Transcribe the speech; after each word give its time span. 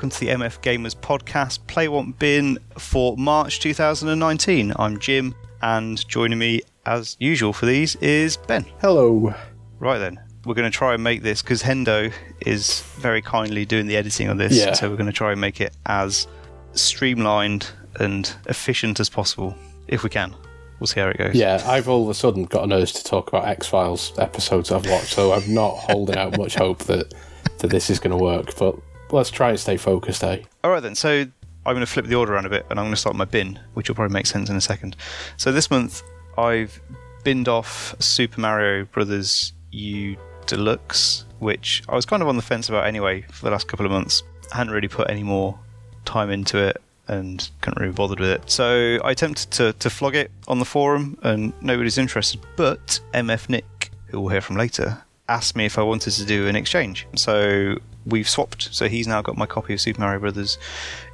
welcome 0.00 0.08
to 0.18 0.20
the 0.20 0.28
MF 0.28 0.62
Gamers 0.62 0.96
podcast, 0.96 1.58
Play 1.66 1.86
Want 1.86 2.18
Bin 2.18 2.58
for 2.78 3.18
March 3.18 3.60
2019. 3.60 4.72
I'm 4.76 4.98
Jim, 4.98 5.34
and 5.60 6.08
joining 6.08 6.38
me 6.38 6.62
as 6.86 7.18
usual 7.20 7.52
for 7.52 7.66
these 7.66 7.96
is 7.96 8.38
Ben. 8.38 8.64
Hello. 8.80 9.34
Right 9.78 9.98
then, 9.98 10.18
we're 10.46 10.54
going 10.54 10.70
to 10.72 10.74
try 10.74 10.94
and 10.94 11.04
make 11.04 11.22
this 11.22 11.42
because 11.42 11.62
Hendo 11.62 12.10
is 12.46 12.80
very 12.96 13.20
kindly 13.20 13.66
doing 13.66 13.88
the 13.88 13.96
editing 13.98 14.30
on 14.30 14.38
this, 14.38 14.56
Yeah. 14.56 14.72
so 14.72 14.88
we're 14.88 14.96
going 14.96 15.04
to 15.04 15.12
try 15.12 15.32
and 15.32 15.40
make 15.40 15.60
it 15.60 15.76
as 15.84 16.26
streamlined 16.72 17.70
and 17.96 18.34
efficient 18.46 19.00
as 19.00 19.10
possible 19.10 19.54
if 19.86 20.02
we 20.02 20.08
can. 20.08 20.34
We'll 20.78 20.86
see 20.86 21.00
how 21.00 21.08
it 21.08 21.18
goes. 21.18 21.34
Yeah, 21.34 21.62
I've 21.66 21.90
all 21.90 22.04
of 22.04 22.08
a 22.08 22.14
sudden 22.14 22.44
got 22.46 22.64
an 22.64 22.72
urge 22.72 22.94
to 22.94 23.04
talk 23.04 23.28
about 23.28 23.44
X 23.44 23.66
Files 23.66 24.18
episodes 24.18 24.72
I've 24.72 24.88
watched, 24.88 25.08
so 25.12 25.34
I'm 25.34 25.52
not 25.52 25.76
holding 25.76 26.16
out 26.16 26.38
much 26.38 26.54
hope 26.54 26.78
that 26.84 27.12
that 27.58 27.68
this 27.68 27.90
is 27.90 28.00
going 28.00 28.16
to 28.16 28.24
work. 28.24 28.56
But 28.56 28.76
let's 29.12 29.30
try 29.30 29.50
and 29.50 29.60
stay 29.60 29.76
focused, 29.76 30.22
eh? 30.24 30.42
All 30.64 30.70
right 30.70 30.82
then. 30.82 30.94
So 30.94 31.26
I'm 31.66 31.74
going 31.74 31.80
to 31.80 31.86
flip 31.86 32.06
the 32.06 32.14
order 32.14 32.34
around 32.34 32.46
a 32.46 32.50
bit, 32.50 32.66
and 32.70 32.78
I'm 32.78 32.86
going 32.86 32.94
to 32.94 33.00
start 33.00 33.16
my 33.16 33.24
bin, 33.24 33.58
which 33.74 33.88
will 33.88 33.94
probably 33.94 34.14
make 34.14 34.26
sense 34.26 34.48
in 34.48 34.56
a 34.56 34.60
second. 34.60 34.96
So 35.36 35.52
this 35.52 35.70
month 35.70 36.02
I've 36.38 36.80
binned 37.24 37.48
off 37.48 37.94
Super 38.00 38.40
Mario 38.40 38.84
Brothers 38.86 39.52
U 39.72 40.16
Deluxe, 40.46 41.24
which 41.38 41.82
I 41.88 41.94
was 41.94 42.06
kind 42.06 42.22
of 42.22 42.28
on 42.28 42.36
the 42.36 42.42
fence 42.42 42.68
about 42.68 42.86
anyway 42.86 43.22
for 43.30 43.44
the 43.44 43.50
last 43.50 43.68
couple 43.68 43.86
of 43.86 43.92
months. 43.92 44.22
I 44.52 44.56
hadn't 44.56 44.72
really 44.72 44.88
put 44.88 45.10
any 45.10 45.22
more 45.22 45.58
time 46.04 46.30
into 46.30 46.58
it 46.58 46.80
and 47.08 47.50
couldn't 47.60 47.80
really 47.80 47.92
be 47.92 47.96
bothered 47.96 48.20
with 48.20 48.30
it. 48.30 48.50
So 48.50 48.98
I 49.04 49.10
attempted 49.10 49.50
to, 49.52 49.72
to 49.74 49.90
flog 49.90 50.14
it 50.14 50.30
on 50.48 50.58
the 50.58 50.64
forum, 50.64 51.18
and 51.22 51.52
nobody's 51.60 51.98
interested. 51.98 52.40
But 52.56 53.00
MF 53.12 53.48
Nick, 53.48 53.90
who 54.06 54.20
we'll 54.20 54.30
hear 54.30 54.40
from 54.40 54.56
later, 54.56 55.02
asked 55.28 55.56
me 55.56 55.66
if 55.66 55.78
I 55.78 55.82
wanted 55.82 56.12
to 56.12 56.24
do 56.24 56.46
an 56.48 56.56
exchange. 56.56 57.06
So 57.16 57.76
we've 58.06 58.28
swapped. 58.28 58.72
So 58.72 58.88
he's 58.88 59.06
now 59.06 59.22
got 59.22 59.36
my 59.36 59.46
copy 59.46 59.74
of 59.74 59.80
Super 59.80 60.00
Mario 60.00 60.20
Brothers 60.20 60.58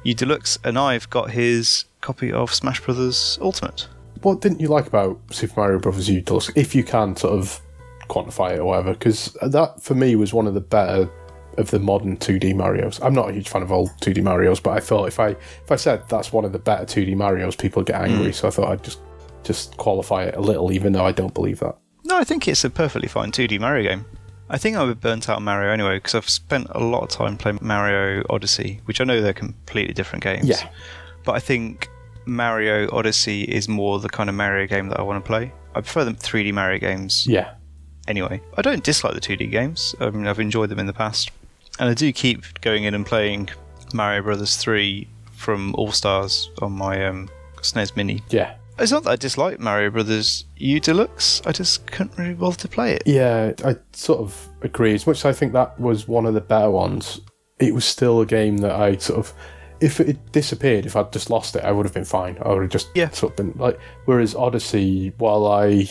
U 0.03 0.13
Deluxe, 0.13 0.57
and 0.63 0.77
I've 0.77 1.09
got 1.09 1.31
his 1.31 1.85
copy 2.01 2.31
of 2.31 2.53
Smash 2.53 2.81
Brothers 2.81 3.37
Ultimate. 3.41 3.87
What 4.21 4.41
didn't 4.41 4.59
you 4.59 4.67
like 4.67 4.87
about 4.87 5.19
Super 5.31 5.59
Mario 5.59 5.79
Brothers 5.79 6.09
U 6.09 6.21
Deluxe, 6.21 6.51
if 6.55 6.73
you 6.73 6.83
can 6.83 7.15
sort 7.15 7.33
of 7.33 7.61
quantify 8.09 8.53
it 8.53 8.59
or 8.59 8.65
whatever? 8.65 8.93
Because 8.93 9.37
that 9.41 9.81
for 9.81 9.95
me 9.95 10.15
was 10.15 10.33
one 10.33 10.47
of 10.47 10.53
the 10.53 10.61
better 10.61 11.09
of 11.57 11.71
the 11.71 11.79
modern 11.79 12.17
2D 12.17 12.55
Mario's. 12.55 12.99
I'm 13.01 13.13
not 13.13 13.29
a 13.29 13.33
huge 13.33 13.49
fan 13.49 13.63
of 13.63 13.71
old 13.71 13.89
2D 14.01 14.21
Mario's, 14.21 14.59
but 14.59 14.71
I 14.71 14.79
thought 14.79 15.07
if 15.07 15.19
I 15.19 15.29
if 15.29 15.71
I 15.71 15.75
said 15.75 16.07
that's 16.07 16.31
one 16.31 16.45
of 16.45 16.51
the 16.51 16.59
better 16.59 16.85
2D 16.85 17.15
Mario's, 17.15 17.55
people 17.55 17.81
would 17.81 17.87
get 17.87 18.01
angry. 18.01 18.31
Mm. 18.31 18.35
So 18.35 18.47
I 18.47 18.51
thought 18.51 18.69
I'd 18.69 18.83
just 18.83 18.99
just 19.43 19.77
qualify 19.77 20.23
it 20.23 20.35
a 20.35 20.41
little, 20.41 20.71
even 20.71 20.93
though 20.93 21.05
I 21.05 21.11
don't 21.11 21.33
believe 21.33 21.59
that. 21.59 21.77
No, 22.03 22.17
I 22.17 22.23
think 22.23 22.47
it's 22.47 22.63
a 22.63 22.69
perfectly 22.69 23.07
fine 23.07 23.31
2D 23.31 23.59
Mario 23.59 23.89
game. 23.89 24.05
I 24.49 24.57
think 24.57 24.77
I 24.77 24.83
would 24.83 25.01
burnt 25.01 25.29
out 25.29 25.37
on 25.37 25.43
Mario 25.43 25.71
anyway 25.71 25.97
because 25.97 26.15
I've 26.15 26.29
spent 26.29 26.67
a 26.71 26.79
lot 26.79 27.03
of 27.03 27.09
time 27.09 27.37
playing 27.37 27.59
Mario 27.61 28.23
Odyssey, 28.29 28.81
which 28.85 29.01
I 29.01 29.03
know 29.03 29.21
they're 29.21 29.33
completely 29.33 29.93
different 29.93 30.23
games. 30.23 30.47
Yeah. 30.47 30.69
But 31.25 31.33
I 31.33 31.39
think 31.39 31.89
Mario 32.25 32.89
Odyssey 32.91 33.43
is 33.43 33.67
more 33.67 33.99
the 33.99 34.09
kind 34.09 34.29
of 34.29 34.35
Mario 34.35 34.67
game 34.67 34.89
that 34.89 34.99
I 34.99 35.03
want 35.03 35.23
to 35.23 35.27
play. 35.27 35.51
I 35.75 35.81
prefer 35.81 36.05
the 36.05 36.11
3D 36.11 36.53
Mario 36.53 36.79
games 36.79 37.27
Yeah, 37.27 37.53
anyway. 38.07 38.41
I 38.55 38.61
don't 38.61 38.83
dislike 38.83 39.13
the 39.13 39.21
2D 39.21 39.51
games. 39.51 39.95
I 39.99 40.09
mean, 40.09 40.27
I've 40.27 40.39
enjoyed 40.39 40.69
them 40.69 40.79
in 40.79 40.87
the 40.87 40.93
past. 40.93 41.31
And 41.79 41.89
I 41.89 41.93
do 41.93 42.11
keep 42.13 42.61
going 42.61 42.85
in 42.85 42.93
and 42.93 43.05
playing 43.05 43.49
Mario 43.93 44.23
Brothers 44.23 44.57
3 44.57 45.07
from 45.33 45.75
All 45.75 45.91
Stars 45.91 46.49
on 46.61 46.71
my 46.71 47.05
um, 47.05 47.29
SNES 47.57 47.95
Mini. 47.95 48.23
yeah. 48.29 48.55
It's 48.79 48.91
not 48.91 49.03
that 49.05 49.09
I 49.11 49.15
dislike 49.15 49.59
Mario 49.59 49.89
Brothers 49.89 50.45
U 50.57 50.79
Deluxe, 50.79 51.41
I 51.45 51.51
just 51.51 51.87
couldn't 51.87 52.17
really 52.17 52.35
bother 52.35 52.57
to 52.57 52.67
play 52.67 52.93
it. 52.93 53.03
Yeah, 53.05 53.53
I 53.65 53.75
sort 53.93 54.19
of 54.19 54.49
agree. 54.61 54.93
As 54.93 55.07
much 55.07 55.17
as 55.17 55.25
I 55.25 55.33
think 55.33 55.53
that 55.53 55.79
was 55.79 56.07
one 56.07 56.25
of 56.27 56.33
the 56.35 56.41
better 56.41 56.69
ones, 56.69 57.19
it 57.59 57.73
was 57.73 57.85
still 57.85 58.21
a 58.21 58.25
game 58.25 58.57
that 58.57 58.71
I 58.73 58.97
sort 58.97 59.19
of. 59.19 59.33
If 59.79 59.99
it 59.99 60.31
disappeared, 60.31 60.85
if 60.87 60.95
I'd 60.95 61.11
just 61.13 61.29
lost 61.29 61.55
it, 61.55 61.63
I 61.63 61.71
would 61.71 61.85
have 61.85 61.93
been 61.93 62.05
fine. 62.05 62.37
I 62.43 62.49
would 62.49 62.61
have 62.63 62.71
just 62.71 62.89
Yeah. 62.95 63.09
sort 63.09 63.33
of 63.33 63.37
been 63.37 63.53
like. 63.61 63.79
Whereas 64.05 64.33
Odyssey, 64.35 65.13
while 65.17 65.45
I 65.47 65.87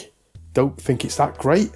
don't 0.55 0.81
think 0.81 1.05
it's 1.05 1.17
that 1.17 1.39
great, 1.39 1.71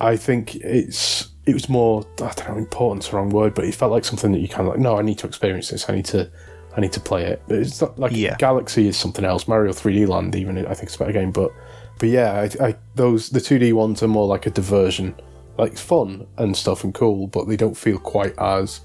I 0.00 0.16
think 0.16 0.56
it's 0.56 1.28
it 1.46 1.54
was 1.54 1.68
more. 1.68 2.04
I 2.22 2.32
don't 2.36 2.48
know, 2.50 2.56
important's 2.58 3.08
the 3.08 3.16
wrong 3.16 3.30
word, 3.30 3.54
but 3.54 3.64
it 3.64 3.74
felt 3.74 3.92
like 3.92 4.04
something 4.04 4.32
that 4.32 4.40
you 4.40 4.48
kind 4.48 4.66
of 4.68 4.74
like. 4.74 4.80
No, 4.80 4.98
I 4.98 5.02
need 5.02 5.18
to 5.18 5.26
experience 5.26 5.68
this. 5.70 5.88
I 5.88 5.94
need 5.96 6.04
to. 6.06 6.30
I 6.78 6.80
need 6.80 6.92
to 6.92 7.00
play 7.00 7.24
it. 7.24 7.42
But 7.48 7.58
it's 7.58 7.80
not 7.80 7.98
like 7.98 8.12
Yeah. 8.14 8.36
Galaxy 8.38 8.86
is 8.86 8.96
something 8.96 9.24
else. 9.24 9.48
Mario 9.48 9.72
3D 9.72 10.06
Land, 10.06 10.36
even 10.36 10.56
I 10.58 10.74
think 10.74 10.84
it's 10.84 10.94
a 10.94 10.98
better 11.00 11.12
game. 11.12 11.32
But 11.32 11.50
but 11.98 12.08
yeah, 12.08 12.46
I, 12.60 12.68
I, 12.68 12.76
those 12.94 13.30
the 13.30 13.40
2D 13.40 13.72
ones 13.72 14.00
are 14.04 14.08
more 14.08 14.28
like 14.28 14.46
a 14.46 14.50
diversion, 14.50 15.16
like 15.58 15.76
fun 15.76 16.28
and 16.36 16.56
stuff 16.56 16.84
and 16.84 16.94
cool, 16.94 17.26
but 17.26 17.48
they 17.48 17.56
don't 17.56 17.76
feel 17.76 17.98
quite 17.98 18.38
as 18.38 18.80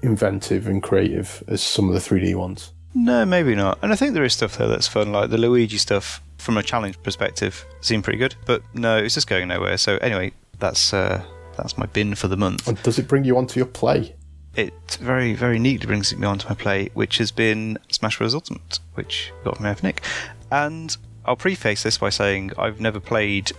inventive 0.00 0.66
and 0.66 0.82
creative 0.82 1.44
as 1.46 1.60
some 1.60 1.88
of 1.88 1.94
the 1.94 2.00
3D 2.00 2.34
ones. 2.34 2.72
No, 2.94 3.26
maybe 3.26 3.54
not. 3.54 3.78
And 3.82 3.92
I 3.92 3.96
think 3.96 4.14
there 4.14 4.24
is 4.24 4.32
stuff 4.32 4.56
there 4.56 4.68
that's 4.68 4.88
fun, 4.88 5.12
like 5.12 5.28
the 5.28 5.36
Luigi 5.36 5.76
stuff 5.76 6.22
from 6.38 6.56
a 6.56 6.62
challenge 6.62 7.02
perspective 7.02 7.66
seemed 7.82 8.02
pretty 8.02 8.18
good. 8.18 8.34
But 8.46 8.62
no, 8.72 8.96
it's 8.96 9.12
just 9.12 9.26
going 9.26 9.48
nowhere. 9.48 9.76
So 9.76 9.98
anyway, 9.98 10.32
that's 10.58 10.94
uh, 10.94 11.22
that's 11.58 11.76
my 11.76 11.84
bin 11.84 12.14
for 12.14 12.28
the 12.28 12.38
month. 12.38 12.66
And 12.66 12.82
does 12.82 12.98
it 12.98 13.06
bring 13.06 13.24
you 13.24 13.36
onto 13.36 13.60
your 13.60 13.66
play? 13.66 14.15
It 14.56 14.98
very, 15.00 15.34
very 15.34 15.58
neatly 15.58 15.86
brings 15.86 16.16
me 16.16 16.26
onto 16.26 16.48
my 16.48 16.54
play, 16.54 16.88
which 16.94 17.18
has 17.18 17.30
been 17.30 17.78
Smash 17.88 18.16
Bros. 18.16 18.34
Ultimate, 18.34 18.78
which 18.94 19.30
got 19.44 19.58
from 19.58 19.76
Nick. 19.82 20.02
And 20.50 20.96
I'll 21.26 21.36
preface 21.36 21.82
this 21.82 21.98
by 21.98 22.08
saying 22.08 22.52
I've 22.56 22.80
never 22.80 22.98
played, 22.98 23.52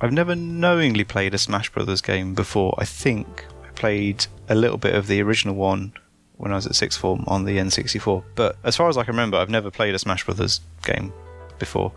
I've 0.00 0.12
never 0.12 0.34
knowingly 0.34 1.04
played 1.04 1.32
a 1.32 1.38
Smash 1.38 1.70
Brothers 1.70 2.02
game 2.02 2.34
before. 2.34 2.74
I 2.76 2.84
think 2.84 3.46
I 3.64 3.68
played 3.70 4.26
a 4.50 4.54
little 4.54 4.76
bit 4.76 4.94
of 4.94 5.06
the 5.06 5.22
original 5.22 5.54
one 5.54 5.94
when 6.36 6.52
I 6.52 6.56
was 6.56 6.66
at 6.66 6.74
sixth 6.74 7.00
form 7.00 7.24
on 7.26 7.44
the 7.44 7.56
N64. 7.56 8.22
But 8.34 8.58
as 8.62 8.76
far 8.76 8.90
as 8.90 8.98
I 8.98 9.04
can 9.04 9.12
remember, 9.12 9.38
I've 9.38 9.48
never 9.48 9.70
played 9.70 9.94
a 9.94 9.98
Smash 9.98 10.26
Brothers 10.26 10.60
game 10.84 11.14
before. 11.58 11.92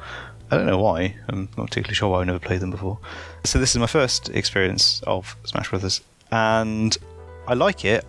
I 0.50 0.56
don't 0.56 0.68
know 0.68 0.78
why. 0.78 1.16
I'm 1.28 1.50
not 1.58 1.68
particularly 1.68 1.96
sure 1.96 2.10
why 2.10 2.22
I've 2.22 2.28
never 2.28 2.40
played 2.40 2.62
them 2.62 2.72
before. 2.72 3.00
So 3.44 3.60
this 3.60 3.72
is 3.72 3.80
my 3.80 3.88
first 3.88 4.30
experience 4.30 5.02
of 5.06 5.36
Smash 5.44 5.70
Brothers, 5.72 6.00
and 6.32 6.96
I 7.48 7.56
like 7.56 7.84
it. 7.84 8.06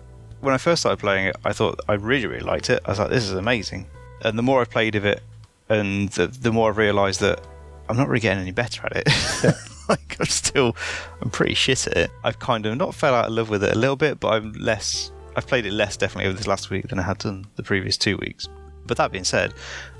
When 0.47 0.53
I 0.53 0.59
first 0.59 0.81
started 0.81 0.99
playing 1.01 1.25
it, 1.25 1.35
I 1.43 1.51
thought 1.51 1.81
I 1.89 1.95
really, 1.95 2.25
really 2.25 2.39
liked 2.39 2.69
it. 2.69 2.81
I 2.85 2.91
was 2.91 2.99
like, 2.99 3.09
"This 3.09 3.25
is 3.25 3.33
amazing." 3.33 3.85
And 4.21 4.39
the 4.39 4.41
more 4.41 4.61
I've 4.61 4.69
played 4.69 4.95
of 4.95 5.03
it, 5.03 5.21
and 5.67 6.07
the, 6.11 6.27
the 6.27 6.53
more 6.53 6.69
I've 6.69 6.77
realised 6.77 7.19
that 7.19 7.41
I'm 7.89 7.97
not 7.97 8.07
really 8.07 8.21
getting 8.21 8.43
any 8.43 8.53
better 8.53 8.85
at 8.85 8.93
it. 8.95 9.07
like 9.89 10.15
I'm 10.17 10.25
still, 10.27 10.73
I'm 11.21 11.31
pretty 11.31 11.53
shit 11.53 11.85
at 11.87 11.97
it. 11.97 12.11
I've 12.23 12.39
kind 12.39 12.65
of 12.65 12.77
not 12.77 12.95
fell 12.95 13.13
out 13.13 13.25
of 13.25 13.33
love 13.33 13.49
with 13.49 13.61
it 13.61 13.75
a 13.75 13.77
little 13.77 13.97
bit, 13.97 14.21
but 14.21 14.29
I'm 14.29 14.53
less. 14.53 15.11
I've 15.35 15.47
played 15.47 15.65
it 15.65 15.73
less 15.73 15.97
definitely 15.97 16.29
over 16.29 16.37
this 16.37 16.47
last 16.47 16.69
week 16.69 16.87
than 16.87 16.97
I 16.97 17.01
had 17.01 17.17
done 17.17 17.47
the 17.57 17.63
previous 17.63 17.97
two 17.97 18.15
weeks. 18.15 18.47
But 18.85 18.95
that 18.95 19.11
being 19.11 19.25
said, 19.25 19.53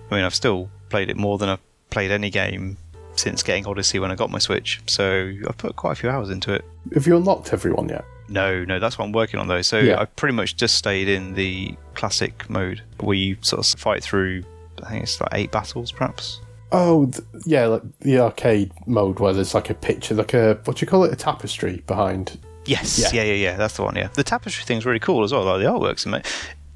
I 0.10 0.16
mean 0.16 0.24
I've 0.24 0.34
still 0.34 0.70
played 0.88 1.10
it 1.10 1.18
more 1.18 1.38
than 1.38 1.50
I've 1.50 1.90
played 1.90 2.10
any 2.10 2.30
game 2.30 2.78
since 3.18 3.44
getting 3.44 3.68
Odyssey 3.68 4.00
when 4.00 4.12
I 4.12 4.16
got 4.16 4.32
my 4.32 4.40
Switch. 4.40 4.80
So 4.86 5.34
I've 5.46 5.58
put 5.58 5.76
quite 5.76 5.92
a 5.92 5.96
few 5.96 6.10
hours 6.10 6.30
into 6.30 6.54
it. 6.54 6.64
Have 6.94 7.06
you 7.06 7.18
unlocked 7.18 7.52
everyone 7.52 7.90
yet? 7.90 8.06
No, 8.30 8.64
no, 8.66 8.80
that's 8.80 8.98
what 8.98 9.06
I'm 9.06 9.12
working 9.14 9.40
on 9.40 9.48
though. 9.48 9.62
So 9.62 9.80
Yeah. 9.80 10.02
I've 10.02 10.16
pretty 10.16 10.34
much 10.36 10.56
just 10.58 10.76
stayed 10.76 11.08
in 11.08 11.34
the 11.34 11.76
classic 11.94 12.50
mode 12.50 12.82
where 13.00 13.16
you 13.16 13.38
sort 13.42 13.60
of 13.74 13.80
fight 13.80 14.04
through. 14.04 14.44
I 14.84 14.90
think 14.90 15.04
it's 15.04 15.20
like 15.22 15.30
eight 15.34 15.52
battles, 15.52 15.92
perhaps. 15.92 16.40
Oh, 16.72 17.06
th- 17.06 17.24
yeah, 17.46 17.66
like 17.68 17.82
the 18.02 18.20
arcade 18.20 18.72
mode 18.86 19.20
where 19.20 19.32
there's 19.34 19.54
like 19.54 19.70
a 19.70 19.74
picture, 19.74 20.14
like 20.14 20.34
a 20.34 20.60
what 20.66 20.78
do 20.78 20.82
you 20.86 20.88
call 20.88 21.04
it, 21.06 21.14
a 21.14 21.16
tapestry 21.16 21.82
behind. 21.88 22.38
Yes, 22.66 23.00
Yeah. 23.00 23.10
yeah, 23.14 23.24
yeah, 23.32 23.34
yeah. 23.52 23.56
That's 23.58 23.78
the 23.78 23.84
one. 23.84 23.96
Yeah, 23.96 24.08
the 24.14 24.24
tapestry 24.24 24.66
thing's 24.66 24.86
really 24.86 25.00
cool 25.00 25.24
as 25.24 25.32
well. 25.32 25.44
Like 25.46 25.60
the 25.62 25.66
artwork's 25.70 26.06
amazing. 26.06 26.26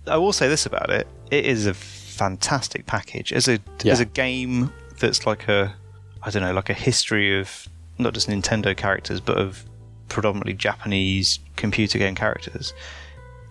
I 0.07 0.15
will 0.17 0.31
say 0.33 0.47
this 0.47 0.65
about 0.65 0.89
it: 0.89 1.05
it 1.29 1.45
is 1.45 1.65
a 1.67 1.73
fantastic 1.73 2.85
package. 2.85 3.33
As 3.33 3.47
a 3.49 3.59
Yeah. 3.83 3.91
as 3.93 3.99
a 3.99 4.05
game 4.05 4.71
that's 4.99 5.25
like 5.25 5.47
a, 5.49 5.75
I 6.23 6.29
don't 6.29 6.43
know, 6.43 6.53
like 6.53 6.69
a 6.69 6.73
history 6.73 7.37
of 7.39 7.67
not 7.97 8.13
just 8.13 8.29
Nintendo 8.29 8.75
characters, 8.75 9.19
but 9.19 9.37
of 9.37 9.65
predominantly 10.11 10.53
Japanese 10.53 11.39
computer 11.55 11.97
game 11.97 12.15
characters. 12.15 12.73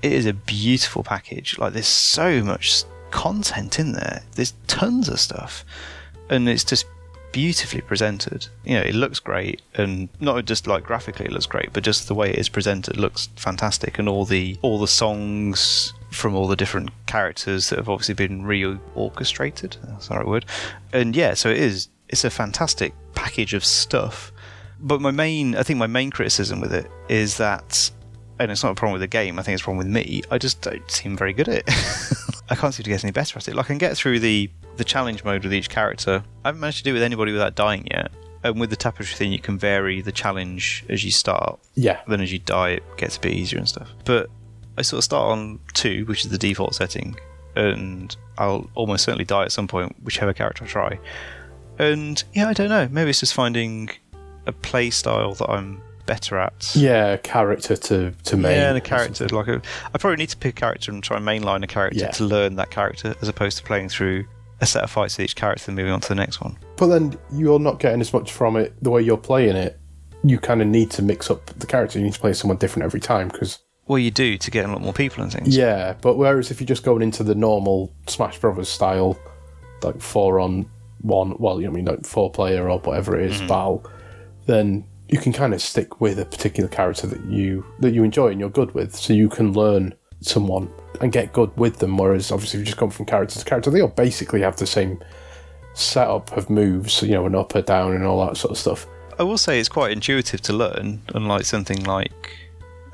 It 0.03 0.13
is 0.13 0.27
a 0.27 0.33
beautiful 0.33 1.03
package. 1.03 1.59
Like 1.59 1.73
there's 1.73 1.87
so 1.87 2.43
much 2.43 2.85
content 3.11 3.79
in 3.79 3.93
there. 3.93 4.23
There's 4.35 4.55
tons 4.67 5.09
of 5.09 5.21
stuff, 5.21 5.65
and 6.29 6.49
it's 6.49 6.65
just 6.65 6.87
beautifully 7.33 7.81
presented. 7.81 8.49
You 8.65 8.75
know, 8.75 8.83
it 8.83 8.95
looks 8.95 9.21
great, 9.21 9.63
and 9.75 10.09
not 10.21 10.45
just 10.45 10.67
like 10.67 10.85
graphically 10.85 11.27
it 11.27 11.33
looks 11.33 11.47
great, 11.47 11.73
but 11.73 11.85
just 11.85 12.09
the 12.09 12.15
way 12.15 12.31
it 12.31 12.39
is 12.39 12.49
presented 12.49 12.97
looks 12.97 13.29
fantastic, 13.37 13.99
and 13.99 14.09
all 14.09 14.25
the 14.25 14.59
all 14.63 14.79
the 14.79 14.89
songs 14.89 15.93
from 16.11 16.35
all 16.35 16.49
the 16.49 16.57
different 16.57 16.91
characters 17.07 17.71
that 17.71 17.79
have 17.79 17.89
obviously 17.89 18.15
been 18.15 18.45
re-orchestrated. 18.45 19.77
That's 19.85 20.09
the 20.09 20.17
right 20.17 20.27
word. 20.27 20.45
And 20.93 21.15
yeah, 21.15 21.35
so 21.35 21.51
it 21.51 21.59
is. 21.59 21.89
It's 22.09 22.25
a 22.25 22.31
fantastic 22.31 22.93
package 23.15 23.55
of 23.55 23.65
stuff. 23.65 24.33
But 24.81 25.01
my 25.01 25.11
main, 25.11 25.57
I 25.57 25.63
think 25.63 25.79
my 25.79 25.87
main 25.87 26.11
criticism 26.11 26.61
with 26.61 26.73
it 26.73 26.91
is 27.09 27.37
that, 27.37 27.91
and 28.39 28.51
it's 28.51 28.63
not 28.63 28.73
a 28.73 28.75
problem 28.75 28.93
with 28.95 29.03
the 29.03 29.07
game. 29.09 29.39
I 29.39 29.43
think 29.43 29.55
it's 29.55 29.63
a 29.63 29.65
problem 29.65 29.79
with 29.79 29.89
me. 29.89 30.23
I 30.31 30.39
just 30.39 30.63
don't 30.63 30.91
seem 30.91 31.17
very 31.17 31.33
good 31.33 31.49
at 31.49 31.59
it. 31.59 31.65
I 32.51 32.55
can't 32.57 32.75
seem 32.75 32.85
to 32.85 32.91
get 32.91 33.05
any 33.05 33.13
better 33.13 33.39
at 33.39 33.47
it. 33.49 33.55
Like 33.55 33.67
I 33.67 33.69
can 33.69 33.79
get 33.79 33.97
through 33.97 34.21
the 34.21 34.51
the 34.77 34.85
challenge 34.85 35.25
mode 35.25 35.45
with 35.45 35.53
each 35.53 35.69
character. 35.69 36.23
I 36.45 36.49
haven't 36.49 36.61
managed 36.61 36.79
to 36.79 36.85
do 36.85 36.91
it 36.91 36.95
with 36.95 37.03
anybody 37.03 37.33
without 37.33 37.55
dying 37.55 37.87
yet. 37.91 38.11
And 38.43 38.59
with 38.59 38.71
the 38.71 38.77
tapestry 38.77 39.15
thing, 39.17 39.33
you 39.33 39.39
can 39.39 39.59
vary 39.59 40.01
the 40.01 40.13
challenge 40.13 40.87
as 40.89 41.05
you 41.05 41.11
start. 41.11 41.61
Yeah, 41.75 42.01
Then 42.09 42.23
as 42.23 42.33
you 42.33 42.39
die, 42.39 42.71
it 42.71 42.83
gets 42.97 43.19
a 43.19 43.21
bit 43.21 43.35
easier 43.35 43.59
and 43.59 43.69
stuff. 43.69 43.91
But 44.07 44.31
I 44.79 44.83
sort 44.83 44.99
of 44.99 45.05
start 45.05 45.31
on 45.31 45.61
two, 45.75 46.07
which 46.07 46.25
is 46.25 46.31
the 46.31 46.39
default 46.39 46.75
setting, 46.75 47.17
and 47.55 48.17
I'll 48.39 48.71
almost 48.75 49.05
certainly 49.05 49.27
die 49.27 49.43
at 49.43 49.53
some 49.53 49.69
point, 49.69 49.95
whichever 50.03 50.33
character 50.33 50.65
I 50.65 50.69
try. 50.69 50.99
And 51.79 52.23
yeah, 52.33 52.49
I 52.49 52.55
don't 52.55 52.71
know. 52.71 52.89
Maybe 52.91 53.11
it's 53.11 53.21
just 53.21 53.35
finding 53.35 53.91
a 54.51 54.53
play 54.53 54.91
style 54.91 55.35
that 55.35 55.49
I'm 55.51 55.81
better 56.07 56.39
at. 56.39 56.73
Yeah, 56.75 57.17
character 57.19 57.77
to 57.77 58.11
to 58.25 58.37
main. 58.37 58.53
Yeah, 58.57 58.69
and 58.71 58.79
a 58.79 58.81
character 58.81 59.29
like 59.29 59.49
a. 59.49 59.63
I 59.95 59.99
probably 59.99 60.17
need 60.17 60.29
to 60.31 60.37
pick 60.37 60.57
a 60.59 60.61
character 60.61 60.91
and 60.91 61.03
try 61.03 61.17
and 61.17 61.27
mainline 61.27 61.63
a 61.65 61.67
character 61.67 62.01
Yeah. 62.01 62.11
to 62.11 62.25
learn 62.25 62.57
that 62.57 62.71
character, 62.71 63.15
as 63.23 63.29
opposed 63.29 63.59
to 63.59 63.65
playing 63.65 63.89
through 63.89 64.25
a 64.61 64.67
set 64.67 64.85
of 64.85 64.91
fights 64.91 65.17
with 65.17 65.25
each 65.25 65.37
character 65.37 65.65
and 65.69 65.77
moving 65.77 65.93
on 65.93 66.01
to 66.01 66.09
the 66.09 66.15
next 66.15 66.41
one. 66.41 66.59
But 66.77 66.89
then 66.89 67.19
you're 67.33 67.59
not 67.59 67.79
getting 67.81 68.01
as 68.01 68.13
much 68.13 68.31
from 68.33 68.57
it 68.57 68.75
the 68.83 68.91
way 68.91 69.01
you're 69.03 69.17
playing 69.17 69.57
it. 69.57 69.79
You 70.23 70.39
kind 70.39 70.61
of 70.61 70.69
need 70.69 70.91
to 70.93 71.03
mix 71.03 71.31
up 71.31 71.47
the 71.47 71.67
character. 71.67 71.99
You 71.99 72.05
need 72.05 72.13
to 72.13 72.21
play 72.21 72.35
someone 72.35 72.59
different 72.59 72.85
every 72.85 73.01
time 73.01 73.29
because 73.29 73.59
Well, 73.87 73.99
you 73.99 74.11
do 74.11 74.37
to 74.37 74.51
get 74.51 74.67
a 74.67 74.69
lot 74.69 74.83
more 74.83 74.93
people 74.93 75.23
and 75.23 75.33
things. 75.33 75.57
yeah. 75.57 75.95
But 76.03 76.19
whereas 76.19 76.51
if 76.51 76.61
you're 76.61 76.67
just 76.67 76.83
going 76.85 77.01
into 77.01 77.23
the 77.23 77.35
normal 77.35 77.91
Smash 78.07 78.39
Brothers 78.39 78.69
style, 78.69 79.19
like 79.83 79.99
four 80.03 80.41
on 80.41 80.69
one, 81.01 81.37
well, 81.39 81.59
you 81.59 81.67
know, 81.67 81.73
I 81.73 81.77
mean, 81.77 81.85
like 81.87 82.05
four 82.05 82.31
player 82.31 82.69
or 82.69 82.79
whatever 82.81 83.19
it 83.19 83.31
is, 83.31 83.39
mm-hmm. 83.39 83.47
battle, 83.47 83.91
then 84.47 84.85
you 85.09 85.19
can 85.19 85.33
kind 85.33 85.55
of 85.55 85.61
stick 85.61 86.01
with 86.01 86.19
a 86.19 86.25
particular 86.25 86.69
character 86.69 87.07
that 87.07 87.25
you 87.25 87.65
that 87.81 87.93
you 87.93 88.05
enjoy 88.05 88.29
and 88.29 88.41
you're 88.41 88.51
good 88.51 88.73
with, 88.75 88.95
so 88.95 89.13
you 89.13 89.29
can 89.29 89.53
learn 89.53 89.95
someone 90.21 90.71
and 91.01 91.13
get 91.13 91.33
good 91.33 91.57
with 91.57 91.79
them. 91.79 91.97
Whereas 91.97 92.31
obviously, 92.31 92.61
if 92.61 92.61
you 92.63 92.67
just 92.67 92.79
come 92.79 92.91
from 92.91 93.07
character 93.07 93.39
to 93.39 93.45
character, 93.45 93.71
they 93.71 93.81
all 93.81 93.89
basically 93.89 94.43
have 94.43 94.57
the 94.57 94.67
same 94.67 95.03
setup 95.75 96.37
of 96.37 96.51
moves, 96.51 97.03
you 97.03 97.13
know, 97.13 97.27
an 97.27 97.35
up, 97.35 97.55
a 97.55 97.63
down, 97.63 97.93
and 97.93 98.05
all 98.05 98.25
that 98.27 98.37
sort 98.37 98.53
of 98.53 98.59
stuff. 98.59 98.87
I 99.19 99.23
will 99.23 99.39
say 99.39 99.61
it's 99.61 99.69
quite 99.69 99.93
intuitive 99.93 100.41
to 100.43 100.53
learn, 100.53 101.03
unlike 101.15 101.45
something 101.45 101.85
like 101.85 102.37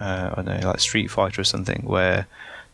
uh, 0.01 0.31
I 0.33 0.43
don't 0.43 0.61
know, 0.61 0.69
like 0.69 0.81
Street 0.81 1.09
Fighter 1.11 1.41
or 1.41 1.45
something, 1.45 1.83
where 1.85 2.27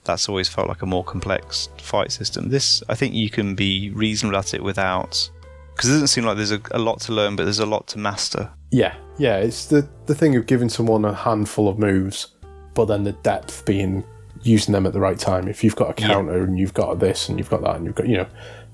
that's 0.05 0.29
always 0.29 0.49
felt 0.49 0.69
like 0.69 0.83
a 0.83 0.87
more 0.87 1.05
complex 1.05 1.69
fight 1.79 2.13
system. 2.13 2.49
This, 2.49 2.83
I 2.89 2.95
think, 2.95 3.15
you 3.15 3.31
can 3.31 3.55
be 3.55 3.91
reasonable 3.91 4.39
at 4.39 4.55
it 4.55 4.63
without, 4.63 5.31
because 5.75 5.91
it 5.91 5.93
doesn't 5.95 6.09
seem 6.09 6.25
like 6.25 6.37
there's 6.37 6.53
a, 6.53 6.61
a 6.73 6.79
lot 6.79 7.01
to 7.03 7.13
learn, 7.13 7.37
but 7.37 7.45
there's 7.45 7.59
a 7.59 7.67
lot 7.67 7.87
to 7.89 7.99
master. 7.99 8.51
Yeah, 8.71 8.95
yeah, 9.19 9.37
it's 9.37 9.67
the 9.67 9.89
the 10.07 10.15
thing 10.15 10.37
of 10.37 10.47
giving 10.47 10.69
someone 10.69 11.05
a 11.05 11.15
handful 11.15 11.69
of 11.69 11.79
moves, 11.79 12.29
but 12.75 12.87
then 12.87 13.05
the 13.05 13.13
depth 13.13 13.65
being 13.65 14.05
using 14.43 14.73
them 14.73 14.87
at 14.87 14.93
the 14.93 15.01
right 15.01 15.19
time. 15.19 15.47
If 15.49 15.63
you've 15.63 15.77
got 15.77 15.99
a 15.99 16.03
Yeah. 16.03 16.09
counter 16.09 16.43
and 16.43 16.59
you've 16.59 16.75
got 16.75 16.99
this 16.99 17.29
and 17.29 17.39
you've 17.39 17.51
got 17.51 17.63
that 17.63 17.77
and 17.77 17.85
you've 17.87 17.95
got 17.95 18.09
you 18.09 18.17
know 18.19 18.27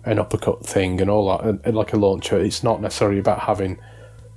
an 0.04 0.18
uppercut 0.18 0.64
thing 0.64 1.00
and 1.00 1.10
all 1.10 1.28
that, 1.36 1.44
and, 1.46 1.60
and 1.64 1.76
like 1.76 1.92
a 1.92 1.96
launcher, 1.96 2.38
it's 2.38 2.62
not 2.62 2.80
necessarily 2.80 3.18
about 3.18 3.40
having 3.40 3.78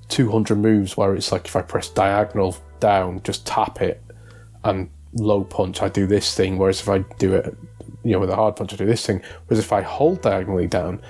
two 0.09 0.29
hundred 0.31 0.57
moves 0.57 0.97
where 0.97 1.13
it's 1.15 1.31
like 1.31 1.45
if 1.45 1.55
I 1.55 1.61
press 1.61 1.87
diagonal 1.89 2.57
down, 2.79 3.21
just 3.23 3.45
tap 3.45 3.81
it, 3.81 4.01
and 4.63 4.89
low 5.13 5.43
punch, 5.43 5.81
I 5.81 5.89
do 5.89 6.07
this 6.07 6.35
thing. 6.35 6.57
Whereas 6.57 6.81
if 6.81 6.89
I 6.89 6.99
do 7.19 7.35
it, 7.35 7.55
you 8.03 8.11
know, 8.13 8.19
with 8.19 8.29
a 8.31 8.35
hard 8.35 8.55
punch, 8.55 8.73
I 8.73 8.77
do 8.77 8.85
this 8.85 9.05
thing. 9.05 9.21
Whereas 9.47 9.63
if 9.63 9.71
I 9.71 9.81
hold 9.81 10.21
diagonally 10.21 10.67
down, 10.67 11.01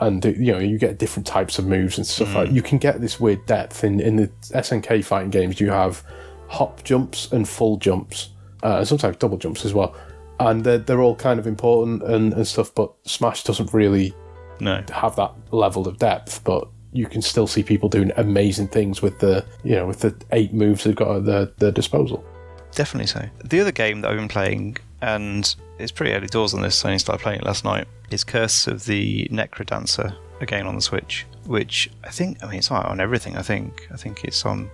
and 0.00 0.24
you 0.24 0.52
know 0.52 0.58
you 0.58 0.78
get 0.78 0.98
different 0.98 1.26
types 1.26 1.58
of 1.58 1.66
moves 1.66 1.98
and 1.98 2.06
stuff 2.06 2.34
like 2.34 2.50
you 2.50 2.62
can 2.62 2.78
get 2.78 3.00
this 3.00 3.20
weird 3.20 3.44
depth 3.46 3.84
in 3.84 4.00
in 4.00 4.16
the 4.16 4.28
SNK 4.50 5.04
fighting 5.04 5.30
games 5.30 5.60
you 5.60 5.70
have 5.70 6.02
hop 6.48 6.82
jumps 6.84 7.30
and 7.32 7.48
full 7.48 7.76
jumps 7.76 8.30
uh, 8.62 8.78
and 8.78 8.88
sometimes 8.88 9.16
double 9.16 9.36
jumps 9.38 9.64
as 9.64 9.72
well. 9.72 9.94
And 10.40 10.64
they're, 10.64 10.78
they're 10.78 11.02
all 11.02 11.14
kind 11.16 11.38
of 11.38 11.46
important 11.46 12.02
and, 12.02 12.32
and 12.32 12.46
stuff 12.46 12.74
but 12.74 12.92
Smash 13.04 13.44
doesn't 13.44 13.72
really 13.74 14.14
No, 14.58 14.82
have 14.92 15.14
that 15.16 15.32
level 15.52 15.86
of 15.86 15.98
depth 15.98 16.42
but 16.44 16.66
you 16.92 17.06
can 17.06 17.22
still 17.22 17.46
see 17.46 17.62
people 17.62 17.88
doing 17.88 18.10
amazing 18.16 18.68
things 18.68 19.00
with 19.02 19.18
the 19.20 19.44
you 19.62 19.76
know 19.76 19.86
with 19.86 20.00
the 20.00 20.14
eight 20.32 20.52
moves 20.52 20.84
they've 20.84 20.96
got 20.96 21.16
at 21.18 21.24
their, 21.26 21.46
their 21.58 21.70
disposal. 21.72 22.24
Definitely 22.72 23.06
so. 23.08 23.28
The 23.44 23.60
other 23.60 23.72
game 23.72 24.00
that 24.00 24.10
I've 24.10 24.16
been 24.16 24.28
playing, 24.28 24.76
and 25.02 25.54
it's 25.78 25.92
pretty 25.92 26.12
early 26.12 26.26
doors 26.26 26.54
on 26.54 26.62
this, 26.62 26.76
so 26.76 26.88
I 26.88 26.90
only 26.90 26.98
started 26.98 27.22
playing 27.22 27.40
it 27.40 27.46
last 27.46 27.64
night, 27.64 27.86
is 28.10 28.24
Curse 28.24 28.66
of 28.66 28.84
the 28.84 29.28
Necrodancer, 29.30 30.16
again 30.40 30.66
on 30.66 30.74
the 30.74 30.80
Switch, 30.80 31.26
which 31.46 31.90
I 32.04 32.10
think, 32.10 32.42
I 32.42 32.48
mean, 32.48 32.58
it's 32.58 32.70
on 32.70 33.00
everything, 33.00 33.36
I 33.36 33.42
think. 33.42 33.88
I 33.92 33.96
think 33.96 34.24
it's 34.24 34.44
on 34.44 34.70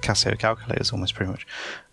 Casio 0.00 0.38
calculators 0.38 0.92
almost 0.92 1.14
pretty 1.14 1.30
much. 1.30 1.46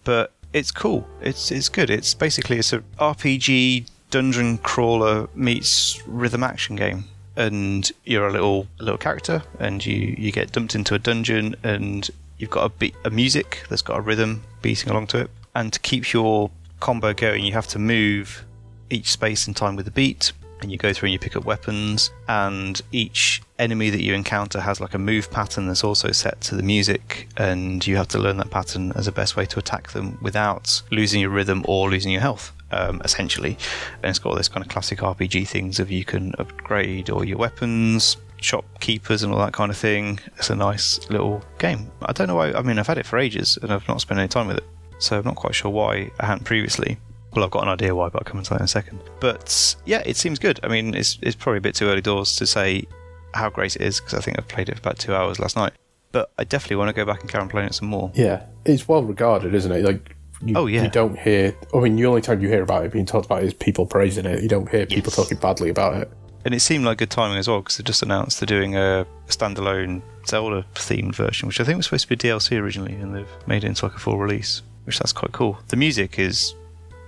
But 0.04 0.32
it's 0.54 0.72
cool. 0.72 1.08
It's 1.22 1.52
it's 1.52 1.70
good. 1.70 1.90
It's 1.90 2.14
basically 2.14 2.58
it's 2.58 2.72
a 2.72 2.80
RPG 3.00 3.90
dungeon 4.12 4.58
crawler 4.60 5.28
meets 5.36 6.02
rhythm 6.08 6.44
action 6.44 6.76
game. 6.76 7.06
And 7.36 7.92
you're 8.06 8.28
a 8.28 8.32
little 8.32 8.68
a 8.80 8.84
little 8.84 8.98
character, 8.98 9.44
and 9.60 9.86
you, 9.86 10.16
you 10.18 10.32
get 10.32 10.54
dumped 10.54 10.74
into 10.74 10.96
a 10.96 11.00
dungeon, 11.00 11.56
and 11.64 12.10
you've 12.38 12.50
got 12.50 12.64
a 12.64 12.70
beat 12.70 12.96
a 13.04 13.10
music 13.10 13.66
that's 13.70 13.82
got 13.82 13.98
a 13.98 14.02
rhythm 14.02 14.44
beating 14.62 14.90
along 14.90 15.08
to 15.08 15.22
it. 15.22 15.32
And 15.54 15.74
to 15.74 15.80
keep 15.82 16.14
your 16.14 16.50
combo 16.86 17.16
going, 17.16 17.44
you 17.44 17.54
have 17.54 17.66
to 17.66 17.80
move 17.80 18.46
each 18.92 19.12
space 19.12 19.48
in 19.48 19.56
time 19.56 19.76
with 19.76 19.86
the 19.86 19.92
beat, 19.92 20.32
and 20.62 20.72
you 20.72 20.78
go 20.78 20.94
through 20.94 21.08
and 21.08 21.14
you 21.14 21.18
pick 21.18 21.36
up 21.36 21.44
weapons. 21.44 22.12
And 22.28 22.80
each 22.92 23.42
enemy 23.58 23.90
that 23.90 24.04
you 24.04 24.14
encounter 24.14 24.62
has 24.62 24.80
like 24.80 24.94
a 24.94 25.00
move 25.00 25.32
pattern 25.32 25.66
that's 25.66 25.84
also 25.84 26.12
set 26.12 26.40
to 26.42 26.56
the 26.56 26.62
music, 26.62 27.28
and 27.38 27.86
you 27.88 27.98
have 27.98 28.08
to 28.10 28.20
learn 28.20 28.38
that 28.38 28.52
pattern 28.52 28.92
as 28.92 29.08
a 29.08 29.12
best 29.12 29.36
way 29.36 29.48
to 29.48 29.58
attack 29.58 29.94
them 29.94 30.20
without 30.22 30.84
losing 30.92 31.22
your 31.22 31.32
rhythm 31.32 31.66
or 31.68 31.90
losing 31.90 32.12
your 32.12 32.22
health. 32.22 32.52
Um, 32.70 33.02
essentially, 33.04 33.58
and 34.04 34.10
it's 34.12 34.20
got 34.20 34.30
all 34.30 34.36
this 34.36 34.50
kind 34.50 34.64
of 34.64 34.72
classic 34.72 35.00
RPG 35.00 35.48
things 35.48 35.80
of 35.80 35.90
you 35.90 36.06
can 36.06 36.34
upgrade 36.38 37.10
all 37.10 37.24
your 37.24 37.38
weapons, 37.38 38.18
shopkeepers, 38.42 39.24
and 39.24 39.34
all 39.34 39.40
that 39.40 39.54
kind 39.54 39.72
of 39.72 39.78
thing. 39.78 40.20
It's 40.38 40.52
a 40.52 40.56
nice 40.56 41.00
little 41.10 41.44
game. 41.58 41.90
I 42.04 42.12
don't 42.12 42.28
know 42.28 42.36
why. 42.36 42.54
I 42.54 42.62
mean, 42.62 42.78
I've 42.78 42.88
had 42.88 42.98
it 43.00 43.06
for 43.08 43.18
ages 43.18 43.58
and 43.62 43.72
I've 43.72 43.88
not 43.88 44.02
spent 44.02 44.20
any 44.20 44.28
time 44.28 44.48
with 44.48 44.58
it, 44.58 44.64
so 45.00 45.18
I'm 45.20 45.26
not 45.26 45.36
quite 45.36 45.56
sure 45.56 45.72
why 45.72 46.12
I 46.20 46.26
hadn't 46.26 46.44
previously. 46.46 46.98
Well, 47.34 47.44
I've 47.44 47.52
got 47.52 47.64
an 47.64 47.70
idea 47.70 47.94
why, 47.94 48.10
but 48.10 48.22
I'll 48.22 48.26
come 48.32 48.38
into 48.40 48.52
that 48.52 48.62
in 48.62 48.66
a 48.66 48.68
second. 48.68 49.00
But 49.20 49.76
yeah, 49.86 50.02
it 50.06 50.16
seems 50.16 50.40
good. 50.40 50.60
I 50.64 50.68
mean, 50.70 50.94
it's 50.96 51.18
it's 51.22 51.36
probably 51.36 51.58
a 51.58 51.62
bit 51.62 51.76
too 51.76 51.88
early 51.88 52.02
doors 52.02 52.36
to 52.38 52.48
say 52.48 52.86
how 53.34 53.50
great 53.50 53.76
it 53.76 53.82
is 53.82 54.00
because 54.00 54.14
I 54.14 54.22
think 54.22 54.38
I've 54.40 54.48
played 54.48 54.70
it 54.70 54.76
for 54.76 54.80
about 54.80 54.98
two 55.00 55.14
hours 55.14 55.40
last 55.40 55.56
night. 55.58 55.74
But 56.14 56.32
I 56.40 56.46
definitely 56.46 56.78
want 56.78 56.90
to 56.90 56.94
go 56.94 57.04
back 57.06 57.20
and 57.22 57.30
carry 57.30 57.42
on 57.42 57.50
playing 57.50 57.68
it 57.68 57.76
some 57.76 57.90
more. 57.90 58.10
yeah 58.16 58.46
it's 58.64 58.88
well 58.88 59.04
regarded 59.04 59.54
isn't 59.54 59.72
it 59.72 59.84
like 59.84 60.16
you, 60.44 60.54
Oh, 60.56 60.66
yeah. 60.68 60.84
you 60.84 60.90
don't 60.90 61.20
hear 61.20 61.54
I 61.74 61.80
mean 61.82 61.98
the 61.98 62.06
only 62.06 62.22
time 62.22 62.42
you 62.42 62.48
hear 62.48 62.64
about 62.64 62.86
it 62.86 62.92
being 62.94 63.06
talked 63.06 63.26
about 63.26 63.44
is 63.44 63.54
people 63.54 63.86
praising 63.86 64.26
it 64.26 64.42
you 64.42 64.48
don't 64.48 64.70
hear 64.70 64.86
people 64.86 65.10
Yes. 65.12 65.16
talking 65.18 65.38
badly 65.38 65.70
about 65.70 65.96
it 65.98 66.10
And 66.46 66.54
it 66.56 66.62
seemed 66.62 66.86
like 66.86 66.98
good 67.00 67.10
timing 67.12 67.38
as 67.38 67.48
well 67.50 67.60
because 67.60 67.76
they 67.78 67.84
just 67.84 68.02
announced 68.02 68.40
they're 68.40 68.48
doing 68.48 68.76
a 68.78 69.06
standalone 69.28 70.02
Zelda 70.28 70.66
themed 70.76 71.14
version, 71.16 71.48
which 71.48 71.60
I 71.60 71.64
think 71.66 71.78
was 71.78 71.86
supposed 71.88 72.08
to 72.08 72.10
be 72.10 72.16
DLC 72.16 72.58
originally, 72.60 72.94
and 72.96 73.14
they've 73.14 73.28
made 73.46 73.64
it 73.64 73.68
into 73.68 73.86
like 73.86 73.96
a 73.96 74.00
full 74.00 74.18
release, 74.18 74.62
which 74.86 75.00
that's 75.00 75.14
quite 75.14 75.32
cool. 75.32 75.58
The 75.68 75.76
music 75.76 76.18
is, 76.20 76.54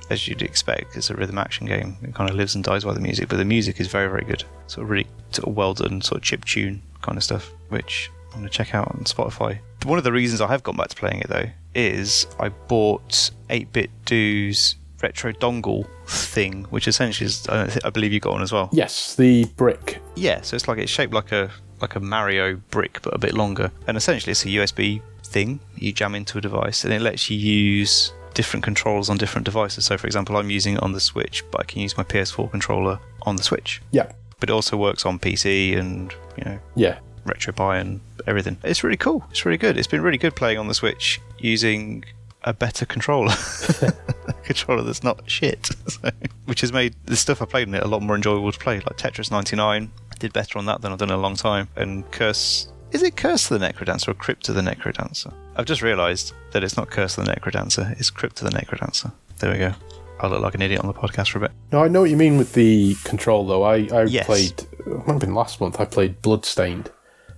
as 0.10 0.27
you'd 0.27 0.41
expect, 0.41 0.96
it's 0.96 1.10
a 1.10 1.15
rhythm 1.15 1.38
action 1.38 1.65
game. 1.67 1.98
It 2.03 2.13
kind 2.13 2.29
of 2.29 2.36
lives 2.36 2.55
and 2.55 2.63
dies 2.63 2.84
by 2.84 2.93
the 2.93 3.00
music, 3.00 3.29
but 3.29 3.38
the 3.38 3.46
music 3.46 3.79
is 3.79 3.88
very, 3.88 4.07
very 4.10 4.25
good. 4.25 4.43
Sort 4.67 4.84
of 4.84 4.89
really 4.89 5.07
sort 5.31 5.48
of 5.48 5.55
well 5.55 5.74
done, 5.74 6.01
sort 6.01 6.17
of 6.17 6.24
chip 6.24 6.46
tune 6.46 6.81
kind 7.01 7.17
of 7.17 7.24
stuff, 7.24 7.51
which 7.69 8.12
I'm 8.34 8.39
going 8.39 8.50
to 8.50 8.50
check 8.50 8.75
out 8.75 8.89
on 8.89 9.03
Spotify. 9.05 9.60
One 9.86 9.98
of 9.98 10.03
the 10.03 10.12
reasons 10.12 10.41
I 10.41 10.48
have 10.48 10.63
gone 10.63 10.75
back 10.75 10.89
to 10.89 10.96
playing 10.96 11.22
it 11.22 11.29
though 11.29 11.46
is 11.75 12.25
I 12.39 12.50
bought 12.50 13.31
8-bit 13.50 13.89
Do's 14.05 14.75
retro 15.01 15.31
dongle 15.31 15.88
thing, 16.07 16.63
which 16.72 16.88
essentially 16.88 17.27
is, 17.27 17.48
I 17.48 17.77
I 17.86 17.89
believe 17.91 18.12
you 18.12 18.19
got 18.19 18.34
one 18.34 18.41
as 18.41 18.51
well. 18.51 18.69
yes 18.72 19.15
the 19.15 19.46
brick 19.55 20.00
Yeah, 20.15 20.41
so 20.41 20.55
it's 20.55 20.67
like 20.67 20.79
it's 20.79 20.91
shaped 20.91 21.13
like 21.13 21.31
a 21.31 21.51
like 21.79 21.96
a 21.96 22.00
Mario 22.00 22.55
brick, 22.72 23.00
but 23.03 23.13
a 23.13 23.19
bit 23.19 23.36
longer. 23.36 23.72
And 23.86 23.96
essentially, 23.96 24.31
it's 24.31 24.43
a 24.46 24.48
USB 24.50 25.01
thing 25.31 25.60
you 25.75 25.91
jam 25.93 26.15
into 26.15 26.38
a 26.38 26.41
device, 26.41 26.84
and 26.84 26.93
it 26.93 27.01
lets 27.01 27.29
you 27.29 27.38
use 27.38 28.13
different 28.34 28.63
controls 28.63 29.10
on 29.10 29.17
different 29.17 29.46
devices. 29.46 29.86
So, 29.86 29.98
for 29.98 30.05
example, 30.07 30.38
I'm 30.38 30.50
using 30.50 30.75
it 30.75 30.84
on 30.84 30.91
the 30.91 31.00
Switch, 31.00 31.43
but 31.51 31.62
I 31.62 31.63
can 31.63 31.81
use 31.81 31.98
my 31.98 32.03
PS4 32.03 32.51
controller 32.51 33.00
on 33.24 33.36
the 33.36 33.43
Switch. 33.43 33.81
yeah 33.91 34.12
But 34.39 34.50
it 34.50 34.53
also 34.53 34.77
works 34.77 35.05
on 35.05 35.19
PC 35.19 35.77
and 35.77 36.13
you 36.38 36.43
know 36.46 36.60
yeah 36.75 37.00
RetroPie 37.25 37.81
and 37.81 38.00
everything. 38.25 38.57
It's 38.63 38.84
really 38.84 38.98
cool. 38.98 39.24
It's 39.31 39.46
really 39.46 39.57
good. 39.57 39.77
It's 39.77 39.88
been 39.88 40.01
really 40.01 40.17
good 40.17 40.36
playing 40.36 40.57
on 40.60 40.67
the 40.67 40.74
Switch 40.74 41.19
using 41.39 42.03
a 42.43 42.53
better 42.53 42.86
controller. 42.86 43.34
a 43.81 44.34
controller 44.43 44.84
that's 44.84 45.03
not 45.03 45.29
shit. 45.29 45.69
So, 45.89 46.10
which 46.46 46.62
has 46.62 46.72
made 46.72 46.96
the 47.05 47.15
stuff 47.15 47.41
I 47.41 47.46
played 47.46 47.67
in 47.67 47.74
it 47.74 47.84
a 47.84 47.88
lot 47.88 48.01
more 48.01 48.15
enjoyable 48.15 48.51
to 48.51 48.60
play. 48.60 48.75
Like 48.75 48.98
Tetris 48.98 49.31
99, 49.31 49.91
I 50.12 50.15
did 50.17 50.31
better 50.31 50.60
on 50.60 50.65
that 50.65 50.81
than 50.81 50.91
I've 50.91 51.00
done 51.00 51.10
in 51.10 51.15
a 51.15 51.19
long 51.22 51.36
time. 51.36 51.67
And 51.75 52.10
Curse. 52.12 52.67
Is 52.91 53.03
it 53.03 53.15
Curse 53.17 53.51
of 53.51 53.60
the 53.60 53.67
Necrodancer 53.67 54.10
or 54.10 54.13
Crypt 54.13 54.48
of 54.50 54.56
the 54.56 54.62
Necrodancer? 54.62 55.34
I've 55.56 55.65
just 55.65 55.82
realised 55.82 56.34
that 56.51 56.63
it's 56.63 56.77
not 56.77 56.89
Curse 56.89 57.17
of 57.17 57.25
the 57.25 57.34
Necrodancer, 57.34 57.91
it's 58.00 58.10
Crypt 58.10 58.41
of 58.41 58.50
the 58.51 58.58
Necrodancer. 58.58 59.12
There 59.39 59.51
we 59.51 59.58
go. 59.60 59.74
I 60.20 60.27
look 60.27 60.41
like 60.41 60.56
an 60.56 60.62
idiot 60.62 60.79
on 60.82 60.88
the 60.88 60.94
podcast 60.94 61.29
for 61.29 61.38
a 61.38 61.41
bit. 61.41 61.51
no 61.72 61.84
I 61.84 61.89
know 61.89 62.01
what 62.01 62.10
you 62.10 62.17
mean 62.17 62.38
with 62.38 62.53
the 62.53 62.96
control 63.03 63.46
though 63.46 63.62
I, 63.63 63.88
I 63.94 64.03
Yes. 64.06 64.25
played 64.25 64.51
it 64.79 64.88
might 64.88 65.10
have 65.10 65.20
been 65.20 65.36
last 65.36 65.62
month 65.62 65.79
I 65.79 65.86
played 65.86 66.20
Bloodstained 66.24 66.89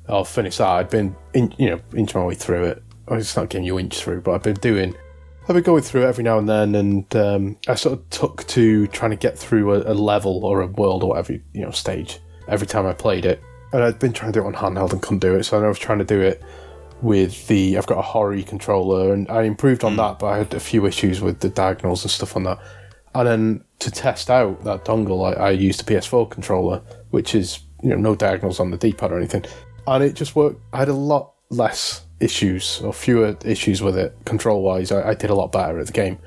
I'll 0.08 0.24
finish 0.24 0.58
that 0.58 0.68
I'd 0.68 0.90
been 0.90 1.14
in, 1.34 1.54
you 1.58 1.72
know 1.72 1.82
inch 1.94 2.16
my 2.16 2.24
way 2.24 2.36
through 2.36 2.64
it 2.66 2.84
it's 3.12 3.36
not 3.36 3.50
getting 3.50 3.66
you 3.66 3.78
inch 3.80 3.98
through 4.00 4.22
but 4.22 4.32
I've 4.34 4.44
been 4.44 4.54
doing 4.56 4.96
I've 5.50 5.56
been 5.56 5.64
going 5.64 5.82
through 5.82 6.04
it 6.04 6.08
every 6.08 6.24
now 6.24 6.38
and 6.38 6.48
then, 6.48 6.76
and 6.76 7.16
um, 7.16 7.58
I 7.68 7.74
sort 7.74 7.98
of 8.00 8.10
took 8.12 8.46
to 8.50 8.86
trying 8.88 9.10
to 9.12 9.18
get 9.18 9.36
through 9.38 9.74
a, 9.74 9.92
a 9.92 9.96
level 9.96 10.46
or 10.46 10.62
a 10.62 10.68
world 10.68 11.02
or 11.04 11.10
whatever 11.10 11.34
you 11.34 11.42
know 11.62 11.72
stage 11.72 12.20
every 12.48 12.68
time 12.68 12.86
I 12.86 12.94
played 12.94 13.26
it. 13.26 13.42
And 13.72 13.84
I'd 13.84 14.00
been 14.00 14.14
trying 14.14 14.32
to 14.32 14.40
do 14.40 14.46
it 14.46 14.48
on 14.48 14.56
handheld 14.56 14.92
and 14.94 15.02
couldn't 15.02 15.20
do 15.20 15.36
it, 15.36 15.44
so 15.44 15.64
I 15.64 15.68
was 15.68 15.78
trying 15.80 16.00
to 16.00 16.06
do 16.06 16.20
it 16.22 16.42
with 17.02 17.48
the. 17.48 17.78
I've 17.78 17.86
got 17.86 18.00
a 18.00 18.02
Hori 18.04 18.44
controller, 18.44 19.14
and 19.14 19.30
I 19.30 19.44
improved 19.44 19.82
Hmm. 19.82 19.88
on 19.88 19.96
that, 19.98 20.20
but 20.20 20.28
I 20.28 20.38
had 20.40 20.54
a 20.54 20.60
few 20.60 20.86
issues 20.86 21.22
with 21.22 21.40
the 21.40 21.50
diagonals 21.50 22.04
and 22.04 22.12
stuff 22.12 22.36
on 22.36 22.44
that. 22.44 22.60
And 23.16 23.28
then 23.28 23.64
to 23.80 23.92
test 23.92 24.30
out 24.30 24.64
that 24.64 24.86
dongle, 24.86 25.36
I, 25.38 25.48
I 25.48 25.50
used 25.52 25.82
a 25.82 25.84
PS4 25.84 26.30
controller, 26.30 26.82
which 27.12 27.36
is 27.36 27.60
you 27.82 27.90
know 27.90 27.96
no 27.98 28.16
diagonals 28.16 28.60
on 28.60 28.72
the 28.72 28.78
D-pad 28.78 29.12
or 29.12 29.18
anything, 29.18 29.46
and 29.88 30.04
it 30.04 30.14
just 30.16 30.36
worked. 30.36 30.60
I 30.74 30.78
had 30.80 30.90
a 30.90 30.94
lot 30.94 31.34
less 31.50 32.02
issues 32.20 32.82
or 32.82 32.92
fewer 32.94 33.38
issues 33.46 33.82
with 33.82 33.98
it 33.98 34.16
control-wise. 34.26 34.92
I, 34.92 35.10
I 35.10 35.14
did 35.14 35.30
a 35.30 35.36
lot 35.36 35.52
better 35.52 35.80
at 35.80 35.88
the 35.88 35.94
game. 35.94 36.18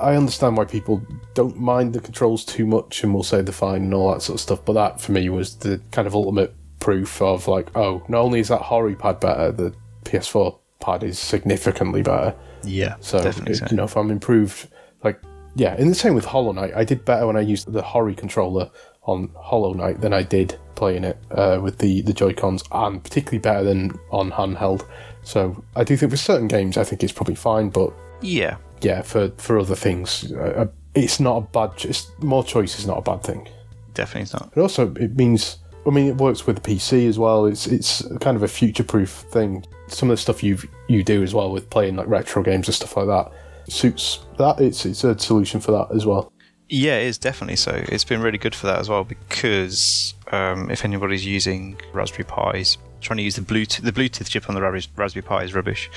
I 0.00 0.14
understand 0.14 0.56
why 0.56 0.64
people 0.66 1.02
don't 1.34 1.58
mind 1.58 1.92
the 1.92 2.00
controls 2.00 2.44
too 2.44 2.64
much 2.64 3.02
and 3.02 3.12
will 3.12 3.24
say 3.24 3.42
they're 3.42 3.52
fine 3.52 3.82
and 3.82 3.92
all 3.94 4.12
that 4.12 4.22
sort 4.22 4.36
of 4.36 4.40
stuff, 4.40 4.64
but 4.64 4.74
that 4.74 5.00
for 5.00 5.10
me 5.10 5.28
was 5.28 5.56
the 5.56 5.80
kind 5.90 6.06
of 6.06 6.14
ultimate 6.14 6.54
proof 6.80 7.22
of 7.22 7.46
like, 7.46 7.74
oh, 7.76 8.02
not 8.08 8.20
only 8.20 8.40
is 8.40 8.48
that 8.48 8.62
Hori 8.62 8.96
pad 8.96 9.20
better, 9.20 9.52
the 9.52 9.74
PS4 10.04 10.58
pad 10.80 11.04
is 11.04 11.18
significantly 11.18 12.02
better. 12.02 12.34
Yeah, 12.64 12.96
So, 13.00 13.22
definitely. 13.22 13.54
So. 13.54 13.66
you 13.70 13.76
know, 13.76 13.84
if 13.84 13.96
I'm 13.96 14.10
improved, 14.10 14.68
like, 15.04 15.20
yeah, 15.54 15.74
and 15.78 15.90
the 15.90 15.94
same 15.94 16.14
with 16.14 16.24
Hollow 16.24 16.52
Knight. 16.52 16.72
I 16.74 16.84
did 16.84 17.04
better 17.04 17.26
when 17.26 17.36
I 17.36 17.40
used 17.40 17.72
the 17.72 17.82
Hori 17.82 18.14
controller 18.14 18.70
on 19.02 19.30
Hollow 19.36 19.72
Knight 19.72 20.00
than 20.00 20.12
I 20.12 20.22
did 20.22 20.58
playing 20.74 21.04
it 21.04 21.18
uh, 21.30 21.58
with 21.62 21.78
the, 21.78 22.02
the 22.02 22.12
Joy 22.12 22.32
Cons, 22.32 22.62
and 22.72 23.02
particularly 23.02 23.38
better 23.38 23.64
than 23.64 23.98
on 24.10 24.30
handheld. 24.30 24.86
So, 25.22 25.62
I 25.76 25.84
do 25.84 25.96
think 25.96 26.10
for 26.10 26.16
certain 26.16 26.48
games, 26.48 26.76
I 26.76 26.84
think 26.84 27.02
it's 27.02 27.12
probably 27.12 27.34
fine, 27.34 27.68
but 27.70 27.92
yeah, 28.22 28.56
yeah, 28.80 29.02
for, 29.02 29.30
for 29.36 29.58
other 29.58 29.74
things, 29.74 30.32
uh, 30.32 30.66
it's 30.94 31.20
not 31.20 31.36
a 31.36 31.40
bad. 31.40 31.84
It's, 31.84 32.10
more 32.20 32.44
choice 32.44 32.78
is 32.78 32.86
not 32.86 32.98
a 32.98 33.02
bad 33.02 33.22
thing. 33.22 33.48
definitely 33.94 34.22
it's 34.22 34.32
not. 34.32 34.50
But 34.54 34.62
also, 34.62 34.94
it 34.94 35.16
means. 35.16 35.58
I 35.86 35.90
mean, 35.90 36.06
it 36.06 36.16
works 36.16 36.46
with 36.46 36.62
the 36.62 36.62
PC 36.62 37.08
as 37.08 37.18
well. 37.18 37.46
It's 37.46 37.66
it's 37.66 38.06
kind 38.20 38.36
of 38.36 38.42
a 38.42 38.48
future-proof 38.48 39.10
thing. 39.10 39.64
Some 39.88 40.10
of 40.10 40.14
the 40.14 40.20
stuff 40.20 40.42
you 40.42 40.58
you 40.88 41.02
do 41.02 41.22
as 41.22 41.34
well 41.34 41.50
with 41.50 41.70
playing 41.70 41.96
like 41.96 42.06
retro 42.06 42.42
games 42.42 42.68
and 42.68 42.74
stuff 42.74 42.96
like 42.96 43.06
that 43.06 43.32
suits 43.68 44.20
that. 44.38 44.60
It's 44.60 44.84
it's 44.84 45.04
a 45.04 45.18
solution 45.18 45.60
for 45.60 45.72
that 45.72 45.94
as 45.94 46.06
well. 46.06 46.32
Yeah, 46.68 46.98
it 46.98 47.06
is 47.06 47.18
definitely 47.18 47.56
so. 47.56 47.72
It's 47.88 48.04
been 48.04 48.20
really 48.20 48.38
good 48.38 48.54
for 48.54 48.66
that 48.68 48.78
as 48.78 48.88
well 48.88 49.02
because 49.02 50.14
um, 50.30 50.70
if 50.70 50.84
anybody's 50.84 51.26
using 51.26 51.80
Raspberry 51.92 52.24
Pis, 52.24 52.78
trying 53.00 53.16
to 53.16 53.24
use 53.24 53.34
the 53.34 53.42
Bluetooth, 53.42 53.82
the 53.82 53.92
Bluetooth 53.92 54.28
chip 54.28 54.48
on 54.48 54.54
the 54.54 54.62
Raspberry, 54.62 55.04
Raspberry 55.04 55.22
Pi 55.22 55.42
is 55.42 55.54
rubbish. 55.54 55.90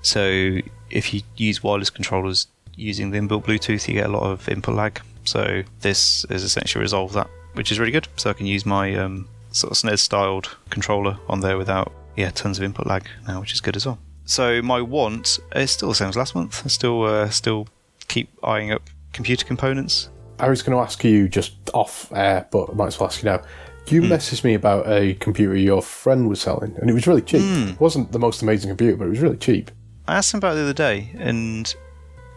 So 0.00 0.58
if 0.90 1.12
you 1.12 1.20
use 1.36 1.62
wireless 1.62 1.90
controllers 1.90 2.46
using 2.76 3.10
the 3.10 3.18
inbuilt 3.18 3.44
Bluetooth, 3.44 3.86
you 3.88 3.94
get 3.94 4.06
a 4.06 4.12
lot 4.12 4.22
of 4.22 4.48
input 4.48 4.74
lag. 4.74 5.00
So 5.24 5.62
this 5.80 6.24
has 6.30 6.42
essentially 6.42 6.80
resolved 6.80 7.14
that, 7.14 7.28
which 7.56 7.72
is 7.72 7.78
really 7.78 7.92
good. 7.92 8.08
So 8.16 8.30
I 8.30 8.32
can 8.32 8.46
use 8.46 8.64
my 8.64 8.94
um, 8.94 9.28
sort 9.50 9.72
of 9.72 9.76
SNES-styled 9.78 10.56
controller 10.70 11.18
on 11.28 11.40
there 11.40 11.58
without 11.58 11.92
yeah 12.16 12.30
tons 12.30 12.58
of 12.58 12.64
input 12.64 12.86
lag 12.86 13.08
now, 13.26 13.40
which 13.40 13.52
is 13.52 13.60
good 13.60 13.76
as 13.76 13.86
well. 13.86 13.98
So 14.24 14.60
my 14.62 14.80
want 14.80 15.38
is 15.54 15.70
still 15.70 15.88
the 15.88 15.94
same 15.94 16.08
as 16.08 16.16
last 16.16 16.34
month. 16.34 16.62
I 16.64 16.68
still 16.68 17.02
uh, 17.04 17.30
still 17.30 17.68
keep 18.08 18.28
eyeing 18.42 18.72
up 18.72 18.82
computer 19.12 19.44
components. 19.44 20.10
I 20.38 20.48
was 20.48 20.62
going 20.62 20.76
to 20.76 20.82
ask 20.82 21.02
you 21.02 21.28
just 21.28 21.54
off 21.72 22.12
air, 22.12 22.46
but 22.50 22.70
I 22.70 22.74
might 22.74 22.88
as 22.88 23.00
well 23.00 23.08
ask 23.08 23.22
you 23.22 23.30
now. 23.30 23.42
You 23.88 24.02
messaged 24.02 24.42
me 24.42 24.54
about 24.54 24.88
a 24.88 25.14
computer 25.14 25.54
your 25.54 25.80
friend 25.80 26.28
was 26.28 26.40
selling, 26.40 26.74
and 26.80 26.90
it 26.90 26.92
was 26.92 27.06
really 27.06 27.22
cheap. 27.22 27.42
It 27.68 27.80
wasn't 27.80 28.10
the 28.10 28.18
most 28.18 28.42
amazing 28.42 28.68
computer, 28.68 28.96
but 28.96 29.06
it 29.06 29.10
was 29.10 29.20
really 29.20 29.36
cheap. 29.36 29.70
I 30.08 30.16
asked 30.16 30.34
him 30.34 30.38
about 30.38 30.52
it 30.52 30.56
the 30.56 30.62
other 30.62 30.72
day, 30.72 31.12
and 31.18 31.72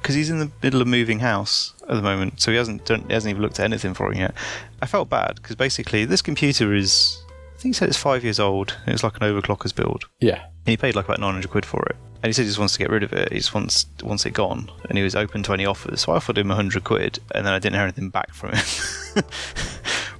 because 0.01 0.15
he's 0.15 0.29
in 0.29 0.39
the 0.39 0.51
middle 0.63 0.82
of 0.82 0.88
moving 0.88 1.20
house 1.20 1.74
at 1.84 1.96
the 1.96 2.01
moment, 2.01 2.41
so 2.41 2.51
he 2.51 2.58
hasn't 2.58 2.86
done, 2.86 3.03
he 3.08 3.13
hasn't 3.13 3.29
even 3.32 3.41
looked 3.41 3.60
at 3.60 3.65
anything 3.65 3.94
for 3.94 4.12
it 4.12 4.18
yet. 4.18 4.34
I 4.82 4.86
felt 4.86 5.10
bad 5.10 5.36
because 5.36 5.56
basically 5.56 6.06
this 6.06 6.22
computer 6.22 6.74
is, 6.74 7.22
I 7.56 7.60
think 7.60 7.75
he 7.75 7.77
said 7.77 7.89
it's 7.89 7.98
five 7.98 8.24
years 8.24 8.39
old. 8.39 8.75
And 8.86 8.94
it's 8.94 9.03
like 9.03 9.15
an 9.20 9.24
overclockers 9.24 9.75
build, 9.75 10.06
Yeah, 10.20 10.44
and 10.44 10.68
he 10.68 10.77
paid 10.77 10.96
like 10.96 11.06
about 11.06 11.20
nine 11.20 11.34
hundred 11.34 11.51
quid 11.51 11.65
for 11.65 11.84
it. 11.84 11.96
And 12.22 12.27
he 12.27 12.34
said 12.34 12.41
he 12.41 12.48
just 12.50 12.60
wants 12.60 12.74
to 12.74 12.79
get 12.79 12.89
rid 12.89 13.03
of 13.03 13.13
it. 13.13 13.32
He 13.32 13.38
just 13.39 13.53
wants 13.53 13.86
wants 14.03 14.25
it 14.25 14.32
gone, 14.32 14.70
and 14.89 14.98
he 14.98 15.03
was 15.03 15.15
open 15.15 15.41
to 15.44 15.53
any 15.53 15.65
offers. 15.65 16.01
So 16.01 16.12
I 16.12 16.15
offered 16.18 16.38
him 16.38 16.50
hundred 16.50 16.84
quid, 16.84 17.20
and 17.34 17.46
then 17.46 17.53
I 17.53 17.60
didn't 17.60 17.75
hear 17.75 17.84
anything 17.84 18.10
back 18.10 18.34
from 18.34 18.51
him. 18.51 19.24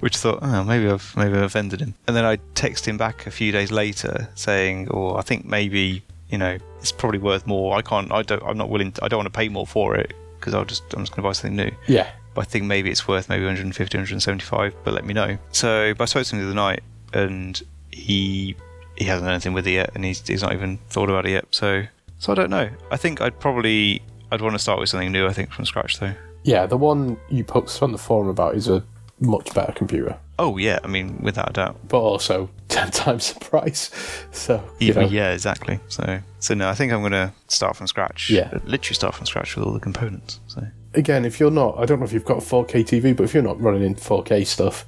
Which 0.00 0.16
I 0.16 0.18
thought, 0.18 0.38
oh, 0.40 0.64
maybe 0.64 0.88
I've 0.88 1.14
maybe 1.14 1.36
I've 1.36 1.42
offended 1.42 1.80
him. 1.80 1.94
And 2.06 2.16
then 2.16 2.24
I 2.24 2.36
texted 2.54 2.86
him 2.86 2.96
back 2.96 3.26
a 3.26 3.30
few 3.30 3.52
days 3.52 3.70
later 3.70 4.30
saying, 4.34 4.88
"Oh, 4.90 5.16
I 5.16 5.22
think 5.22 5.44
maybe 5.44 6.02
you 6.30 6.38
know 6.38 6.56
it's 6.80 6.92
probably 6.92 7.18
worth 7.18 7.46
more. 7.46 7.76
I 7.76 7.82
can't. 7.82 8.10
I 8.12 8.22
don't. 8.22 8.42
I'm 8.42 8.56
not 8.58 8.70
willing. 8.70 8.92
To, 8.92 9.04
I 9.04 9.08
don't 9.08 9.18
want 9.18 9.32
to 9.32 9.36
pay 9.36 9.48
more 9.48 9.66
for 9.66 9.94
it 9.96 10.14
because 10.38 10.54
I'll 10.54 10.64
just. 10.64 10.82
I'm 10.94 11.00
just 11.00 11.12
going 11.12 11.22
to 11.22 11.28
buy 11.28 11.32
something 11.32 11.56
new. 11.56 11.70
yeah. 11.86 12.10
But 12.32 12.42
I 12.42 12.44
think 12.44 12.64
maybe 12.66 12.90
it's 12.90 13.08
worth 13.08 13.28
maybe 13.28 13.44
150, 13.44 13.96
175. 13.98 14.74
But 14.84 14.94
let 14.94 15.04
me 15.04 15.12
know. 15.14 15.36
So 15.50 15.94
but 15.94 16.02
I 16.02 16.06
spoke 16.06 16.26
to 16.26 16.36
him 16.36 16.42
the 16.42 16.46
other 16.46 16.54
night, 16.54 16.82
and 17.12 17.60
he 17.90 18.54
he 18.96 19.04
hasn't 19.04 19.24
done 19.24 19.32
anything 19.34 19.52
with 19.52 19.66
it 19.66 19.72
yet, 19.72 19.90
and 19.94 20.04
he's 20.04 20.26
he's 20.26 20.42
not 20.42 20.52
even 20.52 20.78
thought 20.88 21.10
about 21.10 21.26
it 21.26 21.30
yet. 21.30 21.46
So 21.50 21.84
so 22.18 22.32
I 22.32 22.34
don't 22.36 22.50
know. 22.50 22.68
I 22.90 22.96
think 22.96 23.20
I'd 23.20 23.38
probably 23.40 24.02
I'd 24.30 24.42
want 24.42 24.54
to 24.54 24.58
start 24.60 24.78
with 24.78 24.88
something 24.88 25.10
new. 25.10 25.26
I 25.26 25.32
think 25.32 25.50
from 25.50 25.64
scratch 25.66 25.98
though. 25.98 26.14
Yeah, 26.44 26.66
the 26.66 26.76
one 26.76 27.18
you 27.28 27.42
posted 27.44 27.82
on 27.82 27.92
the 27.92 27.98
forum 27.98 28.28
about 28.28 28.54
is 28.54 28.68
a 28.68 28.82
much 29.18 29.52
better 29.52 29.72
computer, 29.72 30.16
Oh 30.42 30.56
yeah, 30.56 30.78
I 30.82 30.86
mean 30.86 31.18
without 31.22 31.50
a 31.50 31.52
doubt. 31.52 31.76
but 31.88 32.00
also 32.00 32.48
10 32.68 32.90
times 32.92 33.32
the 33.34 33.40
price. 33.40 33.90
So, 34.32 34.62
Even, 34.80 35.08
yeah, 35.10 35.32
exactly. 35.32 35.78
So 35.88 36.20
so 36.38 36.54
no, 36.54 36.68
I 36.68 36.74
think 36.74 36.92
I'm 36.92 37.00
going 37.00 37.12
to 37.12 37.32
start 37.48 37.76
from 37.76 37.86
scratch. 37.86 38.30
Yeah. 38.30 38.48
literally 38.64 38.94
start 38.94 39.14
from 39.14 39.26
scratch 39.26 39.54
with 39.56 39.66
all 39.66 39.72
the 39.72 39.80
components. 39.80 40.40
So 40.46 40.66
again, 40.94 41.24
if 41.24 41.38
you're 41.40 41.50
not, 41.50 41.78
I 41.78 41.84
don't 41.84 41.98
know 41.98 42.06
if 42.06 42.12
you've 42.12 42.24
got 42.24 42.38
a 42.38 42.40
4K 42.40 42.84
TV, 42.84 43.14
but 43.16 43.24
if 43.24 43.34
you're 43.34 43.42
not 43.42 43.60
running 43.60 43.82
in 43.82 43.94
4K 43.96 44.46
stuff, 44.46 44.86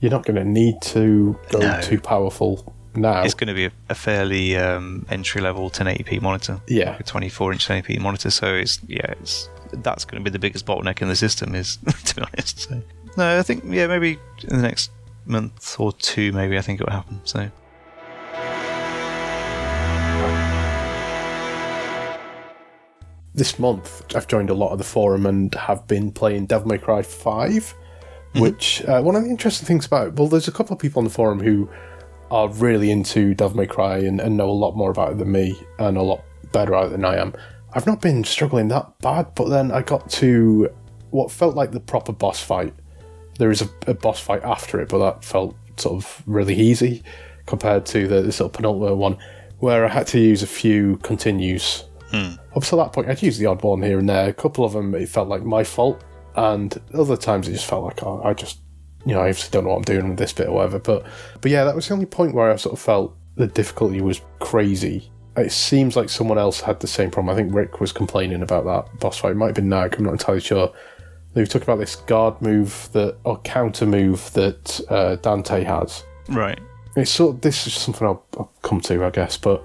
you're 0.00 0.10
not 0.10 0.24
going 0.24 0.36
to 0.36 0.44
need 0.44 0.80
to 0.82 1.38
go 1.50 1.58
No. 1.60 1.80
too 1.82 2.00
powerful 2.00 2.74
now. 2.94 3.22
it's 3.22 3.34
going 3.34 3.48
to 3.48 3.54
be 3.54 3.66
a, 3.66 3.72
a 3.90 3.94
fairly 3.94 4.56
um, 4.56 5.06
entry 5.10 5.40
level 5.40 5.70
1080p 5.70 6.20
monitor. 6.22 6.60
Yeah. 6.66 6.96
a 6.98 7.02
24 7.04 7.52
inch 7.52 7.68
1080p 7.68 8.00
monitor. 8.00 8.30
So 8.30 8.54
it's 8.54 8.80
yeah, 8.88 9.12
it's 9.20 9.48
that's 9.72 10.04
going 10.04 10.20
to 10.24 10.28
be 10.28 10.32
the 10.32 10.38
biggest 10.40 10.66
bottleneck 10.66 11.00
in 11.02 11.06
the 11.08 11.14
system. 11.14 11.54
Is 11.54 11.76
to 12.06 12.16
be 12.16 12.22
honest. 12.22 12.60
So 12.60 12.82
no, 13.16 13.38
I 13.38 13.42
think 13.42 13.64
yeah, 13.66 13.86
maybe 13.86 14.18
in 14.42 14.56
the 14.56 14.62
next 14.62 14.90
month 15.26 15.78
or 15.78 15.92
two, 15.92 16.32
maybe 16.32 16.58
I 16.58 16.60
think 16.60 16.80
it 16.80 16.86
will 16.86 16.92
happen. 16.92 17.20
So 17.24 17.50
this 23.34 23.58
month, 23.58 24.14
I've 24.14 24.26
joined 24.26 24.50
a 24.50 24.54
lot 24.54 24.72
of 24.72 24.78
the 24.78 24.84
forum 24.84 25.26
and 25.26 25.54
have 25.54 25.86
been 25.86 26.12
playing 26.12 26.46
Devil 26.46 26.68
May 26.68 26.78
Cry 26.78 27.02
5, 27.02 27.74
which, 28.36 28.84
uh, 28.84 29.00
one 29.00 29.16
of 29.16 29.24
the 29.24 29.30
interesting 29.30 29.66
things 29.66 29.86
about 29.86 30.08
it, 30.08 30.14
well, 30.14 30.28
there's 30.28 30.48
a 30.48 30.52
couple 30.52 30.74
of 30.74 30.78
people 30.78 31.00
on 31.00 31.04
the 31.04 31.10
forum 31.10 31.40
who 31.40 31.68
are 32.30 32.48
really 32.48 32.90
into 32.90 33.34
Devil 33.34 33.56
May 33.56 33.66
Cry 33.66 33.98
and, 33.98 34.20
and 34.20 34.36
know 34.36 34.48
a 34.48 34.52
lot 34.52 34.76
more 34.76 34.90
about 34.90 35.12
it 35.12 35.18
than 35.18 35.32
me 35.32 35.58
and 35.78 35.96
a 35.96 36.02
lot 36.02 36.22
better 36.52 36.74
at 36.74 36.86
it 36.86 36.90
than 36.90 37.04
I 37.04 37.16
am. 37.16 37.34
I've 37.72 37.86
not 37.86 38.00
been 38.00 38.24
struggling 38.24 38.68
that 38.68 38.98
bad, 39.00 39.34
but 39.34 39.48
then 39.48 39.70
I 39.70 39.82
got 39.82 40.10
to 40.10 40.68
what 41.10 41.30
felt 41.30 41.54
like 41.54 41.72
the 41.72 41.80
proper 41.80 42.12
boss 42.12 42.42
fight. 42.42 42.74
There 43.40 43.50
is 43.50 43.62
a, 43.62 43.68
a 43.86 43.94
boss 43.94 44.20
fight 44.20 44.44
after 44.44 44.80
it, 44.82 44.90
but 44.90 44.98
that 44.98 45.24
felt 45.24 45.56
sort 45.78 45.94
of 46.04 46.22
really 46.26 46.54
easy 46.54 47.02
compared 47.46 47.86
to 47.86 48.06
the, 48.06 48.20
the 48.20 48.32
sort 48.32 48.50
of 48.50 48.52
penultimate 48.52 48.98
one, 48.98 49.16
where 49.60 49.86
I 49.86 49.88
had 49.88 50.06
to 50.08 50.20
use 50.20 50.42
a 50.42 50.46
few 50.46 50.98
continues. 50.98 51.84
Hmm. 52.10 52.32
Up 52.54 52.64
to 52.64 52.76
that 52.76 52.92
point, 52.92 53.08
I'd 53.08 53.22
use 53.22 53.38
the 53.38 53.46
odd 53.46 53.62
one 53.62 53.82
here 53.82 53.98
and 53.98 54.08
there. 54.08 54.28
A 54.28 54.34
couple 54.34 54.64
of 54.64 54.74
them, 54.74 54.94
it 54.94 55.08
felt 55.08 55.28
like 55.28 55.42
my 55.42 55.64
fault, 55.64 56.04
and 56.36 56.78
other 56.92 57.16
times 57.16 57.48
it 57.48 57.52
just 57.52 57.66
felt 57.66 57.84
like 57.84 58.02
oh, 58.02 58.20
I 58.22 58.34
just, 58.34 58.58
you 59.06 59.14
know, 59.14 59.22
I 59.22 59.32
just 59.32 59.50
don't 59.52 59.64
know 59.64 59.70
what 59.70 59.76
I'm 59.78 59.82
doing 59.84 60.10
with 60.10 60.18
this 60.18 60.34
bit 60.34 60.48
or 60.48 60.56
whatever. 60.56 60.78
But, 60.78 61.06
but 61.40 61.50
yeah, 61.50 61.64
that 61.64 61.74
was 61.74 61.88
the 61.88 61.94
only 61.94 62.06
point 62.06 62.34
where 62.34 62.50
I 62.50 62.56
sort 62.56 62.74
of 62.74 62.78
felt 62.78 63.16
the 63.36 63.46
difficulty 63.46 64.02
was 64.02 64.20
crazy. 64.38 65.10
It 65.36 65.50
seems 65.50 65.96
like 65.96 66.10
someone 66.10 66.38
else 66.38 66.60
had 66.60 66.80
the 66.80 66.86
same 66.86 67.10
problem. 67.10 67.32
I 67.32 67.40
think 67.40 67.54
Rick 67.54 67.80
was 67.80 67.90
complaining 67.92 68.42
about 68.42 68.64
that 68.66 69.00
boss 69.00 69.18
fight. 69.18 69.32
It 69.32 69.36
might 69.36 69.46
have 69.46 69.54
been 69.54 69.70
Nag. 69.70 69.94
I'm 69.96 70.04
not 70.04 70.12
entirely 70.12 70.40
sure. 70.42 70.72
They 71.32 71.42
were 71.42 71.46
talking 71.46 71.62
about 71.62 71.78
this 71.78 71.96
guard 71.96 72.40
move 72.42 72.88
that 72.92 73.16
or 73.24 73.38
counter 73.40 73.86
move 73.86 74.32
that 74.32 74.80
uh, 74.88 75.16
Dante 75.16 75.62
has. 75.62 76.02
right, 76.28 76.58
It's 76.96 77.10
sort 77.10 77.36
of, 77.36 77.40
this 77.40 77.66
is 77.66 77.74
something 77.74 78.06
I'll, 78.06 78.24
I'll 78.36 78.52
come 78.62 78.80
to, 78.82 79.04
I 79.04 79.10
guess. 79.10 79.36
But 79.36 79.62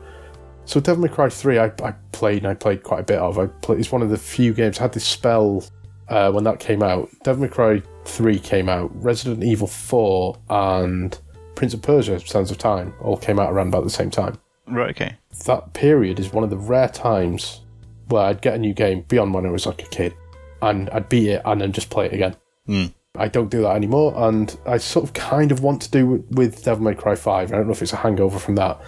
so 0.65 0.79
Devil 0.79 1.03
May 1.03 1.09
Cry 1.09 1.29
three, 1.29 1.57
I, 1.57 1.71
I 1.83 1.93
played 2.11 2.39
and 2.39 2.47
I 2.47 2.53
played 2.53 2.83
quite 2.83 3.01
a 3.01 3.03
bit 3.03 3.19
of. 3.19 3.39
I 3.39 3.47
played, 3.47 3.79
it's 3.79 3.91
one 3.91 4.01
of 4.01 4.09
the 4.09 4.17
few 4.17 4.53
games 4.53 4.79
I 4.79 4.83
had 4.83 4.93
this 4.93 5.05
spell 5.05 5.63
uh, 6.07 6.31
when 6.31 6.43
that 6.43 6.59
came 6.59 6.83
out. 6.83 7.09
Devil 7.23 7.43
May 7.43 7.49
Cry 7.49 7.81
three 8.05 8.37
came 8.39 8.69
out. 8.69 8.91
Resident 9.03 9.43
Evil 9.43 9.67
four 9.67 10.37
and 10.49 11.17
Prince 11.55 11.73
of 11.73 11.81
Persia: 11.81 12.19
Sands 12.19 12.51
of 12.51 12.57
Time 12.59 12.93
all 13.01 13.17
came 13.17 13.39
out 13.39 13.51
around 13.51 13.69
about 13.69 13.83
the 13.83 13.89
same 13.89 14.11
time. 14.11 14.37
right, 14.67 14.89
okay, 14.91 15.15
That 15.45 15.73
period 15.73 16.19
is 16.19 16.31
one 16.31 16.43
of 16.43 16.49
the 16.51 16.57
rare 16.57 16.89
times 16.89 17.61
where 18.09 18.23
I'd 18.23 18.41
get 18.41 18.53
a 18.53 18.57
new 18.59 18.73
game 18.73 19.01
beyond 19.07 19.33
when 19.33 19.45
I 19.45 19.49
was 19.49 19.65
like 19.65 19.81
a 19.81 19.87
kid, 19.87 20.13
and 20.65 20.89
I'd 20.89 21.09
beat 21.09 21.29
it 21.29 21.41
and 21.45 21.61
then 21.61 21.71
just 21.71 21.89
play 21.89 22.07
it 22.07 22.13
again. 22.13 22.35
Hmm. 22.65 22.85
I 23.17 23.29
don't 23.29 23.49
do 23.49 23.61
that 23.61 23.75
anymore, 23.75 24.13
and 24.17 24.57
I 24.65 24.77
sort 24.77 25.05
of 25.05 25.13
kind 25.13 25.51
of 25.51 25.61
want 25.61 25.81
to 25.83 25.91
do 25.91 26.15
it 26.15 26.31
with 26.31 26.63
Devil 26.63 26.83
May 26.83 26.95
Cry 26.95 27.15
5. 27.15 27.53
I 27.53 27.55
don't 27.55 27.67
know 27.67 27.71
if 27.71 27.81
it's 27.81 27.93
a 27.93 27.97
hangover 27.97 28.39
from 28.39 28.55
that, 28.55 28.81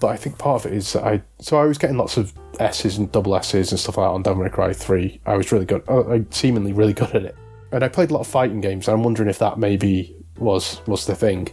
but 0.00 0.08
I 0.08 0.16
think 0.16 0.38
part 0.38 0.64
of 0.64 0.72
it 0.72 0.76
is 0.76 0.92
that 0.94 1.04
I. 1.04 1.22
So 1.40 1.58
I 1.58 1.64
was 1.64 1.76
getting 1.76 1.98
lots 1.98 2.16
of 2.16 2.32
S's 2.58 2.96
and 2.96 3.12
double 3.12 3.36
S's 3.36 3.70
and 3.70 3.78
stuff 3.78 3.98
like 3.98 4.06
that 4.06 4.14
on 4.14 4.22
Devil 4.22 4.42
May 4.42 4.48
Cry 4.48 4.72
3. 4.72 5.20
I 5.26 5.36
was 5.36 5.52
really 5.52 5.66
good, 5.66 5.82
I 5.88 6.24
seemingly 6.30 6.72
really 6.72 6.92
good 6.94 7.14
at 7.14 7.24
it. 7.24 7.36
And 7.72 7.84
I 7.84 7.88
played 7.88 8.10
a 8.10 8.14
lot 8.14 8.20
of 8.20 8.26
fighting 8.26 8.60
games, 8.60 8.88
and 8.88 8.94
I'm 8.94 9.02
wondering 9.02 9.28
if 9.28 9.38
that 9.40 9.58
maybe 9.58 10.16
was 10.38 10.80
was 10.86 11.06
the 11.06 11.14
thing. 11.14 11.48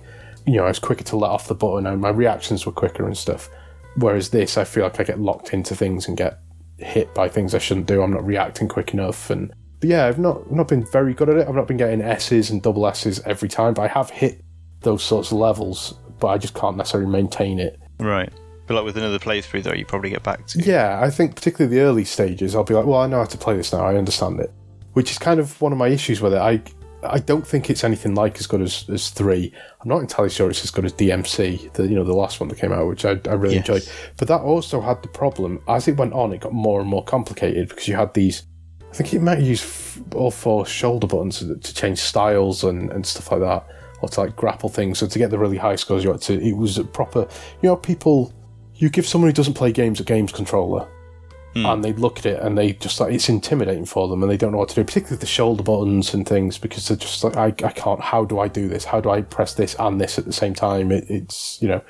You 0.45 0.57
know, 0.57 0.65
I 0.65 0.69
was 0.69 0.79
quicker 0.79 1.03
to 1.05 1.17
let 1.17 1.31
off 1.31 1.47
the 1.47 1.55
button, 1.55 1.87
and 1.87 1.99
my 1.99 2.09
reactions 2.09 2.65
were 2.65 2.71
quicker 2.71 3.05
and 3.05 3.17
stuff. 3.17 3.49
Whereas 3.97 4.29
this, 4.29 4.57
I 4.57 4.63
feel 4.63 4.83
like 4.83 4.99
I 4.99 5.03
get 5.03 5.19
locked 5.19 5.53
into 5.53 5.75
things 5.75 6.07
and 6.07 6.15
get 6.15 6.39
hit 6.77 7.13
by 7.13 7.29
things 7.29 7.55
I 7.55 7.59
shouldn't 7.59 7.87
do. 7.87 8.01
I'm 8.01 8.11
not 8.11 8.25
reacting 8.25 8.67
quick 8.67 8.93
enough, 8.93 9.29
and 9.29 9.53
but 9.79 9.89
yeah, 9.89 10.05
I've 10.05 10.19
not 10.19 10.51
not 10.51 10.67
been 10.67 10.85
very 10.85 11.13
good 11.13 11.29
at 11.29 11.37
it. 11.37 11.47
I've 11.47 11.55
not 11.55 11.67
been 11.67 11.77
getting 11.77 12.01
S's 12.01 12.49
and 12.49 12.61
double 12.61 12.87
S's 12.87 13.19
every 13.25 13.49
time, 13.49 13.73
but 13.73 13.83
I 13.83 13.87
have 13.87 14.09
hit 14.09 14.41
those 14.81 15.03
sorts 15.03 15.31
of 15.31 15.37
levels, 15.37 15.93
but 16.19 16.27
I 16.27 16.37
just 16.37 16.53
can't 16.53 16.77
necessarily 16.77 17.09
maintain 17.09 17.59
it. 17.59 17.79
Right. 17.99 18.31
But 18.67 18.75
like 18.75 18.85
with 18.85 18.97
another 18.97 19.19
playthrough, 19.19 19.63
though, 19.63 19.73
you 19.73 19.85
probably 19.85 20.09
get 20.09 20.23
back 20.23 20.47
to. 20.47 20.59
Yeah, 20.59 20.99
I 21.01 21.09
think 21.09 21.35
particularly 21.35 21.75
the 21.75 21.83
early 21.83 22.03
stages, 22.03 22.55
I'll 22.55 22.63
be 22.63 22.73
like, 22.73 22.85
well, 22.85 22.99
I 22.99 23.07
know 23.07 23.19
how 23.19 23.25
to 23.25 23.37
play 23.37 23.55
this 23.55 23.71
now. 23.71 23.85
I 23.85 23.95
understand 23.95 24.39
it, 24.39 24.51
which 24.93 25.11
is 25.11 25.19
kind 25.19 25.39
of 25.39 25.59
one 25.61 25.71
of 25.71 25.77
my 25.77 25.87
issues 25.87 26.19
with 26.21 26.33
it. 26.33 26.39
I 26.39 26.61
I 27.09 27.19
don't 27.19 27.45
think 27.45 27.69
it's 27.69 27.83
anything 27.83 28.15
like 28.15 28.37
as 28.39 28.47
good 28.47 28.61
as, 28.61 28.85
as 28.89 29.09
three. 29.09 29.53
I'm 29.81 29.89
not 29.89 29.99
entirely 30.01 30.29
sure 30.29 30.49
it's 30.49 30.63
as 30.63 30.71
good 30.71 30.85
as 30.85 30.93
DMC, 30.93 31.73
the 31.73 31.83
you 31.87 31.95
know 31.95 32.03
the 32.03 32.13
last 32.13 32.39
one 32.39 32.49
that 32.49 32.57
came 32.59 32.71
out, 32.71 32.87
which 32.87 33.05
I, 33.05 33.19
I 33.29 33.33
really 33.33 33.55
Yes. 33.55 33.67
enjoyed. 33.67 33.89
But 34.17 34.27
that 34.29 34.41
also 34.41 34.81
had 34.81 35.01
the 35.01 35.07
problem 35.09 35.61
as 35.67 35.87
it 35.87 35.97
went 35.97 36.13
on, 36.13 36.33
it 36.33 36.41
got 36.41 36.53
more 36.53 36.79
and 36.81 36.89
more 36.89 37.03
complicated 37.03 37.69
because 37.69 37.87
you 37.87 37.95
had 37.95 38.13
these. 38.13 38.43
I 38.91 38.95
think 38.95 39.13
it 39.13 39.21
might 39.21 39.39
use 39.39 39.61
f- 39.61 39.99
all 40.15 40.31
four 40.31 40.65
shoulder 40.65 41.05
buttons 41.07 41.39
to, 41.39 41.55
to 41.57 41.73
change 41.73 41.99
styles 41.99 42.63
and, 42.63 42.89
and 42.91 43.05
stuff 43.05 43.29
like 43.31 43.41
that, 43.41 43.67
or 44.01 44.07
to 44.09 44.21
like 44.21 44.35
grapple 44.37 44.69
things. 44.69 44.99
So 44.99 45.07
to 45.07 45.19
get 45.19 45.31
the 45.31 45.37
really 45.37 45.57
high 45.57 45.75
scores, 45.75 46.03
you 46.03 46.11
had 46.11 46.21
to. 46.21 46.41
It 46.41 46.55
was 46.55 46.77
a 46.77 46.83
proper. 46.83 47.21
You 47.61 47.69
know, 47.69 47.75
people. 47.75 48.31
You 48.77 48.89
give 48.89 49.07
someone 49.07 49.29
who 49.29 49.33
doesn't 49.33 49.53
play 49.53 49.71
games 49.71 50.01
a 50.01 50.03
games 50.03 50.33
controller, 50.33 50.85
Hmm. 51.55 51.65
and 51.65 51.83
they 51.85 51.93
look 51.93 52.19
at 52.19 52.25
it 52.25 52.41
and 52.41 52.57
they 52.57 52.73
just 52.73 52.99
like 52.99 53.13
it's 53.13 53.29
intimidating 53.29 53.85
for 53.85 54.09
them 54.09 54.21
and 54.21 54.29
they 54.29 54.35
don't 54.35 54.51
know 54.51 54.57
what 54.57 54.67
to 54.69 54.75
do, 54.75 54.83
particularly 54.83 55.19
the 55.19 55.25
shoulder 55.25 55.63
buttons 55.63 56.13
and 56.13 56.27
things 56.27 56.57
because 56.57 56.87
they're 56.87 56.97
just 56.97 57.23
like 57.23 57.37
I, 57.37 57.45
I 57.65 57.71
can't. 57.71 58.01
How 58.01 58.25
do 58.25 58.39
I 58.39 58.49
do 58.49 58.67
this? 58.67 58.83
How 58.83 58.99
do 58.99 59.09
I 59.09 59.21
press 59.21 59.53
this 59.53 59.73
and 59.79 60.01
this 60.01 60.19
at 60.19 60.25
the 60.25 60.33
same 60.33 60.53
time? 60.53 60.91
It, 60.91 61.09
it's 61.09 61.61
you 61.61 61.69
know, 61.69 61.81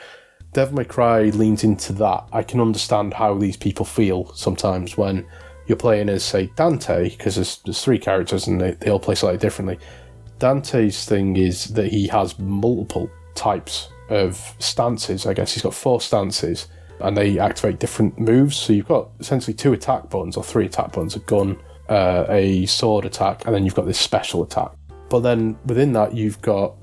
Devil 0.53 0.75
May 0.75 0.85
Cry 0.85 1.23
leans 1.23 1.63
into 1.63 1.93
that. 1.93 2.27
I 2.31 2.43
can 2.43 2.61
understand 2.61 3.15
how 3.15 3.33
these 3.39 3.57
people 3.57 3.85
feel 3.85 4.31
sometimes 4.35 4.97
when 4.97 5.25
you're 5.65 5.77
playing 5.77 6.09
as 6.09 6.23
say 6.23 6.51
Dante 6.55 7.09
because 7.09 7.33
there's, 7.33 7.57
there's 7.65 7.83
three 7.83 7.97
characters 7.97 8.45
and 8.45 8.61
they, 8.61 8.71
they 8.73 8.91
all 8.91 8.99
play 8.99 9.15
slightly 9.15 9.39
differently. 9.39 9.79
Dante's 10.37 11.05
thing 11.05 11.37
is 11.37 11.73
that 11.73 11.87
he 11.87 12.07
has 12.07 12.37
multiple 12.37 13.09
types 13.33 13.89
of 14.09 14.55
stances. 14.59 15.25
I 15.25 15.33
guess 15.33 15.53
he's 15.53 15.63
got 15.63 15.73
four 15.73 16.01
stances, 16.01 16.67
and 16.99 17.15
they 17.15 17.39
activate 17.39 17.79
different 17.79 18.19
moves. 18.19 18.55
So 18.57 18.73
you've 18.73 18.87
got 18.87 19.09
essentially 19.19 19.53
two 19.53 19.73
attack 19.73 20.09
buttons 20.09 20.37
or 20.37 20.43
three 20.43 20.65
attack 20.65 20.93
buttons: 20.93 21.15
a 21.15 21.19
gun, 21.19 21.57
uh, 21.89 22.25
a 22.29 22.65
sword 22.65 23.05
attack, 23.05 23.45
and 23.45 23.53
then 23.53 23.65
you've 23.65 23.75
got 23.75 23.85
this 23.85 23.99
special 23.99 24.43
attack. 24.43 24.71
But 25.09 25.19
then 25.19 25.57
within 25.65 25.93
that, 25.93 26.13
you've 26.13 26.41
got 26.41 26.75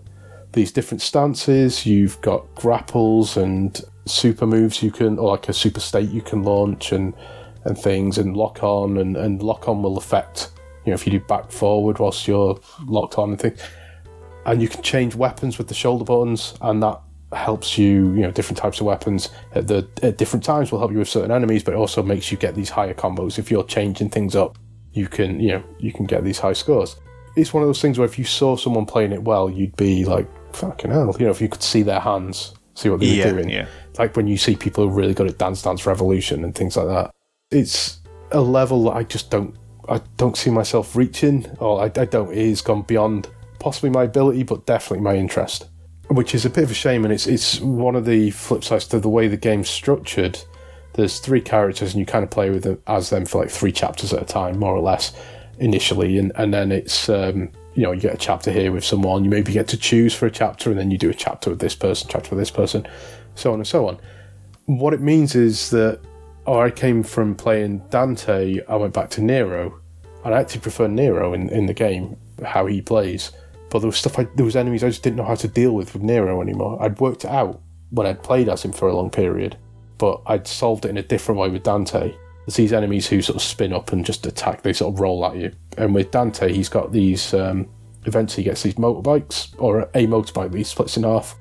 these 0.52 0.70
different 0.70 1.00
stances. 1.00 1.86
You've 1.86 2.20
got 2.20 2.54
grapples 2.54 3.36
and 3.36 3.80
super 4.06 4.46
moves 4.46 4.82
you 4.82 4.90
can, 4.90 5.18
or 5.18 5.30
like 5.30 5.48
a 5.48 5.52
super 5.52 5.80
state 5.80 6.10
you 6.10 6.22
can 6.22 6.42
launch, 6.42 6.92
and 6.92 7.14
and 7.64 7.78
things, 7.78 8.18
and 8.18 8.36
lock 8.36 8.62
on, 8.62 8.98
and 8.98 9.16
and 9.16 9.42
lock 9.42 9.68
on 9.68 9.82
will 9.82 9.98
affect. 9.98 10.50
You 10.84 10.90
know, 10.90 10.94
if 10.94 11.06
you 11.06 11.12
do 11.12 11.20
back 11.20 11.52
forward 11.52 12.00
whilst 12.00 12.26
you're 12.26 12.58
locked 12.86 13.16
on 13.16 13.30
and 13.30 13.40
things, 13.40 13.60
and 14.46 14.60
you 14.60 14.68
can 14.68 14.82
change 14.82 15.14
weapons 15.14 15.58
with 15.58 15.68
the 15.68 15.74
shoulder 15.74 16.04
buttons, 16.04 16.54
and 16.60 16.82
that 16.82 17.00
helps 17.34 17.76
you. 17.78 18.12
You 18.14 18.22
know, 18.22 18.30
different 18.30 18.58
types 18.58 18.80
of 18.80 18.86
weapons 18.86 19.30
at 19.54 19.66
the 19.68 19.88
at 20.02 20.18
different 20.18 20.44
times 20.44 20.70
will 20.72 20.78
help 20.78 20.92
you 20.92 20.98
with 20.98 21.08
certain 21.08 21.30
enemies, 21.30 21.62
but 21.62 21.74
it 21.74 21.76
also 21.76 22.02
makes 22.02 22.30
you 22.30 22.38
get 22.38 22.54
these 22.54 22.70
higher 22.70 22.94
combos. 22.94 23.38
If 23.38 23.50
you're 23.50 23.64
changing 23.64 24.10
things 24.10 24.34
up, 24.36 24.58
you 24.92 25.08
can 25.08 25.40
you 25.40 25.48
know 25.52 25.64
you 25.78 25.92
can 25.92 26.06
get 26.06 26.24
these 26.24 26.38
high 26.38 26.52
scores. 26.52 26.96
It's 27.36 27.54
one 27.54 27.62
of 27.62 27.68
those 27.68 27.80
things 27.80 27.98
where 27.98 28.06
if 28.06 28.18
you 28.18 28.24
saw 28.24 28.56
someone 28.56 28.84
playing 28.84 29.12
it 29.12 29.22
well, 29.22 29.48
you'd 29.48 29.74
be 29.76 30.04
like, 30.04 30.28
fucking 30.54 30.90
hell. 30.90 31.16
You 31.18 31.26
know, 31.26 31.30
if 31.30 31.40
you 31.40 31.48
could 31.48 31.62
see 31.62 31.82
their 31.82 32.00
hands, 32.00 32.52
see 32.74 32.90
what 32.90 33.00
they 33.00 33.06
Yeah, 33.06 33.30
doing. 33.30 33.48
yeah. 33.48 33.66
Like 33.98 34.16
when 34.16 34.26
you 34.26 34.36
see 34.36 34.54
people 34.54 34.84
who 34.84 34.90
are 34.90 34.94
really 34.94 35.14
good 35.14 35.28
at 35.28 35.38
Dance 35.38 35.62
Dance 35.62 35.86
Revolution 35.86 36.44
and 36.44 36.54
things 36.54 36.76
like 36.76 36.88
that. 36.88 37.10
It's 37.50 38.00
a 38.32 38.40
level 38.40 38.84
that 38.84 38.96
I 38.96 39.02
just 39.04 39.30
don't 39.30 39.54
I 39.88 40.00
don't 40.16 40.36
see 40.36 40.50
myself 40.50 40.94
reaching, 40.94 41.46
or 41.58 41.80
I, 41.82 41.84
I 41.86 42.04
don't. 42.04 42.32
It 42.32 42.48
has 42.48 42.60
gone 42.62 42.82
beyond 42.82 43.28
possibly 43.58 43.90
my 43.90 44.04
ability, 44.04 44.42
but 44.44 44.64
definitely 44.66 45.02
my 45.02 45.16
interest, 45.16 45.66
which 46.14 46.34
is 46.34 46.44
a 46.44 46.50
bit 46.50 46.64
of 46.64 46.70
a 46.70 46.74
shame. 46.74 47.04
And 47.04 47.12
it's 47.12 47.26
it's 47.26 47.60
one 47.60 47.96
of 47.96 48.04
the 48.04 48.30
flip 48.30 48.64
sides 48.64 48.86
to 48.88 49.00
the 49.00 49.08
way 49.08 49.28
the 49.28 49.36
game's 49.36 49.68
structured. 49.68 50.38
There's 50.94 51.18
three 51.20 51.40
characters, 51.40 51.92
and 51.92 52.00
you 52.00 52.06
kind 52.06 52.22
of 52.24 52.30
play 52.30 52.50
with 52.50 52.64
them 52.64 52.82
as 52.86 53.10
them 53.10 53.24
for 53.24 53.40
like 53.40 53.50
three 53.50 53.72
chapters 53.72 54.12
at 54.12 54.22
a 54.22 54.26
time, 54.26 54.58
more 54.58 54.74
or 54.74 54.82
less, 54.82 55.12
initially, 55.58 56.18
and 56.18 56.32
and 56.36 56.52
then 56.52 56.70
it's 56.70 57.08
um, 57.08 57.50
you 57.74 57.82
know 57.82 57.92
you 57.92 58.00
get 58.00 58.14
a 58.14 58.18
chapter 58.18 58.50
here 58.52 58.72
with 58.72 58.84
someone. 58.84 59.24
You 59.24 59.30
maybe 59.30 59.52
get 59.52 59.68
to 59.68 59.76
choose 59.78 60.14
for 60.14 60.26
a 60.26 60.30
chapter, 60.30 60.70
and 60.70 60.78
then 60.78 60.90
you 60.90 60.98
do 60.98 61.10
a 61.10 61.14
chapter 61.14 61.50
with 61.50 61.60
this 61.60 61.74
person, 61.74 62.08
chapter 62.10 62.30
with 62.30 62.38
this 62.38 62.50
person, 62.50 62.86
so 63.34 63.52
on 63.52 63.60
and 63.60 63.66
so 63.66 63.88
on. 63.88 63.98
What 64.66 64.92
it 64.92 65.00
means 65.00 65.34
is 65.34 65.70
that 65.70 66.00
oh, 66.46 66.60
I 66.60 66.70
came 66.70 67.02
from 67.02 67.34
playing 67.34 67.82
Dante, 67.90 68.60
I 68.68 68.76
went 68.76 68.94
back 68.94 69.10
to 69.10 69.22
Nero, 69.22 69.80
and 70.24 70.34
I 70.34 70.40
actually 70.40 70.60
prefer 70.60 70.88
Nero 70.88 71.32
in, 71.34 71.48
in 71.50 71.66
the 71.66 71.74
game, 71.74 72.16
how 72.44 72.66
he 72.66 72.80
plays. 72.80 73.32
But 73.72 73.78
there 73.78 73.88
was 73.88 73.96
stuff, 73.96 74.18
I, 74.18 74.24
there 74.36 74.44
was 74.44 74.54
enemies 74.54 74.84
I 74.84 74.90
just 74.90 75.02
didn't 75.02 75.16
know 75.16 75.24
how 75.24 75.34
to 75.34 75.48
deal 75.48 75.72
with 75.72 75.94
with 75.94 76.02
Nero 76.02 76.42
anymore. 76.42 76.76
I'd 76.82 77.00
worked 77.00 77.24
it 77.24 77.30
out 77.30 77.58
when 77.88 78.06
I'd 78.06 78.22
played 78.22 78.50
as 78.50 78.62
him 78.62 78.70
for 78.70 78.86
a 78.86 78.94
long 78.94 79.08
period, 79.08 79.56
but 79.96 80.20
I'd 80.26 80.46
solved 80.46 80.84
it 80.84 80.90
in 80.90 80.98
a 80.98 81.02
different 81.02 81.40
way 81.40 81.48
with 81.48 81.62
Dante. 81.62 82.14
There's 82.44 82.56
these 82.56 82.74
enemies 82.74 83.08
who 83.08 83.22
sort 83.22 83.36
of 83.36 83.42
spin 83.42 83.72
up 83.72 83.90
and 83.94 84.04
just 84.04 84.26
attack, 84.26 84.60
they 84.60 84.74
sort 84.74 84.92
of 84.92 85.00
roll 85.00 85.24
at 85.24 85.36
you. 85.36 85.52
And 85.78 85.94
with 85.94 86.10
Dante, 86.10 86.52
he's 86.52 86.68
got 86.68 86.92
these, 86.92 87.32
um, 87.32 87.66
eventually 88.04 88.42
he 88.42 88.50
gets 88.50 88.62
these 88.62 88.74
motorbikes, 88.74 89.54
or 89.58 89.80
a 89.94 90.06
motorbike 90.06 90.52
that 90.52 90.58
he 90.58 90.64
splits 90.64 90.98
in 90.98 91.04
half, 91.04 91.34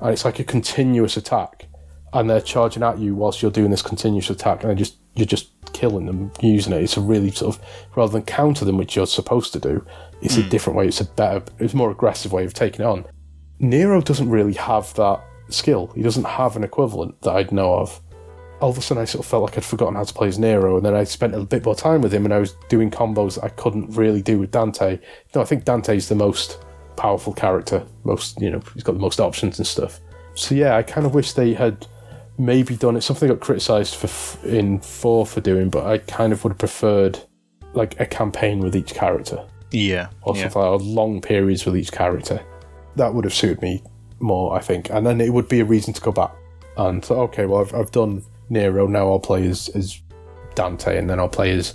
and 0.00 0.10
it's 0.12 0.24
like 0.24 0.38
a 0.38 0.44
continuous 0.44 1.16
attack 1.16 1.66
and 2.12 2.28
they're 2.28 2.40
charging 2.40 2.82
at 2.82 2.98
you 2.98 3.14
whilst 3.14 3.42
you're 3.42 3.50
doing 3.50 3.70
this 3.70 3.82
continuous 3.82 4.30
attack, 4.30 4.64
and 4.64 4.78
just 4.78 4.96
you're 5.14 5.26
just 5.26 5.50
killing 5.72 6.06
them 6.06 6.30
using 6.40 6.72
it. 6.72 6.82
It's 6.82 6.96
a 6.96 7.00
really 7.00 7.30
sort 7.30 7.56
of 7.56 7.62
rather 7.96 8.12
than 8.12 8.22
counter 8.22 8.64
them, 8.64 8.76
which 8.76 8.96
you're 8.96 9.06
supposed 9.06 9.52
to 9.54 9.58
do. 9.58 9.84
It's 10.20 10.36
a 10.36 10.42
hmm. 10.42 10.48
different 10.48 10.78
way. 10.78 10.88
It's 10.88 11.00
a 11.00 11.04
better, 11.04 11.42
it's 11.58 11.74
a 11.74 11.76
more 11.76 11.90
aggressive 11.90 12.32
way 12.32 12.44
of 12.44 12.54
taking 12.54 12.82
it 12.82 12.88
on. 12.88 13.04
Nero 13.58 14.00
doesn't 14.00 14.28
really 14.28 14.54
have 14.54 14.92
that 14.94 15.22
skill. 15.48 15.92
He 15.94 16.02
doesn't 16.02 16.24
have 16.24 16.56
an 16.56 16.64
equivalent 16.64 17.20
that 17.22 17.32
I'd 17.32 17.52
know 17.52 17.74
of. 17.74 18.00
All 18.60 18.70
of 18.70 18.78
a 18.78 18.80
sudden, 18.80 19.02
I 19.02 19.06
sort 19.06 19.24
of 19.24 19.30
felt 19.30 19.42
like 19.42 19.58
I'd 19.58 19.64
forgotten 19.64 19.96
how 19.96 20.04
to 20.04 20.14
play 20.14 20.28
as 20.28 20.38
Nero, 20.38 20.76
and 20.76 20.86
then 20.86 20.94
I 20.94 21.04
spent 21.04 21.34
a 21.34 21.40
bit 21.40 21.64
more 21.64 21.74
time 21.74 22.00
with 22.00 22.14
him, 22.14 22.24
and 22.24 22.32
I 22.32 22.38
was 22.38 22.52
doing 22.68 22.90
combos 22.90 23.34
that 23.34 23.44
I 23.44 23.48
couldn't 23.48 23.90
really 23.96 24.22
do 24.22 24.38
with 24.38 24.52
Dante. 24.52 25.00
No, 25.34 25.40
I 25.40 25.44
think 25.44 25.64
Dante's 25.64 26.08
the 26.08 26.14
most 26.14 26.58
powerful 26.96 27.32
character. 27.32 27.84
Most, 28.04 28.40
you 28.40 28.50
know, 28.50 28.62
he's 28.74 28.84
got 28.84 28.92
the 28.92 29.00
most 29.00 29.18
options 29.18 29.58
and 29.58 29.66
stuff. 29.66 30.00
So 30.34 30.54
yeah, 30.54 30.76
I 30.76 30.82
kind 30.82 31.06
of 31.06 31.14
wish 31.14 31.32
they 31.32 31.54
had 31.54 31.86
maybe 32.38 32.76
done 32.76 32.96
it. 32.96 33.02
Something 33.02 33.30
I 33.30 33.34
got 33.34 33.40
criticised 33.40 33.94
for 33.94 34.06
f- 34.06 34.44
in 34.44 34.80
four 34.80 35.26
for 35.26 35.40
doing, 35.40 35.68
but 35.70 35.86
I 35.86 35.98
kind 35.98 36.32
of 36.32 36.42
would 36.44 36.50
have 36.52 36.58
preferred 36.58 37.18
like 37.74 37.98
a 38.00 38.06
campaign 38.06 38.60
with 38.60 38.76
each 38.76 38.94
character 38.94 39.44
Yeah. 39.70 40.08
or 40.22 40.36
yeah. 40.36 40.42
something 40.42 40.62
like 40.62 40.70
or 40.70 40.78
long 40.78 41.20
periods 41.20 41.64
with 41.64 41.76
each 41.76 41.92
character. 41.92 42.40
That 42.96 43.14
would 43.14 43.24
have 43.24 43.32
suited 43.34 43.62
me 43.62 43.82
more, 44.20 44.54
I 44.54 44.60
think, 44.60 44.90
and 44.90 45.06
then 45.06 45.20
it 45.20 45.32
would 45.32 45.48
be 45.48 45.60
a 45.60 45.64
reason 45.64 45.94
to 45.94 46.00
go 46.00 46.12
back 46.12 46.32
and 46.76 47.04
so 47.04 47.20
okay, 47.22 47.44
well 47.46 47.60
I've, 47.60 47.74
I've 47.74 47.90
done 47.90 48.22
Nero, 48.48 48.86
now 48.86 49.10
I'll 49.10 49.18
play 49.20 49.46
as 49.46 49.68
as 49.70 50.00
Dante, 50.54 50.98
and 50.98 51.08
then 51.08 51.18
I'll 51.18 51.28
play 51.28 51.50
as 51.52 51.74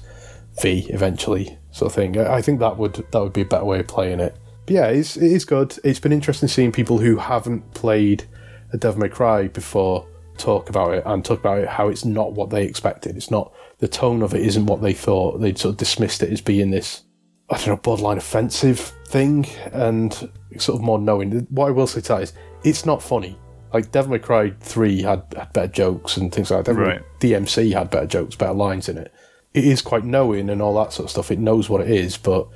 V 0.62 0.88
eventually, 0.89 1.58
sort 1.72 1.91
of 1.91 1.96
thing. 1.96 2.17
I 2.17 2.36
I 2.36 2.41
think 2.41 2.60
that 2.60 2.78
would 2.78 3.06
that 3.12 3.20
would 3.20 3.34
be 3.34 3.41
a 3.41 3.46
better 3.46 3.65
way 3.65 3.80
of 3.80 3.88
playing 3.88 4.20
it. 4.20 4.36
But 4.65 4.74
yeah, 4.74 4.88
it's, 4.88 5.15
it 5.17 5.32
is 5.32 5.46
good. 5.46 5.78
It's 5.84 6.00
been 6.00 6.12
interesting 6.12 6.50
seeing 6.50 6.72
people 6.72 6.98
who 6.98 7.17
haven't 7.17 7.74
played 7.74 8.26
a 8.74 8.78
Devil 8.78 9.02
May 9.02 9.10
Cry 9.10 9.48
before 9.48 10.06
talk 10.38 10.69
about 10.69 10.93
it 10.93 11.04
and 11.06 11.23
talk 11.23 11.39
about 11.39 11.60
it 11.60 11.67
how 11.67 11.88
it's 11.88 12.06
not 12.06 12.34
what 12.34 12.50
they 12.50 12.63
expected. 12.63 13.15
It's 13.15 13.32
not 13.32 13.54
the 13.80 13.88
tone 13.88 14.21
of 14.21 14.34
it 14.34 14.41
isn't 14.41 14.65
what 14.65 14.82
they 14.82 14.93
thought. 14.93 15.39
They'd 15.39 15.58
sort 15.58 15.73
of 15.73 15.78
dismissed 15.78 16.23
it 16.23 16.32
as 16.32 16.41
being 16.41 16.71
this 16.71 17.04
I 17.50 17.58
don't 17.58 17.67
know 17.67 17.78
borderline 17.78 18.17
offensive 18.17 18.80
thing 19.08 19.47
and 19.71 20.13
sort 20.58 20.80
of 20.80 20.82
more 20.82 21.00
knowing. 21.00 21.47
What 21.50 21.67
I 21.67 21.71
will 21.71 21.88
say 21.88 22.02
to 22.02 22.08
that 22.10 22.23
is 22.23 22.34
it's 22.63 22.86
not 22.86 23.02
funny. 23.02 23.38
Like 23.73 23.91
Devil 23.91 24.12
May 24.12 24.19
Cry 24.19 24.52
three 24.60 25.02
had, 25.02 25.23
had 25.36 25.54
better 25.54 25.71
jokes 25.71 26.17
and 26.17 26.34
things 26.34 26.52
like 26.52 26.65
that. 26.65 26.71
Devil 26.71 26.88
Right. 26.88 27.02
DMC 27.19 27.73
had 27.73 27.89
better 27.89 28.08
jokes, 28.08 28.36
better 28.36 28.54
lines 28.54 28.89
in 28.89 28.97
it. 28.97 29.13
It 29.54 29.65
is 29.65 29.82
quite 29.82 30.04
knowing 30.04 30.50
and 30.50 30.62
all 30.62 30.76
that 30.76 30.93
sort 30.93 31.06
of 31.06 31.12
stuff. 31.12 31.32
It 31.32 31.39
knows 31.39 31.69
what 31.69 31.82
it 31.82 31.89
is, 31.89 32.17
but 32.17 32.47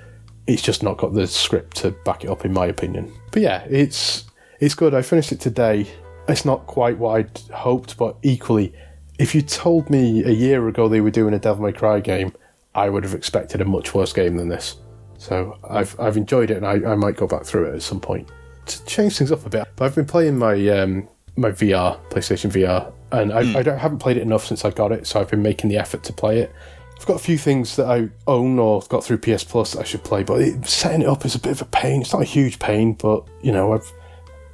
it's 0.47 0.61
just 0.61 0.83
not 0.83 0.97
got 0.97 1.13
the 1.13 1.27
script 1.27 1.77
to 1.77 1.91
back 2.05 2.23
it 2.23 2.29
up, 2.29 2.45
in 2.45 2.53
my 2.53 2.65
opinion. 2.65 3.13
But 3.31 3.41
yeah, 3.43 3.65
it's 3.69 4.25
it's 4.59 4.75
good. 4.75 4.93
I 4.93 5.01
finished 5.01 5.31
it 5.31 5.39
today. 5.39 5.87
It's 6.27 6.45
not 6.45 6.65
quite 6.67 6.97
what 6.97 7.17
I'd 7.17 7.39
hoped, 7.53 7.97
but 7.97 8.17
equally, 8.21 8.73
if 9.19 9.35
you 9.35 9.41
told 9.41 9.89
me 9.89 10.23
a 10.23 10.31
year 10.31 10.67
ago 10.67 10.87
they 10.87 11.01
were 11.01 11.11
doing 11.11 11.33
a 11.33 11.39
Devil 11.39 11.65
May 11.65 11.73
Cry 11.73 11.99
game, 11.99 12.33
I 12.73 12.89
would 12.89 13.03
have 13.03 13.13
expected 13.13 13.61
a 13.61 13.65
much 13.65 13.93
worse 13.93 14.13
game 14.13 14.37
than 14.37 14.47
this. 14.47 14.77
So 15.17 15.57
I've 15.69 15.99
I've 15.99 16.17
enjoyed 16.17 16.51
it, 16.51 16.57
and 16.57 16.65
I, 16.65 16.91
I 16.91 16.95
might 16.95 17.15
go 17.15 17.27
back 17.27 17.43
through 17.43 17.71
it 17.71 17.75
at 17.75 17.81
some 17.81 17.99
point 17.99 18.29
to 18.65 18.85
change 18.85 19.17
things 19.17 19.31
up 19.31 19.45
a 19.45 19.49
bit. 19.49 19.67
But 19.75 19.85
I've 19.85 19.95
been 19.95 20.05
playing 20.05 20.37
my 20.37 20.55
um, 20.69 21.07
my 21.35 21.51
VR, 21.51 21.99
PlayStation 22.09 22.51
VR, 22.51 22.91
and 23.11 23.31
I, 23.31 23.59
I, 23.59 23.63
don't, 23.63 23.77
haven't 23.77 23.99
played 23.99 24.17
it 24.17 24.21
enough 24.21 24.45
since 24.45 24.65
I 24.65 24.71
got 24.71 24.91
it. 24.91 25.07
So 25.07 25.19
I've 25.19 25.29
been 25.29 25.41
making 25.41 25.69
the 25.69 25.77
effort 25.77 26.03
to 26.03 26.13
play 26.13 26.39
it. 26.39 26.51
I've 26.97 27.05
got 27.05 27.15
a 27.15 27.23
few 27.23 27.37
things 27.37 27.75
that 27.77 27.87
I 27.87 28.09
own 28.27 28.59
or 28.59 28.81
got 28.89 29.03
through 29.03 29.17
PS 29.17 29.43
Plus 29.43 29.73
that 29.73 29.79
I 29.79 29.83
should 29.83 30.03
play, 30.03 30.23
but 30.23 30.41
it, 30.41 30.65
setting 30.67 31.01
it 31.01 31.07
up 31.07 31.25
is 31.25 31.35
a 31.35 31.39
bit 31.39 31.51
of 31.51 31.61
a 31.61 31.65
pain. 31.65 32.01
It's 32.01 32.13
not 32.13 32.21
a 32.21 32.25
huge 32.25 32.59
pain, 32.59 32.93
but 32.93 33.27
you 33.41 33.51
know 33.51 33.73
I've 33.73 33.91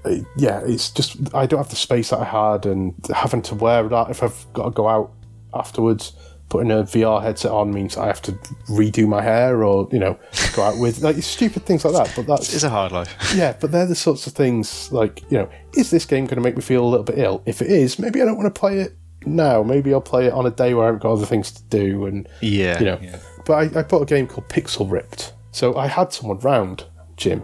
Uh, 0.08 0.24
yeah, 0.38 0.62
it's 0.66 0.90
just 0.92 1.18
I 1.36 1.46
don't 1.46 1.60
have 1.60 1.70
the 1.70 1.76
space 1.76 2.10
that 2.12 2.20
I 2.20 2.26
had, 2.26 2.66
and 2.66 2.94
having 3.14 3.42
to 3.44 3.56
wear 3.56 3.88
that 3.88 4.10
if 4.10 4.24
I've 4.24 4.46
got 4.54 4.66
to 4.66 4.72
go 4.72 4.88
out 4.88 5.12
afterwards. 5.54 6.14
Putting 6.50 6.72
a 6.72 6.76
VR 6.76 7.22
headset 7.22 7.52
on 7.52 7.74
means 7.74 7.98
I 7.98 8.08
have 8.08 8.22
to 8.22 8.32
redo 8.70 9.06
my 9.06 9.22
hair, 9.22 9.66
or 9.66 9.90
you 9.92 10.00
know, 10.00 10.18
go 10.56 10.62
out 10.64 10.78
with 10.78 11.02
like 11.02 11.18
stupid 11.22 11.66
things 11.66 11.84
like 11.84 11.94
that. 11.94 12.14
But 12.16 12.26
that's 12.26 12.54
It's 12.54 12.64
a 12.64 12.70
hard 12.70 12.94
life. 12.94 13.14
yeah, 13.36 13.54
but 13.60 13.74
they're 13.74 13.86
the 13.86 13.96
sorts 13.96 14.28
of 14.28 14.32
things 14.34 14.90
like, 14.94 15.30
you 15.30 15.40
know, 15.40 15.50
is 15.76 15.92
this 15.92 16.06
game 16.06 16.24
going 16.26 16.38
to 16.38 16.42
make 16.42 16.56
me 16.56 16.62
feel 16.62 16.86
a 16.86 16.88
little 16.88 17.04
bit 17.04 17.18
ill? 17.18 17.44
If 17.46 17.62
it 17.62 17.70
is, 17.70 18.00
maybe 18.00 18.22
I 18.22 18.26
don't 18.26 18.38
want 18.38 18.54
to 18.56 18.58
play 18.58 18.80
it 18.80 18.96
now. 19.26 19.62
Maybe 19.62 19.94
I'll 19.94 20.00
play 20.00 20.28
it 20.28 20.32
on 20.34 20.46
a 20.46 20.50
day 20.50 20.74
where 20.74 20.84
I 20.84 20.86
haven't 20.86 21.02
got 21.04 21.12
other 21.12 21.26
things 21.26 21.52
to 21.52 21.64
do. 21.64 22.06
And, 22.06 22.30
Yeah. 22.40 22.80
you 22.80 22.86
know, 22.86 23.00
yeah. 23.02 23.20
but 23.46 23.76
I, 23.76 23.80
I 23.80 23.84
bought 23.84 24.04
a 24.04 24.06
game 24.06 24.26
called 24.26 24.48
Pixel 24.48 24.90
Ripped. 24.90 25.34
So 25.52 25.76
I 25.76 25.88
had 25.88 26.14
someone 26.14 26.40
round, 26.40 26.86
Jim, 27.18 27.44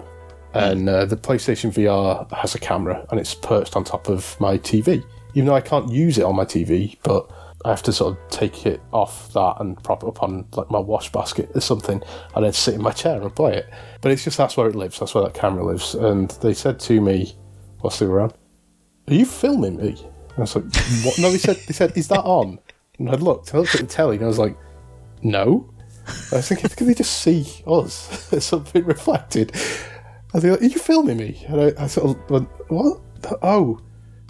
and 0.53 0.87
uh, 0.87 1.05
the 1.05 1.17
PlayStation 1.17 1.73
VR 1.73 2.31
has 2.31 2.55
a 2.55 2.59
camera 2.59 3.05
and 3.09 3.19
it's 3.19 3.33
perched 3.33 3.75
on 3.75 3.83
top 3.83 4.07
of 4.07 4.39
my 4.39 4.57
TV. 4.57 5.03
Even 5.33 5.47
though 5.47 5.55
I 5.55 5.61
can't 5.61 5.91
use 5.91 6.17
it 6.19 6.23
on 6.23 6.35
my 6.35 6.45
TV, 6.45 6.95
but 7.01 7.29
I 7.65 7.69
have 7.69 7.81
to 7.83 7.93
sort 7.93 8.17
of 8.17 8.29
take 8.29 8.65
it 8.65 8.81
off 8.91 9.31
that 9.33 9.55
and 9.59 9.81
prop 9.83 10.03
it 10.03 10.07
up 10.07 10.21
on 10.21 10.45
like 10.55 10.69
my 10.69 10.79
wash 10.79 11.11
basket 11.11 11.49
or 11.55 11.61
something, 11.61 12.03
and 12.35 12.45
then 12.45 12.53
sit 12.53 12.75
in 12.75 12.81
my 12.81 12.91
chair 12.91 13.21
and 13.21 13.33
play 13.33 13.57
it. 13.57 13.69
But 14.01 14.11
it's 14.11 14.23
just 14.23 14.37
that's 14.37 14.57
where 14.57 14.67
it 14.67 14.75
lives. 14.75 14.99
That's 14.99 15.15
where 15.15 15.23
that 15.23 15.33
camera 15.33 15.65
lives. 15.65 15.95
And 15.95 16.29
they 16.41 16.53
said 16.53 16.79
to 16.81 17.01
me, 17.01 17.35
whilst 17.81 17.99
they 17.99 18.05
were 18.05 18.17
around, 18.17 18.33
"Are 19.07 19.13
you 19.13 19.25
filming 19.25 19.77
me?" 19.77 19.89
And 19.89 20.37
I 20.37 20.41
was 20.41 20.55
like, 20.55 20.65
"What?" 21.03 21.17
No, 21.19 21.31
they 21.31 21.37
said, 21.37 21.55
"They 21.67 21.73
said, 21.73 21.97
is 21.97 22.09
that 22.09 22.21
on?" 22.21 22.59
And 22.99 23.09
I 23.09 23.15
looked, 23.15 23.55
I 23.55 23.57
looked 23.57 23.75
at 23.75 23.81
the 23.81 23.87
telly, 23.87 24.17
and 24.17 24.25
I 24.25 24.27
was 24.27 24.39
like, 24.39 24.57
"No." 25.21 25.69
I 26.33 26.35
was 26.35 26.49
thinking, 26.49 26.69
can 26.75 26.87
they 26.87 26.93
just 26.93 27.21
see 27.21 27.47
us 27.65 27.93
something 28.43 28.83
reflected? 28.83 29.53
And 30.33 30.43
like, 30.43 30.61
are 30.61 30.65
you 30.65 30.79
filming 30.79 31.17
me? 31.17 31.45
And 31.47 31.61
I, 31.61 31.83
I 31.83 31.87
sort 31.87 32.17
of 32.17 32.29
went, 32.29 32.49
what? 32.69 33.01
Oh, 33.41 33.79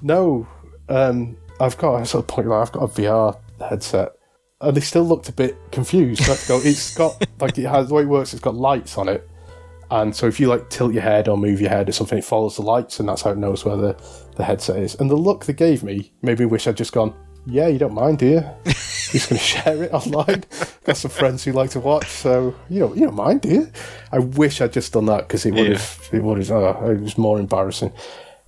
no. 0.02 0.48
Um, 0.90 1.38
I've 1.60 1.78
got, 1.78 1.96
I 1.96 2.04
sort 2.04 2.24
of 2.24 2.28
pointed 2.28 2.52
out, 2.52 2.62
I've 2.62 2.72
got 2.72 2.84
a 2.84 2.88
VR 2.88 3.40
headset. 3.70 4.12
And 4.60 4.76
they 4.76 4.82
still 4.82 5.04
looked 5.04 5.30
a 5.30 5.34
bit 5.34 5.58
confused. 5.72 6.24
So 6.24 6.60
go, 6.60 6.66
it's 6.66 6.96
got, 6.96 7.26
like, 7.40 7.58
it 7.58 7.66
has, 7.66 7.88
the 7.88 7.94
way 7.94 8.04
it 8.04 8.08
works, 8.08 8.34
it's 8.34 8.42
got 8.42 8.56
lights 8.56 8.98
on 8.98 9.08
it. 9.08 9.30
And 9.92 10.16
so 10.16 10.28
if 10.28 10.40
you, 10.40 10.48
like, 10.48 10.70
tilt 10.70 10.94
your 10.94 11.04
head 11.04 11.28
or 11.28 11.38
move 11.38 11.62
your 11.62 11.70
head 11.70 11.88
or 11.88 11.92
something, 11.92 12.18
it 12.18 12.26
follows 12.26 12.56
the 12.56 12.64
lights, 12.64 13.00
and 13.00 13.08
that's 13.08 13.22
how 13.22 13.32
it 13.32 13.38
knows 13.38 13.64
where 13.64 13.78
the, 13.78 13.96
the 14.36 14.44
headset 14.44 14.78
is. 14.78 14.96
And 14.96 15.10
the 15.10 15.16
look 15.16 15.46
they 15.46 15.54
gave 15.54 15.84
me 15.84 16.12
made 16.22 16.40
me 16.40 16.46
wish 16.46 16.68
I'd 16.68 16.78
just 16.78 16.94
gone, 16.94 17.14
yeah, 17.46 17.68
you 17.68 17.80
don't 17.80 17.94
mind, 17.94 18.20
do 18.20 18.28
you? 18.28 18.74
just 19.14 19.30
going 19.30 19.40
to 19.40 19.46
share 19.46 19.84
it 19.84 19.94
online. 19.94 20.44
Got 20.84 20.98
some 20.98 21.12
friends 21.12 21.44
who 21.44 21.52
like 21.52 21.70
to 21.72 21.80
watch, 21.80 22.08
so 22.08 22.56
you 22.70 22.80
know, 22.80 22.94
you 22.94 23.06
don't 23.06 23.16
mind, 23.16 23.42
do 23.42 23.50
you? 23.50 23.72
I 24.12 24.20
wish 24.20 24.60
I'd 24.60 24.74
just 24.74 24.94
done 24.94 25.06
that 25.06 25.28
because 25.28 25.46
it 25.46 25.54
would 25.54 25.72
have, 25.72 26.10
it 26.12 26.24
would 26.24 26.40
have, 26.40 26.52
oh, 26.52 26.92
it 26.92 27.00
was 27.00 27.18
more 27.18 27.40
embarrassing. 27.40 27.94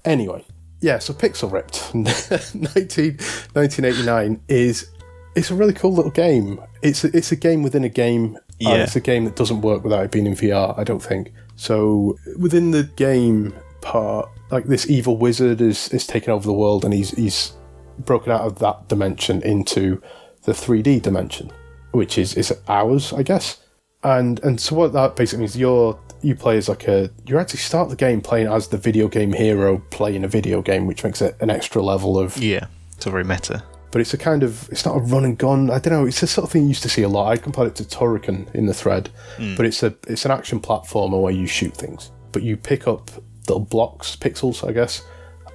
Anyway, 0.04 0.44
yeah. 0.82 1.00
So 1.00 1.14
Pixel 1.14 1.52
Ripped, 1.52 1.94
19, 1.94 3.18
1989 3.54 4.42
is 4.48 4.90
it's 5.36 5.52
a 5.52 5.56
really 5.56 5.74
cool 5.74 5.94
little 5.94 6.12
game. 6.12 6.62
It's 6.82 7.04
a, 7.04 7.16
it's 7.16 7.32
a 7.32 7.36
game 7.36 7.64
within 7.64 7.84
a 7.84 7.90
game. 7.90 8.38
Yeah. 8.60 8.70
And 8.70 8.82
it's 8.84 8.96
a 8.96 9.02
game 9.02 9.26
that 9.26 9.36
doesn't 9.36 9.62
work 9.62 9.84
without 9.84 10.06
it 10.06 10.12
being 10.12 10.26
in 10.26 10.34
VR. 10.34 10.78
I 10.80 10.86
don't 10.86 11.04
think 11.04 11.34
so. 11.58 12.18
Within 12.40 12.72
the 12.72 12.84
game 12.84 13.54
part, 13.82 14.30
like 14.50 14.66
this 14.66 14.90
evil 14.90 15.18
wizard 15.18 15.60
is 15.60 15.90
is 15.90 16.08
taking 16.08 16.30
over 16.30 16.46
the 16.46 16.54
world, 16.54 16.86
and 16.86 16.94
he's 16.94 17.12
he's 17.12 17.54
broken 18.00 18.32
out 18.32 18.42
of 18.42 18.60
that 18.60 18.88
dimension 18.88 19.42
into 19.42 20.02
the 20.44 20.52
3D 20.52 21.02
dimension, 21.02 21.52
which 21.92 22.18
is 22.18 22.36
is 22.36 22.54
ours, 22.68 23.14
I 23.14 23.24
guess. 23.24 23.62
And 24.04 24.40
and 24.44 24.60
so 24.60 24.76
what 24.76 24.94
that 24.94 25.16
basically 25.16 25.42
means, 25.42 25.58
you're 25.58 26.00
you 26.22 26.36
play 26.36 26.58
as 26.58 26.70
like 26.70 26.88
a 26.88 27.10
you 27.26 27.38
actually 27.38 27.60
start 27.60 27.90
the 27.90 27.96
game 27.96 28.22
playing 28.22 28.48
as 28.48 28.68
the 28.68 28.78
video 28.78 29.08
game 29.08 29.34
hero 29.34 29.80
playing 29.92 30.24
a 30.24 30.28
video 30.28 30.62
game, 30.62 30.86
which 30.88 31.04
makes 31.04 31.22
it 31.22 31.36
an 31.40 31.50
extra 31.50 31.82
level 31.82 32.18
of. 32.18 32.38
Yeah. 32.38 32.68
It's 32.96 33.06
all 33.06 33.12
very 33.12 33.24
meta. 33.24 33.64
But 33.92 34.02
it's 34.02 34.14
a 34.14 34.18
kind 34.18 34.44
of 34.44 34.70
it's 34.70 34.86
not 34.86 34.98
a 34.98 35.00
run 35.00 35.24
and 35.24 35.38
gun. 35.38 35.70
I 35.70 35.80
don't 35.80 35.94
know. 35.94 36.06
It's 36.06 36.22
the 36.22 36.28
sort 36.28 36.46
of 36.46 36.52
thing 36.52 36.64
you 36.64 36.70
used 36.70 36.84
to 36.84 36.90
see 36.90 37.04
a 37.04 37.10
lot. 37.10 37.32
I 37.32 37.38
compared 37.38 37.68
it 37.68 37.76
to 37.76 37.84
Turrican 37.84 38.54
in 38.54 38.66
the 38.66 38.74
thread, 38.74 39.10
hmm. 39.38 39.56
but 39.56 39.66
it's 39.66 39.84
a 39.84 39.96
it's 40.08 40.26
an 40.26 40.32
action 40.32 40.60
platformer 40.60 41.22
where 41.22 41.32
you 41.32 41.48
shoot 41.48 41.74
things, 41.74 42.12
but 42.32 42.44
you 42.44 42.58
pick 42.58 42.88
up 42.88 43.10
little 43.48 43.64
blocks, 43.64 44.16
pixels, 44.16 44.68
I 44.68 44.74
guess, 44.74 45.04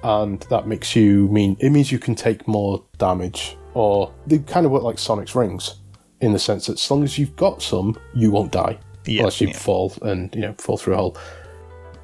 and 0.03 0.39
that 0.49 0.67
makes 0.67 0.95
you 0.95 1.27
mean 1.29 1.57
it 1.59 1.69
means 1.71 1.91
you 1.91 1.99
can 1.99 2.15
take 2.15 2.47
more 2.47 2.83
damage, 2.97 3.57
or 3.73 4.13
they 4.27 4.39
kind 4.39 4.65
of 4.65 4.71
work 4.71 4.83
like 4.83 4.97
Sonic's 4.99 5.35
rings, 5.35 5.75
in 6.21 6.33
the 6.33 6.39
sense 6.39 6.67
that 6.67 6.73
as 6.73 6.91
long 6.91 7.03
as 7.03 7.17
you've 7.17 7.35
got 7.35 7.61
some, 7.61 7.97
you 8.13 8.31
won't 8.31 8.51
die 8.51 8.77
Yeah, 9.05 9.19
unless 9.21 9.41
you 9.41 9.47
yeah. 9.47 9.57
fall 9.57 9.93
and 10.01 10.33
you 10.35 10.41
know 10.41 10.53
fall 10.57 10.77
through 10.77 10.93
a 10.93 10.97
hole. 10.97 11.17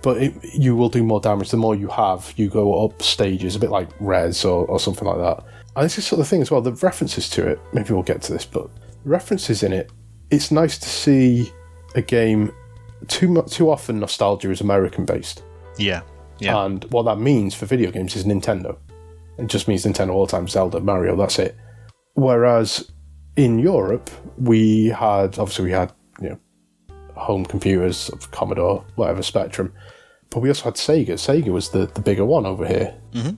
But 0.03 0.17
it, 0.21 0.33
you 0.53 0.75
will 0.75 0.89
do 0.89 1.03
more 1.03 1.19
damage 1.19 1.49
the 1.49 1.57
more 1.57 1.75
you 1.75 1.88
have. 1.88 2.31
You 2.38 2.49
go 2.49 2.86
up 2.86 3.01
stages, 3.01 3.55
a 3.55 3.60
bit 3.60 3.71
like 3.71 3.89
Rez 3.99 4.45
or, 4.45 4.65
or 4.67 4.79
something 4.79 5.07
like 5.07 5.17
that. 5.17 5.43
And 5.75 5.83
this 5.86 5.97
is 5.97 6.05
sort 6.05 6.21
of 6.21 6.27
thing 6.27 6.41
as 6.41 6.51
well. 6.51 6.62
The 6.62 6.71
references 6.73 7.29
to 7.31 7.45
it. 7.47 7.60
Maybe 7.73 7.93
we'll 7.93 8.03
get 8.03 8.21
to 8.23 8.33
this, 8.33 8.45
but 8.45 8.69
references 9.05 9.63
in 9.63 9.73
it. 9.73 9.91
It's 10.29 10.51
nice 10.51 10.77
to 10.77 10.88
see 10.88 11.51
a 11.95 12.01
game. 12.01 12.51
Too 13.07 13.27
mu- 13.27 13.43
too 13.47 13.69
often, 13.71 13.99
nostalgia 13.99 14.51
is 14.51 14.62
American 14.62 15.03
based. 15.03 15.43
Yeah. 15.77 16.01
Yeah. 16.39 16.65
And 16.65 16.84
what 16.86 17.04
that 17.04 17.19
means 17.19 17.56
for 17.56 17.65
video 17.65 17.91
games 17.91 18.15
is 18.15 18.26
Nintendo. 18.26 18.78
It 19.38 19.47
just 19.47 19.67
means 19.67 19.86
Nintendo 19.86 20.13
all 20.13 20.26
the 20.26 20.32
time, 20.32 20.47
Zelda, 20.47 20.80
Mario, 20.80 21.15
that's 21.15 21.39
it. 21.39 21.56
Whereas 22.13 22.91
in 23.36 23.60
Europe, 23.60 24.10
we 24.38 24.88
had 24.88 25.38
obviously 25.38 25.65
we 25.65 25.71
had, 25.71 25.91
you 26.19 26.30
know, 26.30 26.39
home 27.15 27.45
computers 27.45 28.10
of 28.10 28.32
Commodore, 28.32 28.84
whatever 28.95 29.21
Spectrum. 29.21 29.73
But 30.30 30.39
we 30.39 30.50
also 30.50 30.65
had 30.65 30.73
Sega. 30.73 31.12
Sega 31.12 31.50
was 31.50 31.69
the, 31.69 31.86
the 31.88 32.02
bigger 32.02 32.26
one 32.26 32.45
over 32.45 32.65
here. 32.65 32.95
Mm-hmm. 33.13 33.38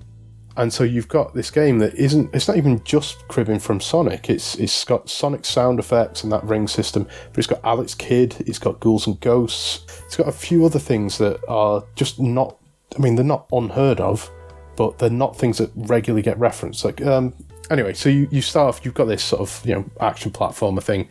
And 0.57 0.73
so 0.73 0.83
you've 0.83 1.07
got 1.07 1.33
this 1.33 1.51
game 1.51 1.79
that 1.79 1.93
isn't 1.95 2.35
it's 2.35 2.47
not 2.47 2.57
even 2.57 2.83
just 2.83 3.25
cribbing 3.29 3.59
from 3.59 3.79
Sonic. 3.79 4.29
It's 4.29 4.55
it's 4.55 4.83
got 4.83 5.09
Sonic 5.09 5.45
sound 5.45 5.79
effects 5.79 6.23
and 6.23 6.31
that 6.33 6.43
ring 6.43 6.67
system, 6.67 7.03
but 7.03 7.37
it's 7.37 7.47
got 7.47 7.61
Alex 7.63 7.95
Kidd, 7.95 8.35
it's 8.39 8.59
got 8.59 8.81
Ghouls 8.81 9.07
and 9.07 9.17
Ghosts, 9.21 9.85
it's 10.05 10.17
got 10.17 10.27
a 10.27 10.33
few 10.33 10.65
other 10.65 10.79
things 10.79 11.17
that 11.19 11.39
are 11.47 11.85
just 11.95 12.19
not 12.19 12.58
I 12.95 13.01
mean, 13.01 13.15
they're 13.15 13.25
not 13.25 13.47
unheard 13.51 13.99
of, 13.99 14.29
but 14.75 14.97
they're 14.97 15.09
not 15.09 15.37
things 15.37 15.57
that 15.59 15.71
regularly 15.75 16.21
get 16.21 16.37
referenced. 16.39 16.83
Like 16.85 17.01
um 17.05 17.33
anyway, 17.69 17.93
so 17.93 18.09
you, 18.09 18.27
you 18.31 18.41
start 18.41 18.67
off 18.69 18.85
you've 18.85 18.93
got 18.93 19.05
this 19.05 19.23
sort 19.23 19.41
of, 19.41 19.65
you 19.65 19.75
know, 19.75 19.85
action 19.99 20.31
platformer 20.31 20.81
thing. 20.81 21.09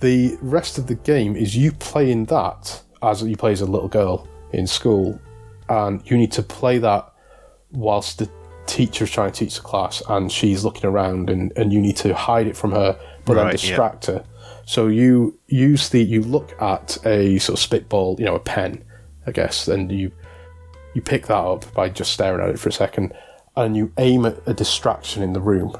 The 0.00 0.36
rest 0.42 0.78
of 0.78 0.86
the 0.86 0.96
game 0.96 1.36
is 1.36 1.56
you 1.56 1.72
playing 1.72 2.26
that 2.26 2.82
as 3.02 3.22
you 3.22 3.36
play 3.36 3.52
as 3.52 3.60
a 3.60 3.66
little 3.66 3.88
girl 3.88 4.26
in 4.52 4.66
school, 4.66 5.18
and 5.68 6.02
you 6.10 6.16
need 6.16 6.32
to 6.32 6.42
play 6.42 6.78
that 6.78 7.12
whilst 7.72 8.18
the 8.18 8.30
teacher's 8.66 9.10
trying 9.10 9.30
to 9.30 9.38
teach 9.44 9.56
the 9.56 9.62
class 9.62 10.02
and 10.08 10.32
she's 10.32 10.64
looking 10.64 10.86
around 10.88 11.28
and, 11.28 11.52
and 11.56 11.72
you 11.72 11.80
need 11.80 11.96
to 11.96 12.14
hide 12.14 12.46
it 12.46 12.56
from 12.56 12.70
her 12.72 12.98
but 13.24 13.34
then 13.34 13.44
Right, 13.44 13.62
yeah. 13.62 13.68
distract 13.68 14.06
her. 14.06 14.24
So 14.66 14.86
you 14.88 15.38
use 15.48 15.90
the 15.90 16.02
you 16.02 16.22
look 16.22 16.60
at 16.62 16.96
a 17.04 17.38
sort 17.38 17.58
of 17.58 17.62
spitball, 17.62 18.16
you 18.18 18.24
know, 18.24 18.34
a 18.34 18.40
pen, 18.40 18.82
I 19.26 19.32
guess, 19.32 19.68
and 19.68 19.92
you 19.92 20.12
you 20.94 21.02
pick 21.02 21.26
that 21.26 21.36
up 21.36 21.72
by 21.74 21.88
just 21.88 22.12
staring 22.12 22.42
at 22.42 22.54
it 22.54 22.58
for 22.58 22.68
a 22.68 22.72
second 22.72 23.12
and 23.56 23.76
you 23.76 23.92
aim 23.98 24.26
at 24.26 24.38
a 24.46 24.54
distraction 24.54 25.22
in 25.22 25.32
the 25.32 25.40
room. 25.40 25.76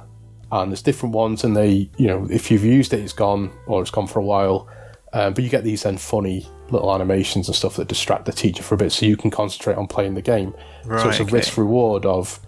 And 0.53 0.71
there's 0.71 0.83
different 0.83 1.15
ones 1.15 1.43
and 1.43 1.57
they 1.57 1.91
you 1.97 2.07
know, 2.07 2.27
if 2.31 2.51
you've 2.51 2.65
used 2.65 2.93
it 2.93 3.01
it's 3.01 3.13
gone 3.13 3.51
or 3.67 3.83
it's 3.83 3.91
gone 3.91 4.07
for 4.07 4.19
a 4.19 4.25
while. 4.25 4.69
Um, 5.13 5.33
but 5.33 5.45
you 5.45 5.51
get 5.51 5.63
these 5.63 5.85
then 5.85 5.97
funny 5.97 6.49
little 6.71 6.93
animations 6.93 7.47
and 7.47 7.55
stuff 7.55 7.77
that 7.77 7.87
distract 7.89 8.25
the 8.25 8.33
teacher 8.33 8.63
for 8.63 8.75
a 8.75 8.79
bit 8.79 8.91
so 8.91 9.07
you 9.07 9.17
can 9.17 9.31
concentrate 9.31 9.77
on 9.77 9.87
playing 9.87 10.15
the 10.15 10.23
game. 10.23 10.53
so 10.85 11.09
it's 11.09 11.21
a 11.21 11.23
okay. 11.23 11.33
risk 11.33 11.57
reward 11.57 12.05
of 12.05 12.41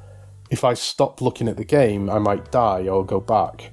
if 0.50 0.64
I 0.64 0.74
stop 0.74 1.20
looking 1.20 1.48
at 1.48 1.56
the 1.56 1.64
game, 1.64 2.10
I 2.10 2.18
might 2.18 2.50
die 2.50 2.88
or 2.88 3.04
go 3.04 3.20
back. 3.20 3.70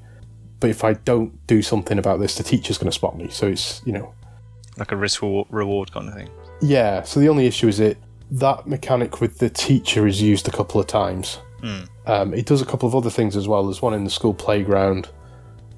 But 0.59 0.69
if 0.69 0.83
I 0.83 0.93
don't 0.93 1.45
do 1.47 1.61
something 1.61 1.99
about 1.99 2.19
this, 2.19 2.35
the 2.35 2.43
teacher's 2.43 2.77
going 2.77 2.89
to 2.89 2.91
spot 2.91 3.17
me. 3.17 3.29
So 3.29 3.47
it's, 3.47 3.81
you 3.85 3.93
know, 3.93 4.13
like 4.77 4.91
a 4.91 4.95
risk 4.95 5.21
reward 5.21 5.91
kind 5.91 6.07
of 6.07 6.15
thing. 6.15 6.29
yeah. 6.61 7.01
So 7.03 7.19
the 7.19 7.29
only 7.29 7.47
issue 7.47 7.67
is 7.67 7.79
it 7.79 7.97
that 8.31 8.67
mechanic 8.67 9.21
with 9.21 9.37
the 9.37 9.49
teacher 9.49 10.07
is 10.07 10.21
used 10.21 10.47
a 10.47 10.51
couple 10.51 10.79
of 10.79 10.87
times. 10.87 11.39
Um, 12.05 12.33
it 12.33 12.45
does 12.45 12.61
a 12.61 12.65
couple 12.65 12.87
of 12.87 12.95
other 12.95 13.09
things 13.09 13.35
as 13.37 13.47
well. 13.47 13.63
There's 13.63 13.81
one 13.81 13.93
in 13.93 14.03
the 14.03 14.09
school 14.09 14.33
playground 14.33 15.09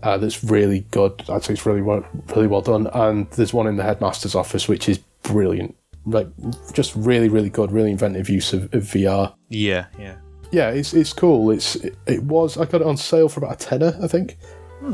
uh, 0.03 0.17
that's 0.17 0.43
really 0.43 0.81
good. 0.91 1.23
I'd 1.29 1.43
say 1.43 1.53
it's 1.53 1.65
really 1.65 1.81
well, 1.81 2.05
really 2.36 2.47
well 2.47 2.62
done. 2.62 2.88
And 2.93 3.29
there's 3.31 3.53
one 3.53 3.67
in 3.67 3.75
the 3.75 3.84
headmaster's 3.84 4.36
office 4.36 4.67
which 4.67 4.89
is 4.89 4.99
brilliant. 5.23 5.75
Like 6.05 6.27
just 6.73 6.95
really, 6.95 7.29
really 7.29 7.49
good, 7.49 7.71
really 7.71 7.91
inventive 7.91 8.29
use 8.29 8.53
of, 8.53 8.63
of 8.73 8.84
VR. 8.84 9.34
Yeah. 9.49 9.86
Yeah. 9.97 10.15
yeah, 10.51 10.69
it's 10.69 10.93
it's 10.93 11.13
cool. 11.13 11.51
It's 11.51 11.75
it, 11.77 11.97
it 12.05 12.23
was 12.23 12.58
I 12.58 12.65
got 12.65 12.81
it 12.81 12.88
on 12.88 12.97
sale 12.97 13.29
for 13.29 13.39
about 13.39 13.62
a 13.62 13.65
tenner, 13.65 13.97
I 14.01 14.08
think. 14.08 14.38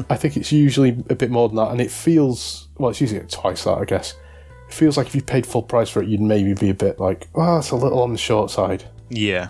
I 0.10 0.16
think 0.16 0.38
it's 0.38 0.52
usually 0.52 1.04
a 1.10 1.16
bit 1.16 1.30
more 1.30 1.50
than 1.50 1.58
that, 1.58 1.72
and 1.72 1.82
it 1.82 1.92
feels 1.92 2.70
well. 2.78 2.92
It's 2.92 3.02
usually 3.02 3.20
twice 3.28 3.66
that, 3.66 3.78
I 3.78 3.86
guess. 3.86 4.14
It 4.72 4.76
feels 4.76 4.96
like 4.96 5.08
if 5.08 5.16
you 5.16 5.22
paid 5.22 5.46
full 5.46 5.64
price 5.64 5.90
for 5.90 6.02
it, 6.02 6.08
you'd 6.08 6.22
maybe 6.22 6.54
be 6.54 6.70
a 6.70 6.74
bit 6.74 6.98
like, 6.98 7.28
oh, 7.36 7.58
it's 7.58 7.72
a 7.72 7.76
little 7.76 8.02
on 8.02 8.14
the 8.14 8.18
short 8.18 8.50
side. 8.50 8.86
Yeah. 9.10 9.50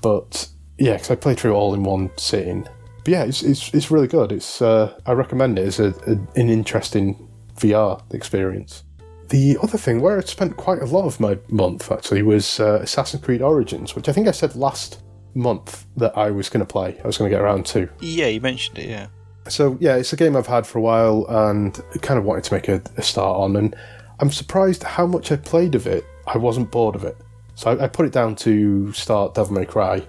But 0.00 0.48
yeah, 0.78 0.94
because 0.94 1.10
I 1.10 1.14
played 1.16 1.38
through 1.38 1.52
it 1.52 1.56
all 1.56 1.74
in 1.74 1.82
one 1.82 2.10
sitting. 2.16 2.62
But 3.04 3.08
yeah, 3.08 3.24
it's 3.24 3.42
it's, 3.42 3.72
it's 3.74 3.90
really 3.90 4.06
good. 4.06 4.32
It's 4.32 4.62
uh, 4.62 4.98
I 5.04 5.12
recommend 5.12 5.58
it 5.58 5.66
as 5.66 5.78
a, 5.78 5.88
a, 6.06 6.12
an 6.40 6.48
interesting 6.48 7.28
VR 7.56 8.02
experience. 8.14 8.84
The 9.28 9.58
other 9.62 9.76
thing 9.76 10.00
where 10.00 10.16
I 10.16 10.22
spent 10.22 10.56
quite 10.56 10.80
a 10.80 10.86
lot 10.86 11.04
of 11.04 11.20
my 11.20 11.38
month 11.50 11.92
actually 11.92 12.22
was 12.22 12.58
uh, 12.58 12.80
Assassin's 12.82 13.22
Creed 13.22 13.42
Origins, 13.42 13.94
which 13.94 14.08
I 14.08 14.12
think 14.12 14.26
I 14.26 14.30
said 14.30 14.56
last 14.56 15.02
month 15.34 15.84
that 15.98 16.16
I 16.16 16.30
was 16.30 16.48
going 16.48 16.64
to 16.64 16.70
play. 16.70 16.98
I 17.04 17.06
was 17.06 17.18
going 17.18 17.30
to 17.30 17.36
get 17.36 17.42
around 17.42 17.66
to. 17.66 17.90
Yeah, 18.00 18.28
you 18.28 18.40
mentioned 18.40 18.78
it. 18.78 18.88
Yeah. 18.88 19.08
So 19.48 19.76
yeah, 19.80 19.96
it's 19.96 20.14
a 20.14 20.16
game 20.16 20.34
I've 20.34 20.46
had 20.46 20.66
for 20.66 20.78
a 20.78 20.82
while 20.82 21.26
and 21.28 21.78
kind 22.00 22.18
of 22.18 22.24
wanted 22.24 22.44
to 22.44 22.54
make 22.54 22.68
a, 22.68 22.82
a 22.96 23.02
start 23.02 23.36
on, 23.38 23.56
and 23.56 23.76
I'm 24.22 24.30
surprised 24.30 24.84
how 24.84 25.04
much 25.04 25.32
I 25.32 25.36
played 25.36 25.74
of 25.74 25.88
it. 25.88 26.06
I 26.28 26.38
wasn't 26.38 26.70
bored 26.70 26.94
of 26.94 27.02
it, 27.02 27.16
so 27.56 27.72
I, 27.72 27.84
I 27.84 27.88
put 27.88 28.06
it 28.06 28.12
down 28.12 28.36
to 28.36 28.92
start 28.92 29.34
Devil 29.34 29.54
May 29.54 29.64
Cry, 29.66 30.06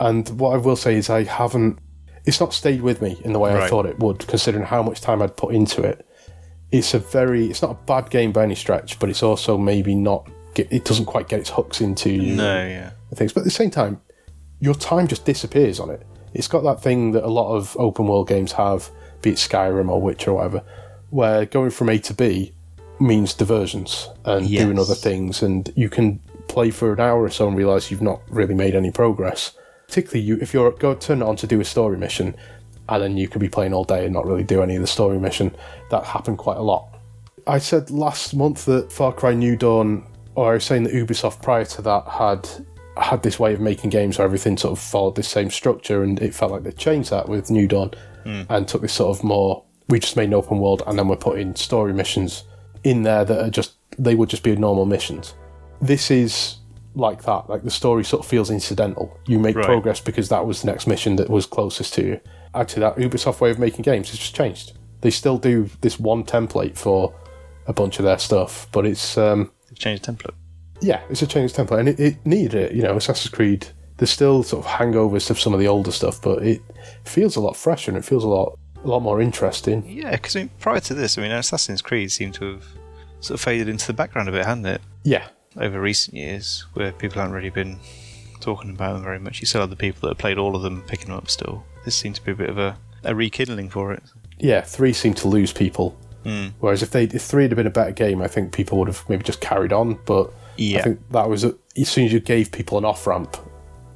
and 0.00 0.26
what 0.40 0.54
I 0.54 0.56
will 0.56 0.74
say 0.74 0.96
is 0.96 1.10
I 1.10 1.24
haven't. 1.24 1.78
It's 2.24 2.40
not 2.40 2.54
stayed 2.54 2.80
with 2.80 3.02
me 3.02 3.20
in 3.24 3.34
the 3.34 3.38
way 3.38 3.54
I 3.54 3.68
thought 3.68 3.84
it 3.84 3.98
would, 3.98 4.26
considering 4.26 4.64
how 4.64 4.82
much 4.82 5.02
time 5.02 5.20
I'd 5.20 5.36
put 5.36 5.54
into 5.54 5.82
it. 5.82 6.06
It's 6.70 6.94
a 6.94 6.98
very. 6.98 7.50
It's 7.50 7.60
not 7.60 7.72
a 7.72 7.74
bad 7.84 8.08
game 8.08 8.32
by 8.32 8.44
any 8.44 8.54
stretch, 8.54 8.98
but 8.98 9.10
it's 9.10 9.22
also 9.22 9.58
maybe 9.58 9.94
not. 9.94 10.30
Get, 10.54 10.72
it 10.72 10.86
doesn't 10.86 11.04
quite 11.04 11.28
get 11.28 11.40
its 11.40 11.50
hooks 11.50 11.82
into 11.82 12.16
No. 12.16 12.66
Yeah. 12.66 12.90
things. 13.14 13.34
But 13.34 13.40
at 13.40 13.44
the 13.44 13.50
same 13.50 13.70
time, 13.70 14.00
your 14.60 14.74
time 14.74 15.08
just 15.08 15.26
disappears 15.26 15.78
on 15.78 15.90
it. 15.90 16.06
It's 16.32 16.48
got 16.48 16.62
that 16.62 16.82
thing 16.82 17.12
that 17.12 17.24
a 17.24 17.28
lot 17.28 17.54
of 17.54 17.76
open 17.78 18.06
world 18.06 18.28
games 18.28 18.52
have, 18.52 18.90
be 19.20 19.30
it 19.30 19.36
Skyrim 19.36 19.90
or 19.90 20.00
Witcher 20.00 20.30
or 20.30 20.36
whatever, 20.36 20.62
where 21.10 21.44
going 21.44 21.70
from 21.70 21.90
A 21.90 21.98
to 21.98 22.14
B 22.14 22.54
means 23.02 23.34
diversions 23.34 24.08
and 24.24 24.46
Yes. 24.46 24.64
doing 24.64 24.78
other 24.78 24.94
things, 24.94 25.42
and 25.42 25.70
you 25.74 25.88
can 25.88 26.20
play 26.48 26.70
for 26.70 26.92
an 26.92 27.00
hour 27.00 27.22
or 27.22 27.30
so 27.30 27.48
and 27.48 27.56
realize 27.56 27.90
you've 27.90 28.02
not 28.02 28.20
really 28.28 28.54
made 28.54 28.74
any 28.74 28.90
progress. 28.90 29.52
Particularly, 29.88 30.20
you 30.20 30.38
if 30.40 30.54
you're 30.54 30.70
go 30.70 30.94
turn 30.94 31.22
it 31.22 31.24
on 31.24 31.36
to 31.36 31.46
do 31.46 31.60
a 31.60 31.64
story 31.64 31.98
mission, 31.98 32.34
and 32.88 33.02
then 33.02 33.16
you 33.16 33.28
could 33.28 33.40
be 33.40 33.48
playing 33.48 33.74
all 33.74 33.84
day 33.84 34.04
and 34.04 34.14
not 34.14 34.26
really 34.26 34.44
do 34.44 34.62
any 34.62 34.76
of 34.76 34.80
the 34.80 34.86
story 34.86 35.18
mission. 35.18 35.54
That 35.90 36.04
happened 36.04 36.38
quite 36.38 36.56
a 36.56 36.62
lot. 36.62 36.88
I 37.46 37.58
said 37.58 37.90
last 37.90 38.34
month 38.34 38.64
that 38.66 38.92
Far 38.92 39.12
Cry 39.12 39.34
New 39.34 39.56
Dawn, 39.56 40.06
or 40.34 40.52
I 40.52 40.54
was 40.54 40.64
saying 40.64 40.84
that 40.84 40.92
Ubisoft 40.92 41.42
prior 41.42 41.64
to 41.64 41.82
that 41.82 42.06
had 42.06 42.48
had 42.96 43.22
this 43.22 43.38
way 43.38 43.54
of 43.54 43.60
making 43.60 43.90
games 43.90 44.18
where 44.18 44.26
everything 44.26 44.56
sort 44.56 44.72
of 44.72 44.78
followed 44.78 45.16
this 45.16 45.28
same 45.28 45.50
structure, 45.50 46.02
and 46.02 46.20
it 46.20 46.34
felt 46.34 46.52
like 46.52 46.62
they 46.62 46.72
changed 46.72 47.10
that 47.10 47.28
with 47.28 47.50
New 47.50 47.66
Dawn 47.66 47.90
hmm. 48.24 48.42
and 48.48 48.68
took 48.68 48.82
this 48.82 48.92
sort 48.92 49.16
of 49.16 49.24
more. 49.24 49.64
We 49.88 49.98
just 49.98 50.16
made 50.16 50.28
an 50.28 50.34
open 50.34 50.58
world, 50.58 50.82
and 50.86 50.98
then 50.98 51.08
we're 51.08 51.16
putting 51.16 51.54
story 51.56 51.92
missions 51.92 52.44
in 52.84 53.02
there 53.02 53.24
that 53.24 53.40
are 53.46 53.50
just 53.50 53.74
they 53.98 54.14
would 54.14 54.28
just 54.28 54.42
be 54.42 54.56
normal 54.56 54.86
missions. 54.86 55.34
This 55.80 56.10
is 56.10 56.56
like 56.94 57.22
that. 57.24 57.48
Like 57.48 57.62
the 57.62 57.70
story 57.70 58.04
sort 58.04 58.24
of 58.24 58.28
feels 58.30 58.50
incidental. 58.50 59.16
You 59.26 59.38
make 59.38 59.56
Right. 59.56 59.64
progress 59.66 60.00
because 60.00 60.28
that 60.30 60.46
was 60.46 60.62
the 60.62 60.66
next 60.66 60.86
mission 60.86 61.16
that 61.16 61.28
was 61.30 61.46
closest 61.46 61.94
to 61.94 62.04
you. 62.06 62.20
Actually, 62.54 62.80
that 62.80 62.96
Ubisoft 62.96 63.40
way 63.40 63.50
of 63.50 63.58
making 63.58 63.82
games 63.82 64.10
has 64.10 64.18
just 64.18 64.34
changed. 64.34 64.72
They 65.00 65.10
still 65.10 65.38
do 65.38 65.68
this 65.80 65.98
one 65.98 66.24
template 66.24 66.76
for 66.76 67.14
a 67.66 67.72
bunch 67.72 67.98
of 67.98 68.04
their 68.04 68.18
stuff, 68.18 68.66
but 68.72 68.84
it's 68.86 69.16
um, 69.18 69.50
They've 69.68 69.78
changed 69.78 70.04
template. 70.04 70.34
yeah, 70.80 71.00
it's 71.10 71.22
a 71.22 71.26
changed 71.26 71.56
template, 71.56 71.80
and 71.80 71.88
it, 71.88 72.00
it 72.00 72.16
needed 72.26 72.54
it. 72.54 72.72
You 72.72 72.82
know, 72.82 72.96
Assassin's 72.96 73.30
Creed. 73.30 73.66
There's 73.98 74.10
still 74.10 74.42
sort 74.42 74.64
of 74.64 74.70
hangovers 74.72 75.30
of 75.30 75.38
some 75.40 75.54
of 75.54 75.60
the 75.60 75.68
older 75.68 75.92
stuff, 75.92 76.20
but 76.22 76.42
it 76.42 76.60
feels 77.04 77.36
a 77.36 77.40
lot 77.40 77.56
fresher 77.56 77.90
and 77.90 77.98
it 77.98 78.04
feels 78.04 78.24
a 78.24 78.28
lot 78.28 78.58
a 78.84 78.88
lot 78.88 79.00
more 79.00 79.20
interesting. 79.20 79.84
Yeah, 79.88 80.10
because 80.12 80.36
I 80.36 80.40
mean, 80.40 80.50
prior 80.58 80.80
to 80.80 80.94
this, 80.94 81.16
I 81.18 81.22
mean, 81.22 81.30
Assassin's 81.32 81.82
Creed 81.82 82.10
seemed 82.12 82.34
to 82.34 82.54
have 82.54 82.64
sort 83.20 83.38
of 83.38 83.44
faded 83.44 83.68
into 83.68 83.86
the 83.86 83.92
background 83.92 84.28
a 84.28 84.32
bit, 84.32 84.44
hadn't 84.46 84.66
it? 84.66 84.80
Yeah, 85.04 85.26
Over 85.56 85.80
recent 85.80 86.16
years, 86.16 86.66
where 86.74 86.92
people 86.92 87.20
haven't 87.20 87.34
really 87.34 87.50
been 87.50 87.78
talking 88.40 88.70
about 88.70 88.94
them 88.94 89.02
very 89.04 89.18
much. 89.20 89.40
You 89.40 89.46
still 89.46 89.60
have 89.60 89.70
the 89.70 89.76
people 89.76 90.00
that 90.02 90.08
have 90.08 90.18
played 90.18 90.38
all 90.38 90.56
of 90.56 90.62
them 90.62 90.82
picking 90.86 91.08
them 91.08 91.16
up 91.16 91.30
still. 91.30 91.64
This 91.84 91.94
seems 91.96 92.18
to 92.18 92.24
be 92.24 92.32
a 92.32 92.36
bit 92.36 92.50
of 92.50 92.58
a, 92.58 92.76
a 93.04 93.14
rekindling 93.14 93.70
for 93.70 93.92
it. 93.92 94.02
yeah. 94.38 94.62
Three 94.62 94.92
seemed 94.92 95.16
to 95.18 95.28
lose 95.28 95.52
people, 95.52 95.96
Hmm. 96.24 96.48
whereas 96.60 96.82
if 96.82 96.90
they 96.90 97.04
if 97.04 97.22
three 97.22 97.42
had 97.44 97.54
been 97.56 97.66
a 97.66 97.70
better 97.70 97.90
game, 97.92 98.22
I 98.22 98.28
think 98.28 98.52
people 98.52 98.78
would 98.78 98.88
have 98.88 99.04
maybe 99.08 99.22
just 99.24 99.40
carried 99.40 99.72
on. 99.72 99.98
But 100.06 100.32
Yeah. 100.56 100.78
I 100.78 100.82
think 100.82 101.00
that 101.10 101.28
was 101.28 101.44
a, 101.44 101.54
as 101.76 101.88
soon 101.88 102.06
as 102.06 102.12
you 102.12 102.20
gave 102.20 102.50
people 102.52 102.78
an 102.78 102.84
off 102.84 103.06
ramp, 103.06 103.36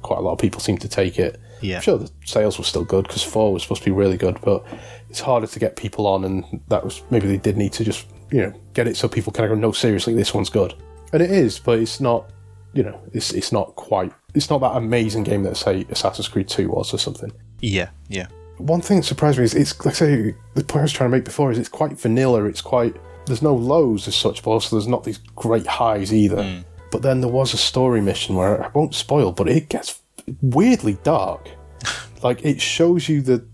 quite 0.01 0.19
a 0.19 0.21
lot 0.21 0.33
of 0.33 0.39
people 0.39 0.59
seemed 0.61 0.81
to 0.81 0.89
take 0.89 1.19
it. 1.19 1.39
Yeah. 1.61 1.77
I'm 1.77 1.81
sure 1.81 1.97
the 1.97 2.11
sales 2.25 2.57
were 2.57 2.63
still 2.63 2.85
good 2.85 3.07
because 3.07 3.23
four 3.23 3.53
was 3.53 3.63
supposed 3.63 3.83
to 3.83 3.89
be 3.89 3.95
really 3.95 4.17
good, 4.17 4.39
but 4.41 4.65
it's 5.09 5.19
harder 5.19 5.47
to 5.47 5.59
get 5.59 5.75
people 5.75 6.07
on, 6.07 6.23
and 6.23 6.61
that 6.67 6.83
was 6.83 7.03
maybe 7.09 7.27
they 7.27 7.37
did 7.37 7.57
need 7.57 7.73
to 7.73 7.83
just 7.83 8.07
you 8.31 8.41
know 8.41 8.53
get 8.73 8.87
it 8.87 8.97
so 8.97 9.07
people 9.07 9.31
kind 9.31 9.51
of 9.51 9.55
go, 9.55 9.59
no, 9.59 9.71
seriously, 9.71 10.13
this 10.13 10.33
one's 10.33 10.49
good, 10.49 10.73
and 11.13 11.21
it 11.21 11.31
is, 11.31 11.59
but 11.59 11.79
it's 11.79 11.99
not, 11.99 12.29
you 12.73 12.83
know, 12.83 12.99
it's 13.13 13.31
it's 13.33 13.51
not 13.51 13.75
quite, 13.75 14.11
it's 14.33 14.49
not 14.49 14.59
that 14.59 14.75
amazing 14.75 15.23
game 15.23 15.43
that 15.43 15.57
say 15.57 15.85
Assassin's 15.89 16.27
Creed 16.27 16.47
Two 16.47 16.69
was 16.69 16.93
or 16.93 16.97
something. 16.97 17.31
Yeah, 17.61 17.89
yeah. 18.07 18.27
One 18.57 18.81
thing 18.81 18.97
that 18.97 19.03
surprised 19.03 19.37
me 19.37 19.43
is 19.43 19.53
it's 19.53 19.77
like 19.85 19.95
I 19.95 19.97
say 19.97 20.35
the 20.55 20.63
point 20.63 20.81
I 20.81 20.83
was 20.83 20.91
trying 20.91 21.11
to 21.11 21.15
make 21.15 21.25
before 21.25 21.51
is 21.51 21.59
it's 21.59 21.69
quite 21.69 21.99
vanilla. 21.99 22.45
It's 22.45 22.61
quite 22.61 22.95
there's 23.27 23.41
no 23.41 23.55
lows 23.55 24.07
as 24.07 24.15
such, 24.15 24.41
but 24.43 24.51
also 24.51 24.75
there's 24.75 24.87
not 24.87 25.03
these 25.03 25.19
great 25.35 25.67
highs 25.67 26.13
either. 26.13 26.37
Mm. 26.37 26.63
But 26.91 27.01
then 27.01 27.21
there 27.21 27.29
was 27.29 27.53
a 27.53 27.57
story 27.57 28.01
mission 28.01 28.35
where 28.35 28.63
I 28.63 28.69
won't 28.69 28.95
spoil, 28.95 29.31
but 29.31 29.49
it 29.49 29.69
gets 29.69 30.01
weirdly 30.41 30.97
dark. 31.03 31.49
like 32.23 32.43
it 32.43 32.59
shows 32.61 33.07
you 33.07 33.21
that 33.21 33.45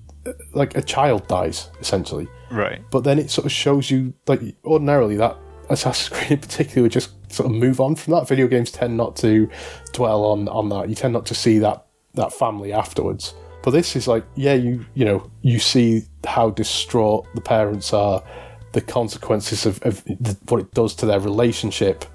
like 0.53 0.75
a 0.77 0.81
child 0.81 1.27
dies 1.27 1.69
essentially, 1.81 2.27
Right. 2.49 2.81
but 2.91 3.03
then 3.03 3.19
it 3.19 3.29
sort 3.29 3.45
of 3.45 3.51
shows 3.51 3.91
you 3.91 4.13
like 4.27 4.41
ordinarily 4.63 5.17
that 5.17 5.36
Assassin's 5.69 6.09
Creed 6.17 6.31
in 6.31 6.39
particular 6.39 6.83
would 6.83 6.91
just 6.91 7.12
sort 7.31 7.49
of 7.49 7.55
move 7.57 7.79
on 7.81 7.95
from 7.95 8.13
that. 8.13 8.27
Video 8.27 8.47
games 8.47 8.71
tend 8.71 8.95
not 8.95 9.15
to 9.17 9.49
dwell 9.91 10.23
on 10.25 10.47
on 10.47 10.69
that. 10.69 10.88
You 10.89 10.95
tend 10.95 11.13
not 11.13 11.25
to 11.27 11.36
see 11.36 11.59
that 11.59 11.86
that 12.13 12.31
family 12.33 12.71
afterwards. 12.71 13.33
But 13.63 13.71
this 13.71 13.95
is 13.95 14.07
like, 14.07 14.23
yeah, 14.36 14.53
you 14.55 14.86
you 14.93 15.03
know, 15.05 15.29
you 15.41 15.59
see 15.59 16.03
how 16.25 16.49
distraught 16.51 17.25
the 17.36 17.41
parents 17.41 17.93
are, 17.93 18.21
the 18.73 18.81
consequences 18.81 19.65
of, 19.65 19.81
of 19.83 20.03
the, 20.05 20.38
what 20.49 20.59
it 20.62 20.71
does 20.73 20.95
to 20.95 21.05
their 21.05 21.19
relationship, 21.19 22.05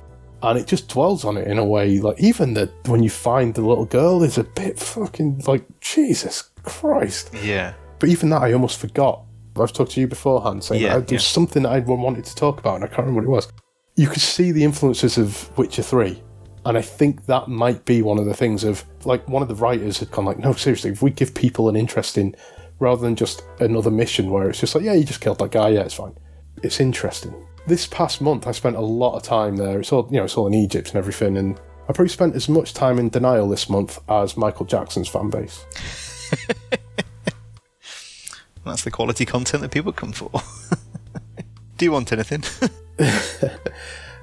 and 0.42 0.58
it 0.58 0.66
just 0.66 0.88
dwells 0.88 1.24
on 1.24 1.36
it 1.36 1.46
in 1.48 1.58
a 1.58 1.64
way. 1.64 1.98
Like 1.98 2.20
even 2.20 2.54
that 2.54 2.70
when 2.88 3.02
you 3.02 3.10
find 3.10 3.54
the 3.54 3.62
little 3.62 3.86
girl 3.86 4.22
is 4.22 4.38
a 4.38 4.44
bit 4.44 4.78
fucking 4.78 5.44
like 5.46 5.64
Jesus 5.80 6.50
Christ. 6.62 7.34
Yeah. 7.42 7.74
But 7.98 8.08
even 8.10 8.30
that, 8.30 8.42
I 8.42 8.52
almost 8.52 8.78
forgot. 8.78 9.24
I've 9.60 9.72
talked 9.72 9.92
to 9.92 10.00
you 10.00 10.06
beforehand 10.06 10.62
saying 10.62 10.82
Yeah, 10.82 10.98
that 10.98 11.08
there's 11.08 11.24
yeah. 11.24 11.34
something 11.34 11.64
that 11.64 11.70
I 11.70 11.80
wanted 11.80 12.24
to 12.26 12.34
talk 12.36 12.60
about, 12.60 12.76
and 12.76 12.84
I 12.84 12.86
can't 12.86 13.00
remember 13.00 13.22
what 13.22 13.24
it 13.24 13.36
was. 13.46 13.52
You 13.96 14.06
could 14.06 14.20
see 14.20 14.52
the 14.52 14.62
influences 14.62 15.18
of 15.18 15.50
Witcher 15.58 15.82
3, 15.82 16.22
and 16.64 16.78
I 16.78 16.82
think 16.82 17.26
that 17.26 17.48
might 17.48 17.84
be 17.84 18.00
one 18.02 18.18
of 18.18 18.26
the 18.26 18.34
things 18.34 18.62
of, 18.62 18.84
like, 19.04 19.26
one 19.28 19.42
of 19.42 19.48
the 19.48 19.56
writers 19.56 19.98
had 19.98 20.12
gone, 20.12 20.26
like, 20.26 20.38
no, 20.38 20.52
seriously, 20.52 20.90
if 20.90 21.02
we 21.02 21.10
give 21.10 21.34
people 21.34 21.68
an 21.68 21.74
interest 21.74 22.16
in, 22.16 22.36
rather 22.78 23.02
than 23.02 23.16
just 23.16 23.42
another 23.58 23.90
mission 23.90 24.30
where 24.30 24.48
it's 24.48 24.60
just 24.60 24.76
like, 24.76 24.84
yeah, 24.84 24.92
you 24.92 25.02
just 25.02 25.20
killed 25.20 25.40
that 25.40 25.50
guy, 25.50 25.70
yeah, 25.70 25.80
it's 25.80 25.94
fine. 25.94 26.16
It's 26.62 26.78
interesting. 26.78 27.34
This 27.68 27.86
past 27.86 28.20
month, 28.20 28.46
I 28.46 28.52
spent 28.52 28.76
a 28.76 28.80
lot 28.80 29.14
of 29.14 29.22
time 29.22 29.56
there. 29.56 29.78
It's 29.78 29.92
all, 29.92 30.08
you 30.10 30.16
know, 30.16 30.24
it's 30.24 30.36
all 30.36 30.46
in 30.46 30.54
Egypt 30.54 30.88
and 30.88 30.96
everything, 30.96 31.36
and 31.36 31.60
I 31.82 31.92
probably 31.92 32.08
spent 32.08 32.34
as 32.34 32.48
much 32.48 32.72
time 32.72 32.98
in 32.98 33.10
denial 33.10 33.48
this 33.48 33.68
month 33.68 34.00
as 34.08 34.36
Michael 34.36 34.64
Jackson's 34.64 35.08
fan 35.08 35.28
base. 35.28 35.64
That's 38.64 38.84
the 38.84 38.90
quality 38.90 39.26
content 39.26 39.62
that 39.62 39.70
people 39.70 39.92
come 39.92 40.12
for. 40.12 40.30
Do 41.76 41.84
you 41.84 41.92
want 41.92 42.12
anything? 42.12 42.42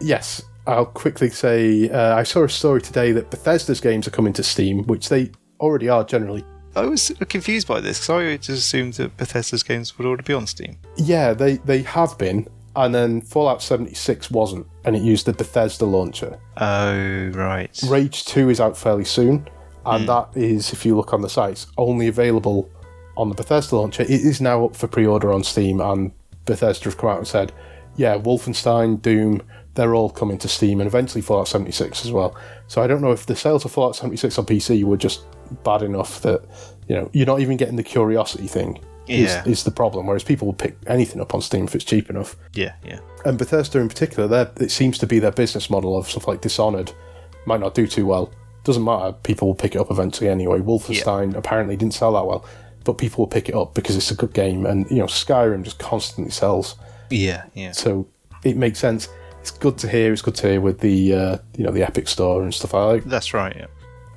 Yes, 0.02 0.44
I'll 0.68 0.86
quickly 0.86 1.30
say 1.30 1.90
uh, 1.90 2.16
I 2.16 2.24
saw 2.24 2.44
a 2.44 2.50
story 2.50 2.82
today 2.82 3.12
that 3.14 3.30
Bethesda's 3.32 3.80
games 3.80 4.08
are 4.08 4.12
coming 4.12 4.34
to 4.34 4.44
Steam, 4.44 4.84
which 4.84 5.10
they 5.10 5.32
already 5.60 5.90
are 5.90 6.04
generally. 6.04 6.44
I 6.76 6.86
was 6.86 7.12
confused 7.30 7.68
by 7.68 7.80
this 7.80 8.00
because 8.00 8.10
I 8.10 8.38
just 8.38 8.50
assumed 8.50 8.96
that 8.96 9.16
Bethesda's 9.16 9.64
games 9.64 9.98
would 9.98 10.06
already 10.06 10.24
be 10.24 10.34
on 10.34 10.46
Steam. 10.46 10.78
Yeah, 10.98 11.34
they, 11.34 11.58
they 11.58 11.84
have 11.84 12.18
been, 12.18 12.48
and 12.76 12.94
then 12.94 13.22
Fallout 13.22 13.62
76 13.62 14.32
wasn't, 14.32 14.68
and 14.84 14.96
it 14.96 15.02
used 15.02 15.26
the 15.26 15.34
Bethesda 15.34 15.86
launcher. 15.86 16.40
Oh, 16.58 17.30
right. 17.34 17.80
Rage 17.88 18.26
2 18.26 18.50
is 18.50 18.60
out 18.60 18.78
fairly 18.78 19.06
soon, 19.06 19.48
and 19.86 20.02
hmm. 20.02 20.08
that 20.08 20.30
is, 20.36 20.74
if 20.74 20.86
you 20.86 20.96
look 20.96 21.14
on 21.14 21.22
the 21.22 21.30
sites, 21.30 21.68
only 21.78 22.08
available 22.08 22.70
on 23.18 23.30
the 23.30 23.36
Bethesda 23.36 23.76
launcher. 23.76 24.04
It 24.04 24.10
is 24.10 24.42
now 24.42 24.66
up 24.66 24.76
for 24.76 24.88
pre 24.88 25.06
order 25.06 25.32
on 25.32 25.44
Steam, 25.44 25.80
and 25.82 26.12
Bethesda 26.46 26.86
have 26.86 26.98
come 26.98 27.10
out 27.10 27.18
and 27.18 27.28
said, 27.28 27.52
yeah, 27.96 28.18
Wolfenstein, 28.18 29.02
Doom, 29.02 29.42
they're 29.76 29.96
all 29.96 30.10
coming 30.10 30.38
to 30.40 30.48
Steam, 30.48 30.80
and 30.82 30.88
eventually 30.88 31.22
Fallout 31.22 31.48
76 31.48 32.06
as 32.06 32.12
well. 32.12 32.36
So 32.68 32.82
I 32.82 32.88
don't 32.88 33.02
know 33.02 33.12
if 33.12 33.26
the 33.26 33.36
sales 33.36 33.66
of 33.66 33.72
Fallout 33.72 33.96
76 33.96 34.38
on 34.38 34.46
PC 34.46 34.84
were 34.84 34.98
just 34.98 35.26
bad 35.64 35.82
enough 35.82 36.22
that, 36.22 36.44
you 36.88 36.96
know, 36.96 37.10
you're 37.14 37.26
not 37.26 37.40
even 37.40 37.58
getting 37.58 37.76
the 37.76 37.84
curiosity 37.84 38.48
thing. 38.48 38.80
Is, 39.08 39.30
Yeah. 39.32 39.44
is 39.46 39.64
the 39.64 39.72
problem, 39.72 40.08
whereas 40.08 40.24
people 40.24 40.48
will 40.48 40.54
pick 40.56 40.78
anything 40.88 41.22
up 41.22 41.34
on 41.36 41.42
Steam 41.42 41.66
if 41.66 41.76
it's 41.76 41.84
cheap 41.86 42.10
enough 42.10 42.36
Yeah, 42.54 42.74
yeah. 42.84 43.00
and 43.24 43.38
Bethesda 43.38 43.80
in 43.80 43.88
particular, 43.88 44.52
it 44.60 44.72
seems 44.72 44.98
to 44.98 45.06
be 45.08 45.20
their 45.20 45.32
business 45.32 45.70
model 45.70 45.96
of 45.98 46.10
stuff 46.10 46.28
like 46.28 46.42
Dishonored 46.42 46.92
might 47.46 47.60
not 47.60 47.76
do 47.76 47.86
too 47.86 48.06
well. 48.08 48.32
Doesn't 48.64 48.84
matter, 48.84 49.14
people 49.22 49.48
will 49.48 49.54
pick 49.56 49.76
it 49.76 49.78
up 49.80 49.92
eventually 49.92 50.28
anyway. 50.30 50.60
Wolfenstein 50.60 51.36
apparently 51.36 51.76
didn't 51.78 51.94
sell 51.94 52.14
that 52.14 52.26
well, 52.26 52.44
but 52.84 52.94
people 52.98 53.22
will 53.24 53.28
pick 53.30 53.48
it 53.48 53.54
up 53.54 53.76
because 53.76 53.96
it's 53.96 54.10
a 54.10 54.16
good 54.16 54.34
game, 54.34 54.66
and 54.66 54.90
you 54.90 54.98
know 54.98 55.06
Skyrim 55.06 55.62
just 55.64 55.78
constantly 55.78 56.32
sells, 56.32 56.76
Yeah, 57.12 57.44
yeah. 57.54 57.74
so 57.74 58.08
it 58.44 58.58
makes 58.58 58.80
sense. 58.80 59.08
It's 59.42 59.52
good 59.52 59.78
to 59.78 59.88
hear. 59.88 60.12
It's 60.12 60.24
good 60.24 60.34
to 60.36 60.48
hear 60.50 60.62
with 60.62 60.80
the 60.80 61.14
uh, 61.14 61.38
you 61.56 61.64
know 61.64 61.72
the 61.72 61.84
Epic 61.84 62.08
Store 62.08 62.42
and 62.42 62.52
stuff. 62.52 62.74
like 62.74 63.04
that. 63.04 63.10
That's 63.10 63.32
right, 63.36 63.56
yeah. 63.56 63.68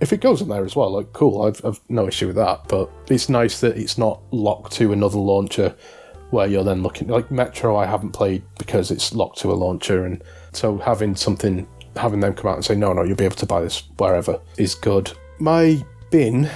If 0.01 0.13
it 0.13 0.21
goes 0.21 0.41
in 0.43 0.49
there 0.49 0.65
as 0.65 0.77
well. 0.77 0.91
Like 0.91 1.13
cool, 1.13 1.43
I've, 1.43 1.65
I've 1.65 1.81
no 1.89 2.07
issue 2.09 2.27
with 2.29 2.37
that. 2.37 2.69
But 2.69 2.91
it's 3.09 3.29
nice 3.29 3.61
that 3.61 3.77
it's 3.77 3.99
not 3.99 4.21
locked 4.33 4.73
to 4.75 4.93
another 4.93 5.19
launcher 5.19 5.75
where 6.31 6.47
you're 6.47 6.65
then 6.65 6.83
looking 6.83 7.09
like 7.09 7.31
Metro. 7.31 7.77
I 7.77 7.87
haven't 7.87 8.13
played 8.13 8.43
because 8.59 8.91
it's 8.91 9.15
locked 9.15 9.39
to 9.41 9.51
a 9.53 9.55
launcher, 9.55 10.05
and 10.05 10.23
So 10.53 10.79
having 10.79 11.15
something, 11.17 11.67
having 11.97 12.21
them 12.21 12.35
come 12.35 12.51
out 12.51 12.57
and 12.57 12.65
say, 12.65 12.75
no, 12.75 12.93
no, 12.93 13.03
you'll 13.03 13.17
be 13.17 13.25
able 13.25 13.37
to 13.37 13.47
buy 13.47 13.61
this 13.63 13.83
wherever 13.97 14.41
is 14.57 14.75
good. 14.75 15.11
My 15.39 15.83
bin 16.11 16.51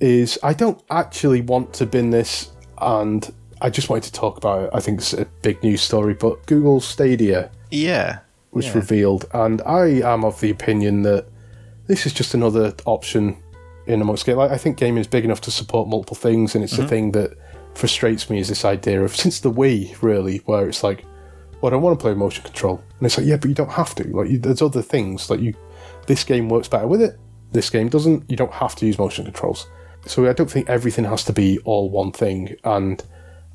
is, 0.00 0.38
I 0.42 0.52
don't 0.52 0.80
actually 0.90 1.40
want 1.40 1.72
to 1.74 1.86
bin 1.86 2.10
this, 2.10 2.52
and 2.80 3.28
I 3.60 3.70
just 3.70 3.88
wanted 3.88 4.04
to 4.04 4.12
talk 4.12 4.36
about 4.36 4.64
it. 4.64 4.70
I 4.72 4.80
think 4.80 4.98
it's 5.00 5.12
a 5.14 5.24
big 5.42 5.62
news 5.64 5.82
story, 5.82 6.14
but 6.14 6.46
Google 6.46 6.80
Stadia 6.80 7.50
Yeah. 7.70 8.18
was 8.52 8.66
Yeah. 8.66 8.74
revealed, 8.74 9.26
and 9.34 9.60
I 9.62 9.86
am 10.04 10.24
of 10.24 10.40
the 10.40 10.50
opinion 10.50 11.02
that 11.02 11.26
this 11.88 12.06
is 12.06 12.12
just 12.12 12.34
another 12.34 12.72
option 12.84 13.36
in 13.86 14.00
amongst 14.00 14.26
game. 14.26 14.36
Like, 14.36 14.52
I 14.52 14.58
think 14.58 14.76
gaming 14.76 15.00
is 15.00 15.06
big 15.06 15.24
enough 15.24 15.40
to 15.42 15.50
support 15.50 15.88
multiple 15.88 16.16
things, 16.16 16.54
and 16.54 16.62
it's 16.62 16.76
the 16.76 16.82
mm-hmm. 16.82 16.88
thing 16.88 17.12
that 17.12 17.36
frustrates 17.74 18.30
me 18.30 18.38
is 18.38 18.48
this 18.48 18.64
idea 18.64 19.02
of 19.02 19.16
since 19.16 19.40
the 19.40 19.50
Wii, 19.50 20.00
really, 20.02 20.38
where 20.44 20.68
it's 20.68 20.84
like, 20.84 21.04
well, 21.60 21.70
I 21.70 21.74
don't 21.74 21.82
want 21.82 21.98
to 21.98 22.02
play 22.02 22.14
motion 22.14 22.44
control, 22.44 22.82
and 22.98 23.06
it's 23.06 23.18
like, 23.18 23.26
yeah, 23.26 23.36
but 23.36 23.48
you 23.48 23.54
don't 23.54 23.72
have 23.72 23.94
to. 23.96 24.04
Like, 24.16 24.30
you, 24.30 24.38
there's 24.38 24.62
other 24.62 24.82
things 24.82 25.28
like 25.28 25.40
you. 25.40 25.54
This 26.06 26.22
game 26.24 26.48
works 26.48 26.68
better 26.68 26.86
with 26.86 27.02
it. 27.02 27.18
This 27.50 27.70
game 27.70 27.88
doesn't. 27.88 28.30
You 28.30 28.36
don't 28.36 28.52
have 28.52 28.76
to 28.76 28.86
use 28.86 28.98
motion 28.98 29.24
controls. 29.24 29.66
So 30.06 30.28
I 30.28 30.32
don't 30.32 30.50
think 30.50 30.68
everything 30.68 31.04
has 31.04 31.24
to 31.24 31.32
be 31.32 31.58
all 31.64 31.90
one 31.90 32.12
thing, 32.12 32.54
and 32.64 33.02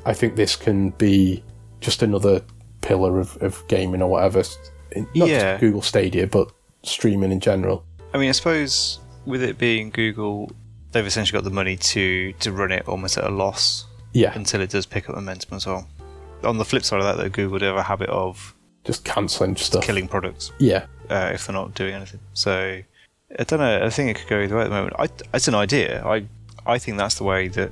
I 0.06 0.14
think 0.14 0.36
this 0.36 0.56
can 0.56 0.90
be 0.92 1.44
just 1.80 2.02
another 2.02 2.42
pillar 2.82 3.20
of, 3.20 3.38
of 3.42 3.64
gaming 3.68 4.02
or 4.02 4.10
whatever. 4.10 4.44
Not 5.16 5.28
Yeah. 5.28 5.52
just 5.54 5.62
Google 5.62 5.82
Stadia, 5.82 6.28
but 6.28 6.52
streaming 6.84 7.32
in 7.32 7.40
general. 7.40 7.86
I 8.14 8.18
mean, 8.18 8.30
I 8.30 8.34
suppose 8.34 9.00
with 9.26 9.44
it 9.44 9.58
being 9.58 9.90
Google, 9.90 10.52
they've 10.92 11.06
essentially 11.06 11.36
got 11.36 11.44
the 11.44 11.54
money 11.54 11.76
to 11.78 12.34
to 12.34 12.52
run 12.52 12.72
it 12.72 12.88
almost 12.88 13.18
at 13.18 13.24
a 13.24 13.30
loss 13.30 13.86
Yeah, 14.14 14.34
until 14.36 14.62
it 14.62 14.70
does 14.70 14.86
pick 14.86 15.10
up 15.10 15.16
momentum 15.16 15.56
as 15.56 15.66
well. 15.66 15.88
On 16.44 16.58
the 16.58 16.66
flip 16.66 16.84
side 16.84 17.00
of 17.00 17.06
that, 17.06 17.22
though, 17.22 17.30
Google 17.30 17.60
do 17.60 17.66
have 17.66 17.78
a 17.78 17.84
habit 17.84 18.10
of 18.10 18.54
just 18.84 19.06
cancelling 19.06 19.56
stuff. 19.56 19.84
killing 19.84 20.08
products 20.08 20.52
Yeah, 20.60 20.86
uh, 21.10 21.32
if 21.34 21.48
they're 21.48 21.54
not 21.54 21.74
doing 21.74 21.94
anything. 21.94 22.20
So 22.34 22.82
I 23.40 23.44
don't 23.44 23.60
know. 23.60 23.84
I 23.84 23.90
think 23.90 24.12
it 24.12 24.20
could 24.22 24.30
go 24.30 24.40
either 24.42 24.56
way 24.56 24.64
at 24.64 24.70
the 24.70 24.76
moment. 24.76 24.96
I, 25.00 25.08
it's 25.34 25.48
an 25.48 25.56
idea. 25.56 26.06
I 26.06 26.26
I 26.66 26.78
think 26.78 26.98
that's 26.98 27.16
the 27.16 27.24
way 27.24 27.48
that 27.50 27.72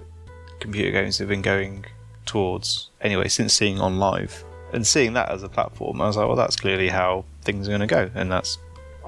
computer 0.60 0.92
games 0.92 1.18
have 1.18 1.28
been 1.28 1.42
going 1.42 1.86
towards 2.26 2.90
anyway 3.02 3.28
since 3.28 3.54
seeing 3.54 3.78
OnLive 3.78 4.44
and 4.74 4.86
seeing 4.86 5.14
that 5.14 5.30
as 5.30 5.44
a 5.44 5.50
platform. 5.50 6.02
I 6.02 6.08
was 6.08 6.18
like, 6.18 6.28
well, 6.28 6.36
that's 6.36 6.56
clearly 6.56 6.88
how 6.88 7.26
things 7.42 7.68
are 7.68 7.72
going 7.72 7.82
to 7.82 7.88
go, 7.88 8.10
and 8.16 8.32
that's 8.32 8.58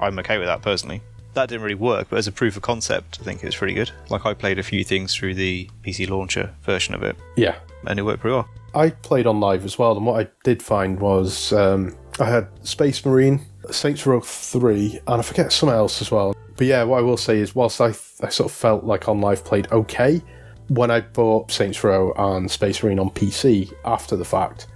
I'm 0.00 0.18
okay 0.20 0.38
with 0.38 0.46
that 0.46 0.62
personally. 0.62 1.00
That 1.34 1.48
didn't 1.48 1.62
really 1.62 1.74
work, 1.74 2.08
but 2.10 2.18
as 2.18 2.26
a 2.26 2.32
proof 2.32 2.56
of 2.56 2.62
concept, 2.62 3.18
I 3.20 3.24
think 3.24 3.42
it's 3.42 3.56
pretty 3.56 3.74
good. 3.74 3.90
Like 4.08 4.24
I 4.24 4.34
played 4.34 4.58
a 4.58 4.62
few 4.62 4.84
things 4.84 5.14
through 5.14 5.34
the 5.34 5.68
PC 5.84 6.08
launcher 6.08 6.54
version 6.62 6.94
of 6.94 7.02
it, 7.02 7.16
yeah. 7.36 7.56
and 7.86 7.98
it 7.98 8.02
worked 8.02 8.20
pretty 8.20 8.34
well. 8.34 8.48
I 8.74 8.90
played 8.90 9.26
OnLive 9.26 9.64
as 9.64 9.78
well, 9.78 9.96
and 9.96 10.06
what 10.06 10.26
I 10.26 10.30
did 10.42 10.62
find 10.62 10.98
was 10.98 11.52
um, 11.52 11.96
I 12.20 12.26
had 12.26 12.48
Space 12.66 13.04
Marine, 13.04 13.44
Saints 13.70 14.06
Row 14.06 14.20
3, 14.20 15.00
and 15.06 15.20
I 15.20 15.22
forget 15.22 15.52
something 15.52 15.76
else 15.76 16.00
as 16.00 16.10
well. 16.10 16.34
But 16.56 16.66
yeah, 16.66 16.82
what 16.84 16.98
I 16.98 17.02
will 17.02 17.16
say 17.16 17.38
is, 17.38 17.54
whilst 17.54 17.80
I, 17.80 17.88
I 17.88 18.28
sort 18.28 18.50
of 18.50 18.52
felt 18.52 18.84
like 18.84 19.02
OnLive 19.02 19.44
played 19.44 19.70
okay, 19.72 20.22
when 20.68 20.90
I 20.90 21.00
bought 21.00 21.50
Saints 21.50 21.82
Row 21.84 22.12
and 22.16 22.50
Space 22.50 22.82
Marine 22.82 22.98
on 22.98 23.10
PC 23.10 23.72
after 23.84 24.16
the 24.16 24.24
fact, 24.24 24.66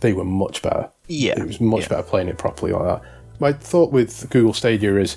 they 0.00 0.12
were 0.12 0.24
much 0.24 0.62
better. 0.62 0.90
Yeah, 1.08 1.38
It 1.38 1.46
was 1.46 1.60
much 1.60 1.82
yeah. 1.82 1.88
better 1.88 2.02
playing 2.02 2.28
it 2.28 2.38
properly 2.38 2.72
like 2.72 2.84
that. 2.84 3.08
My 3.40 3.52
thought 3.52 3.92
with 3.92 4.28
Google 4.30 4.52
Stadia 4.52 4.96
is 4.96 5.16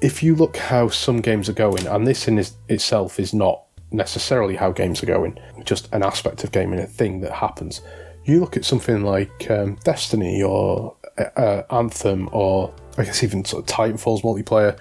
if 0.00 0.22
you 0.22 0.34
look 0.34 0.56
how 0.56 0.88
some 0.88 1.20
games 1.20 1.48
are 1.48 1.54
going, 1.54 1.86
and 1.86 2.06
this 2.06 2.28
in 2.28 2.38
is, 2.38 2.54
itself 2.68 3.18
is 3.18 3.32
not 3.32 3.62
necessarily 3.90 4.56
how 4.56 4.72
games 4.72 5.02
are 5.02 5.06
going, 5.06 5.38
just 5.64 5.92
an 5.92 6.02
aspect 6.02 6.44
of 6.44 6.52
gaming, 6.52 6.80
a 6.80 6.86
thing 6.86 7.20
that 7.20 7.32
happens. 7.32 7.80
You 8.24 8.40
look 8.40 8.56
at 8.56 8.64
something 8.64 9.02
like 9.02 9.50
um, 9.50 9.76
Destiny 9.84 10.42
or 10.42 10.96
uh, 11.36 11.62
Anthem, 11.70 12.28
or 12.32 12.74
I 12.98 13.04
guess 13.04 13.22
even 13.22 13.44
sort 13.44 13.68
of 13.68 13.74
Titanfall's 13.74 14.22
multiplayer. 14.22 14.78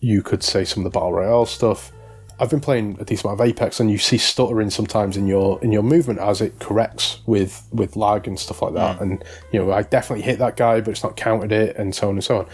You 0.00 0.22
could 0.22 0.42
say 0.42 0.64
some 0.64 0.84
of 0.84 0.92
the 0.92 0.96
battle 0.96 1.12
royale 1.12 1.46
stuff. 1.46 1.92
I've 2.40 2.50
been 2.50 2.60
playing 2.60 2.96
a 3.00 3.04
decent 3.04 3.24
amount 3.24 3.40
of 3.40 3.46
Apex, 3.48 3.80
and 3.80 3.90
you 3.90 3.98
see 3.98 4.16
stuttering 4.16 4.70
sometimes 4.70 5.16
in 5.16 5.26
your 5.26 5.62
in 5.62 5.72
your 5.72 5.82
movement 5.82 6.20
as 6.20 6.40
it 6.40 6.58
corrects 6.60 7.20
with 7.26 7.66
with 7.72 7.96
lag 7.96 8.28
and 8.28 8.38
stuff 8.38 8.62
like 8.62 8.74
that. 8.74 9.00
And 9.00 9.24
you 9.52 9.60
know, 9.60 9.72
I 9.72 9.82
definitely 9.82 10.24
hit 10.24 10.38
that 10.38 10.56
guy, 10.56 10.80
but 10.80 10.92
it's 10.92 11.02
not 11.02 11.16
counted 11.16 11.52
it, 11.52 11.76
and 11.76 11.94
so 11.94 12.08
on 12.08 12.14
and 12.14 12.24
so 12.24 12.38
on. 12.38 12.46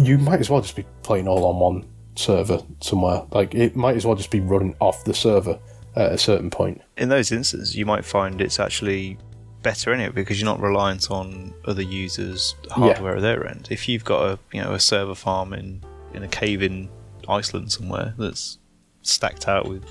You 0.00 0.18
might 0.18 0.40
as 0.40 0.50
well 0.50 0.60
just 0.60 0.76
be 0.76 0.84
playing 1.02 1.28
all 1.28 1.44
on 1.44 1.58
one 1.58 1.88
server 2.16 2.60
somewhere. 2.80 3.22
Like 3.32 3.54
it 3.54 3.76
might 3.76 3.96
as 3.96 4.06
well 4.06 4.16
just 4.16 4.30
be 4.30 4.40
running 4.40 4.74
off 4.80 5.04
the 5.04 5.14
server 5.14 5.58
at 5.96 6.12
a 6.12 6.18
certain 6.18 6.50
point. 6.50 6.80
in 6.96 7.08
those 7.08 7.32
instances, 7.32 7.76
you 7.76 7.84
might 7.86 8.04
find 8.04 8.40
it's 8.40 8.60
actually 8.60 9.18
better 9.62 9.92
in 9.92 10.00
it 10.00 10.14
because 10.14 10.40
you're 10.40 10.46
not 10.46 10.60
reliant 10.60 11.10
on 11.10 11.52
other 11.66 11.82
users' 11.82 12.54
hardware 12.70 13.16
at 13.16 13.22
their 13.22 13.46
end. 13.46 13.68
If 13.70 13.88
you've 13.88 14.04
got 14.04 14.22
a 14.24 14.38
you 14.52 14.62
know 14.62 14.72
a 14.72 14.80
server 14.80 15.14
farm 15.14 15.52
in 15.52 15.82
in 16.14 16.22
a 16.22 16.28
cave 16.28 16.62
in 16.62 16.88
Iceland 17.28 17.70
somewhere 17.72 18.14
that's 18.18 18.58
stacked 19.02 19.48
out 19.48 19.68
with 19.68 19.84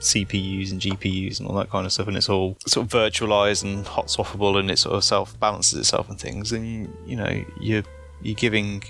CPUs 0.00 0.72
and 0.72 0.80
GPUs 0.80 1.38
and 1.38 1.48
all 1.48 1.54
that 1.56 1.70
kind 1.70 1.86
of 1.86 1.92
stuff, 1.92 2.08
and 2.08 2.16
it's 2.16 2.28
all 2.28 2.56
sort 2.66 2.86
of 2.86 2.92
virtualized 2.92 3.62
and 3.62 3.86
hot 3.86 4.06
swappable, 4.06 4.58
and 4.58 4.70
it 4.70 4.78
sort 4.78 4.96
of 4.96 5.04
self 5.04 5.38
balances 5.38 5.78
itself 5.78 6.08
and 6.08 6.18
things, 6.18 6.52
and 6.52 6.66
you 6.66 6.96
you 7.06 7.16
know 7.16 7.44
you're 7.60 7.84
you're 8.22 8.34
giving 8.34 8.82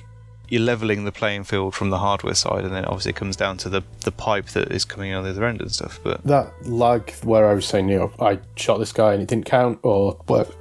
you're 0.52 0.60
leveling 0.60 1.04
the 1.04 1.12
playing 1.12 1.44
field 1.44 1.74
from 1.74 1.88
the 1.88 1.98
hardware 1.98 2.34
side, 2.34 2.62
and 2.64 2.74
then 2.74 2.84
obviously 2.84 3.10
it 3.10 3.16
comes 3.16 3.36
down 3.36 3.56
to 3.56 3.70
the 3.70 3.82
the 4.04 4.12
pipe 4.12 4.46
that 4.48 4.70
is 4.70 4.84
coming 4.84 5.14
on 5.14 5.24
the 5.24 5.30
other 5.30 5.46
end 5.46 5.62
and 5.62 5.72
stuff. 5.72 5.98
But 6.04 6.22
That 6.24 6.52
lag 6.68 7.10
where 7.24 7.48
I 7.48 7.54
was 7.54 7.64
saying, 7.64 7.88
you 7.88 7.98
know, 7.98 8.12
I 8.20 8.38
shot 8.56 8.76
this 8.78 8.92
guy 8.92 9.14
and 9.14 9.22
it 9.22 9.28
didn't 9.28 9.46
count, 9.46 9.78
or 9.82 10.12
whatever, 10.26 10.52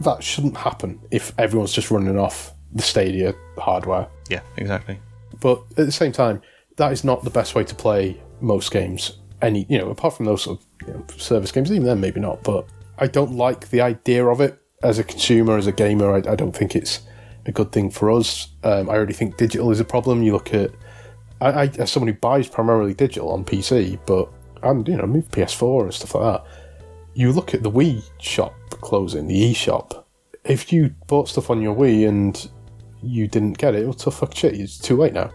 that 0.00 0.22
shouldn't 0.22 0.58
happen 0.58 1.00
if 1.10 1.32
everyone's 1.38 1.72
just 1.72 1.90
running 1.90 2.18
off 2.18 2.52
the 2.72 2.82
Stadia 2.82 3.34
hardware. 3.56 4.06
yeah, 4.28 4.42
exactly. 4.58 4.98
But 5.40 5.62
at 5.70 5.86
the 5.86 5.92
same 5.92 6.12
time, 6.12 6.42
that 6.76 6.92
is 6.92 7.02
not 7.02 7.24
the 7.24 7.30
best 7.30 7.54
way 7.54 7.64
to 7.64 7.74
play 7.74 8.20
most 8.42 8.70
games. 8.70 9.16
Any, 9.40 9.64
you 9.70 9.78
know, 9.78 9.88
apart 9.88 10.16
from 10.18 10.26
those 10.26 10.42
sort 10.42 10.60
of 10.60 10.66
you 10.86 10.92
know, 10.92 11.04
service 11.16 11.50
games, 11.50 11.72
even 11.72 11.84
then 11.84 11.98
maybe 11.98 12.20
not. 12.20 12.42
But 12.42 12.66
I 12.98 13.06
don't 13.06 13.32
like 13.32 13.70
the 13.70 13.80
idea 13.80 14.26
of 14.26 14.42
it 14.42 14.60
as 14.82 14.98
a 14.98 15.04
consumer, 15.04 15.56
as 15.56 15.66
a 15.66 15.72
gamer. 15.72 16.12
I, 16.12 16.32
I 16.32 16.36
don't 16.36 16.54
think 16.54 16.76
it's 16.76 17.00
a 17.50 17.52
good 17.52 17.72
thing 17.72 17.90
for 17.90 18.10
us. 18.10 18.48
Um, 18.64 18.88
I 18.88 18.94
already 18.94 19.12
think 19.12 19.36
digital 19.36 19.70
is 19.70 19.80
a 19.80 19.84
problem. 19.84 20.22
You 20.22 20.32
look 20.32 20.54
at, 20.54 20.70
I, 21.40 21.48
I 21.48 21.64
as 21.78 21.92
someone 21.92 22.08
who 22.08 22.18
buys 22.18 22.48
primarily 22.48 22.94
digital 22.94 23.30
on 23.30 23.44
PC, 23.44 23.98
but 24.06 24.32
and 24.62 24.86
you 24.88 24.96
know, 24.96 25.06
move 25.06 25.28
PS4 25.28 25.84
and 25.84 25.94
stuff 25.94 26.14
like 26.14 26.34
that. 26.34 26.50
You 27.14 27.32
look 27.32 27.54
at 27.54 27.62
the 27.62 27.70
Wii 27.70 28.02
shop 28.18 28.54
closing, 28.80 29.26
the 29.26 29.52
eShop. 29.52 30.04
If 30.44 30.72
you 30.72 30.94
bought 31.06 31.28
stuff 31.28 31.50
on 31.50 31.60
your 31.60 31.74
Wii 31.74 32.08
and 32.08 32.50
you 33.02 33.26
didn't 33.26 33.58
get 33.58 33.74
it, 33.74 33.84
well, 33.84 33.94
tough 33.94 34.18
fuck 34.18 34.34
shit. 34.34 34.54
It's 34.54 34.78
too 34.78 34.96
late 34.96 35.12
now. 35.12 35.30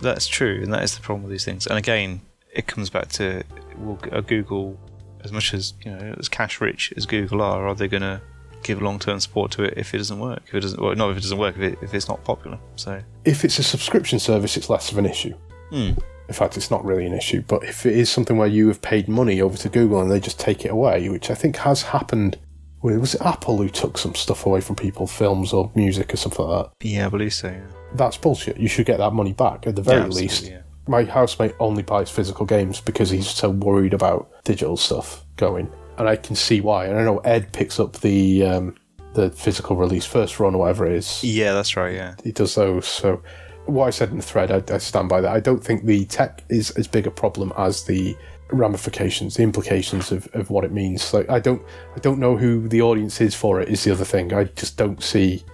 That's 0.00 0.26
true, 0.26 0.60
and 0.62 0.72
that 0.72 0.82
is 0.82 0.94
the 0.94 1.02
problem 1.02 1.24
with 1.24 1.30
these 1.30 1.44
things. 1.44 1.66
And 1.66 1.78
again, 1.78 2.22
it 2.52 2.66
comes 2.66 2.90
back 2.90 3.08
to 3.10 3.42
will 3.76 3.96
Google, 4.26 4.78
as 5.22 5.32
much 5.32 5.54
as 5.54 5.74
you 5.84 5.92
know, 5.92 6.14
as 6.18 6.28
cash 6.28 6.60
rich 6.60 6.92
as 6.96 7.06
Google 7.06 7.42
are, 7.42 7.68
are 7.68 7.74
they 7.74 7.88
going 7.88 8.02
to 8.02 8.20
give 8.62 8.80
long 8.82 8.98
term 8.98 9.20
support 9.20 9.50
to 9.52 9.62
it 9.64 9.74
if 9.76 9.94
it 9.94 9.98
doesn't 9.98 10.18
work? 10.20 10.42
If 10.48 10.54
it 10.54 10.60
doesn't, 10.60 10.80
well, 10.80 10.94
not 10.94 11.10
if 11.10 11.18
it 11.18 11.22
doesn't 11.22 11.38
work, 11.38 11.56
if, 11.56 11.62
it, 11.62 11.78
if 11.82 11.94
it's 11.94 12.08
not 12.08 12.22
popular. 12.24 12.58
So, 12.76 13.02
if 13.24 13.44
it's 13.44 13.58
a 13.58 13.62
subscription 13.62 14.18
service, 14.18 14.56
it's 14.56 14.68
less 14.70 14.90
of 14.92 14.98
an 14.98 15.06
issue. 15.06 15.34
hmm. 15.70 15.92
In 16.28 16.34
fact, 16.34 16.56
it's 16.56 16.70
not 16.70 16.84
really 16.84 17.06
an 17.06 17.12
issue. 17.12 17.42
But 17.42 17.64
if 17.64 17.84
it 17.84 17.94
is 17.96 18.08
something 18.08 18.36
where 18.36 18.46
you 18.46 18.68
have 18.68 18.80
paid 18.80 19.08
money 19.08 19.40
over 19.40 19.56
to 19.56 19.68
Google 19.68 20.00
and 20.00 20.08
they 20.08 20.20
just 20.20 20.38
take 20.38 20.64
it 20.64 20.70
away, 20.70 21.08
which 21.08 21.28
I 21.28 21.34
think 21.34 21.56
has 21.56 21.82
happened, 21.82 22.38
was 22.82 23.16
it 23.16 23.20
Apple 23.22 23.56
who 23.58 23.68
took 23.68 23.98
some 23.98 24.14
stuff 24.14 24.46
away 24.46 24.60
from 24.60 24.76
people, 24.76 25.08
films 25.08 25.52
or 25.52 25.72
music 25.74 26.14
or 26.14 26.16
something 26.16 26.46
like 26.46 26.66
that? 26.78 26.86
yeah, 26.86 27.06
I 27.06 27.08
believe 27.08 27.34
so. 27.34 27.48
Yeah. 27.48 27.66
That's 27.94 28.16
bullshit. 28.16 28.58
You 28.58 28.68
should 28.68 28.86
get 28.86 28.98
that 28.98 29.12
money 29.12 29.32
back 29.32 29.66
at 29.66 29.74
the 29.74 29.82
very 29.82 30.02
Yeah, 30.02 30.06
least. 30.06 30.46
yeah. 30.48 30.60
My 30.86 31.02
housemate 31.02 31.54
only 31.58 31.82
buys 31.82 32.08
physical 32.10 32.46
games 32.46 32.80
because 32.80 33.10
he's 33.10 33.28
so 33.28 33.50
worried 33.50 33.92
about 33.92 34.30
digital 34.44 34.76
stuff 34.76 35.24
going, 35.36 35.68
and 36.00 36.08
I 36.08 36.16
can 36.16 36.34
see 36.34 36.60
why. 36.60 36.86
And 36.86 36.98
I 36.98 37.04
know 37.04 37.18
Ed 37.18 37.52
picks 37.52 37.78
up 37.78 38.00
the 38.00 38.44
um, 38.44 38.74
the 39.14 39.30
physical 39.30 39.76
release 39.76 40.06
first 40.06 40.40
run 40.40 40.54
or 40.54 40.58
whatever 40.58 40.86
it 40.86 40.94
is 40.94 41.22
Yeah, 41.22 41.52
that's 41.52 41.76
right. 41.76 41.94
Yeah, 41.94 42.14
he 42.24 42.32
does 42.32 42.54
those. 42.54 42.88
So, 42.88 43.22
what 43.66 43.86
I 43.86 43.90
said 43.90 44.10
in 44.10 44.16
the 44.16 44.22
thread, 44.22 44.50
I, 44.50 44.74
I 44.74 44.78
stand 44.78 45.08
by 45.08 45.20
that. 45.20 45.32
I 45.32 45.40
don't 45.40 45.62
think 45.62 45.84
the 45.84 46.06
tech 46.06 46.42
is 46.48 46.70
as 46.72 46.88
big 46.88 47.06
a 47.06 47.10
problem 47.10 47.52
as 47.56 47.84
the 47.84 48.16
ramifications, 48.50 49.36
the 49.36 49.42
implications 49.42 50.10
of, 50.10 50.26
of 50.32 50.50
what 50.50 50.64
it 50.64 50.72
means. 50.72 51.12
Like, 51.14 51.28
I 51.30 51.38
don't, 51.38 51.62
I 51.94 52.00
don't 52.00 52.18
know 52.18 52.36
who 52.36 52.66
the 52.66 52.82
audience 52.82 53.20
is 53.20 53.34
for 53.34 53.60
it. 53.60 53.68
Is 53.68 53.84
the 53.84 53.92
other 53.92 54.04
thing. 54.04 54.32
I 54.32 54.44
just 54.44 54.76
don't 54.76 55.02
see 55.02 55.44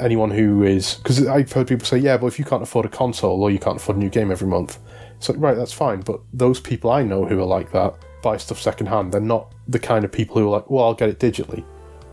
anyone 0.00 0.30
who 0.30 0.64
is 0.64 0.96
because 0.96 1.26
I've 1.26 1.50
heard 1.50 1.68
people 1.68 1.86
say, 1.86 1.98
yeah, 1.98 2.18
but 2.18 2.26
if 2.26 2.38
you 2.38 2.44
can't 2.44 2.62
afford 2.62 2.84
a 2.84 2.90
console 2.90 3.42
or 3.42 3.50
you 3.50 3.58
can't 3.58 3.76
afford 3.76 3.96
a 3.96 4.00
new 4.00 4.10
game 4.10 4.30
every 4.30 4.48
month, 4.48 4.78
it's 5.16 5.30
like 5.30 5.38
right, 5.38 5.56
that's 5.56 5.72
fine. 5.72 6.00
But 6.02 6.20
those 6.32 6.60
people 6.60 6.90
I 6.90 7.04
know 7.04 7.24
who 7.24 7.40
are 7.40 7.46
like 7.46 7.72
that 7.72 7.94
buy 8.24 8.38
stuff 8.38 8.60
secondhand. 8.60 9.12
They're 9.12 9.20
not 9.20 9.54
the 9.68 9.78
kind 9.78 10.04
of 10.04 10.10
people 10.10 10.40
who 10.40 10.48
are 10.48 10.56
like, 10.56 10.70
well, 10.70 10.84
I'll 10.84 10.94
get 10.94 11.10
it 11.10 11.20
digitally. 11.20 11.62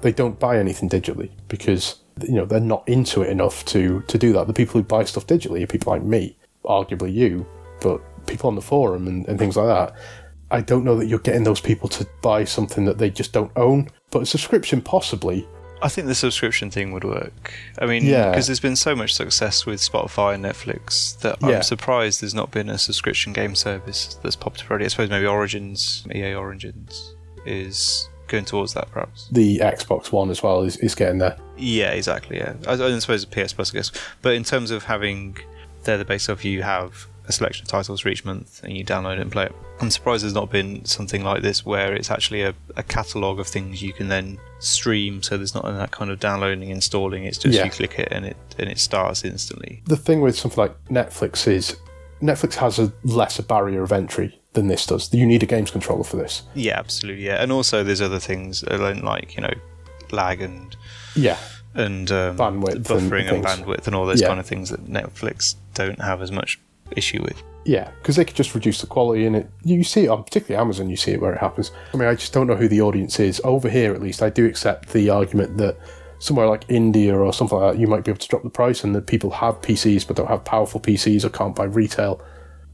They 0.02 0.12
don't 0.12 0.38
buy 0.40 0.58
anything 0.58 0.90
digitally 0.90 1.32
because 1.48 2.02
you 2.22 2.34
know 2.34 2.46
they're 2.46 2.60
not 2.60 2.88
into 2.88 3.22
it 3.22 3.30
enough 3.30 3.64
to 3.66 4.02
to 4.02 4.18
do 4.18 4.34
that. 4.34 4.48
The 4.48 4.54
people 4.54 4.74
who 4.74 4.84
buy 4.84 5.06
stuff 5.06 5.26
digitally 5.26 5.64
are 5.64 5.68
people 5.68 5.94
like 5.94 6.04
me, 6.04 6.38
arguably 6.66 7.14
you, 7.14 7.48
but 7.82 8.02
people 8.28 8.48
on 8.50 8.56
the 8.56 8.62
forum 8.62 9.08
and, 9.08 9.28
and 9.28 9.40
things 9.40 9.56
like 9.56 9.68
that. 9.68 9.96
I 10.52 10.60
don't 10.60 10.84
know 10.84 10.98
that 10.98 11.06
you're 11.06 11.20
getting 11.20 11.46
those 11.46 11.62
people 11.62 11.88
to 11.90 12.06
buy 12.22 12.44
something 12.44 12.84
that 12.86 12.98
they 12.98 13.10
just 13.10 13.32
don't 13.32 13.52
own, 13.56 13.88
but 14.12 14.24
a 14.24 14.26
subscription 14.26 14.82
possibly. 14.82 15.48
I 15.84 15.90
think 15.90 16.08
the 16.08 16.16
subscription 16.16 16.70
thing 16.70 16.92
would 16.92 17.04
work. 17.04 17.54
I 17.80 17.86
mean, 17.86 18.06
Yeah. 18.06 18.30
because 18.30 18.48
there's 18.48 18.60
been 18.60 18.76
so 18.76 18.96
much 18.96 19.14
success 19.14 19.66
with 19.66 19.80
Spotify 19.82 20.36
and 20.36 20.44
Netflix 20.46 21.20
that 21.22 21.38
Yeah. 21.42 21.48
I'm 21.58 21.64
surprised 21.64 22.22
there's 22.22 22.34
not 22.36 22.52
been 22.52 22.70
a 22.70 22.78
subscription 22.78 23.34
game 23.34 23.56
service 23.56 24.18
that's 24.22 24.36
popped 24.36 24.62
up 24.64 24.70
already. 24.70 24.86
I 24.86 24.90
suppose 24.90 25.10
maybe 25.10 25.26
Origins, 25.26 26.06
EA 26.14 26.36
Origins, 26.36 27.16
is 27.46 28.08
going 28.28 28.46
towards 28.46 28.74
that 28.76 28.90
perhaps. 28.92 29.28
The 29.32 29.58
Xbox 29.60 30.12
One 30.12 30.30
as 30.30 30.42
well 30.44 30.62
is, 30.62 30.78
is 30.78 30.96
getting 30.96 31.18
there. 31.18 31.36
Yeah, 31.58 31.92
exactly. 31.92 32.38
Yeah, 32.38 32.54
I, 32.68 32.74
I 32.74 33.00
suppose 33.00 33.26
PS 33.26 33.54
Plus, 33.54 33.72
I 33.74 33.78
guess. 33.78 33.92
But 34.22 34.36
in 34.36 34.44
terms 34.44 34.72
of 34.72 34.84
having, 34.86 35.38
they're 35.84 35.98
the 35.98 36.06
base 36.06 36.30
of 36.30 36.44
you 36.44 36.62
have 36.64 37.08
a 37.28 37.32
selection 37.32 37.66
of 37.66 37.70
titles 37.70 38.02
for 38.02 38.10
each 38.10 38.24
month, 38.26 38.64
and 38.64 38.76
you 38.78 38.84
download 38.86 39.14
it 39.18 39.22
and 39.22 39.32
play 39.32 39.46
it. 39.46 39.56
I'm 39.80 39.90
surprised 39.92 40.24
there's 40.24 40.34
not 40.34 40.50
been 40.52 40.86
something 40.86 41.24
like 41.24 41.42
this 41.42 41.66
where 41.66 41.94
it's 41.94 42.10
actually 42.12 42.44
a, 42.44 42.54
a 42.78 42.84
catalogue 42.84 43.40
of 43.40 43.48
things 43.48 43.82
you 43.82 43.94
can 43.94 44.08
then 44.08 44.38
stream. 44.62 45.22
So 45.24 45.38
there's 45.38 45.54
not 45.56 45.66
that 45.66 45.92
kind 45.92 46.12
of 46.12 46.20
downloading, 46.20 46.70
installing. 46.70 47.26
It's 47.26 47.38
just 47.38 47.58
Yeah. 47.58 47.66
you 47.66 47.72
click 47.72 48.00
it 48.00 48.08
and 48.12 48.26
it 48.26 48.38
and 48.58 48.70
it 48.70 48.80
starts 48.80 49.24
instantly. 49.26 49.82
The 49.88 49.98
thing 49.98 50.22
with 50.22 50.38
something 50.38 50.60
like 50.62 50.76
Netflix 50.90 51.48
is 51.48 51.76
Netflix 52.22 52.54
has 52.56 52.78
a 52.80 52.94
lesser 53.04 53.42
barrier 53.44 53.82
of 53.84 53.92
entry 53.92 54.40
than 54.54 54.68
this 54.68 54.86
does. 54.86 55.12
You 55.14 55.26
need 55.26 55.42
a 55.44 55.48
games 55.48 55.72
controller 55.72 56.04
for 56.04 56.18
this. 56.18 56.44
Yeah, 56.54 56.78
absolutely. 56.78 57.26
Yeah, 57.26 57.42
and 57.42 57.52
also 57.52 57.84
there's 57.84 58.02
other 58.02 58.20
things 58.20 58.64
uh, 58.64 58.78
like 59.04 59.36
you 59.36 59.42
know 59.42 59.54
lag 60.12 60.42
and 60.42 60.76
Yeah, 61.16 61.38
and 61.74 62.12
um, 62.12 62.38
Bandwidth 62.38 62.84
buffering 62.84 63.28
and, 63.34 63.44
things. 63.44 63.46
bandwidth 63.46 63.88
and 63.88 63.96
all 63.96 64.06
those 64.06 64.22
Yeah. 64.22 64.28
kind 64.28 64.40
of 64.40 64.46
things 64.46 64.70
that 64.70 64.86
Netflix 64.86 65.56
don't 65.74 66.02
have 66.02 66.22
as 66.22 66.32
much 66.32 66.60
issue 66.96 67.22
with. 67.24 67.42
Yeah, 67.66 67.92
because 68.00 68.16
they 68.16 68.26
could 68.26 68.36
just 68.36 68.56
reduce 68.56 68.82
the 68.82 68.88
quality 68.88 69.26
in 69.26 69.36
it. 69.36 69.50
You 69.64 69.84
see 69.84 70.06
it 70.06 70.10
on 70.10 70.24
particularly 70.24 70.62
Amazon. 70.62 70.90
You 70.90 70.98
see 70.98 71.12
it 71.12 71.22
where 71.22 71.34
it 71.34 71.40
happens. 71.40 71.72
I 71.94 71.98
mean, 71.98 72.08
I 72.08 72.16
just 72.16 72.34
don't 72.34 72.48
know 72.48 72.56
who 72.56 72.68
the 72.68 72.82
audience 72.82 73.20
is 73.20 73.40
over 73.44 73.70
here. 73.70 73.94
At 73.94 74.02
least 74.02 74.22
I 74.24 74.30
do 74.30 74.46
accept 74.46 74.90
the 74.90 75.10
argument 75.10 75.58
that 75.58 75.78
somewhere 76.20 76.48
like 76.48 76.66
India 76.70 77.18
or 77.18 77.34
something 77.34 77.58
like 77.58 77.74
that, 77.74 77.80
you 77.80 77.88
might 77.88 78.04
be 78.04 78.12
able 78.12 78.20
to 78.20 78.28
drop 78.28 78.44
the 78.44 78.50
price, 78.50 78.84
and 78.84 78.96
that 78.96 79.08
people 79.08 79.30
have 79.30 79.62
PCs 79.62 80.08
but 80.08 80.16
don't 80.16 80.28
have 80.28 80.44
powerful 80.44 80.80
PCs 80.80 81.24
or 81.24 81.30
can't 81.30 81.56
buy 81.56 81.66
retail 81.66 82.22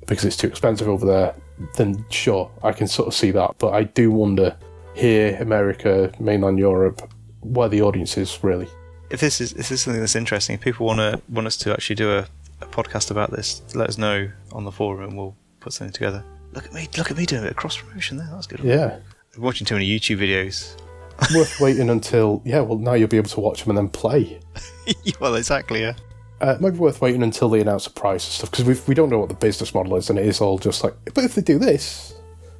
because 0.06 0.24
it's 0.24 0.38
too 0.38 0.48
expensive 0.48 0.88
over 0.88 1.06
there. 1.06 1.36
Then 1.76 2.06
sure, 2.10 2.50
I 2.64 2.72
can 2.72 2.88
sort 2.88 3.08
of 3.08 3.14
see 3.14 3.32
that. 3.32 3.56
But 3.58 3.74
I 3.74 3.84
do 3.84 4.12
wonder 4.12 4.56
here, 4.94 5.38
America, 5.42 6.12
mainland 6.20 6.60
Europe, 6.60 7.02
where 7.42 7.68
the 7.70 7.82
audience 7.82 8.18
is 8.18 8.42
really. 8.44 8.68
if 9.10 9.22
this 9.22 9.40
is 9.40 9.52
if 9.52 9.58
this 9.58 9.72
is 9.72 9.82
something 9.82 10.02
that's 10.02 10.16
interesting, 10.16 10.56
if 10.56 10.62
people 10.62 10.86
want 10.86 11.00
to 11.00 11.22
want 11.30 11.48
us 11.48 11.58
to 11.58 11.72
actually 11.74 11.96
do 11.96 12.12
a, 12.12 12.20
a 12.20 12.37
podcast 12.78 13.12
about 13.12 13.32
this, 13.32 13.62
let 13.76 13.90
us 13.90 13.98
know 13.98 14.30
on 14.52 14.64
the 14.64 14.72
forum 14.72 15.10
and 15.10 15.18
we'll 15.18 15.36
put 15.60 15.74
something 15.74 15.94
together. 15.94 16.24
Look 16.54 16.66
at 16.66 16.74
me, 16.74 16.88
look 16.98 17.12
at 17.12 17.18
me 17.18 17.26
doing 17.26 17.42
a 17.42 17.46
bit 17.46 17.52
of 17.52 17.58
cross 17.58 17.78
promotion 17.78 18.18
there. 18.18 18.30
That's 18.32 18.48
good. 18.48 18.60
Yeah. 18.62 19.00
I'm 19.36 19.42
watching 19.42 19.66
too 19.66 19.76
many 19.76 19.88
YouTube 19.88 20.18
videos. 20.20 20.80
Worth 21.36 21.60
waiting 21.60 21.90
until 21.90 22.42
yeah. 22.46 22.60
Well, 22.60 22.78
now 22.78 22.94
you'll 22.94 23.08
be 23.08 23.18
able 23.18 23.30
to 23.32 23.40
watch 23.40 23.62
them 23.64 23.72
and 23.72 23.78
then 23.78 23.90
play. 23.90 24.40
well, 25.20 25.34
exactly. 25.36 25.82
Yeah. 25.82 25.94
Uh, 26.40 26.54
it 26.54 26.62
might 26.62 26.70
be 26.70 26.78
worth 26.78 27.02
waiting 27.02 27.24
until 27.24 27.50
they 27.50 27.60
announce 27.60 27.88
a 27.88 27.90
price 27.90 28.24
and 28.26 28.32
stuff 28.34 28.52
because 28.52 28.66
we 28.66 28.76
we 28.88 28.94
don't 28.94 29.10
know 29.10 29.18
what 29.18 29.28
the 29.30 29.34
business 29.34 29.74
model 29.74 29.96
is, 29.96 30.12
and 30.12 30.20
it 30.20 30.26
is 30.28 30.40
all 30.40 30.60
just 30.60 30.84
like. 30.84 30.94
But 31.16 31.24
if 31.24 31.34
they 31.34 31.42
do 31.42 31.58
this, 31.58 32.14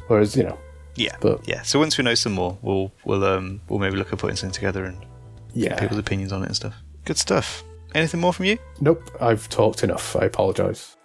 whereas 0.08 0.36
you 0.36 0.42
know, 0.42 0.58
Yeah. 0.96 1.16
But- 1.22 1.48
yeah. 1.48 1.62
So 1.62 1.78
once 1.78 2.00
we 2.00 2.04
know 2.04 2.16
some 2.16 2.32
more, 2.34 2.58
we'll 2.64 2.92
we'll 3.06 3.24
um 3.24 3.62
we'll 3.70 3.78
maybe 3.78 3.96
look 3.96 4.12
at 4.12 4.18
putting 4.18 4.36
something 4.36 4.56
together 4.56 4.86
and 4.86 5.06
yeah, 5.54 5.80
people's 5.80 6.00
opinions 6.00 6.32
on 6.34 6.42
it 6.42 6.48
and 6.48 6.56
stuff. 6.56 6.74
Good 7.06 7.20
stuff. 7.20 7.64
Anything 7.96 8.20
more 8.20 8.34
from 8.34 8.46
you? 8.46 8.58
nope. 8.82 9.04
I've 9.22 9.50
talked 9.50 9.84
enough. 9.84 10.16
I 10.16 10.26
apologise. 10.26 10.96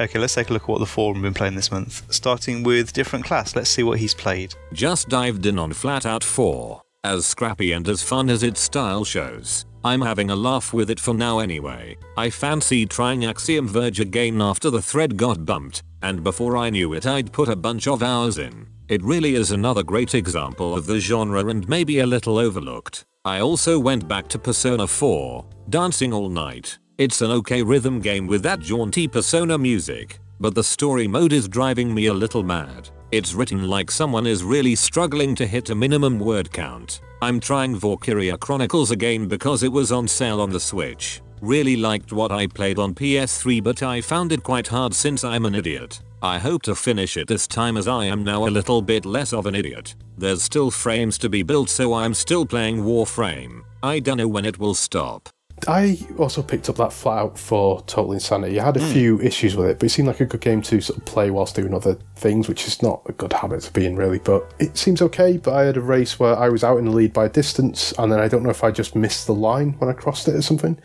Okay, 0.00 0.18
let's 0.20 0.34
take 0.34 0.48
a 0.50 0.52
look 0.52 0.62
at 0.62 0.68
what 0.68 0.78
the 0.78 0.86
forum 0.86 1.16
have 1.16 1.22
been 1.24 1.34
playing 1.34 1.56
this 1.56 1.72
month. 1.72 2.04
Starting 2.12 2.62
with 2.62 2.92
different 2.92 3.24
class. 3.24 3.56
Let's 3.56 3.70
see 3.70 3.82
what 3.82 3.98
he's 3.98 4.14
played. 4.14 4.54
Just 4.72 5.08
dived 5.08 5.44
in 5.44 5.58
on 5.58 5.72
FlatOut 5.72 6.22
4. 6.22 6.80
As 7.02 7.26
scrappy 7.26 7.72
and 7.72 7.88
as 7.88 8.02
fun 8.02 8.30
as 8.30 8.44
its 8.44 8.60
style 8.60 9.04
shows. 9.04 9.66
I'm 9.84 10.00
having 10.02 10.30
a 10.30 10.36
laugh 10.36 10.72
with 10.72 10.90
it 10.90 11.00
for 11.00 11.14
now 11.14 11.38
anyway. 11.40 11.96
I 12.16 12.30
fancied 12.30 12.90
trying 12.90 13.24
Axiom 13.24 13.66
Verge 13.66 14.00
again 14.00 14.40
after 14.40 14.70
the 14.70 14.82
thread 14.82 15.16
got 15.16 15.44
bumped, 15.46 15.82
and 16.02 16.22
before 16.22 16.56
I 16.56 16.70
knew 16.70 16.92
it 16.94 17.06
I'd 17.06 17.32
put 17.32 17.48
a 17.48 17.56
bunch 17.56 17.86
of 17.86 18.02
hours 18.02 18.38
in. 18.38 18.66
It 18.88 19.02
really 19.02 19.34
is 19.34 19.50
another 19.50 19.82
great 19.82 20.14
example 20.14 20.74
of 20.74 20.86
the 20.86 20.98
genre 20.98 21.46
and 21.46 21.68
maybe 21.68 21.98
a 21.98 22.06
little 22.06 22.38
overlooked. 22.38 23.04
I 23.24 23.40
also 23.40 23.78
went 23.78 24.08
back 24.08 24.28
to 24.28 24.38
Persona 24.38 24.86
4, 24.86 25.44
Dancing 25.68 26.12
All 26.12 26.30
Night. 26.30 26.78
It's 26.96 27.20
an 27.20 27.30
okay 27.30 27.62
rhythm 27.62 28.00
game 28.00 28.26
with 28.26 28.42
that 28.44 28.60
jaunty 28.60 29.06
Persona 29.06 29.58
music, 29.58 30.18
but 30.40 30.54
the 30.54 30.64
story 30.64 31.06
mode 31.06 31.32
is 31.32 31.48
driving 31.48 31.94
me 31.94 32.06
a 32.06 32.14
little 32.14 32.42
mad. 32.42 32.88
It's 33.12 33.34
written 33.34 33.68
like 33.68 33.90
someone 33.90 34.26
is 34.26 34.44
really 34.44 34.74
struggling 34.74 35.34
to 35.34 35.46
hit 35.46 35.70
a 35.70 35.74
minimum 35.74 36.18
word 36.18 36.52
count. 36.52 37.00
I'm 37.20 37.40
trying 37.40 37.76
Valkyria 37.76 38.38
Chronicles 38.38 38.90
again 38.90 39.28
because 39.28 39.62
it 39.62 39.72
was 39.72 39.92
on 39.92 40.08
sale 40.08 40.40
on 40.40 40.50
the 40.50 40.60
Switch. 40.60 41.20
Really 41.40 41.76
liked 41.76 42.12
what 42.12 42.32
I 42.32 42.46
played 42.46 42.78
on 42.78 42.94
PS3 42.94 43.62
but 43.62 43.82
I 43.82 44.00
found 44.00 44.32
it 44.32 44.42
quite 44.42 44.68
hard 44.68 44.94
since 44.94 45.24
I'm 45.24 45.46
an 45.46 45.54
idiot. 45.54 46.00
I 46.20 46.38
hope 46.38 46.62
to 46.62 46.74
finish 46.74 47.16
it 47.16 47.28
this 47.28 47.46
time 47.46 47.76
as 47.76 47.86
I 47.86 48.06
am 48.06 48.24
now 48.24 48.46
a 48.46 48.50
little 48.50 48.82
bit 48.82 49.06
less 49.06 49.32
of 49.32 49.46
an 49.46 49.54
idiot. 49.54 49.94
There's 50.16 50.42
still 50.42 50.70
frames 50.70 51.16
to 51.18 51.28
be 51.28 51.42
built 51.42 51.68
so 51.70 51.94
I'm 51.94 52.14
still 52.14 52.44
playing 52.44 52.78
Warframe. 52.78 53.62
I 53.82 54.00
don't 54.00 54.16
know 54.16 54.26
when 54.26 54.44
it 54.44 54.58
will 54.58 54.74
stop. 54.74 55.28
I 55.66 55.98
also 56.18 56.42
picked 56.42 56.68
up 56.68 56.76
that 56.76 56.90
FlatOut 56.90 57.36
for 57.36 57.82
Total 57.82 58.12
Insanity. 58.12 58.60
I 58.60 58.64
had 58.64 58.76
a 58.76 58.80
hmm. 58.80 58.92
few 58.92 59.20
issues 59.20 59.56
with 59.56 59.68
it, 59.68 59.78
but 59.78 59.86
it 59.86 59.88
seemed 59.88 60.06
like 60.06 60.20
a 60.20 60.26
good 60.26 60.40
game 60.40 60.62
to 60.62 60.80
sort 60.80 60.98
of 60.98 61.04
play 61.04 61.30
whilst 61.30 61.56
doing 61.56 61.74
other 61.74 61.98
things, 62.16 62.48
which 62.48 62.66
is 62.66 62.80
not 62.82 63.02
a 63.06 63.12
good 63.12 63.32
habit 63.32 63.62
to 63.62 63.72
be 63.72 63.86
in, 63.86 63.96
really. 63.96 64.18
But 64.18 64.52
it 64.58 64.76
seems 64.76 65.02
okay. 65.02 65.36
But 65.36 65.54
I 65.54 65.64
had 65.64 65.76
a 65.76 65.80
race 65.80 66.18
where 66.18 66.36
I 66.36 66.48
was 66.48 66.62
out 66.62 66.78
in 66.78 66.84
the 66.84 66.92
lead 66.92 67.12
by 67.12 67.26
a 67.26 67.28
distance, 67.28 67.92
and 67.98 68.12
then 68.12 68.20
I 68.20 68.28
don't 68.28 68.42
know 68.42 68.50
if 68.50 68.62
I 68.62 68.70
just 68.70 68.94
missed 68.94 69.26
the 69.26 69.34
line 69.34 69.72
when 69.78 69.90
I 69.90 69.94
crossed 69.94 70.28
it 70.28 70.34
or 70.34 70.42
something, 70.42 70.78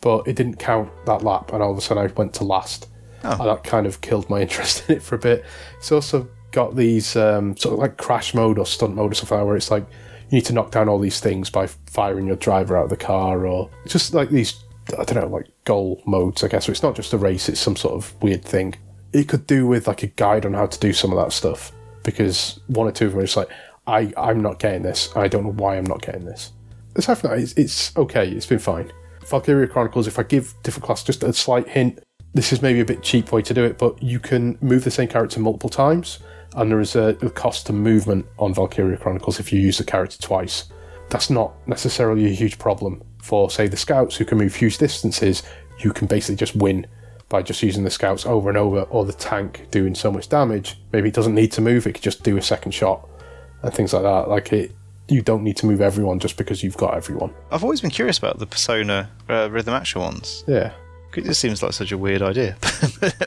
but 0.00 0.26
it 0.26 0.36
didn't 0.36 0.58
count 0.58 0.90
that 1.06 1.22
lap, 1.22 1.52
and 1.52 1.62
all 1.62 1.72
of 1.72 1.78
a 1.78 1.80
sudden 1.80 2.02
I 2.02 2.12
went 2.12 2.34
to 2.34 2.44
last. 2.44 2.88
Oh. 3.22 3.30
And 3.32 3.40
that 3.40 3.64
kind 3.64 3.86
of 3.86 4.00
killed 4.00 4.30
my 4.30 4.40
interest 4.42 4.88
in 4.88 4.96
it 4.96 5.02
for 5.02 5.14
a 5.14 5.18
bit. 5.18 5.44
It's 5.78 5.92
also 5.92 6.28
got 6.52 6.76
these 6.76 7.16
um, 7.16 7.56
sort 7.56 7.74
of 7.74 7.78
like 7.78 7.96
crash 7.96 8.34
mode 8.34 8.58
or 8.58 8.66
stunt 8.66 8.94
mode 8.94 9.12
or 9.12 9.14
something 9.14 9.46
where 9.46 9.56
it's 9.56 9.70
like 9.70 9.86
you 10.30 10.36
need 10.36 10.44
to 10.46 10.52
knock 10.52 10.70
down 10.70 10.88
all 10.88 10.98
these 10.98 11.20
things 11.20 11.50
by 11.50 11.66
firing 11.66 12.26
your 12.26 12.36
driver 12.36 12.76
out 12.76 12.84
of 12.84 12.90
the 12.90 12.96
car, 12.96 13.46
or 13.46 13.70
just 13.86 14.14
like 14.14 14.30
these, 14.30 14.62
I 14.98 15.04
don't 15.04 15.16
know, 15.16 15.26
like 15.26 15.48
goal 15.64 16.02
modes, 16.06 16.42
I 16.44 16.48
guess. 16.48 16.66
So 16.66 16.72
it's 16.72 16.82
not 16.82 16.96
just 16.96 17.12
a 17.12 17.18
race, 17.18 17.48
it's 17.48 17.60
some 17.60 17.76
sort 17.76 17.94
of 17.94 18.20
weird 18.22 18.44
thing. 18.44 18.74
It 19.12 19.28
could 19.28 19.46
do 19.46 19.66
with 19.66 19.88
like 19.88 20.02
a 20.02 20.06
guide 20.06 20.46
on 20.46 20.54
how 20.54 20.66
to 20.66 20.78
do 20.78 20.92
some 20.92 21.12
of 21.12 21.18
that 21.18 21.32
stuff, 21.32 21.72
because 22.04 22.60
one 22.68 22.86
or 22.86 22.92
two 22.92 23.06
of 23.06 23.12
them 23.12 23.20
are 23.20 23.24
just 23.24 23.36
like, 23.36 23.50
I, 23.86 24.12
I'm 24.16 24.40
not 24.40 24.60
getting 24.60 24.82
this. 24.82 25.14
I 25.16 25.26
don't 25.26 25.44
know 25.44 25.52
why 25.52 25.76
I'm 25.76 25.84
not 25.84 26.02
getting 26.02 26.24
this. 26.24 26.52
Aside 26.94 27.18
from 27.18 27.30
that, 27.30 27.38
it's, 27.40 27.52
it's 27.54 27.96
okay, 27.96 28.28
it's 28.28 28.46
been 28.46 28.58
fine. 28.60 28.92
Valkyria 29.26 29.68
Chronicles, 29.68 30.06
if 30.06 30.18
I 30.18 30.22
give 30.22 30.54
different 30.62 30.84
class 30.84 31.02
just 31.02 31.22
a 31.22 31.32
slight 31.32 31.68
hint, 31.68 32.02
this 32.34 32.52
is 32.52 32.62
maybe 32.62 32.80
a 32.80 32.84
bit 32.84 33.02
cheap 33.02 33.32
way 33.32 33.42
to 33.42 33.54
do 33.54 33.64
it, 33.64 33.78
but 33.78 34.00
you 34.02 34.20
can 34.20 34.56
move 34.60 34.84
the 34.84 34.90
same 34.90 35.08
character 35.08 35.40
multiple 35.40 35.70
times, 35.70 36.20
and 36.56 36.70
there 36.70 36.80
is 36.80 36.96
a, 36.96 37.16
a 37.22 37.30
cost 37.30 37.66
to 37.66 37.72
movement 37.72 38.26
on 38.38 38.54
Valkyria 38.54 38.96
Chronicles 38.96 39.40
if 39.40 39.52
you 39.52 39.60
use 39.60 39.78
the 39.78 39.84
character 39.84 40.18
twice. 40.20 40.64
That's 41.08 41.30
not 41.30 41.52
necessarily 41.66 42.26
a 42.26 42.30
huge 42.30 42.58
problem 42.58 43.02
for, 43.22 43.50
say, 43.50 43.66
the 43.66 43.76
scouts 43.76 44.16
who 44.16 44.24
can 44.24 44.38
move 44.38 44.54
huge 44.54 44.78
distances. 44.78 45.42
You 45.80 45.92
can 45.92 46.06
basically 46.06 46.36
just 46.36 46.54
win 46.54 46.86
by 47.28 47.42
just 47.42 47.62
using 47.62 47.84
the 47.84 47.90
scouts 47.90 48.26
over 48.26 48.48
and 48.48 48.58
over, 48.58 48.82
or 48.82 49.04
the 49.04 49.12
tank 49.12 49.66
doing 49.70 49.94
so 49.94 50.10
much 50.10 50.28
damage. 50.28 50.78
Maybe 50.92 51.08
it 51.08 51.14
doesn't 51.14 51.34
need 51.34 51.52
to 51.52 51.60
move; 51.60 51.86
it 51.86 51.94
could 51.94 52.02
just 52.02 52.22
do 52.22 52.36
a 52.36 52.42
second 52.42 52.72
shot 52.72 53.08
and 53.62 53.72
things 53.72 53.92
like 53.92 54.02
that. 54.02 54.28
Like 54.28 54.52
it, 54.52 54.72
you 55.10 55.22
don't 55.22 55.42
need 55.42 55.56
to 55.58 55.66
move 55.66 55.80
everyone 55.80 56.18
just 56.18 56.36
because 56.36 56.62
you've 56.62 56.76
got 56.76 56.94
everyone. 56.94 57.34
I've 57.50 57.64
always 57.64 57.80
been 57.80 57.90
curious 57.90 58.18
about 58.18 58.38
the 58.38 58.46
Persona 58.46 59.10
uh, 59.28 59.48
rhythm 59.50 59.74
action 59.74 60.00
ones. 60.00 60.44
Yeah. 60.46 60.72
It 61.16 61.24
just 61.24 61.40
seems 61.40 61.62
like 61.62 61.72
such 61.72 61.90
a 61.92 61.98
weird 61.98 62.22
idea. 62.22 62.56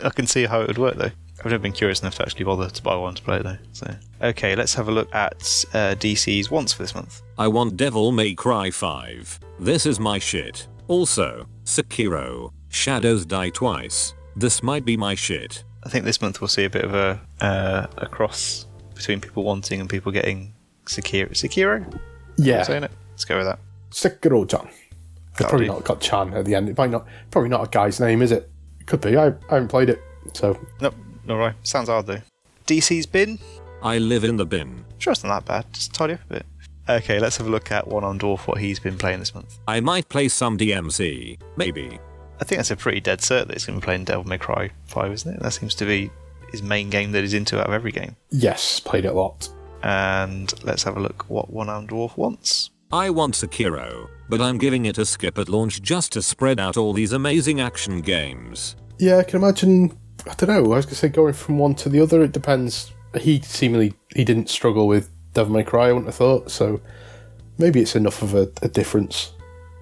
I 0.03 0.09
can 0.09 0.25
see 0.25 0.45
how 0.45 0.61
it 0.61 0.67
would 0.67 0.77
work 0.77 0.95
though. 0.95 1.11
I've 1.39 1.51
never 1.51 1.59
been 1.59 1.73
curious 1.73 2.01
enough 2.01 2.15
to 2.15 2.23
actually 2.23 2.45
bother 2.45 2.69
to 2.69 2.81
buy 2.81 2.95
one 2.95 3.15
to 3.15 3.21
play 3.21 3.37
it 3.37 3.43
though. 3.43 3.57
So 3.73 3.93
okay, 4.21 4.55
let's 4.55 4.73
have 4.75 4.87
a 4.87 4.91
look 4.91 5.13
at 5.13 5.33
uh, 5.73 5.95
DC's 5.95 6.49
wants 6.49 6.71
for 6.71 6.83
this 6.83 6.95
month. 6.95 7.21
I 7.37 7.49
want 7.49 7.75
Devil 7.75 8.13
May 8.13 8.33
Cry 8.33 8.71
5. 8.71 9.39
This 9.59 9.85
is 9.85 9.99
my 9.99 10.17
shit. 10.19 10.67
Also, 10.87 11.45
Sekiro, 11.65 12.51
Shadows 12.69 13.25
Die 13.25 13.49
Twice. 13.49 14.13
This 14.35 14.63
might 14.63 14.85
be 14.85 14.95
my 14.95 15.15
shit. 15.15 15.63
I 15.83 15.89
think 15.89 16.05
this 16.05 16.21
month 16.21 16.39
we'll 16.39 16.47
see 16.47 16.63
a 16.63 16.69
bit 16.69 16.85
of 16.85 16.93
a 16.93 17.19
uh, 17.41 17.87
a 17.97 18.07
cross 18.07 18.67
between 18.95 19.19
people 19.19 19.43
wanting 19.43 19.81
and 19.81 19.89
people 19.89 20.11
getting 20.11 20.52
Sekiro. 20.85 21.29
Sekiro? 21.31 21.77
Am 21.85 21.93
I 21.93 21.99
Yeah. 22.37 22.63
saying 22.63 22.83
it? 22.83 22.91
Let's 23.11 23.25
go 23.25 23.37
with 23.37 23.45
that. 23.47 23.59
Sekiro-chan. 23.91 24.67
It's 24.67 25.39
That'll 25.39 25.49
probably 25.49 25.67
do. 25.67 25.73
not 25.73 25.83
got 25.83 25.99
Chan 26.01 26.33
at 26.33 26.45
the 26.45 26.55
end. 26.55 26.69
It 26.69 26.77
might 26.77 26.89
not. 26.91 27.05
Probably 27.31 27.49
not 27.49 27.63
a 27.65 27.69
guy's 27.69 27.99
name, 27.99 28.21
is 28.21 28.31
it? 28.31 28.49
It 28.79 28.87
could 28.87 29.01
be. 29.01 29.15
I, 29.17 29.27
I 29.27 29.31
haven't 29.55 29.69
played 29.69 29.89
it, 29.89 30.01
so 30.33 30.59
Nope, 30.81 30.95
all 31.29 31.37
right. 31.37 31.55
Sounds 31.63 31.89
hard 31.89 32.05
though. 32.07 32.21
DC's 32.67 33.05
bin. 33.05 33.39
I 33.81 33.97
live 33.97 34.23
in 34.23 34.37
the 34.37 34.45
bin. 34.45 34.85
Sure, 34.99 35.11
it's 35.13 35.23
not 35.23 35.45
that 35.45 35.65
bad. 35.65 35.73
Just 35.73 35.93
tidy 35.93 36.13
up 36.13 36.19
a 36.29 36.33
bit. 36.35 36.45
Okay, 36.87 37.19
let's 37.19 37.37
have 37.37 37.47
a 37.47 37.49
look 37.49 37.71
at 37.71 37.87
One 37.87 38.03
Armed 38.03 38.21
Dwarf. 38.21 38.47
What 38.47 38.59
he's 38.59 38.79
been 38.79 38.97
playing 38.97 39.19
this 39.19 39.33
month. 39.33 39.57
I 39.67 39.79
might 39.79 40.07
play 40.09 40.27
some 40.27 40.57
DMC. 40.57 41.37
Maybe. 41.55 41.99
I 42.39 42.43
think 42.45 42.59
that's 42.59 42.71
a 42.71 42.75
pretty 42.75 42.99
dead 42.99 43.19
cert 43.19 43.47
that 43.47 43.53
he's 43.53 43.65
going 43.65 43.79
to 43.79 43.81
be 43.81 43.85
playing 43.85 44.03
Devil 44.05 44.25
May 44.25 44.37
Cry 44.37 44.71
5, 44.87 45.11
isn't 45.13 45.33
it? 45.35 45.39
That 45.41 45.51
seems 45.51 45.75
to 45.75 45.85
be 45.85 46.11
his 46.51 46.61
main 46.61 46.89
game 46.89 47.11
that 47.13 47.21
he's 47.21 47.33
into 47.33 47.59
out 47.59 47.67
of 47.67 47.73
every 47.73 47.91
game. 47.91 48.15
Yes, 48.31 48.79
played 48.79 49.05
it 49.05 49.09
a 49.09 49.13
lot. 49.13 49.47
And 49.83 50.53
let's 50.63 50.83
have 50.83 50.97
a 50.97 50.99
look 50.99 51.29
what 51.29 51.51
One 51.51 51.69
Armed 51.69 51.89
Dwarf 51.89 52.17
wants. 52.17 52.71
I 52.91 53.09
want 53.09 53.33
Sekiro, 53.33 54.07
but 54.29 54.39
I'm 54.39 54.57
giving 54.57 54.85
it 54.85 54.97
a 54.97 55.05
skip 55.05 55.37
at 55.37 55.49
launch 55.49 55.81
just 55.81 56.11
to 56.13 56.21
spread 56.21 56.59
out 56.59 56.77
all 56.77 56.93
these 56.93 57.11
amazing 57.11 57.59
action 57.59 58.01
games. 58.01 58.75
Yeah, 58.99 59.17
I 59.17 59.23
can 59.23 59.41
imagine. 59.41 59.97
I 60.29 60.35
don't 60.35 60.49
know. 60.49 60.73
I 60.73 60.77
was 60.77 60.85
going 60.85 60.93
to 60.93 60.95
say 60.95 61.09
going 61.09 61.33
from 61.33 61.57
one 61.57 61.75
to 61.75 61.89
the 61.89 61.99
other. 61.99 62.23
It 62.23 62.31
depends. 62.31 62.93
He 63.19 63.41
seemingly 63.41 63.93
he 64.15 64.23
didn't 64.23 64.49
struggle 64.49 64.87
with 64.87 65.09
Devil 65.33 65.53
May 65.53 65.63
Cry. 65.63 65.87
I 65.87 65.91
wouldn't 65.91 66.05
have 66.05 66.15
thought 66.15 66.51
so. 66.51 66.79
Maybe 67.57 67.81
it's 67.81 67.95
enough 67.95 68.21
of 68.21 68.35
a, 68.35 68.49
a 68.61 68.69
difference 68.69 69.33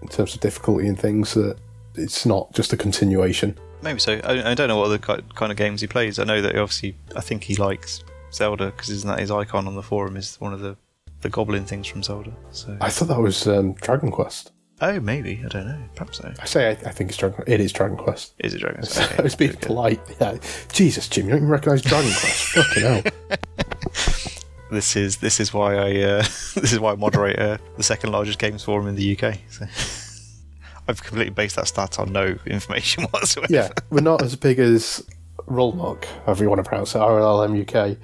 in 0.01 0.07
terms 0.07 0.33
of 0.33 0.39
difficulty 0.39 0.87
and 0.87 0.99
things 0.99 1.33
that 1.33 1.57
it's 1.95 2.25
not 2.25 2.51
just 2.53 2.73
a 2.73 2.77
continuation. 2.77 3.57
Maybe 3.81 3.99
so. 3.99 4.21
I, 4.23 4.51
I 4.51 4.53
don't 4.53 4.67
know 4.67 4.77
what 4.77 4.85
other 4.85 4.99
kind 4.99 5.51
of 5.51 5.57
games 5.57 5.81
he 5.81 5.87
plays. 5.87 6.17
I 6.17 6.23
know 6.23 6.41
that 6.41 6.53
he 6.53 6.59
obviously, 6.59 6.95
I 7.15 7.21
think 7.21 7.43
he 7.43 7.55
likes 7.55 8.03
Zelda 8.31 8.67
because 8.67 8.89
isn't 8.89 9.07
that 9.07 9.19
his 9.19 9.31
icon 9.31 9.67
on 9.67 9.75
the 9.75 9.83
forum? 9.83 10.17
Is 10.17 10.35
one 10.39 10.53
of 10.53 10.59
the 10.59 10.77
the 11.21 11.29
goblin 11.29 11.65
things 11.65 11.87
from 11.87 12.03
Zelda. 12.03 12.31
So 12.51 12.77
I 12.81 12.89
thought 12.89 13.07
that 13.07 13.19
was 13.19 13.47
um, 13.47 13.73
Dragon 13.73 14.11
Quest. 14.11 14.51
oh, 14.81 14.99
maybe 14.99 15.41
I 15.45 15.47
don't 15.47 15.67
know. 15.67 15.83
Perhaps 15.95 16.17
so. 16.17 16.33
I 16.39 16.45
say 16.45 16.67
I, 16.69 16.71
I 16.71 16.91
think 16.91 17.09
it's 17.09 17.17
Dragon. 17.17 17.43
It 17.47 17.59
is 17.59 17.71
Dragon 17.71 17.97
Quest. 17.97 18.33
Is 18.39 18.53
it 18.53 18.59
Dragon? 18.59 18.81
Quest? 18.81 19.19
I 19.19 19.21
was 19.21 19.35
being 19.35 19.53
polite. 19.53 20.01
Yeah. 20.19 20.37
Jesus, 20.71 21.07
Jim, 21.07 21.25
you 21.25 21.31
don't 21.31 21.39
even 21.39 21.49
recognise 21.49 21.81
Dragon 21.81 22.11
Quest. 22.11 22.43
Fucking 22.53 22.83
hell. 22.83 23.03
This 24.71 24.95
is 24.95 25.17
this 25.17 25.39
is 25.39 25.53
why 25.53 25.75
I 25.75 26.01
uh, 26.01 26.17
this 26.55 26.73
is 26.73 26.79
why 26.79 26.93
I 26.93 26.95
moderate 26.95 27.37
uh, 27.37 27.57
the 27.77 27.83
second 27.83 28.11
largest 28.11 28.39
games 28.39 28.63
forum 28.63 28.87
in 28.87 28.95
the 28.95 29.17
UK. 29.17 29.37
So. 29.49 29.65
I've 30.87 31.03
completely 31.03 31.31
based 31.31 31.57
that 31.57 31.67
stat 31.67 31.99
on 31.99 32.11
no 32.11 32.37
information 32.45 33.03
whatsoever. 33.11 33.53
Yeah, 33.53 33.69
we're 33.91 34.01
not 34.01 34.23
as 34.23 34.35
big 34.35 34.59
as 34.59 35.05
Rollmock, 35.45 36.05
however 36.25 36.43
you 36.43 36.49
want 36.49 36.63
to 36.63 36.67
pronounce 36.67 36.95
it, 36.95 36.99
RLM 36.99 37.61
UK. 37.61 37.97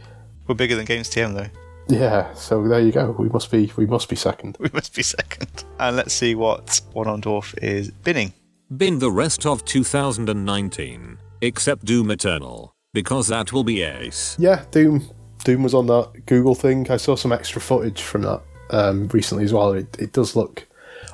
We're 0.47 0.55
bigger 0.55 0.75
than 0.75 0.85
Games 0.85 1.09
TM 1.09 1.33
though. 1.33 1.49
Yeah, 1.89 2.33
so 2.33 2.67
there 2.67 2.81
you 2.81 2.91
go. 2.91 3.11
We 3.17 3.29
must 3.29 3.51
be 3.51 3.71
we 3.77 3.85
must 3.85 4.09
be 4.09 4.15
second. 4.15 4.57
We 4.59 4.69
must 4.73 4.95
be 4.95 5.03
second. 5.03 5.63
And 5.79 5.95
let's 5.95 6.13
see 6.13 6.35
what 6.35 6.81
One 6.93 7.07
Armed 7.07 7.23
Dwarf 7.23 7.57
is 7.61 7.91
binning. 7.91 8.33
Bin 8.75 8.99
the 8.99 9.11
rest 9.11 9.45
of 9.45 9.63
2019, 9.63 11.17
except 11.41 11.85
Doom 11.85 12.11
Eternal, 12.11 12.73
because 12.93 13.27
that 13.27 13.53
will 13.53 13.63
be 13.63 13.81
ace. 13.81 14.35
Yeah, 14.37 14.65
Doom. 14.71 15.09
Doom 15.45 15.63
was 15.63 15.73
on 15.73 15.87
that 15.87 16.25
Google 16.25 16.55
thing. 16.55 16.89
I 16.91 16.97
saw 16.97 17.15
some 17.15 17.31
extra 17.31 17.61
footage 17.61 18.01
from 18.01 18.23
that 18.23 18.41
um, 18.71 19.07
recently 19.09 19.45
as 19.45 19.53
well. 19.53 19.71
It, 19.71 19.95
it 19.97 20.11
does 20.11 20.35
look, 20.35 20.67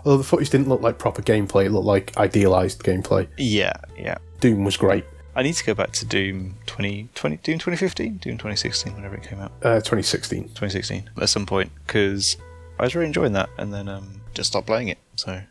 although 0.03 0.17
the 0.17 0.23
footage 0.23 0.49
didn't 0.49 0.69
look 0.69 0.81
like 0.81 0.97
proper 0.97 1.21
gameplay, 1.21 1.65
it 1.65 1.71
looked 1.71 1.86
like 1.86 2.17
idealized 2.17 2.81
gameplay. 2.84 3.27
Yeah, 3.38 3.73
yeah. 3.97 4.17
Doom 4.39 4.63
was 4.63 4.77
great. 4.77 5.05
I 5.36 5.41
need 5.43 5.53
to 5.53 5.63
go 5.65 5.73
back 5.73 5.91
to 5.93 6.05
Doom 6.05 6.55
2020, 6.67 7.38
Doom 7.38 7.57
2015, 7.57 8.17
Doom 8.17 8.34
2016, 8.38 8.93
whenever 8.95 9.15
it 9.15 9.23
came 9.23 9.39
out, 9.39 9.51
Uh, 9.63 9.75
2016. 9.79 10.43
2016 10.49 11.09
at 11.21 11.29
some 11.29 11.45
point 11.45 11.71
because 11.86 12.38
I 12.79 12.84
was 12.84 12.93
really 12.95 13.07
enjoying 13.07 13.34
that, 13.34 13.49
and 13.57 13.73
then 13.73 13.88
um, 13.89 14.21
just 14.34 14.49
stopped 14.49 14.67
playing 14.67 14.89
it. 14.89 14.99
So 15.15 15.41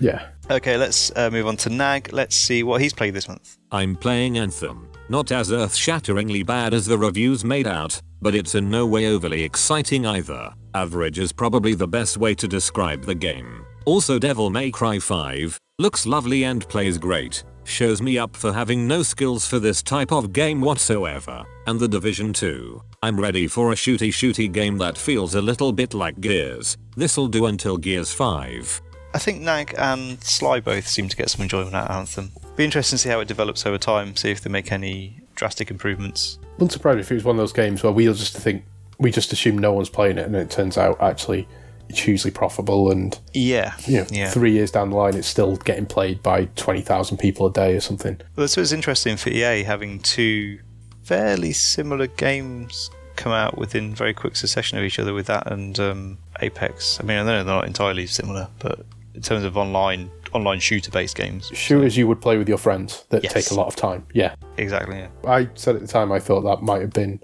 Yeah. 0.00 0.26
okay, 0.50 0.76
let's 0.76 1.12
uh, 1.16 1.30
move 1.30 1.46
on 1.46 1.56
to 1.58 1.70
Nag. 1.70 2.12
Let's 2.12 2.34
see 2.36 2.62
what 2.62 2.80
he's 2.80 2.92
played 2.92 3.14
this 3.14 3.28
month. 3.28 3.58
I'm 3.70 3.94
playing 3.96 4.38
Anthem, 4.38 4.88
not 5.08 5.30
as 5.30 5.52
earth 5.52 5.74
shatteringly 5.76 6.42
bad 6.42 6.74
as 6.74 6.86
the 6.86 6.98
reviews 6.98 7.44
made 7.44 7.66
out, 7.66 8.00
but 8.20 8.34
it's 8.34 8.54
in 8.56 8.68
no 8.70 8.86
way 8.86 9.06
overly 9.06 9.42
exciting 9.44 10.04
either. 10.04 10.52
Average 10.74 11.18
is 11.20 11.32
probably 11.32 11.74
the 11.74 11.88
best 11.88 12.16
way 12.16 12.34
to 12.34 12.48
describe 12.48 13.04
the 13.04 13.14
game. 13.14 13.64
Also, 13.84 14.18
Devil 14.18 14.50
May 14.50 14.70
Cry 14.70 14.98
5 14.98 15.58
looks 15.78 16.06
lovely 16.06 16.44
and 16.44 16.66
plays 16.68 16.98
great. 16.98 17.42
Shows 17.68 18.00
me 18.00 18.16
up 18.16 18.34
for 18.34 18.54
having 18.54 18.88
no 18.88 19.02
skills 19.02 19.46
for 19.46 19.58
this 19.58 19.82
type 19.82 20.10
of 20.10 20.32
game 20.32 20.62
whatsoever. 20.62 21.44
And 21.66 21.78
The 21.78 21.86
Division 21.86 22.32
2. 22.32 22.82
I'm 23.02 23.20
ready 23.20 23.46
for 23.46 23.70
a 23.70 23.74
shooty 23.74 24.08
shooty 24.08 24.50
game 24.50 24.78
that 24.78 24.96
feels 24.96 25.34
a 25.34 25.42
little 25.42 25.70
bit 25.70 25.92
like 25.92 26.18
Gears. 26.18 26.78
This'll 26.96 27.28
do 27.28 27.44
until 27.44 27.76
Gears 27.76 28.10
5. 28.10 28.80
I 29.12 29.18
think 29.18 29.42
Nag 29.42 29.74
and 29.76 30.18
Sly 30.24 30.60
both 30.60 30.88
seem 30.88 31.10
to 31.10 31.16
get 31.16 31.28
some 31.28 31.42
enjoyment 31.42 31.74
out 31.74 31.90
of 31.90 31.96
Anthem. 31.96 32.32
Be 32.56 32.64
interesting 32.64 32.96
to 32.96 33.02
see 33.02 33.10
how 33.10 33.20
it 33.20 33.28
develops 33.28 33.66
over 33.66 33.76
time. 33.76 34.16
See 34.16 34.30
if 34.30 34.40
they 34.40 34.48
make 34.48 34.72
any 34.72 35.20
drastic 35.34 35.70
improvements. 35.70 36.38
Wouldn't 36.52 36.72
surprise 36.72 36.94
me 36.94 37.02
if 37.02 37.10
it 37.12 37.16
was 37.16 37.24
one 37.24 37.36
of 37.36 37.40
those 37.40 37.52
games 37.52 37.82
where 37.82 37.92
we'll 37.92 38.14
just 38.14 38.34
think 38.34 38.64
we 38.98 39.10
just 39.10 39.30
assume 39.34 39.58
no 39.58 39.74
one's 39.74 39.90
playing 39.90 40.16
it, 40.16 40.24
and 40.24 40.34
it 40.34 40.50
turns 40.50 40.78
out 40.78 40.98
actually 41.02 41.40
it's 41.40 41.48
hugely 41.90 42.30
profitable, 42.30 42.90
and 42.90 43.18
Yeah, 43.34 43.74
you 43.86 43.98
know, 43.98 44.06
yeah. 44.10 44.30
three 44.30 44.52
years 44.52 44.70
down 44.70 44.90
the 44.90 44.96
line, 44.96 45.14
it's 45.14 45.28
still 45.28 45.56
getting 45.56 45.86
played 45.86 46.22
by 46.22 46.46
twenty 46.56 46.80
thousand 46.82 47.18
people 47.18 47.46
a 47.46 47.52
day 47.52 47.74
or 47.76 47.80
something. 47.80 48.20
Well, 48.36 48.48
so 48.48 48.60
it's 48.60 48.72
interesting 48.72 49.16
for 49.16 49.30
EA 49.30 49.62
having 49.62 50.00
two 50.00 50.58
fairly 51.02 51.52
similar 51.52 52.06
games 52.06 52.90
come 53.16 53.32
out 53.32 53.58
within 53.58 53.94
very 53.94 54.14
quick 54.14 54.36
succession 54.36 54.78
of 54.78 54.84
each 54.84 54.98
other 54.98 55.12
with 55.14 55.26
that 55.26 55.50
and 55.50 55.78
um, 55.80 56.18
Apex. 56.40 57.00
I 57.00 57.02
mean, 57.04 57.18
I 57.18 57.22
know 57.22 57.42
they're 57.42 57.44
not 57.44 57.66
entirely 57.66 58.06
similar, 58.06 58.46
but 58.60 58.84
in 59.14 59.22
terms 59.22 59.44
of 59.44 59.56
online 59.56 60.10
online 60.34 60.60
shooter 60.60 60.90
based 60.90 61.16
games, 61.16 61.50
Shooters 61.54 61.96
you 61.96 62.06
would 62.06 62.20
play 62.20 62.36
with 62.36 62.48
your 62.48 62.58
friends 62.58 63.06
that 63.08 63.24
Yes. 63.24 63.32
take 63.32 63.50
a 63.50 63.54
lot 63.54 63.66
of 63.66 63.74
time. 63.74 64.06
Yeah, 64.12 64.34
exactly. 64.58 64.98
Yeah. 64.98 65.08
I 65.26 65.48
said 65.54 65.74
at 65.74 65.80
the 65.80 65.88
time 65.88 66.12
I 66.12 66.18
thought 66.20 66.42
that 66.42 66.62
might 66.62 66.82
have 66.82 66.92
been 66.92 67.20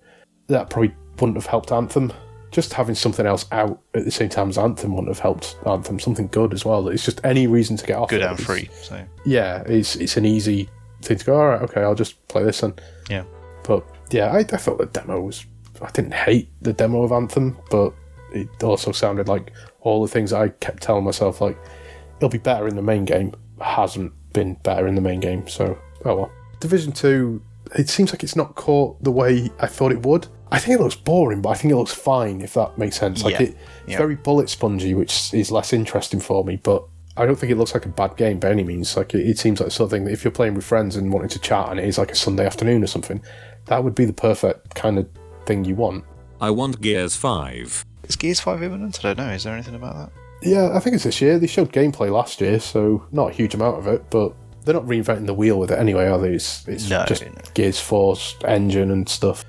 that 0.49 0.71
probably 0.71 0.95
wouldn't 1.21 1.37
have 1.37 1.47
helped 1.47 1.71
Anthem. 1.71 2.13
Just 2.55 2.73
having 2.73 2.95
something 2.95 3.27
else 3.27 3.47
out 3.51 3.81
at 3.95 4.05
the 4.05 4.11
same 4.11 4.29
time 4.29 4.49
as 4.49 4.59
Anthem 4.59 4.95
wouldn't 4.95 5.09
have 5.09 5.19
helped 5.19 5.57
Anthem. 5.67 5.99
Something 5.99 6.29
good 6.29 6.55
as 6.55 6.65
well. 6.65 6.89
It's 6.89 7.05
just 7.05 7.21
any 7.25 7.49
reason 7.49 7.77
to 7.77 7.85
get 7.85 7.99
off. 7.99 8.11
Good 8.11 8.23
it. 8.23 8.27
and 8.27 8.41
free. 8.41 8.71
So 8.81 9.05
Yeah, 9.25 9.65
it's 9.67 9.97
it's 9.97 10.17
an 10.17 10.25
easy 10.25 10.69
thing 11.03 11.19
to 11.19 11.25
go. 11.25 11.35
All 11.35 11.49
right, 11.49 11.63
okay, 11.63 11.83
I'll 11.83 11.97
just 11.97 12.27
play 12.29 12.45
this 12.45 12.63
and 12.63 12.81
yeah, 13.11 13.25
But 13.65 13.85
yeah, 14.11 14.33
I, 14.33 14.39
I 14.39 14.45
thought 14.45 14.79
the 14.79 14.87
demo 14.87 15.21
was. 15.21 15.45
I 15.83 15.91
didn't 15.91 16.15
hate 16.15 16.49
the 16.63 16.73
demo 16.73 17.03
of 17.03 17.11
Anthem, 17.11 17.59
but 17.69 17.93
it 18.33 18.63
also 18.63 18.93
sounded 18.93 19.29
like 19.29 19.53
all 19.81 20.03
the 20.03 20.09
things 20.09 20.33
I 20.33 20.49
kept 20.49 20.83
telling 20.83 21.05
myself, 21.05 21.41
like, 21.41 21.59
it'll 22.19 22.29
be 22.29 22.39
better 22.39 22.67
in 22.69 22.77
the 22.77 22.83
main 22.83 23.05
game, 23.05 23.35
hasn't 23.61 24.13
been 24.33 24.55
better 24.63 24.87
in 24.87 24.95
the 24.95 25.01
main 25.01 25.21
game. 25.21 25.47
So, 25.49 25.79
oh 26.05 26.17
well. 26.17 26.33
Division 26.61 26.93
2, 26.93 27.43
it 27.77 27.89
seems 27.89 28.13
like 28.13 28.23
it's 28.23 28.37
not 28.37 28.55
caught 28.55 29.03
the 29.03 29.11
way 29.11 29.51
I 29.61 29.67
thought 29.67 29.93
it 29.93 30.05
would. 30.05 30.27
I 30.55 30.59
think 30.59 30.79
it 30.79 30.83
looks 30.83 30.95
boring, 30.97 31.43
but 31.43 31.51
I 31.51 31.55
think 31.55 31.73
it 31.73 31.77
looks 31.77 31.93
fine, 31.95 32.41
if 32.41 32.55
that 32.55 32.79
makes 32.79 32.97
sense. 32.97 33.23
Like, 33.25 33.35
Yeah, 33.35 33.43
it, 33.43 33.49
it's 33.51 33.59
yeah. 33.93 33.99
very 33.99 34.15
bullet 34.15 34.49
spongy, 34.49 34.95
which 34.95 35.33
is 35.35 35.51
less 35.51 35.73
interesting 35.73 36.21
for 36.21 36.45
me, 36.45 36.57
but. 36.63 36.85
I 37.17 37.27
don't 37.27 37.37
think 37.37 37.53
it 37.53 37.57
looks 37.59 37.75
like 37.75 37.87
a 37.87 37.91
bad 37.91 38.17
game 38.17 38.41
by 38.41 38.51
any 38.51 38.65
means. 38.65 38.97
Like 38.97 39.15
it, 39.15 39.25
it 39.25 39.39
seems 39.39 39.61
like 39.61 39.69
the 39.69 39.71
sort 39.71 39.87
of 39.87 39.91
thing 39.93 40.05
that 40.07 40.11
if 40.11 40.25
you're 40.25 40.33
playing 40.33 40.55
with 40.55 40.65
friends 40.65 40.97
and 40.97 41.13
wanting 41.13 41.29
to 41.29 41.39
chat 41.39 41.69
and 41.71 41.79
it 41.79 41.87
is 41.87 41.97
like 41.97 42.11
a 42.11 42.17
Sunday 42.17 42.45
afternoon 42.45 42.83
or 42.83 42.89
something, 42.89 43.23
that 43.67 43.85
would 43.85 43.95
be 43.95 44.05
the 44.05 44.13
perfect 44.13 44.75
kind 44.75 44.99
of 44.99 45.09
thing 45.47 45.65
you 45.65 45.77
want. 45.77 46.05
I 46.41 46.51
want 46.51 46.81
Gears 46.81 47.15
5. 47.15 47.85
is 48.09 48.17
Gears 48.17 48.41
Five 48.41 48.65
imminent? 48.65 48.99
I 49.05 49.15
don't 49.15 49.19
know. 49.19 49.33
Is 49.33 49.45
there 49.45 49.55
anything 49.55 49.77
about 49.77 49.95
that? 49.95 50.13
Yeah, 50.43 50.71
I 50.75 50.81
think 50.81 50.95
it's 50.97 51.05
this 51.05 51.21
year. 51.21 51.39
They 51.39 51.47
showed 51.47 51.73
gameplay 51.73 52.11
last 52.11 52.41
year, 52.41 52.59
so 52.59 53.07
not 53.13 53.31
a 53.31 53.33
huge 53.33 53.55
amount 53.55 53.79
of 53.79 53.87
it, 53.87 54.11
but 54.11 54.35
they're 54.65 54.75
not 54.75 54.83
reinventing 54.87 55.27
the 55.27 55.35
wheel 55.35 55.61
with 55.61 55.71
it 55.71 55.79
anyway, 55.79 56.07
are 56.09 56.19
they? 56.19 56.33
It's, 56.35 56.67
it's 56.67 56.91
No, 56.91 57.05
just 57.07 57.25
no. 57.25 57.31
Gears 57.55 57.79
4 57.79 58.17
engine 58.47 58.91
and 58.91 59.09
stuff. 59.09 59.45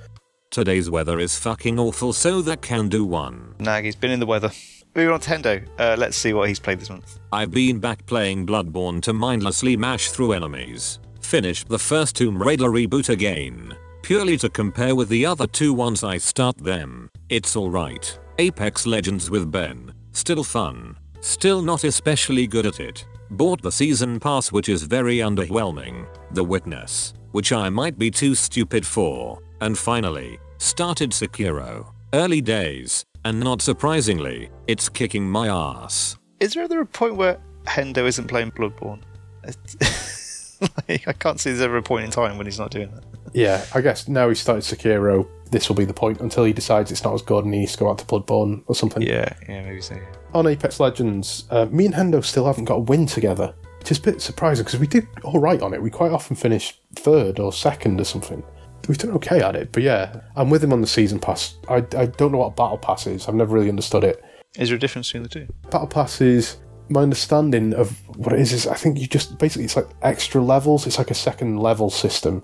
Today's 0.55 0.89
weather 0.89 1.19
is 1.19 1.37
fucking 1.37 1.77
awful, 1.77 2.13
so 2.13 2.41
that 2.43 2.61
can 2.61 2.87
do 2.87 3.03
one. 3.03 3.55
Nag, 3.59 3.83
he's 3.83 3.93
been 3.97 4.09
in 4.09 4.21
the 4.21 4.25
weather. 4.25 4.51
Moving 4.95 5.13
on 5.13 5.19
to 5.19 5.29
Hendo. 5.29 5.67
Uh, 5.77 5.97
let's 5.99 6.15
see 6.15 6.31
what 6.31 6.47
he's 6.47 6.61
played 6.61 6.79
this 6.79 6.89
month. 6.89 7.19
I've 7.33 7.51
been 7.51 7.79
back 7.79 8.05
playing 8.05 8.47
Bloodborne 8.47 9.01
to 9.01 9.11
mindlessly 9.11 9.75
mash 9.75 10.11
through 10.11 10.31
enemies. 10.31 10.99
Finished 11.19 11.67
the 11.67 11.77
first 11.77 12.15
Tomb 12.15 12.41
Raider 12.41 12.69
reboot 12.69 13.09
again. 13.09 13.75
Purely 14.01 14.37
to 14.37 14.47
compare 14.47 14.95
with 14.95 15.09
the 15.09 15.25
other 15.25 15.45
two 15.45 15.73
once 15.73 16.05
I 16.05 16.17
start 16.17 16.57
them. 16.57 17.09
It's 17.27 17.57
alright. 17.57 18.17
Apex 18.39 18.87
Legends 18.87 19.29
with 19.29 19.51
Ben. 19.51 19.93
Still 20.13 20.45
fun. 20.45 20.95
Still 21.19 21.61
not 21.61 21.83
especially 21.83 22.47
good 22.47 22.65
at 22.65 22.79
it. 22.79 23.05
Bought 23.29 23.61
the 23.61 23.73
season 23.73 24.21
pass 24.21 24.53
which 24.53 24.69
is 24.69 24.83
very 24.83 25.17
underwhelming. 25.17 26.07
The 26.31 26.45
Witness. 26.45 27.13
Which 27.33 27.51
I 27.51 27.67
might 27.67 27.99
be 27.99 28.09
too 28.09 28.35
stupid 28.35 28.87
for. 28.87 29.41
And 29.59 29.77
finally, 29.77 30.39
started 30.57 31.11
Sekiro. 31.11 31.87
Early 32.13 32.41
days. 32.41 33.05
And 33.23 33.39
not 33.39 33.61
surprisingly, 33.61 34.49
it's 34.67 34.87
kicking 34.87 35.29
my 35.29 35.47
ass. 35.47 36.17
Is 36.39 36.53
there 36.53 36.63
ever 36.63 36.81
a 36.81 36.85
point 36.85 37.15
where 37.15 37.39
Hendo 37.63 38.05
isn't 38.05 38.27
playing 38.27 38.51
Bloodborne? 38.51 39.01
like, 40.87 41.07
I 41.07 41.13
can't 41.13 41.39
see 41.39 41.49
there's 41.49 41.61
ever 41.61 41.77
a 41.77 41.83
point 41.83 42.05
in 42.05 42.11
time 42.11 42.37
when 42.37 42.45
he's 42.45 42.59
not 42.59 42.71
doing 42.71 42.91
that. 42.91 43.03
Yeah, 43.33 43.65
I 43.73 43.81
guess 43.81 44.07
now 44.07 44.29
he's 44.29 44.39
started 44.39 44.63
Sekiro, 44.63 45.27
this 45.51 45.69
will 45.69 45.75
be 45.75 45.85
the 45.85 45.93
point 45.93 46.21
until 46.21 46.43
he 46.43 46.53
decides 46.53 46.91
it's 46.91 47.03
not 47.03 47.13
as 47.13 47.21
good 47.21 47.45
and 47.45 47.53
he 47.53 47.61
needs 47.61 47.73
to 47.73 47.79
go 47.79 47.89
out 47.89 47.97
to 47.99 48.05
Bloodborne 48.05 48.63
or 48.67 48.75
something. 48.75 49.01
Yeah, 49.01 49.33
yeah, 49.47 49.63
maybe 49.63 49.81
so. 49.81 49.95
yeah. 49.95 50.01
On 50.33 50.45
Apex 50.47 50.79
Legends, 50.79 51.45
uh, 51.49 51.65
me 51.67 51.85
and 51.85 51.95
Hendo 51.95 52.23
still 52.23 52.45
haven't 52.45 52.65
got 52.65 52.75
a 52.75 52.79
win 52.79 53.05
together, 53.05 53.53
which 53.79 53.91
is 53.91 53.99
a 53.99 54.01
bit 54.01 54.21
surprising 54.21 54.65
because 54.65 54.79
we 54.79 54.87
did 54.87 55.07
all 55.23 55.39
right 55.39 55.61
on 55.61 55.73
it. 55.73 55.81
We 55.81 55.89
quite 55.89 56.11
often 56.11 56.35
finish 56.35 56.79
third 56.95 57.39
or 57.39 57.53
second 57.53 58.01
or 58.01 58.03
something. 58.03 58.43
We've 58.87 58.97
done 58.97 59.11
okay 59.11 59.41
at 59.41 59.55
it, 59.55 59.71
but 59.71 59.83
yeah, 59.83 60.21
I'm 60.35 60.49
with 60.49 60.63
him 60.63 60.71
on 60.73 60.81
the 60.81 60.87
season 60.87 61.19
pass. 61.19 61.55
I, 61.69 61.77
I 61.97 62.05
don't 62.05 62.31
know 62.31 62.37
what 62.39 62.47
a 62.47 62.51
battle 62.51 62.77
pass 62.77 63.07
is. 63.07 63.27
I've 63.27 63.35
never 63.35 63.53
really 63.55 63.69
understood 63.69 64.03
it. 64.03 64.23
Is 64.57 64.69
there 64.69 64.75
a 64.77 64.79
difference 64.79 65.07
between 65.09 65.23
the 65.23 65.29
two? 65.29 65.47
Battle 65.71 65.87
pass 65.87 66.21
is 66.21 66.57
my 66.89 67.01
understanding 67.01 67.73
of 67.73 67.97
what 68.17 68.33
it 68.33 68.39
is 68.39 68.53
is 68.53 68.67
I 68.67 68.75
think 68.75 68.99
you 68.99 69.07
just 69.07 69.37
basically 69.39 69.65
it's 69.65 69.75
like 69.75 69.87
extra 70.01 70.41
levels. 70.41 70.85
It's 70.85 70.97
like 70.97 71.09
a 71.11 71.15
second 71.15 71.57
level 71.57 71.89
system, 71.89 72.43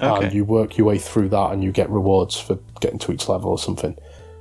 Okay. 0.00 0.26
and 0.26 0.34
you 0.34 0.44
work 0.44 0.78
your 0.78 0.86
way 0.86 0.98
through 0.98 1.28
that, 1.30 1.52
and 1.52 1.62
you 1.64 1.72
get 1.72 1.90
rewards 1.90 2.38
for 2.38 2.58
getting 2.80 2.98
to 3.00 3.12
each 3.12 3.28
level 3.28 3.50
or 3.50 3.58
something. 3.58 3.96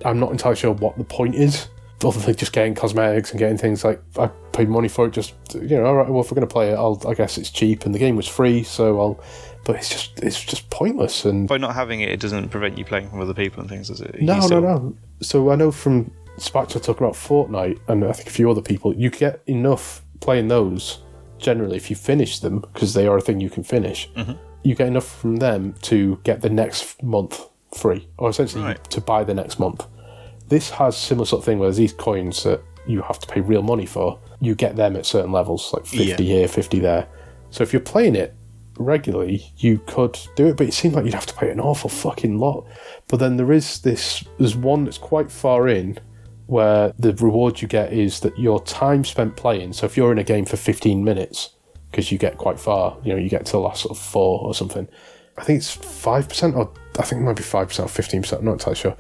I'm 0.05 0.19
not 0.19 0.31
entirely 0.31 0.55
sure 0.57 0.71
what 0.73 0.97
the 0.97 1.03
point 1.03 1.35
is, 1.35 1.67
other 2.05 2.19
than 2.19 2.35
just 2.35 2.53
getting 2.53 2.75
cosmetics 2.75 3.31
and 3.31 3.39
getting 3.39 3.57
things 3.57 3.83
like 3.83 4.01
I 4.17 4.27
paid 4.53 4.69
money 4.69 4.87
for 4.87 5.07
it. 5.07 5.11
Just 5.11 5.33
you 5.55 5.67
know, 5.77 5.85
all 5.85 5.95
right. 5.95 6.07
Well, 6.09 6.21
if 6.21 6.31
we're 6.31 6.35
going 6.35 6.47
to 6.47 6.53
play 6.53 6.69
it, 6.69 6.75
I'll, 6.75 7.01
I 7.07 7.13
guess 7.15 7.37
it's 7.37 7.49
cheap, 7.49 7.85
and 7.85 7.93
the 7.93 7.99
game 7.99 8.15
was 8.15 8.27
free, 8.27 8.63
so 8.63 8.99
I'll. 9.01 9.23
But 9.69 9.75
it's 9.75 9.89
just 9.89 10.19
it's 10.23 10.43
just 10.43 10.67
pointless, 10.71 11.25
and 11.25 11.47
By 11.47 11.57
not 11.59 11.75
having 11.75 12.01
it, 12.01 12.09
it 12.09 12.19
doesn't 12.19 12.49
prevent 12.49 12.79
you 12.79 12.83
playing 12.83 13.07
from 13.07 13.21
other 13.21 13.35
people 13.35 13.61
and 13.61 13.69
things, 13.69 13.89
does 13.89 14.01
it? 14.01 14.19
No, 14.19 14.39
still- 14.39 14.61
no, 14.61 14.77
no. 14.79 14.95
So 15.21 15.51
I 15.51 15.55
know 15.55 15.69
from 15.71 16.09
Spectre 16.37 16.79
talking 16.79 17.03
about 17.05 17.13
Fortnite, 17.13 17.77
and 17.87 18.03
I 18.03 18.13
think 18.13 18.29
a 18.29 18.31
few 18.31 18.49
other 18.49 18.63
people, 18.63 18.95
you 18.95 19.11
get 19.11 19.43
enough 19.45 20.01
playing 20.21 20.47
those. 20.47 21.03
Generally, 21.37 21.77
if 21.77 21.91
you 21.91 21.95
finish 21.95 22.39
them, 22.39 22.61
because 22.61 22.95
they 22.95 23.05
are 23.05 23.17
a 23.17 23.21
thing 23.21 23.39
you 23.39 23.51
can 23.51 23.61
finish, 23.61 24.09
mm-hmm. 24.15 24.31
you 24.63 24.73
get 24.73 24.87
enough 24.87 25.05
from 25.19 25.35
them 25.35 25.75
to 25.83 26.19
get 26.23 26.41
the 26.41 26.49
next 26.49 27.03
month 27.03 27.47
free, 27.71 28.07
or 28.17 28.31
essentially 28.31 28.63
Right. 28.63 28.83
to 28.89 28.99
buy 28.99 29.23
the 29.23 29.35
next 29.35 29.59
month. 29.59 29.85
This 30.47 30.71
has 30.71 30.97
similar 30.97 31.27
sort 31.27 31.41
of 31.41 31.45
thing 31.45 31.59
where 31.59 31.71
these 31.71 31.93
coins 31.93 32.41
that 32.41 32.63
you 32.87 33.03
have 33.03 33.19
to 33.19 33.27
pay 33.27 33.41
real 33.41 33.61
money 33.61 33.85
for, 33.85 34.17
you 34.39 34.55
get 34.55 34.75
them 34.75 34.95
at 34.95 35.05
certain 35.05 35.31
levels, 35.31 35.71
like 35.73 35.85
50 35.85 36.25
here, 36.25 36.47
50 36.47 36.79
there. 36.79 37.07
So 37.51 37.61
if 37.61 37.71
you're 37.71 37.81
playing 37.81 38.15
it 38.15 38.33
regularly, 38.79 39.51
you 39.57 39.79
could 39.85 40.17
do 40.35 40.47
it, 40.47 40.57
but 40.57 40.67
it 40.67 40.73
seemed 40.73 40.95
like 40.95 41.05
you'd 41.05 41.13
have 41.13 41.25
to 41.27 41.35
pay 41.35 41.51
an 41.51 41.59
awful 41.59 41.89
fucking 41.89 42.39
lot. 42.39 42.65
But 43.07 43.17
then 43.17 43.37
there 43.37 43.51
is 43.51 43.79
this, 43.81 44.23
there's 44.37 44.55
one 44.55 44.85
that's 44.85 44.97
quite 44.97 45.31
far 45.31 45.67
in 45.67 45.99
where 46.47 46.93
the 46.97 47.13
reward 47.15 47.61
you 47.61 47.67
get 47.67 47.93
is 47.93 48.21
that 48.21 48.37
your 48.39 48.63
time 48.63 49.05
spent 49.05 49.35
playing. 49.35 49.73
So 49.73 49.85
if 49.85 49.95
you're 49.95 50.11
in 50.11 50.17
a 50.17 50.23
game 50.23 50.45
for 50.45 50.57
15 50.57 51.03
minutes, 51.03 51.51
because 51.91 52.11
you 52.11 52.17
get 52.17 52.37
quite 52.37 52.59
far, 52.59 52.97
you 53.03 53.11
know, 53.11 53.19
you 53.19 53.29
get 53.29 53.45
to 53.47 53.51
the 53.53 53.59
last 53.59 53.83
sort 53.83 53.97
of 53.97 54.03
four 54.03 54.41
or 54.41 54.53
something. 54.55 54.87
I 55.37 55.43
think 55.43 55.57
it's 55.57 55.75
5%, 55.75 56.55
or 56.55 56.71
I 56.97 57.03
think 57.03 57.21
it 57.21 57.25
might 57.25 57.35
be 57.35 57.43
5% 57.43 57.79
or 57.79 57.85
15%, 57.85 58.39
I'm 58.39 58.45
not 58.45 58.53
entirely 58.53 58.79
sure, 58.79 58.97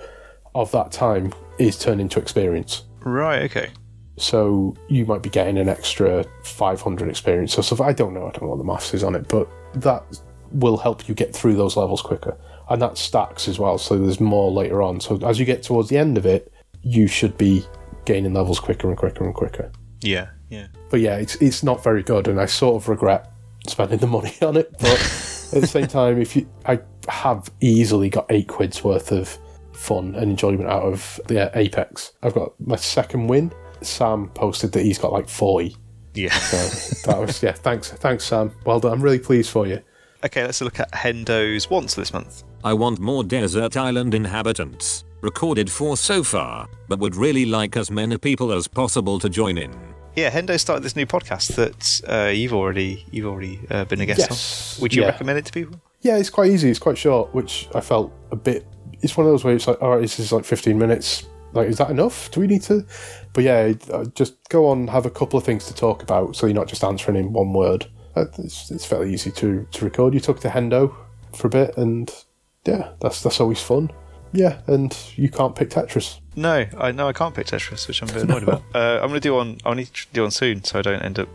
of 0.55 0.71
that 0.71 0.91
time 0.91 1.33
is 1.57 1.77
turned 1.77 2.01
into 2.01 2.19
experience. 2.19 2.83
Right. 3.01 3.43
Okay. 3.43 3.69
So 4.17 4.75
you 4.87 5.05
might 5.05 5.21
be 5.21 5.29
getting 5.29 5.57
an 5.57 5.69
extra 5.69 6.25
500 6.43 7.09
experience 7.09 7.57
or 7.57 7.63
stuff. 7.63 7.81
I 7.81 7.93
don't 7.93 8.13
know. 8.13 8.27
I 8.27 8.31
don't 8.31 8.43
know 8.43 8.49
what 8.49 8.57
the 8.57 8.63
maths 8.63 8.93
is 8.93 9.03
on 9.03 9.15
it, 9.15 9.27
but 9.29 9.49
that 9.73 10.03
will 10.51 10.77
help 10.77 11.07
you 11.07 11.15
get 11.15 11.33
through 11.35 11.55
those 11.55 11.77
levels 11.77 12.01
quicker. 12.01 12.37
And 12.69 12.81
that 12.81 12.97
stacks 12.97 13.47
as 13.47 13.57
well, 13.59 13.77
so 13.77 13.97
there's 13.97 14.19
more 14.19 14.51
later 14.51 14.81
on. 14.81 14.99
So 14.99 15.17
as 15.25 15.39
you 15.39 15.45
get 15.45 15.63
towards 15.63 15.89
the 15.89 15.97
end 15.97 16.17
of 16.17 16.25
it, 16.25 16.53
you 16.81 17.07
should 17.07 17.37
be 17.37 17.65
gaining 18.05 18.33
levels 18.33 18.59
quicker 18.59 18.87
and 18.89 18.97
quicker 18.97 19.23
and 19.23 19.33
quicker. 19.33 19.71
Yeah. 20.01 20.29
Yeah. 20.49 20.67
But 20.89 21.01
yeah, 21.01 21.17
it's 21.17 21.35
it's 21.35 21.63
not 21.63 21.83
very 21.83 22.03
good, 22.03 22.27
and 22.27 22.39
I 22.39 22.45
sort 22.45 22.81
of 22.81 22.89
regret 22.89 23.31
spending 23.67 23.99
the 23.99 24.07
money 24.07 24.33
on 24.41 24.57
it. 24.57 24.71
But 24.79 24.99
at 25.53 25.61
the 25.61 25.67
same 25.67 25.87
time, 25.99 26.21
if 26.21 26.35
you, 26.35 26.49
I 26.65 26.79
have 27.07 27.49
easily 27.61 28.09
got 28.09 28.25
eight 28.29 28.47
quid's 28.47 28.83
worth 28.83 29.11
of 29.11 29.37
fun 29.73 30.15
and 30.15 30.31
enjoyment 30.31 30.69
out 30.69 30.83
of 30.83 31.19
the 31.27 31.51
Apex. 31.57 32.13
I've 32.21 32.33
got 32.33 32.53
my 32.59 32.75
second 32.75 33.27
win. 33.27 33.53
Sam 33.81 34.29
posted 34.29 34.73
that 34.73 34.83
he's 34.83 34.97
got 34.97 35.13
like 35.13 35.29
forty. 35.29 35.75
Yeah. 36.19 36.33
So 36.37 37.11
that 37.11 37.19
was 37.19 37.41
yeah. 37.43 37.53
Thanks, 37.53 37.91
thanks, 37.91 38.23
Sam. 38.25 38.51
Well 38.65 38.79
done. 38.79 38.93
I'm 38.93 39.01
really 39.01 39.19
pleased 39.19 39.49
for 39.51 39.65
you. 39.67 39.81
okay. 40.25 40.43
Let's 40.43 40.61
look 40.61 40.79
at 40.79 40.91
Hendo's 40.91 41.69
wants 41.69 41.95
this 41.95 42.11
month. 42.13 42.43
I 42.63 42.73
want 42.73 42.99
more 42.99 43.23
desert 43.23 43.77
island 43.77 44.13
inhabitants. 44.13 45.05
Recorded 45.21 45.69
for 45.71 45.97
so 45.97 46.23
far, 46.23 46.67
but 46.87 46.99
would 46.99 47.15
really 47.15 47.45
like 47.45 47.75
as 47.77 47.89
many 47.91 48.17
people 48.17 48.51
as 48.53 48.67
possible 48.67 49.19
to 49.19 49.29
join 49.29 49.57
in. 49.57 49.71
Yeah, 50.15 50.29
Hendo 50.31 50.59
started 50.59 50.83
this 50.83 50.95
new 50.95 51.05
podcast 51.05 51.55
that 51.55 52.01
uh, 52.09 52.29
you've 52.29 52.53
already 52.53 53.05
you've 53.11 53.25
already 53.27 53.59
uh, 53.69 53.85
been 53.85 54.01
a 54.01 54.05
guest 54.05 54.19
Yes, 54.19 54.77
on. 54.77 54.81
Would 54.81 54.93
you 54.93 55.01
yeah. 55.03 55.09
recommend 55.09 55.39
it 55.39 55.45
to 55.45 55.51
people? 55.53 55.79
Yeah, 56.01 56.17
it's 56.17 56.29
quite 56.29 56.51
easy. 56.51 56.69
It's 56.69 56.79
quite 56.79 56.97
short, 56.97 57.33
which 57.33 57.67
I 57.75 57.81
felt 57.81 58.11
a 58.31 58.35
bit. 58.35 58.65
It's 59.01 59.15
one 59.15 59.25
of 59.27 59.31
those 59.33 59.43
where 59.43 59.53
it's 59.55 59.67
like, 59.67 59.81
all 59.81 59.91
right, 59.91 60.01
this 60.01 60.19
is 60.19 60.31
like 60.31 60.43
15 60.45 60.77
minutes. 60.77 61.27
Like, 61.53 61.67
is 61.67 61.77
that 61.77 61.89
enough? 61.89 62.29
Do 62.31 62.39
we 62.41 62.47
need 62.47 62.61
to? 62.63 62.85
But 63.33 63.43
yeah, 63.43 63.73
uh, 63.91 64.05
just 64.15 64.35
go 64.49 64.67
on, 64.67 64.87
have 64.87 65.05
a 65.05 65.09
couple 65.09 65.37
of 65.37 65.43
things 65.43 65.65
to 65.67 65.73
talk 65.73 66.03
about, 66.03 66.35
so 66.35 66.45
you're 66.45 66.55
not 66.55 66.67
just 66.67 66.83
answering 66.83 67.17
in 67.17 67.33
one 67.33 67.53
word. 67.53 67.87
Uh, 68.15 68.25
It's, 68.37 68.71
it's 68.71 68.85
fairly 68.85 69.13
easy 69.13 69.31
to, 69.31 69.67
to 69.71 69.85
record. 69.85 70.13
You 70.13 70.19
talk 70.19 70.39
to 70.41 70.49
Hendo 70.49 70.93
for 71.35 71.47
a 71.47 71.49
bit, 71.49 71.77
and 71.77 72.11
yeah, 72.65 72.91
that's 73.01 73.21
that's 73.23 73.39
always 73.39 73.61
fun. 73.61 73.91
Yeah, 74.31 74.61
and 74.67 74.95
you 75.15 75.29
can't 75.29 75.55
pick 75.55 75.69
Tetris. 75.71 76.19
No, 76.35 76.65
I 76.77 76.91
no, 76.91 77.07
I 77.07 77.13
can't 77.13 77.33
pick 77.33 77.47
Tetris, 77.47 77.87
which 77.87 78.01
I'm 78.01 78.09
a 78.09 78.13
bit 78.13 78.23
annoyed 78.23 78.43
about. 78.43 78.63
Uh, 78.75 78.99
I'm 79.01 79.09
going 79.09 79.13
to 79.15 79.19
do 79.19 79.33
one. 79.33 79.57
I 79.65 79.73
need 79.73 79.87
to 79.93 80.05
do 80.13 80.21
one 80.21 80.31
soon, 80.31 80.63
so 80.63 80.79
I 80.79 80.81
don't 80.83 81.01
end 81.01 81.17
up 81.19 81.29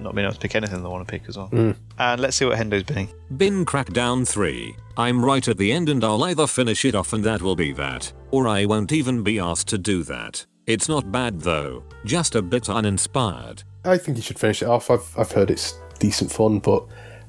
not 0.00 0.14
being 0.14 0.24
able 0.24 0.34
to 0.34 0.40
pick 0.40 0.54
anything 0.54 0.82
that 0.82 0.88
I 0.88 0.90
want 0.90 1.06
to 1.06 1.10
pick 1.10 1.28
as 1.28 1.36
well. 1.36 1.48
Hmm. 1.48 1.72
And 1.98 2.20
let's 2.20 2.36
see 2.36 2.44
what 2.44 2.58
Hendo's 2.58 2.84
binning. 2.84 3.08
Bin 3.36 3.64
Crackdown 3.64 4.26
3. 4.26 4.74
I'm 4.96 5.24
right 5.24 5.46
at 5.46 5.58
the 5.58 5.72
end 5.72 5.88
and 5.88 6.02
I'll 6.02 6.24
either 6.24 6.46
finish 6.46 6.84
it 6.84 6.94
off 6.94 7.12
and 7.12 7.24
that 7.24 7.42
will 7.42 7.56
be 7.56 7.72
that, 7.72 8.12
or 8.30 8.48
I 8.48 8.64
won't 8.64 8.92
even 8.92 9.22
be 9.22 9.38
asked 9.38 9.68
to 9.68 9.78
do 9.78 10.02
that. 10.04 10.44
It's 10.66 10.88
not 10.88 11.10
bad 11.10 11.40
though, 11.40 11.82
just 12.04 12.34
a 12.34 12.42
bit 12.42 12.68
uninspired. 12.68 13.62
I 13.86 13.96
think 13.96 14.18
you 14.18 14.22
should 14.22 14.38
finish 14.38 14.60
it 14.60 14.68
off. 14.68 14.90
I've 14.90 15.14
I've 15.16 15.32
heard 15.32 15.50
it's 15.50 15.78
decent 15.98 16.30
fun, 16.30 16.58
but 16.58 16.84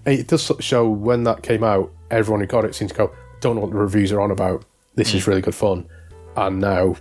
it 0.05 0.27
does 0.27 0.51
show 0.59 0.89
when 0.89 1.23
that 1.23 1.41
came 1.41 1.63
out, 1.63 1.91
everyone 2.11 2.41
who 2.41 2.47
got 2.47 2.65
it 2.65 2.75
seemed 2.75 2.89
to 2.89 2.97
go, 2.97 3.11
"Don't 3.39 3.55
know 3.55 3.61
what 3.61 3.71
the 3.71 3.77
reviews 3.77 4.11
are 4.11 4.19
on 4.19 4.31
about. 4.31 4.65
This 4.95 5.13
is 5.13 5.23
hmm. 5.23 5.31
really 5.31 5.41
good 5.41 5.55
fun." 5.55 5.87
And 6.35 6.59
now, 6.59 6.95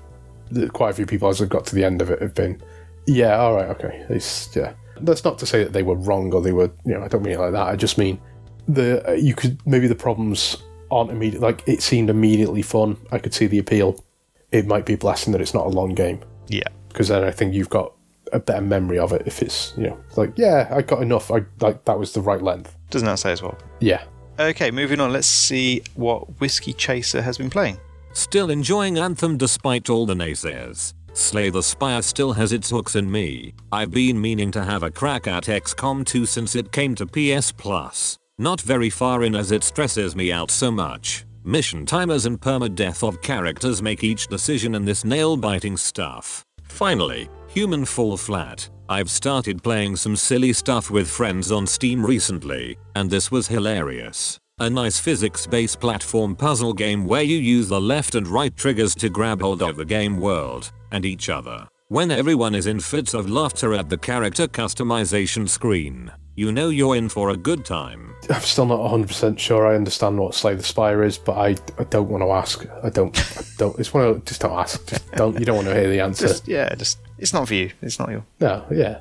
quite 0.73 0.91
a 0.91 0.95
few 0.95 1.07
people 1.07 1.29
as 1.29 1.41
they've 1.41 1.49
got 1.49 1.67
to 1.67 1.75
the 1.75 1.85
end 1.85 2.03
of 2.03 2.11
it 2.11 2.23
have 2.23 2.35
been, 2.35 2.63
"Yeah, 3.07 3.37
all 3.39 3.57
right, 3.57 3.71
okay." 3.71 4.07
It's 4.09 4.55
yeah. 4.55 4.75
That's 5.05 5.25
not 5.25 5.39
to 5.39 5.47
say 5.47 5.63
that 5.65 5.73
they 5.73 5.83
were 5.83 5.95
wrong 5.97 6.33
or 6.35 6.41
they 6.43 6.53
were, 6.53 6.71
you 6.85 6.95
know, 6.95 7.03
I 7.03 7.09
don't 7.09 7.23
mean 7.23 7.35
it 7.35 7.41
like 7.41 7.53
that. 7.53 7.67
I 7.69 7.77
just 7.77 7.99
mean 7.99 8.21
the 8.69 9.09
uh, 9.09 9.13
you 9.13 9.35
could 9.35 9.61
maybe 9.67 9.87
the 9.87 9.95
problems 9.95 10.57
aren't 10.91 11.11
immediate. 11.11 11.41
Like 11.43 11.63
it 11.67 11.83
seemed 11.83 12.11
immediately 12.11 12.63
fun. 12.63 12.97
I 13.13 13.19
could 13.19 13.35
see 13.35 13.47
the 13.47 13.59
appeal. 13.59 14.05
It 14.53 14.67
might 14.67 14.87
be 14.87 14.95
a 14.95 14.99
blessing 14.99 15.33
that 15.33 15.41
it's 15.41 15.53
not 15.55 15.67
a 15.67 15.71
long 15.71 15.95
game 15.95 16.21
Yeah. 16.49 16.69
because 16.89 17.09
then 17.09 17.23
I 17.25 17.31
think 17.31 17.53
you've 17.55 17.69
got 17.69 17.93
a 18.33 18.39
better 18.39 18.61
memory 18.63 18.99
of 18.99 19.13
it 19.13 19.23
if 19.27 19.41
it's 19.43 19.73
you 19.77 19.85
know 19.85 19.99
like 20.17 20.33
yeah 20.37 20.69
I 20.71 20.83
got 20.83 21.01
enough 21.03 21.31
I 21.31 21.45
like 21.61 21.85
that 21.87 21.99
was 21.99 22.13
the 22.13 22.21
right 22.21 22.43
length 22.43 22.77
Doesn't 22.91 23.07
that 23.07 23.19
say 23.19 23.33
as 23.33 23.41
well? 23.43 23.57
yeah 23.81 24.03
Okay, 24.41 24.71
moving 24.71 25.01
on. 25.01 25.13
Let's 25.13 25.27
see 25.27 25.83
what 25.97 26.39
Whiskey 26.41 26.73
Chaser 26.73 27.21
has 27.23 27.37
been 27.39 27.51
playing. 27.51 27.77
Still 28.13 28.51
enjoying 28.51 28.97
Anthem 28.97 29.37
despite 29.37 29.91
all 29.91 30.07
the 30.07 30.15
naysayers. 30.15 30.93
Slay 31.19 31.51
the 31.51 31.63
Spire 31.63 32.01
still 32.01 32.33
has 32.33 32.53
its 32.53 32.71
hooks 32.71 32.95
in 32.95 33.11
me. 33.11 33.53
I've 33.73 33.91
been 33.91 34.21
meaning 34.21 34.53
to 34.53 34.63
have 34.65 34.85
a 34.85 34.91
crack 34.91 35.27
at 35.27 35.45
XCOM 35.45 36.07
2 36.07 36.25
since 36.25 36.55
it 36.55 36.71
came 36.71 36.95
to 36.95 37.07
PS 37.07 37.51
Plus. 37.51 38.17
Not 38.39 38.61
very 38.61 38.89
far 38.89 39.25
in 39.25 39.35
as 39.35 39.51
it 39.51 39.65
stresses 39.65 40.15
me 40.15 40.31
out 40.31 40.49
so 40.49 40.71
much. 40.71 41.27
Mission 41.43 41.85
timers 41.85 42.27
and 42.27 42.41
permadeath 42.41 43.07
of 43.07 43.21
characters 43.21 43.83
make 43.83 44.05
each 44.05 44.29
decision 44.29 44.77
in 44.77 44.85
this 44.85 45.05
nail-biting 45.05 45.77
stuff. 45.77 46.45
Finally, 46.63 47.29
Human 47.49 47.85
Fall 47.85 48.17
Flat. 48.17 48.71
I've 48.89 49.11
started 49.11 49.63
playing 49.63 49.97
some 49.97 50.15
silly 50.15 50.53
stuff 50.53 50.89
with 50.89 51.11
friends 51.11 51.51
on 51.51 51.67
Steam 51.67 52.07
recently, 52.07 52.79
and 52.95 53.11
this 53.11 53.31
was 53.31 53.49
hilarious. 53.49 54.39
A 54.61 54.71
nice 54.71 55.01
physics-based 55.01 55.81
platform 55.81 56.37
puzzle 56.37 56.73
game 56.73 57.05
where 57.05 57.23
you 57.23 57.39
use 57.39 57.69
the 57.69 57.81
left 57.81 58.15
and 58.15 58.27
right 58.29 58.57
triggers 58.57 58.95
to 58.97 59.09
grab 59.09 59.43
hold 59.43 59.63
of 59.63 59.77
the 59.77 59.85
game 59.85 60.19
world 60.21 60.71
and 60.91 61.05
each 61.05 61.29
other. 61.29 61.69
When 61.89 62.11
everyone 62.11 62.55
is 62.55 62.67
in 62.67 62.81
fits 62.81 63.15
of 63.15 63.31
laughter 63.31 63.73
at 63.73 63.89
the 63.89 63.97
character 63.97 64.47
customization 64.47 65.49
screen, 65.49 66.13
you 66.35 66.53
know 66.53 66.69
you're 66.69 66.95
in 66.97 67.09
for 67.09 67.31
a 67.31 67.37
good 67.37 67.65
time. 67.65 68.15
I'm 68.31 68.43
still 68.43 68.67
not 68.67 68.79
100% 68.81 69.39
sure 69.39 69.67
I 69.67 69.75
understand 69.75 70.19
what 70.19 70.35
Slay 70.35 70.55
the 70.55 70.63
Spire 70.63 71.03
is 71.03 71.17
but 71.19 71.33
I, 71.39 71.57
I 71.79 71.85
don't 71.85 72.09
want 72.11 72.23
to 72.23 72.31
ask 72.31 72.65
I 72.85 72.91
don't 72.91 73.19
I 73.39 73.43
don't 73.57 73.79
it's 73.79 73.93
one 73.95 74.05
of 74.05 74.25
just 74.27 74.43
don't 74.43 74.53
ask 74.59 74.87
just 74.87 75.11
don't 75.13 75.39
you 75.39 75.47
don't 75.47 75.57
want 75.57 75.69
to 75.69 75.75
hear 75.75 75.89
the 75.89 76.01
answer 76.01 76.29
Just 76.29 76.47
yeah, 76.47 76.75
just 76.75 76.99
it's 77.19 77.33
not 77.33 77.49
for 77.49 77.55
you. 77.55 77.71
It's 77.83 77.99
not 77.99 78.11
your. 78.11 78.25
no 78.41 78.65
yeah 78.71 79.01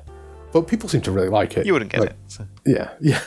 but 0.50 0.66
people 0.66 0.88
seem 0.88 1.02
to 1.02 1.10
really 1.12 1.28
like 1.28 1.58
it 1.58 1.66
You 1.66 1.74
wouldn't 1.74 1.92
get 1.92 2.00
Like, 2.00 2.10
it. 2.10 2.16
So. 2.28 2.46
yeah 2.64 2.90
yeah 3.00 3.20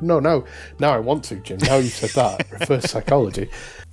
no 0.00 0.20
no 0.20 0.44
now 0.78 0.92
I 0.94 0.98
want 1.00 1.24
to 1.24 1.36
Jim 1.36 1.58
now 1.58 1.76
you've 1.78 1.92
said 1.92 2.10
that 2.10 2.50
reverse 2.60 2.84
psychology 2.92 3.50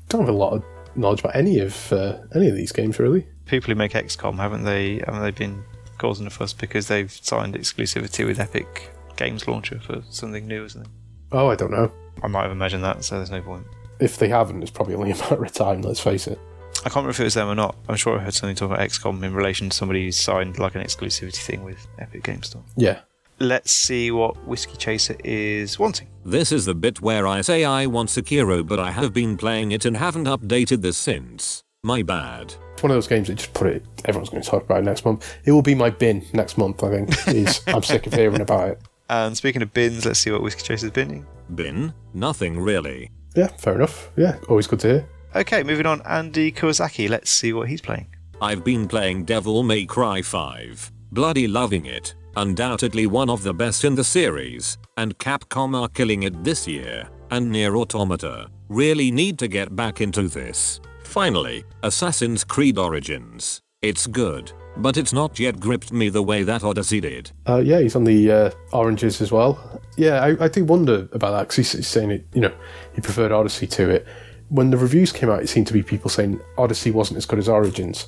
don't 0.10 0.22
have 0.22 0.30
a 0.30 0.38
lot 0.38 0.54
of 0.54 0.64
knowledge 0.96 1.22
about 1.22 1.36
any 1.36 1.60
of 1.60 1.92
uh, 1.92 2.20
any 2.36 2.48
of 2.50 2.56
these 2.56 2.72
games 2.72 3.00
really 3.00 3.28
People 3.48 3.70
who 3.72 3.76
make 3.76 3.94
XCOM 3.94 4.36
haven't 4.38 4.64
they? 4.64 4.98
Haven't 5.06 5.22
they 5.22 5.32
been 5.32 5.64
causing 5.98 6.28
a 6.28 6.30
fuss 6.30 6.54
because 6.54 6.88
they've 6.88 7.12
signed 7.12 7.56
exclusivity 7.56 8.26
with 8.26 8.40
Epic 8.40 8.92
Games 9.16 9.48
Launcher 9.48 9.80
for 9.80 10.04
something 10.10 10.46
new 10.48 10.66
or 10.66 10.70
something? 10.70 10.92
oh 11.32 11.48
I 11.50 11.56
don't 11.56 11.72
know 11.72 11.92
I 12.24 12.28
might 12.28 12.44
have 12.44 12.52
imagined 12.52 12.84
that, 12.84 13.04
so 13.04 13.16
there's 13.18 13.32
no 13.32 13.42
point. 13.42 13.66
if 14.00 14.18
they 14.18 14.28
haven't 14.30 14.62
it's 14.62 14.72
probably 14.72 14.96
only 14.96 15.12
a 15.12 15.16
matter 15.18 15.44
of 15.44 15.52
time 15.52 15.82
let's 15.82 16.00
face 16.00 16.28
it 16.28 16.40
I 16.80 16.90
can't 16.90 16.98
remember 16.98 17.10
if 17.12 17.20
it 17.20 17.24
was 17.26 17.34
them 17.34 17.50
or 17.50 17.56
not. 17.56 17.76
I'm 17.90 17.96
sure 17.96 18.18
I 18.20 18.24
heard 18.24 18.34
something 18.36 18.56
talk 18.56 18.70
about 18.72 18.88
XCOM 18.88 19.24
in 19.24 19.34
relation 19.34 19.70
to 19.70 19.76
somebody 19.76 20.06
who 20.06 20.12
signed 20.12 20.60
like 20.60 20.76
an 20.76 20.82
exclusivity 20.84 21.38
thing 21.44 21.64
with 21.64 21.88
Epic 22.00 22.24
Games 22.24 22.48
Store. 22.48 22.64
yeah 22.76 23.00
Let's 23.40 23.72
see 23.72 24.10
what 24.12 24.48
Whiskey 24.48 24.78
Chaser 24.78 25.16
is 25.24 25.78
wanting. 25.78 26.08
This 26.26 26.52
is 26.52 26.66
the 26.66 26.74
bit 26.74 27.02
where 27.02 27.28
I 27.28 27.42
say 27.42 27.66
I 27.66 27.86
want 27.88 28.10
Sekiro 28.10 28.66
but 28.66 28.80
I 28.80 28.92
have 28.92 29.14
been 29.14 29.38
playing 29.38 29.72
it 29.72 29.86
and 29.86 29.98
haven't 29.98 30.26
updated 30.26 30.82
this 30.82 30.98
since. 30.98 31.64
My 31.84 32.04
bad. 32.04 32.54
It's 32.78 32.84
one 32.84 32.92
of 32.92 32.96
those 32.96 33.08
games 33.08 33.28
that 33.28 33.34
just 33.34 33.56
put 33.56 33.66
it. 33.66 33.84
Everyone's 34.06 34.30
going 34.30 34.44
to 34.44 34.48
talk 34.48 34.64
about 34.64 34.82
it 34.82 34.84
next 34.84 35.04
month. 35.04 35.36
It 35.46 35.52
will 35.52 35.64
be 35.64 35.74
my 35.74 35.90
bin 35.90 36.24
next 36.34 36.60
month. 36.60 36.84
I 36.84 36.92
think 36.92 37.28
is 37.36 37.60
I'm 37.66 37.82
sick 37.82 38.06
of 38.06 38.14
hearing 38.14 38.40
about 38.40 38.70
it. 38.70 38.82
And 39.10 39.36
speaking 39.36 39.64
of 39.64 39.74
bins, 39.74 40.06
let's 40.06 40.20
see 40.20 40.30
what 40.30 40.44
Whiskey 40.44 40.62
Chaser's 40.62 40.92
binning. 40.92 41.26
Bin? 41.56 41.92
Nothing 42.14 42.60
really. 42.60 43.10
Yeah, 43.36 43.48
fair 43.48 43.74
enough. 43.74 44.12
Yeah, 44.16 44.38
always 44.48 44.68
good 44.68 44.80
to 44.82 44.88
hear. 44.88 45.10
Okay, 45.36 45.64
moving 45.64 45.88
on. 45.88 46.04
Andy 46.04 46.52
Kawasaki. 46.52 47.10
Let's 47.10 47.32
see 47.32 47.52
what 47.52 47.68
he's 47.68 47.82
playing. 47.82 48.14
I've 48.40 48.64
been 48.64 48.88
playing 48.88 49.26
Devil 49.26 49.64
May 49.64 49.84
Cry 49.86 50.22
5. 50.22 50.92
Bloody 51.14 51.48
loving 51.48 51.88
it. 51.88 52.14
Undoubtedly 52.36 53.08
one 53.08 53.32
of 53.32 53.42
the 53.42 53.56
best 53.56 53.86
in 53.86 53.96
the 53.96 54.04
series, 54.04 54.78
and 54.98 55.18
Capcom 55.18 55.76
are 55.76 55.90
killing 55.90 56.22
it 56.22 56.44
this 56.44 56.68
year. 56.68 57.10
And 57.32 57.52
Nier 57.52 57.76
Automata. 57.76 58.52
Really 58.70 59.10
need 59.10 59.40
to 59.40 59.48
get 59.48 59.76
back 59.76 60.00
into 60.00 60.28
this. 60.28 60.80
Finally, 61.08 61.64
Assassin's 61.84 62.44
Creed 62.44 62.78
Origins. 62.78 63.62
It's 63.82 64.08
good, 64.08 64.52
but 64.76 64.98
it's 64.98 65.14
not 65.14 65.40
yet 65.40 65.60
gripped 65.60 65.92
me 65.92 66.10
the 66.10 66.22
way 66.22 66.44
that 66.44 66.64
Odyssey 66.64 67.00
did. 67.00 67.32
Uh, 67.48 67.58
yeah, 67.58 67.80
he's 67.80 67.96
on 67.96 68.04
the 68.04 68.32
uh, 68.32 68.52
oranges 68.74 69.22
as 69.22 69.32
well. 69.32 69.82
Yeah, 69.96 70.22
I, 70.22 70.46
I 70.46 70.48
do 70.50 70.66
wonder 70.66 71.08
about 71.14 71.32
that 71.32 71.40
because 71.44 71.56
he's, 71.56 71.72
he's 71.72 71.88
saying 71.88 72.12
it. 72.12 72.28
You 72.34 72.42
know, 72.42 72.54
he 72.94 73.02
preferred 73.02 73.32
Odyssey 73.32 73.68
to 73.68 73.90
it. 73.90 74.06
When 74.50 74.70
the 74.70 74.78
reviews 74.78 75.12
came 75.12 75.30
out, 75.30 75.42
it 75.42 75.48
seemed 75.48 75.66
to 75.68 75.74
be 75.74 75.82
people 75.82 76.10
saying 76.10 76.42
Odyssey 76.58 76.92
wasn't 76.92 77.18
as 77.18 77.26
good 77.26 77.40
as 77.40 77.48
Origins. 77.50 78.08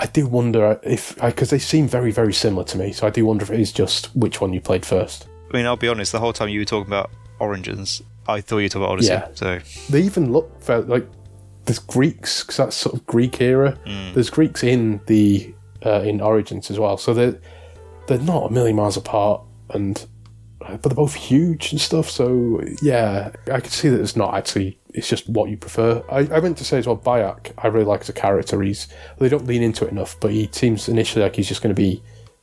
I 0.00 0.06
do 0.06 0.26
wonder 0.26 0.78
if 0.82 1.16
because 1.20 1.50
they 1.50 1.58
seem 1.58 1.86
very 1.86 2.10
very 2.10 2.32
similar 2.32 2.64
to 2.64 2.78
me. 2.78 2.92
So 2.92 3.06
I 3.06 3.10
do 3.10 3.24
wonder 3.24 3.44
if 3.44 3.50
it 3.50 3.60
is 3.60 3.72
just 3.72 4.14
which 4.16 4.40
one 4.40 4.52
you 4.52 4.60
played 4.60 4.84
first. 4.84 5.28
I 5.50 5.56
mean, 5.56 5.66
I'll 5.66 5.76
be 5.76 5.88
honest. 5.88 6.12
The 6.12 6.20
whole 6.20 6.32
time 6.32 6.48
you 6.48 6.60
were 6.60 6.64
talking 6.64 6.88
about 6.88 7.10
Origins, 7.38 8.02
I 8.26 8.40
thought 8.40 8.58
you 8.58 8.64
were 8.64 8.68
talking 8.68 8.82
about 8.82 8.92
Odyssey. 8.92 9.12
Yeah. 9.12 9.28
So 9.34 9.60
They 9.88 10.02
even 10.02 10.32
look 10.32 10.60
for, 10.62 10.80
like 10.80 11.06
there's 11.64 11.78
Greeks 11.78 12.42
because 12.42 12.56
that's 12.56 12.76
sort 12.76 12.94
of 12.94 13.06
Greek 13.06 13.40
era. 13.40 13.78
There's 14.14 14.30
Greeks 14.30 14.62
in 14.62 15.00
the 15.06 15.54
uh, 15.84 16.02
in 16.02 16.20
Origins 16.20 16.70
as 16.70 16.78
well, 16.78 16.96
so 16.96 17.14
they're 17.14 17.38
they're 18.06 18.18
not 18.18 18.50
a 18.50 18.52
million 18.52 18.76
miles 18.76 18.96
apart, 18.96 19.42
and 19.70 20.06
uh, 20.62 20.76
but 20.76 20.82
they're 20.82 20.94
both 20.94 21.14
huge 21.14 21.72
and 21.72 21.80
stuff. 21.80 22.10
So 22.10 22.60
yeah, 22.82 23.30
I 23.52 23.60
can 23.60 23.70
see 23.70 23.88
that 23.88 24.00
it's 24.00 24.16
not 24.16 24.34
actually. 24.34 24.78
It's 24.92 25.08
just 25.08 25.28
what 25.28 25.48
you 25.50 25.56
prefer. 25.56 26.02
I, 26.10 26.20
I 26.34 26.40
meant 26.40 26.58
to 26.58 26.64
say 26.64 26.78
as 26.78 26.86
well, 26.86 26.96
Bayek. 26.96 27.52
I 27.58 27.68
really 27.68 27.84
like 27.84 28.00
as 28.00 28.08
a 28.08 28.12
character. 28.12 28.60
He's 28.60 28.88
they 29.18 29.28
don't 29.28 29.46
lean 29.46 29.62
into 29.62 29.86
it 29.86 29.92
enough, 29.92 30.18
but 30.18 30.32
he 30.32 30.48
seems 30.52 30.88
initially 30.88 31.22
like 31.22 31.36
he's 31.36 31.48
just 31.48 31.62
going 31.62 31.74
to 31.74 31.80
be 31.80 32.02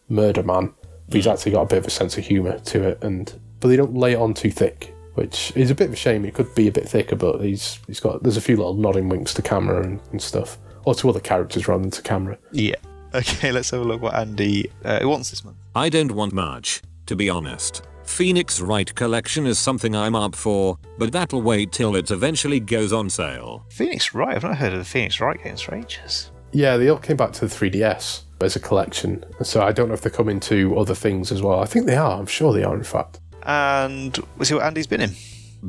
murder 0.09 0.43
man. 0.43 0.73
But 1.07 1.15
he's 1.15 1.27
actually 1.27 1.53
got 1.53 1.63
a 1.63 1.67
bit 1.67 1.79
of 1.79 1.85
a 1.85 1.89
sense 1.89 2.17
of 2.17 2.25
humour 2.25 2.59
to 2.59 2.89
it, 2.89 3.03
and 3.03 3.33
but 3.59 3.67
they 3.67 3.75
don't 3.75 3.95
lay 3.95 4.13
it 4.13 4.19
on 4.19 4.33
too 4.33 4.51
thick 4.51 4.93
which 5.17 5.51
is 5.55 5.71
a 5.71 5.75
bit 5.75 5.87
of 5.87 5.93
a 5.93 5.97
shame. 5.97 6.25
It 6.25 6.35
could 6.35 6.53
be 6.53 6.67
a 6.67 6.71
bit 6.71 6.87
thicker, 6.87 7.15
but 7.15 7.39
he's 7.41 7.79
he's 7.87 7.99
got 7.99 8.21
there's 8.21 8.37
a 8.37 8.41
few 8.41 8.55
little 8.55 8.75
nodding 8.75 9.09
winks 9.09 9.33
to 9.33 9.41
camera 9.41 9.83
and, 9.83 9.99
and 10.11 10.21
stuff, 10.21 10.59
or 10.85 10.93
to 10.95 11.09
other 11.09 11.19
characters 11.19 11.67
rather 11.67 11.81
than 11.81 11.91
to 11.91 12.01
camera. 12.01 12.37
yeah. 12.51 12.75
Okay, 13.15 13.53
let's 13.53 13.69
have 13.71 13.79
a 13.79 13.83
look 13.85 14.01
what 14.01 14.13
Andy 14.13 14.69
uh, 14.83 14.99
wants 15.03 15.29
this 15.29 15.43
month. 15.43 15.55
I 15.73 15.87
don't 15.87 16.11
want 16.11 16.33
much, 16.33 16.81
to 17.05 17.15
be 17.15 17.29
honest. 17.29 17.81
Phoenix 18.03 18.59
Wright 18.59 18.93
collection 18.93 19.47
is 19.47 19.57
something 19.57 19.95
I'm 19.95 20.13
up 20.13 20.35
for, 20.35 20.77
but 20.97 21.13
that'll 21.13 21.41
wait 21.41 21.71
till 21.71 21.95
it 21.95 22.11
eventually 22.11 22.59
goes 22.59 22.91
on 22.91 23.09
sale. 23.09 23.65
Phoenix 23.71 24.13
Wright. 24.13 24.35
I've 24.35 24.43
not 24.43 24.57
heard 24.57 24.73
of 24.73 24.79
the 24.79 24.85
Phoenix 24.85 25.21
Wright 25.21 25.41
games 25.41 25.61
for 25.61 25.73
ages. 25.73 26.31
Yeah, 26.51 26.75
they 26.75 26.89
all 26.89 26.97
came 26.97 27.15
back 27.17 27.31
to 27.33 27.47
the 27.47 27.55
3DS 27.55 28.23
as 28.41 28.57
a 28.57 28.59
collection, 28.59 29.23
so 29.41 29.61
I 29.61 29.71
don't 29.71 29.87
know 29.87 29.93
if 29.93 30.01
they 30.01 30.09
come 30.09 30.27
into 30.29 30.77
other 30.77 30.93
things 30.93 31.31
as 31.31 31.41
well. 31.41 31.61
I 31.61 31.65
think 31.65 31.85
they 31.85 31.95
are. 31.95 32.19
I'm 32.19 32.27
sure 32.27 32.53
they 32.53 32.63
are, 32.63 32.75
in 32.75 32.83
fact. 32.83 33.21
And 33.47 34.17
we'll 34.37 34.45
see 34.45 34.53
what 34.53 34.63
Andy's 34.65 34.87
been 34.87 35.01
in. 35.01 35.15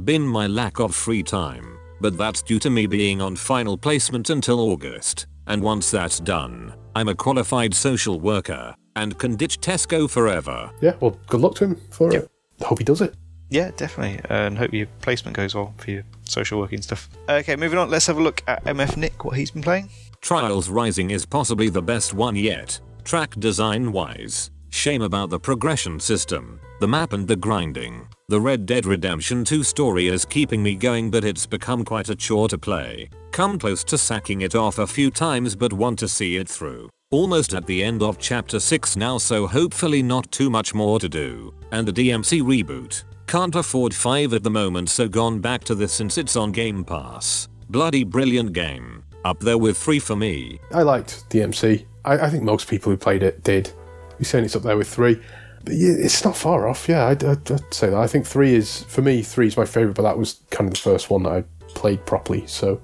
Been 0.05 0.27
my 0.27 0.47
lack 0.47 0.81
of 0.81 0.95
free 0.95 1.23
time, 1.23 1.79
but 2.01 2.19
that's 2.19 2.43
due 2.43 2.59
to 2.59 2.71
me 2.71 2.87
being 2.87 3.23
on 3.23 3.37
final 3.37 3.79
placement 3.79 4.29
until 4.31 4.61
August. 4.61 5.27
And 5.47 5.63
once 5.63 5.91
that's 5.91 6.21
done, 6.21 6.75
I'm 6.95 7.09
a 7.09 7.15
qualified 7.15 7.73
social 7.75 8.21
worker 8.21 8.75
and 8.97 9.17
can 9.19 9.37
ditch 9.37 9.61
Tesco 9.61 10.11
forever. 10.11 10.71
Yeah, 10.83 10.95
well, 11.01 11.19
good 11.29 11.41
luck 11.41 11.55
to 11.57 11.65
him 11.65 11.81
for 11.91 12.13
Yep. 12.13 12.25
it. 12.25 12.65
Hope 12.65 12.79
he 12.79 12.85
does 12.85 13.01
it. 13.01 13.15
Yeah, 13.49 13.71
definitely. 13.77 14.21
And 14.29 14.59
hope 14.59 14.75
your 14.75 14.89
placement 15.01 15.37
goes 15.37 15.55
well 15.55 15.73
for 15.79 15.91
your 15.91 16.03
social 16.25 16.59
working 16.59 16.83
stuff. 16.83 17.09
Okay, 17.31 17.57
moving 17.57 17.79
on. 17.79 17.89
Let's 17.89 18.07
have 18.09 18.19
a 18.19 18.23
look 18.23 18.43
at 18.47 18.63
MF 18.67 18.97
Nick, 18.99 19.25
what 19.25 19.39
he's 19.39 19.51
been 19.53 19.63
playing. 19.63 19.89
Trials 20.21 20.69
Rising 20.69 21.11
is 21.13 21.25
possibly 21.25 21.71
the 21.71 21.81
best 21.81 22.13
one 22.13 22.37
yet, 22.37 22.79
track 23.05 23.35
design 23.39 23.93
wise. 23.93 24.51
Shame 24.71 25.03
about 25.03 25.31
the 25.31 25.41
progression 25.41 25.99
system, 25.99 26.61
the 26.81 26.89
map 26.89 27.13
and 27.13 27.27
the 27.27 27.37
grinding. 27.37 28.07
The 28.29 28.41
Red 28.41 28.67
Dead 28.67 28.85
Redemption 28.85 29.45
2 29.45 29.63
story 29.63 30.09
is 30.09 30.25
keeping 30.25 30.63
me 30.63 30.75
going 30.75 31.11
but 31.11 31.25
it's 31.25 31.47
become 31.47 31.85
quite 31.85 32.11
a 32.11 32.15
chore 32.15 32.49
to 32.49 32.59
play. 32.59 33.09
Come 33.33 33.59
close 33.59 33.83
to 33.85 33.97
sacking 33.97 34.43
it 34.43 34.55
off 34.55 34.79
a 34.79 34.87
few 34.87 35.11
times 35.11 35.57
but 35.57 35.73
want 35.73 35.99
to 36.01 36.09
see 36.09 36.37
it 36.37 36.49
through. 36.49 36.91
Almost 37.11 37.55
at 37.55 37.67
the 37.67 37.83
end 37.83 38.03
of 38.03 38.19
chapter 38.19 38.61
6 38.61 38.97
now 38.97 39.17
so 39.17 39.47
hopefully 39.47 40.03
not 40.03 40.31
too 40.31 40.51
much 40.51 40.75
more 40.75 41.01
to 41.01 41.09
do. 41.09 41.55
And 41.73 41.89
the 41.89 41.93
DMC 41.93 42.43
reboot. 42.43 43.05
Can't 43.27 43.55
afford 43.55 43.95
5 43.95 44.35
at 44.35 44.43
the 44.43 44.51
moment 44.51 44.91
so 44.91 45.09
gone 45.09 45.41
back 45.41 45.65
to 45.65 45.75
this 45.75 45.93
since 45.93 46.19
it's 46.19 46.37
on 46.37 46.53
Game 46.53 46.85
Pass. 46.85 47.49
Bloody 47.71 48.05
brilliant 48.05 48.53
game. 48.53 49.03
Up 49.25 49.41
there 49.41 49.59
with 49.59 49.79
3 49.79 49.99
for 49.99 50.17
me. 50.17 50.61
I 50.73 50.83
liked 50.83 51.29
DMC. 51.31 51.87
I, 52.05 52.27
I 52.27 52.31
think 52.31 52.45
most 52.45 52.69
people 52.69 52.93
who 52.93 52.99
played 52.99 53.23
it 53.23 53.43
did. 53.43 53.73
You're 54.19 54.25
saying 54.25 54.45
it's 54.45 54.57
up 54.57 54.63
there 54.63 54.77
with 54.77 54.89
three. 54.89 55.21
But 55.65 55.75
yeah, 55.75 55.95
it's 55.99 56.25
not 56.25 56.37
far 56.37 56.69
off. 56.69 56.89
Yeah, 56.89 57.07
I'd, 57.07 57.25
I'd, 57.25 57.51
I'd 57.51 57.75
say 57.75 57.91
that. 57.91 57.99
I 57.99 58.07
think 58.07 58.27
three 58.27 58.55
is, 58.55 58.85
for 58.85 59.03
me, 59.03 59.23
three 59.23 59.47
is 59.49 59.57
my 59.57 59.65
favourite, 59.65 59.97
but 59.97 60.03
that 60.03 60.17
was 60.19 60.41
kind 60.51 60.69
of 60.69 60.75
the 60.75 60.81
first 60.81 61.11
one 61.11 61.25
that 61.25 61.33
I 61.33 61.45
played 61.75 62.05
properly. 62.07 62.47
So 62.47 62.81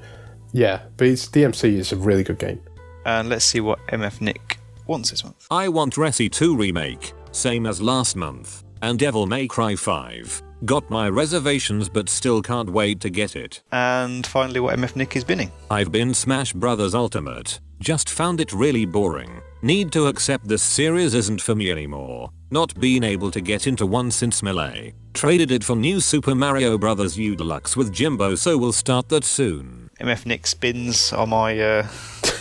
yeah, 0.54 0.82
but 0.96 1.08
it's, 1.08 1.28
DMC 1.28 1.74
is 1.74 1.92
a 1.92 1.96
really 1.96 2.22
good 2.22 2.38
game. 2.38 2.60
And 3.04 3.28
let's 3.28 3.44
see 3.44 3.60
what 3.60 3.84
MF 3.88 4.20
Nick 4.20 4.58
wants 4.86 5.10
this 5.10 5.24
month. 5.24 5.46
I 5.50 5.68
want 5.68 5.96
Resi 5.96 6.30
2 6.30 6.56
remake, 6.56 7.12
same 7.32 7.66
as 7.66 7.82
last 7.82 8.16
month, 8.16 8.64
and 8.80 8.98
Devil 8.98 9.26
May 9.26 9.48
Cry 9.48 9.74
5. 9.74 10.42
Got 10.64 10.88
my 10.88 11.08
reservations 11.08 11.88
but 11.88 12.08
still 12.08 12.40
can't 12.40 12.70
wait 12.70 13.00
to 13.00 13.10
get 13.10 13.34
it. 13.36 13.62
And 13.72 14.24
finally, 14.26 14.60
what 14.60 14.78
MF 14.78 14.96
Nick 14.96 15.16
is 15.16 15.24
binning. 15.24 15.50
I've 15.70 15.90
been 15.90 16.14
Smash 16.14 16.52
Brothers 16.52 16.94
Ultimate, 16.94 17.58
just 17.84 18.08
found 18.08 18.40
it 18.40 18.50
really 18.54 18.86
boring. 18.86 19.42
Need 19.60 19.92
to 19.92 20.06
accept 20.06 20.48
this 20.48 20.62
series 20.62 21.12
isn't 21.12 21.42
for 21.42 21.54
me 21.54 21.70
anymore. 21.70 22.30
Not 22.50 22.80
been 22.80 23.04
able 23.04 23.30
to 23.30 23.42
get 23.42 23.66
into 23.66 23.84
one 23.84 24.10
since 24.10 24.42
Melee. 24.42 24.94
Traded 25.12 25.50
it 25.50 25.62
for 25.62 25.76
new 25.76 26.00
Super 26.00 26.34
Mario 26.34 26.78
Bros. 26.78 27.18
U 27.18 27.36
Deluxe 27.36 27.76
with 27.76 27.92
Jimbo 27.92 28.36
so 28.36 28.56
we'll 28.56 28.72
start 28.72 29.10
that 29.10 29.22
soon. 29.22 29.90
MF 30.00 30.24
Nick 30.24 30.46
spins 30.46 31.12
on 31.12 31.28
my. 31.28 31.60
Uh... 31.60 31.86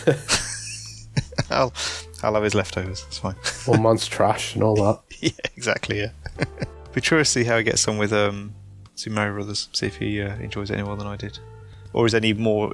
I'll, 1.50 1.74
I'll 2.22 2.34
have 2.34 2.42
his 2.42 2.54
leftovers. 2.54 3.04
It's 3.06 3.18
fine. 3.18 3.36
One 3.66 3.82
man's 3.82 4.06
trash 4.06 4.54
and 4.54 4.64
all 4.64 4.76
that. 4.76 5.02
yeah, 5.20 5.50
exactly. 5.56 6.00
Yeah. 6.00 6.12
Be 6.94 7.02
curious 7.02 7.30
to 7.34 7.40
see 7.40 7.44
how 7.44 7.58
he 7.58 7.64
gets 7.64 7.86
on 7.86 7.98
with 7.98 8.14
um, 8.14 8.54
Super 8.94 9.16
Mario 9.16 9.34
Brothers. 9.34 9.68
See 9.72 9.86
if 9.86 9.96
he 9.96 10.22
uh, 10.22 10.36
enjoys 10.36 10.70
it 10.70 10.74
any 10.74 10.84
more 10.84 10.96
than 10.96 11.06
I 11.06 11.16
did, 11.16 11.38
or 11.92 12.06
is 12.06 12.14
any 12.14 12.32
more 12.32 12.72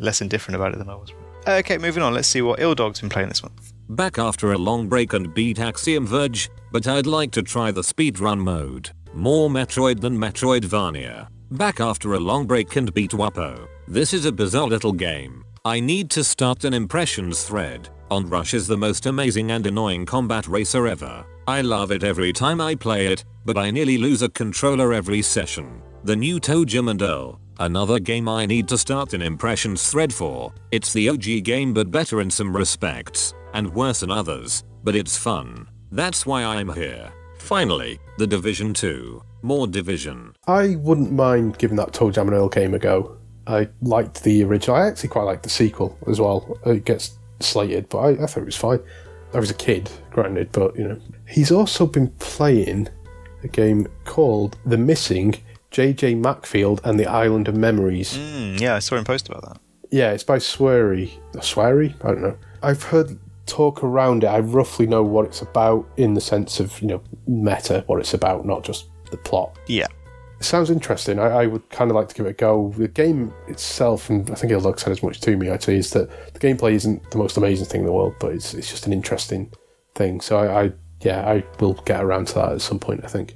less 0.00 0.22
indifferent 0.22 0.56
about 0.56 0.72
it 0.72 0.78
than 0.78 0.88
I 0.88 0.94
was. 0.94 1.12
Okay, 1.48 1.78
moving 1.78 2.02
on. 2.02 2.12
Let's 2.12 2.26
see 2.26 2.42
what 2.42 2.60
Ill 2.60 2.74
Dog's 2.74 3.00
been 3.00 3.08
playing 3.08 3.28
this 3.28 3.42
month. 3.42 3.72
Back 3.88 4.18
after 4.18 4.52
a 4.52 4.58
long 4.58 4.88
break 4.88 5.12
and 5.12 5.32
beat 5.32 5.60
Axiom 5.60 6.04
Verge, 6.04 6.50
but 6.72 6.88
I'd 6.88 7.06
like 7.06 7.30
to 7.32 7.42
try 7.42 7.70
the 7.70 7.82
speedrun 7.82 8.40
mode. 8.40 8.90
More 9.14 9.48
Metroid 9.48 10.00
than 10.00 10.18
Metroidvania. 10.18 11.28
Back 11.52 11.80
after 11.80 12.14
a 12.14 12.20
long 12.20 12.46
break 12.46 12.74
and 12.74 12.92
beat 12.92 13.12
Wapo. 13.12 13.68
This 13.86 14.12
is 14.12 14.24
a 14.24 14.32
bizarre 14.32 14.66
little 14.66 14.92
game. 14.92 15.44
I 15.64 15.78
need 15.78 16.10
to 16.10 16.24
start 16.24 16.64
an 16.64 16.74
impressions 16.74 17.44
thread. 17.44 17.90
Onrush 18.10 18.52
is 18.52 18.66
the 18.66 18.76
most 18.76 19.06
amazing 19.06 19.52
and 19.52 19.66
annoying 19.66 20.04
combat 20.04 20.48
racer 20.48 20.88
ever. 20.88 21.24
I 21.46 21.60
love 21.60 21.92
it 21.92 22.02
every 22.02 22.32
time 22.32 22.60
I 22.60 22.74
play 22.74 23.06
it, 23.06 23.24
but 23.44 23.56
I 23.56 23.70
nearly 23.70 23.98
lose 23.98 24.22
a 24.22 24.28
controller 24.28 24.92
every 24.92 25.22
session. 25.22 25.80
The 26.02 26.16
new 26.16 26.40
ToeJam 26.40 26.90
and 26.90 27.02
Earl. 27.02 27.40
Another 27.58 27.98
game 27.98 28.28
I 28.28 28.44
need 28.44 28.68
to 28.68 28.76
start 28.76 29.14
an 29.14 29.22
impressions 29.22 29.88
thread 29.90 30.12
for. 30.12 30.52
It's 30.72 30.92
the 30.92 31.08
OG 31.08 31.42
game 31.44 31.72
but 31.72 31.90
better 31.90 32.20
in 32.20 32.30
some 32.30 32.54
respects, 32.54 33.32
and 33.54 33.72
worse 33.72 34.02
in 34.02 34.10
others, 34.10 34.62
but 34.84 34.94
it's 34.94 35.16
fun. 35.16 35.66
That's 35.90 36.26
why 36.26 36.44
I'm 36.44 36.68
here. 36.68 37.10
Finally, 37.38 37.98
The 38.18 38.26
Division 38.26 38.74
2. 38.74 39.22
More 39.40 39.66
Division. 39.66 40.34
I 40.46 40.76
wouldn't 40.76 41.12
mind 41.12 41.56
giving 41.56 41.76
that 41.78 41.92
ToeJam 41.92 42.22
and 42.22 42.32
Earl 42.32 42.48
game 42.50 42.74
a 42.74 42.78
go. 42.78 43.16
I 43.46 43.68
liked 43.80 44.22
the 44.22 44.44
original. 44.44 44.76
I 44.76 44.88
actually 44.88 45.08
quite 45.08 45.22
liked 45.22 45.44
the 45.44 45.48
sequel 45.48 45.96
as 46.08 46.20
well. 46.20 46.58
It 46.66 46.84
gets 46.84 47.16
slated, 47.40 47.88
but 47.88 47.98
I, 47.98 48.08
I 48.24 48.26
thought 48.26 48.42
it 48.42 48.44
was 48.44 48.56
fine. 48.56 48.80
I 49.32 49.38
was 49.38 49.50
a 49.50 49.54
kid, 49.54 49.90
granted, 50.10 50.50
but 50.52 50.76
you 50.76 50.88
know. 50.88 51.00
He's 51.26 51.50
also 51.50 51.86
been 51.86 52.08
playing 52.18 52.88
a 53.42 53.48
game 53.48 53.86
called 54.04 54.58
The 54.66 54.76
Missing 54.76 55.36
J.J. 55.70 56.14
Macfield 56.16 56.80
and 56.84 56.98
the 56.98 57.06
Island 57.06 57.48
of 57.48 57.56
Memories. 57.56 58.16
Mm, 58.16 58.60
yeah, 58.60 58.74
I 58.74 58.78
saw 58.78 58.96
him 58.96 59.04
post 59.04 59.28
about 59.28 59.42
that. 59.42 59.60
Yeah, 59.90 60.12
it's 60.12 60.24
by 60.24 60.38
Swery. 60.38 61.10
Swery? 61.40 61.94
I 62.02 62.08
don't 62.08 62.22
know. 62.22 62.36
I've 62.62 62.82
heard 62.82 63.18
talk 63.46 63.84
around 63.84 64.24
it. 64.24 64.28
I 64.28 64.40
roughly 64.40 64.86
know 64.86 65.02
what 65.02 65.26
it's 65.26 65.42
about 65.42 65.86
in 65.96 66.14
the 66.14 66.20
sense 66.20 66.60
of, 66.60 66.80
you 66.80 66.88
know, 66.88 67.02
meta, 67.26 67.84
what 67.86 68.00
it's 68.00 68.14
about, 68.14 68.44
not 68.44 68.64
just 68.64 68.86
the 69.10 69.16
plot. 69.16 69.56
Yeah. 69.66 69.86
It 70.38 70.44
sounds 70.44 70.70
interesting. 70.70 71.18
I, 71.18 71.28
I 71.28 71.46
would 71.46 71.68
kind 71.70 71.90
of 71.90 71.94
like 71.94 72.08
to 72.08 72.14
give 72.14 72.26
it 72.26 72.30
a 72.30 72.34
go. 72.34 72.72
The 72.76 72.88
game 72.88 73.32
itself, 73.48 74.10
and 74.10 74.28
I 74.30 74.34
think 74.34 74.52
it'll 74.52 74.76
said 74.76 74.92
as 74.92 75.02
much 75.02 75.20
to 75.22 75.36
me 75.36 75.48
actually, 75.48 75.76
is 75.76 75.90
that 75.92 76.10
the 76.34 76.38
gameplay 76.38 76.72
isn't 76.72 77.10
the 77.10 77.18
most 77.18 77.36
amazing 77.36 77.66
thing 77.66 77.80
in 77.80 77.86
the 77.86 77.92
world, 77.92 78.14
but 78.20 78.32
it's 78.32 78.52
it's 78.52 78.70
just 78.70 78.86
an 78.86 78.92
interesting 78.92 79.50
thing. 79.94 80.20
So 80.20 80.36
I, 80.38 80.64
I 80.64 80.72
yeah, 81.00 81.26
I 81.26 81.42
will 81.58 81.74
get 81.86 82.04
around 82.04 82.26
to 82.28 82.34
that 82.34 82.52
at 82.52 82.60
some 82.60 82.78
point. 82.78 83.02
I 83.02 83.08
think. 83.08 83.34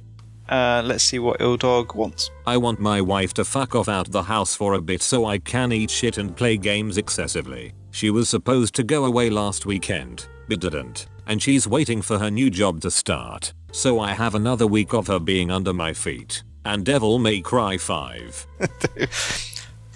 Uh, 0.51 0.81
let's 0.83 1.05
see 1.05 1.17
what 1.17 1.39
Ill 1.39 1.55
Dog 1.55 1.95
wants. 1.95 2.29
I 2.45 2.57
want 2.57 2.77
my 2.77 2.99
wife 2.99 3.33
to 3.35 3.45
fuck 3.45 3.73
off 3.73 3.87
out 3.87 4.11
the 4.11 4.23
house 4.23 4.53
for 4.53 4.73
a 4.73 4.81
bit 4.81 5.01
so 5.01 5.25
I 5.25 5.37
can 5.37 5.71
eat 5.71 5.89
shit 5.89 6.17
and 6.17 6.35
play 6.35 6.57
games 6.57 6.97
excessively. 6.97 7.71
She 7.91 8.09
was 8.09 8.27
supposed 8.27 8.75
to 8.75 8.83
go 8.83 9.05
away 9.05 9.29
last 9.29 9.65
weekend, 9.65 10.27
but 10.49 10.59
didn't, 10.59 11.07
and 11.25 11.41
she's 11.41 11.69
waiting 11.69 12.01
for 12.01 12.19
her 12.19 12.29
new 12.29 12.49
job 12.49 12.81
to 12.81 12.91
start. 12.91 13.53
So 13.71 14.01
I 14.01 14.11
have 14.11 14.35
another 14.35 14.67
week 14.67 14.93
of 14.93 15.07
her 15.07 15.19
being 15.19 15.49
under 15.49 15.71
my 15.73 15.93
feet. 15.93 16.43
And 16.65 16.85
Devil 16.85 17.17
May 17.17 17.39
Cry 17.39 17.77
5. 17.77 18.47
I 18.61 18.67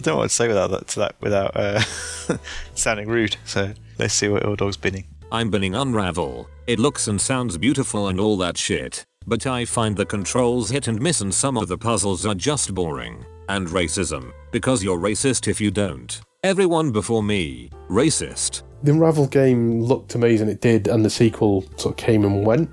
don't 0.02 0.14
know 0.14 0.18
what 0.18 0.24
to 0.24 0.30
say 0.30 0.48
without 0.48 0.72
that 0.72 0.88
to 0.88 1.00
that 1.00 1.16
without 1.20 1.52
uh, 1.56 1.82
sounding 2.76 3.10
rude. 3.10 3.36
So 3.44 3.74
let's 4.00 4.14
see 4.14 4.30
what 4.30 4.44
Ildog's 4.44 4.78
binning. 4.78 5.06
I'm 5.32 5.50
binning 5.50 5.76
Unravel. 5.76 6.48
It 6.66 6.80
looks 6.80 7.08
and 7.08 7.20
sounds 7.20 7.58
beautiful 7.58 8.08
and 8.08 8.20
all 8.20 8.38
that 8.38 8.58
shit, 8.58 9.06
but 9.28 9.46
I 9.48 9.66
find 9.66 9.96
the 9.96 10.06
controls 10.06 10.70
hit 10.70 10.88
and 10.88 11.02
miss 11.02 11.22
and 11.22 11.34
some 11.34 11.58
of 11.58 11.68
the 11.68 11.78
puzzles 11.78 12.26
are 12.26 12.36
just 12.36 12.74
boring. 12.74 13.26
And 13.50 13.68
racism, 13.68 14.32
because 14.52 14.84
you're 14.84 15.00
racist 15.00 15.48
if 15.48 15.62
you 15.62 15.70
don't. 15.72 16.20
Everyone 16.44 16.92
before 16.92 17.24
me, 17.24 17.70
racist. 17.90 18.64
The 18.84 18.92
Unravel 18.92 19.28
game 19.28 19.82
looked 19.82 20.16
amazing, 20.16 20.50
it 20.50 20.62
did, 20.62 20.88
and 20.88 21.04
the 21.04 21.10
sequel 21.10 21.64
sort 21.78 21.94
of 21.94 21.98
came 21.98 22.24
and 22.24 22.46
went. 22.46 22.70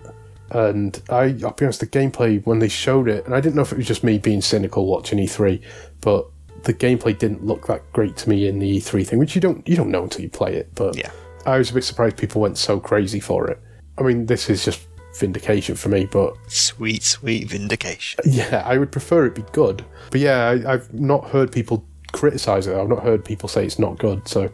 And 0.50 1.00
I, 1.08 1.34
I'll 1.42 1.52
be 1.52 1.64
honest, 1.64 1.80
the 1.80 1.86
gameplay 1.86 2.44
when 2.44 2.58
they 2.58 2.68
showed 2.68 3.08
it, 3.08 3.24
and 3.24 3.34
I 3.34 3.40
didn't 3.40 3.54
know 3.56 3.62
if 3.62 3.72
it 3.72 3.78
was 3.78 3.86
just 3.86 4.04
me 4.04 4.18
being 4.18 4.42
cynical 4.42 4.86
watching 4.86 5.18
E3, 5.18 5.62
but 6.02 6.26
the 6.64 6.74
gameplay 6.74 7.18
didn't 7.18 7.44
look 7.44 7.66
that 7.66 7.90
great 7.92 8.16
to 8.18 8.28
me 8.28 8.46
in 8.46 8.58
the 8.58 8.78
E3 8.78 9.06
thing, 9.06 9.18
which 9.18 9.34
you 9.34 9.40
don't 9.40 9.66
you 9.66 9.74
don't 9.76 9.90
know 9.90 10.02
until 10.02 10.20
you 10.20 10.28
play 10.28 10.54
it. 10.54 10.74
But 10.74 10.96
Yeah. 10.96 11.10
I 11.46 11.58
was 11.58 11.70
a 11.70 11.74
bit 11.74 11.84
surprised 11.84 12.18
people 12.18 12.40
went 12.40 12.58
so 12.58 12.78
crazy 12.78 13.18
for 13.20 13.48
it. 13.48 13.58
I 13.98 14.02
mean, 14.02 14.26
this 14.26 14.48
is 14.48 14.64
just 14.64 14.86
vindication 15.18 15.74
for 15.76 15.88
me, 15.88 16.06
but 16.06 16.34
Sweet, 16.48 17.02
sweet 17.02 17.48
vindication. 17.50 18.20
yeah, 18.24 18.62
I 18.64 18.78
would 18.78 18.92
prefer 18.92 19.26
it 19.26 19.34
be 19.34 19.44
good. 19.52 19.84
But 20.10 20.20
yeah, 20.20 20.48
I, 20.48 20.74
I've 20.74 20.92
not 20.92 21.24
heard 21.28 21.52
people 21.52 21.84
criticize 22.12 22.66
it. 22.66 22.76
I've 22.76 22.88
not 22.88 23.02
heard 23.02 23.24
people 23.24 23.48
say 23.48 23.64
it's 23.64 23.78
not 23.78 23.98
good. 23.98 24.26
So 24.28 24.50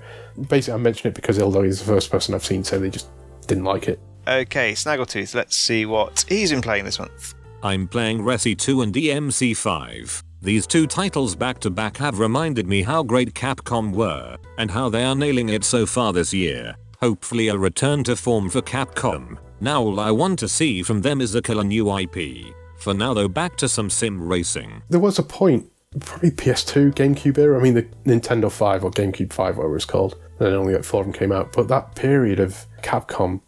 basically, 0.48 0.74
I 0.74 0.82
mention 0.82 1.09
it 1.09 1.14
because 1.14 1.38
Ildog 1.38 1.66
is 1.66 1.78
the 1.80 1.86
first 1.86 2.11
person 2.11 2.34
I've 2.34 2.44
seen 2.44 2.64
say 2.64 2.78
they 2.78 2.90
just 2.90 3.09
didn't 3.46 3.64
like 3.64 3.88
it. 3.88 3.98
Okay, 4.26 4.72
Snaggletooth. 4.72 5.34
Let's 5.34 5.56
see 5.56 5.86
what 5.86 6.24
he's 6.28 6.50
been 6.50 6.61
playing 6.61 6.84
this 6.84 6.98
month. 6.98 7.34
I'm 7.62 7.88
playing 7.88 8.20
Resi 8.20 8.56
2 8.56 8.82
and 8.82 8.94
DMC 8.94 9.56
5. 9.56 10.22
These 10.40 10.66
two 10.68 10.86
titles 10.86 11.34
back 11.34 11.59
to 11.61 11.70
back 11.70 11.96
have 11.96 12.20
reminded 12.20 12.68
me 12.68 12.82
how 12.82 13.02
great 13.02 13.34
Capcom 13.34 13.92
were, 13.92 14.36
and 14.59 14.70
how 14.70 14.88
they 14.88 15.02
are 15.02 15.16
nailing 15.16 15.48
it 15.48 15.64
so 15.64 15.84
far 15.86 16.12
this 16.12 16.32
year. 16.32 16.76
Hopefully, 17.00 17.48
a 17.48 17.56
return 17.59 18.04
to 18.04 18.14
form 18.14 18.48
for 18.48 18.61
Capcom. 18.62 19.38
Now, 19.61 19.82
all 19.82 20.00
I 20.00 20.11
want 20.11 20.38
to 20.40 20.48
see 20.48 20.82
from 20.82 21.02
them 21.02 21.20
is 21.20 21.34
a 21.34 21.42
killer 21.42 21.64
new 21.64 21.96
IP. 21.96 22.54
For 22.78 22.94
now, 22.94 23.14
though, 23.14 23.28
back 23.28 23.56
to 23.59 23.68
some 23.68 23.90
sim 23.90 24.20
racing. 24.20 24.82
There 24.88 25.00
was 25.00 25.18
a 25.18 25.22
point, 25.22 25.70
probably 26.00 26.30
PS2, 26.30 26.94
GameCube 26.94 27.38
era. 27.38 27.59
I 27.59 27.62
mean, 27.62 27.74
the 27.74 27.82
Nintendo 28.04 28.50
5 28.50 28.84
or 28.84 28.90
GameCube 28.90 29.32
5, 29.32 29.56
whatever 29.56 29.76
it's 29.76 29.84
called. 29.84 30.16
And 30.38 30.46
then 30.46 30.54
only 30.54 30.74
like 30.74 30.84
four 30.84 31.00
of 31.00 31.06
them 31.06 31.12
came 31.12 31.32
out. 31.32 31.52
But 31.52 31.66
that 31.68 31.96
period 31.96 32.38
of 32.38 32.66
Capcom 32.82 33.40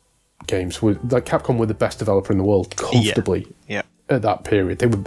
games, 0.46 0.82
were, 0.82 0.98
like 1.11 1.26
Capcom 1.26 1.58
were 1.58 1.66
the 1.66 1.74
best 1.74 2.00
developer 2.00 2.32
in 2.32 2.38
the 2.38 2.44
world, 2.44 2.74
comfortably. 2.76 3.46
Yeah. 3.68 3.82
at 4.08 4.22
that 4.22 4.44
period. 4.44 4.80
They 4.80 4.86
were 4.86 5.04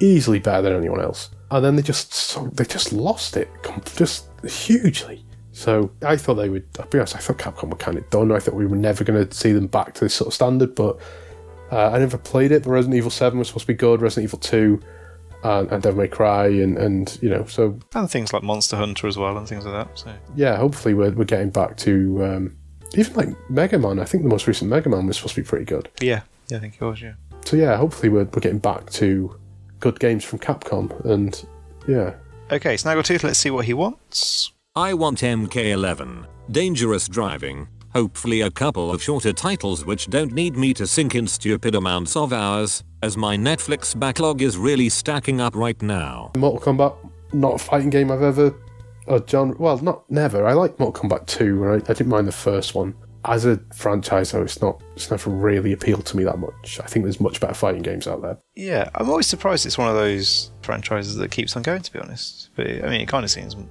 easily 0.00 0.38
better 0.38 0.62
than 0.62 0.72
anyone 0.74 1.00
else, 1.00 1.30
and 1.50 1.64
then 1.64 1.76
they 1.76 1.82
just 1.82 2.12
so, 2.14 2.46
they 2.48 2.64
just 2.64 2.92
lost 2.92 3.36
it 3.36 3.48
just 3.96 4.26
hugely. 4.48 5.24
So 5.58 5.90
I 6.02 6.16
thought 6.16 6.34
they 6.34 6.48
would. 6.48 6.64
I'll 6.78 6.86
be 6.86 6.98
honest, 6.98 7.16
I 7.16 7.18
thought 7.18 7.38
Capcom 7.38 7.70
were 7.70 7.76
kind 7.76 7.98
of 7.98 8.08
done. 8.10 8.30
I 8.30 8.38
thought 8.38 8.54
we 8.54 8.64
were 8.64 8.76
never 8.76 9.02
going 9.02 9.26
to 9.26 9.34
see 9.34 9.50
them 9.50 9.66
back 9.66 9.92
to 9.94 10.04
this 10.04 10.14
sort 10.14 10.28
of 10.28 10.34
standard. 10.34 10.76
But 10.76 11.00
uh, 11.72 11.90
I 11.90 11.98
never 11.98 12.16
played 12.16 12.52
it. 12.52 12.62
But 12.62 12.70
Resident 12.70 12.96
Evil 12.96 13.10
Seven 13.10 13.40
was 13.40 13.48
supposed 13.48 13.64
to 13.64 13.72
be 13.72 13.74
good. 13.74 14.00
Resident 14.00 14.28
Evil 14.28 14.38
Two. 14.38 14.80
And, 15.42 15.70
and 15.70 15.80
Devil 15.80 16.00
May 16.00 16.08
Cry, 16.08 16.46
and, 16.48 16.76
and 16.76 17.16
you 17.22 17.28
know, 17.28 17.44
so 17.44 17.78
And 17.94 18.10
things 18.10 18.32
like 18.32 18.42
Monster 18.42 18.76
Hunter 18.76 19.06
as 19.06 19.16
well, 19.16 19.38
and 19.38 19.46
things 19.46 19.64
like 19.64 19.86
that. 19.86 19.96
So 19.96 20.12
yeah, 20.34 20.56
hopefully 20.56 20.94
we're, 20.94 21.12
we're 21.12 21.24
getting 21.26 21.50
back 21.50 21.76
to 21.76 22.24
um, 22.24 22.56
even 22.94 23.14
like 23.14 23.28
Mega 23.48 23.78
Man. 23.78 24.00
I 24.00 24.04
think 24.04 24.24
the 24.24 24.28
most 24.28 24.48
recent 24.48 24.68
Mega 24.68 24.88
Man 24.88 25.06
was 25.06 25.16
supposed 25.16 25.36
to 25.36 25.42
be 25.42 25.46
pretty 25.46 25.64
good. 25.64 25.88
yeah, 26.00 26.22
yeah, 26.48 26.56
I 26.56 26.60
think 26.60 26.74
it 26.74 26.84
was. 26.84 27.00
Yeah. 27.00 27.12
So 27.44 27.56
yeah, 27.56 27.76
hopefully 27.76 28.08
we're, 28.08 28.24
we're 28.24 28.40
getting 28.40 28.58
back 28.58 28.90
to 28.94 29.38
good 29.78 30.00
games 30.00 30.24
from 30.24 30.40
Capcom, 30.40 31.04
and 31.04 31.46
yeah, 31.86 32.14
Okay, 32.50 32.74
Snaggletooth. 32.74 33.22
Let's 33.22 33.38
see 33.38 33.50
what 33.50 33.66
he 33.66 33.74
wants. 33.74 34.50
I 34.78 34.94
want 34.94 35.22
MK11, 35.22 36.24
Dangerous 36.52 37.08
Driving, 37.08 37.66
hopefully 37.92 38.42
a 38.42 38.50
couple 38.52 38.92
of 38.92 39.02
shorter 39.02 39.32
titles 39.32 39.84
which 39.84 40.06
don't 40.06 40.32
need 40.32 40.56
me 40.56 40.72
to 40.74 40.86
sink 40.86 41.16
in 41.16 41.26
stupid 41.26 41.74
amounts 41.74 42.14
of 42.14 42.32
hours, 42.32 42.84
as 43.02 43.16
my 43.16 43.36
Netflix 43.36 43.98
backlog 43.98 44.40
is 44.40 44.56
really 44.56 44.88
stacking 44.88 45.40
up 45.40 45.56
right 45.56 45.82
now. 45.82 46.30
Mortal 46.36 46.60
Kombat, 46.60 46.94
not 47.32 47.54
a 47.54 47.58
fighting 47.58 47.90
game 47.90 48.12
I've 48.12 48.22
ever, 48.22 48.54
or 49.08 49.20
genre. 49.26 49.56
Well, 49.58 49.78
not 49.78 50.08
never. 50.12 50.46
I 50.46 50.52
like 50.52 50.78
Mortal 50.78 51.08
Kombat 51.08 51.26
2, 51.26 51.64
and 51.64 51.72
I, 51.72 51.74
I 51.74 51.94
didn't 51.94 52.06
mind 52.06 52.28
the 52.28 52.32
first 52.32 52.76
one. 52.76 52.94
As 53.24 53.46
a 53.46 53.58
franchise, 53.74 54.30
though, 54.30 54.42
it's 54.42 54.62
not. 54.62 54.80
It's 54.94 55.10
never 55.10 55.28
really 55.28 55.72
appealed 55.72 56.06
to 56.06 56.16
me 56.16 56.22
that 56.22 56.38
much. 56.38 56.78
I 56.78 56.86
think 56.86 57.04
there's 57.04 57.18
much 57.18 57.40
better 57.40 57.52
fighting 57.52 57.82
games 57.82 58.06
out 58.06 58.22
there. 58.22 58.38
Yeah, 58.54 58.90
I'm 58.94 59.10
always 59.10 59.26
surprised 59.26 59.66
it's 59.66 59.76
one 59.76 59.88
of 59.88 59.96
those 59.96 60.52
franchises 60.62 61.16
that 61.16 61.32
keeps 61.32 61.56
on 61.56 61.64
going. 61.64 61.82
To 61.82 61.92
be 61.92 61.98
honest, 61.98 62.50
but 62.54 62.68
I 62.68 62.88
mean, 62.88 63.00
it 63.00 63.08
kind 63.08 63.24
of 63.24 63.30
seems 63.32 63.56
m- 63.56 63.68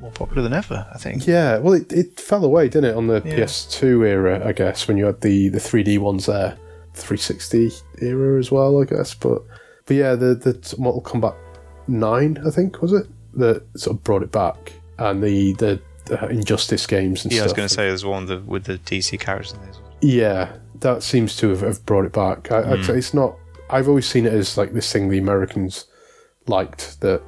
more 0.00 0.10
popular 0.10 0.42
than 0.42 0.52
ever. 0.52 0.86
I 0.92 0.98
think. 0.98 1.26
Yeah, 1.26 1.58
well, 1.58 1.74
it, 1.74 1.92
it 1.92 2.20
fell 2.20 2.44
away, 2.44 2.68
didn't 2.68 2.90
it, 2.90 2.96
on 2.96 3.06
the 3.06 3.22
Yeah. 3.24 3.36
PS2 3.36 4.06
era? 4.06 4.46
I 4.46 4.52
guess 4.52 4.86
when 4.88 4.96
you 4.96 5.06
had 5.06 5.20
the 5.20 5.48
the 5.48 5.58
3D 5.58 5.98
ones 5.98 6.26
there, 6.26 6.56
360 6.94 7.72
era 8.00 8.38
as 8.38 8.50
well, 8.50 8.80
I 8.80 8.84
guess. 8.84 9.14
But 9.14 9.42
but 9.86 9.96
yeah, 9.96 10.14
the 10.14 10.34
the 10.34 10.74
Mortal 10.78 11.02
Kombat 11.02 11.34
nine, 11.86 12.42
I 12.46 12.50
think, 12.50 12.80
was 12.82 12.92
it 12.92 13.06
that 13.34 13.62
sort 13.76 13.96
of 13.96 14.04
brought 14.04 14.22
it 14.22 14.32
back, 14.32 14.72
and 14.98 15.22
the 15.22 15.52
the, 15.54 15.80
the 16.06 16.28
Injustice 16.28 16.86
games 16.86 17.24
and 17.24 17.32
stuff. 17.32 17.36
Yeah, 17.36 17.42
I 17.42 17.44
was 17.44 17.52
going 17.52 17.68
to 17.68 17.74
say 17.74 17.88
there's 17.88 18.04
one 18.04 18.26
with 18.26 18.44
the, 18.44 18.50
with 18.50 18.64
the 18.64 18.78
DC 18.78 19.18
characters 19.20 19.52
in 19.54 19.64
these. 19.66 19.76
Yeah, 20.00 20.56
that 20.80 21.02
seems 21.02 21.36
to 21.36 21.48
have, 21.48 21.60
have 21.62 21.86
brought 21.86 22.04
it 22.04 22.12
back. 22.12 22.50
I, 22.52 22.72
I'd 22.72 22.78
hmm. 22.78 22.84
say 22.84 22.94
it's 22.94 23.14
not. 23.14 23.36
I've 23.70 23.88
always 23.88 24.06
seen 24.06 24.26
it 24.26 24.32
as 24.32 24.56
like 24.58 24.72
this 24.72 24.92
thing 24.92 25.08
the 25.08 25.18
Americans 25.18 25.86
liked 26.46 27.00
that 27.00 27.22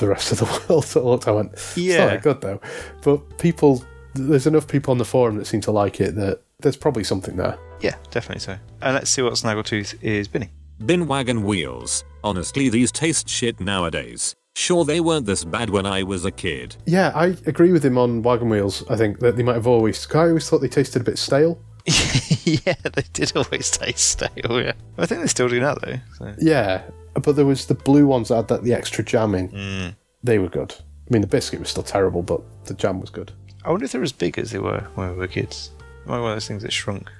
the 0.00 0.08
rest 0.08 0.32
of 0.32 0.38
the 0.38 0.44
world 0.68 0.84
sort 0.84 1.04
of 1.04 1.10
looked. 1.10 1.28
I 1.28 1.32
went, 1.32 1.52
it's 1.52 1.76
Yeah. 1.76 1.98
not 1.98 2.06
that 2.10 2.22
good 2.22 2.40
though. 2.40 2.60
But 3.02 3.38
people, 3.38 3.84
there's 4.14 4.46
enough 4.46 4.66
people 4.66 4.90
on 4.92 4.98
the 4.98 5.04
forum 5.04 5.36
that 5.36 5.46
seem 5.46 5.60
to 5.62 5.70
like 5.70 6.00
it 6.00 6.16
that 6.16 6.42
there's 6.60 6.76
probably 6.76 7.04
something 7.04 7.36
there. 7.36 7.58
Yeah, 7.80 7.94
definitely 8.10 8.40
so. 8.40 8.56
And 8.82 8.94
let's 8.94 9.10
see 9.10 9.22
what 9.22 9.34
Snaggletooth 9.34 10.02
is 10.02 10.28
binning. 10.28 10.50
Bin 10.84 11.06
wagon 11.06 11.42
wheels. 11.44 12.04
Honestly, 12.24 12.68
these 12.68 12.90
taste 12.92 13.28
shit 13.28 13.60
nowadays. 13.60 14.34
Sure, 14.56 14.84
they 14.84 15.00
weren't 15.00 15.26
this 15.26 15.44
bad 15.44 15.70
when 15.70 15.86
I 15.86 16.02
was 16.02 16.24
a 16.24 16.30
kid. 16.30 16.76
Yeah, 16.84 17.12
I 17.14 17.36
agree 17.46 17.72
with 17.72 17.84
him 17.84 17.96
on 17.96 18.20
wagon 18.22 18.48
wheels. 18.50 18.84
I 18.90 18.96
think 18.96 19.20
that 19.20 19.36
they 19.36 19.42
might 19.42 19.54
have 19.54 19.66
always. 19.66 20.06
I 20.14 20.28
always 20.28 20.48
thought 20.50 20.58
they 20.58 20.68
tasted 20.68 21.00
a 21.00 21.04
bit 21.04 21.18
stale. 21.18 21.58
yeah, 22.66 22.74
they 22.82 23.04
did 23.12 23.36
always 23.36 23.70
taste 23.70 24.08
stale. 24.08 24.62
Yeah, 24.62 24.72
I 24.98 25.06
think 25.06 25.20
they 25.20 25.26
still 25.26 25.48
do 25.48 25.60
now 25.60 25.74
though. 25.74 25.96
So. 26.18 26.34
Yeah, 26.38 26.82
but 27.14 27.36
there 27.36 27.46
was 27.46 27.66
the 27.66 27.74
blue 27.74 28.06
ones 28.06 28.28
that 28.28 28.36
had 28.36 28.48
that, 28.48 28.64
the 28.64 28.74
extra 28.74 29.04
jam 29.04 29.34
in. 29.34 29.48
Mm. 29.48 29.96
They 30.22 30.38
were 30.38 30.48
good. 30.48 30.74
I 30.78 31.12
mean, 31.12 31.22
the 31.22 31.28
biscuit 31.28 31.60
was 31.60 31.70
still 31.70 31.82
terrible, 31.82 32.22
but 32.22 32.40
the 32.66 32.74
jam 32.74 33.00
was 33.00 33.10
good. 33.10 33.32
I 33.64 33.70
wonder 33.70 33.84
if 33.84 33.92
they're 33.92 34.02
as 34.02 34.12
big 34.12 34.38
as 34.38 34.50
they 34.52 34.58
were 34.58 34.86
when 34.94 35.10
we 35.10 35.16
were 35.16 35.26
kids. 35.26 35.70
Might 36.06 36.20
one 36.20 36.30
of 36.30 36.36
those 36.36 36.48
things 36.48 36.62
that 36.62 36.72
shrunk. 36.72 37.10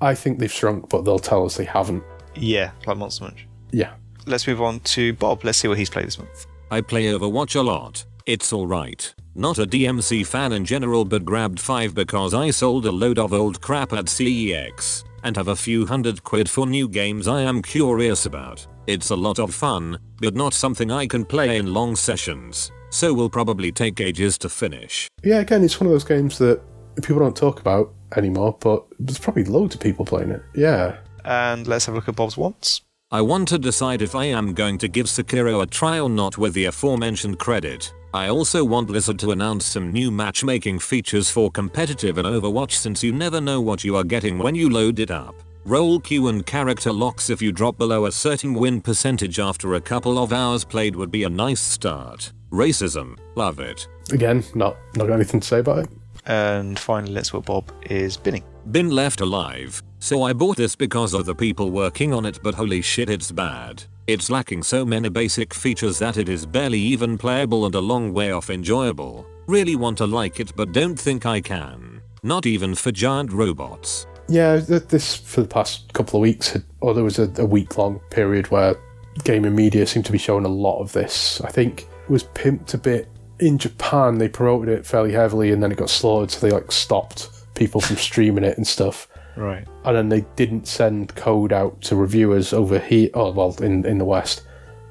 I 0.00 0.14
think 0.14 0.38
they've 0.38 0.52
shrunk, 0.52 0.88
but 0.88 1.04
they'll 1.04 1.18
tell 1.18 1.44
us 1.44 1.56
they 1.56 1.64
haven't. 1.64 2.02
Yeah, 2.34 2.70
like 2.86 2.96
Monster 2.96 3.24
Munch. 3.24 3.46
Yeah. 3.70 3.92
Let's 4.26 4.46
move 4.46 4.62
on 4.62 4.80
to 4.80 5.12
Bob. 5.14 5.44
Let's 5.44 5.58
see 5.58 5.68
what 5.68 5.78
he's 5.78 5.90
played 5.90 6.06
this 6.06 6.18
month. 6.18 6.46
I 6.70 6.80
play 6.80 7.04
Overwatch 7.06 7.56
a 7.56 7.62
lot. 7.62 8.04
It's 8.26 8.52
alright. 8.52 9.14
Not 9.34 9.58
a 9.58 9.66
DMC 9.66 10.26
fan 10.26 10.52
in 10.52 10.64
general 10.64 11.04
but 11.04 11.24
grabbed 11.24 11.60
5 11.60 11.94
because 11.94 12.34
I 12.34 12.50
sold 12.50 12.86
a 12.86 12.90
load 12.90 13.18
of 13.18 13.32
old 13.32 13.60
crap 13.60 13.92
at 13.92 14.06
CEX 14.06 15.04
and 15.22 15.36
have 15.36 15.48
a 15.48 15.56
few 15.56 15.86
hundred 15.86 16.24
quid 16.24 16.50
for 16.50 16.66
new 16.66 16.88
games 16.88 17.28
I 17.28 17.42
am 17.42 17.62
curious 17.62 18.26
about. 18.26 18.66
It's 18.86 19.10
a 19.10 19.16
lot 19.16 19.38
of 19.38 19.54
fun, 19.54 19.98
but 20.20 20.34
not 20.34 20.52
something 20.52 20.90
I 20.90 21.06
can 21.06 21.24
play 21.24 21.58
in 21.58 21.72
long 21.72 21.94
sessions, 21.94 22.72
so 22.90 23.14
will 23.14 23.30
probably 23.30 23.70
take 23.70 24.00
ages 24.00 24.36
to 24.38 24.48
finish. 24.48 25.08
Yeah, 25.22 25.38
again, 25.38 25.62
it's 25.62 25.78
one 25.78 25.86
of 25.86 25.92
those 25.92 26.04
games 26.04 26.38
that 26.38 26.60
people 27.02 27.20
don't 27.20 27.36
talk 27.36 27.60
about 27.60 27.94
anymore, 28.16 28.56
but 28.60 28.84
there's 28.98 29.18
probably 29.18 29.44
loads 29.44 29.76
of 29.76 29.80
people 29.80 30.04
playing 30.04 30.30
it. 30.30 30.42
Yeah. 30.56 30.96
And 31.24 31.68
let's 31.68 31.86
have 31.86 31.94
a 31.94 31.98
look 31.98 32.08
at 32.08 32.16
Bob's 32.16 32.36
wants. 32.36 32.80
I 33.12 33.20
want 33.20 33.48
to 33.48 33.58
decide 33.58 34.02
if 34.02 34.14
I 34.14 34.24
am 34.26 34.54
going 34.54 34.78
to 34.78 34.88
give 34.88 35.06
Sekiro 35.06 35.62
a 35.62 35.66
try 35.66 36.00
or 36.00 36.08
not 36.08 36.38
with 36.38 36.54
the 36.54 36.64
aforementioned 36.64 37.38
credit. 37.38 37.92
I 38.12 38.28
also 38.28 38.64
want 38.64 38.88
Blizzard 38.88 39.20
to 39.20 39.30
announce 39.30 39.64
some 39.64 39.92
new 39.92 40.10
matchmaking 40.10 40.80
features 40.80 41.30
for 41.30 41.48
competitive 41.48 42.18
and 42.18 42.26
Overwatch 42.26 42.72
since 42.72 43.04
you 43.04 43.12
never 43.12 43.40
know 43.40 43.60
what 43.60 43.84
you 43.84 43.94
are 43.94 44.02
getting 44.02 44.38
when 44.38 44.56
you 44.56 44.68
load 44.68 44.98
it 44.98 45.12
up. 45.12 45.36
Role 45.64 46.00
queue 46.00 46.26
and 46.26 46.44
character 46.44 46.92
locks 46.92 47.30
if 47.30 47.40
you 47.40 47.52
drop 47.52 47.78
below 47.78 48.06
a 48.06 48.12
certain 48.12 48.54
win 48.54 48.80
percentage 48.80 49.38
after 49.38 49.74
a 49.74 49.80
couple 49.80 50.18
of 50.18 50.32
hours 50.32 50.64
played 50.64 50.96
would 50.96 51.12
be 51.12 51.22
a 51.22 51.30
nice 51.30 51.60
start. 51.60 52.32
Racism, 52.50 53.16
love 53.36 53.60
it. 53.60 53.86
Again, 54.10 54.42
not 54.56 54.76
not 54.96 55.06
got 55.06 55.14
anything 55.14 55.38
to 55.38 55.46
say 55.46 55.60
about 55.60 55.84
it. 55.84 55.90
And 56.26 56.80
finally, 56.80 57.12
let's 57.12 57.30
see 57.30 57.36
what 57.36 57.46
Bob 57.46 57.70
is 57.88 58.16
binning. 58.16 58.42
Been 58.66 58.90
left 58.90 59.20
alive. 59.20 59.82
So 59.98 60.22
I 60.22 60.32
bought 60.32 60.56
this 60.56 60.76
because 60.76 61.14
of 61.14 61.24
the 61.26 61.34
people 61.34 61.70
working 61.70 62.12
on 62.12 62.26
it 62.26 62.38
but 62.42 62.54
holy 62.54 62.82
shit 62.82 63.08
it's 63.10 63.32
bad. 63.32 63.82
It's 64.06 64.30
lacking 64.30 64.62
so 64.62 64.84
many 64.84 65.08
basic 65.08 65.54
features 65.54 65.98
that 65.98 66.16
it 66.18 66.28
is 66.28 66.46
barely 66.46 66.78
even 66.78 67.16
playable 67.18 67.66
and 67.66 67.74
a 67.74 67.80
long 67.80 68.12
way 68.12 68.32
off 68.32 68.50
enjoyable. 68.50 69.26
Really 69.46 69.76
want 69.76 69.98
to 69.98 70.06
like 70.06 70.40
it 70.40 70.52
but 70.56 70.72
don't 70.72 70.98
think 70.98 71.26
I 71.26 71.40
can. 71.40 72.02
Not 72.22 72.46
even 72.46 72.74
for 72.74 72.92
giant 72.92 73.32
robots. 73.32 74.06
Yeah, 74.28 74.56
this 74.56 75.16
for 75.16 75.40
the 75.40 75.48
past 75.48 75.92
couple 75.94 76.18
of 76.18 76.22
weeks, 76.22 76.50
had- 76.50 76.64
or 76.80 76.94
there 76.94 77.02
was 77.02 77.18
a, 77.18 77.32
a 77.38 77.46
week 77.46 77.76
long 77.78 77.98
period 78.10 78.50
where 78.50 78.76
gaming 79.24 79.56
media 79.56 79.86
seemed 79.86 80.04
to 80.06 80.12
be 80.12 80.18
showing 80.18 80.44
a 80.44 80.48
lot 80.48 80.80
of 80.80 80.92
this. 80.92 81.40
I 81.40 81.50
think 81.50 81.82
it 82.04 82.10
was 82.10 82.24
pimped 82.24 82.74
a 82.74 82.78
bit 82.78 83.08
in 83.40 83.58
Japan. 83.58 84.18
They 84.18 84.28
promoted 84.28 84.68
it 84.68 84.86
fairly 84.86 85.12
heavily, 85.12 85.50
and 85.50 85.60
then 85.60 85.72
it 85.72 85.78
got 85.78 85.90
slaughtered, 85.90 86.30
so 86.30 86.46
they 86.46 86.52
like 86.52 86.70
stopped 86.70 87.30
people 87.54 87.80
from 87.80 87.96
streaming 87.96 88.44
it 88.44 88.56
and 88.56 88.66
stuff. 88.66 89.08
Right. 89.36 89.66
And 89.84 89.96
then 89.96 90.08
they 90.08 90.22
didn't 90.36 90.66
send 90.66 91.14
code 91.14 91.52
out 91.52 91.80
to 91.82 91.96
reviewers 91.96 92.52
over 92.52 92.78
here. 92.78 93.10
Oh 93.14 93.30
well, 93.30 93.56
in 93.62 93.84
in 93.86 93.98
the 93.98 94.04
West, 94.04 94.42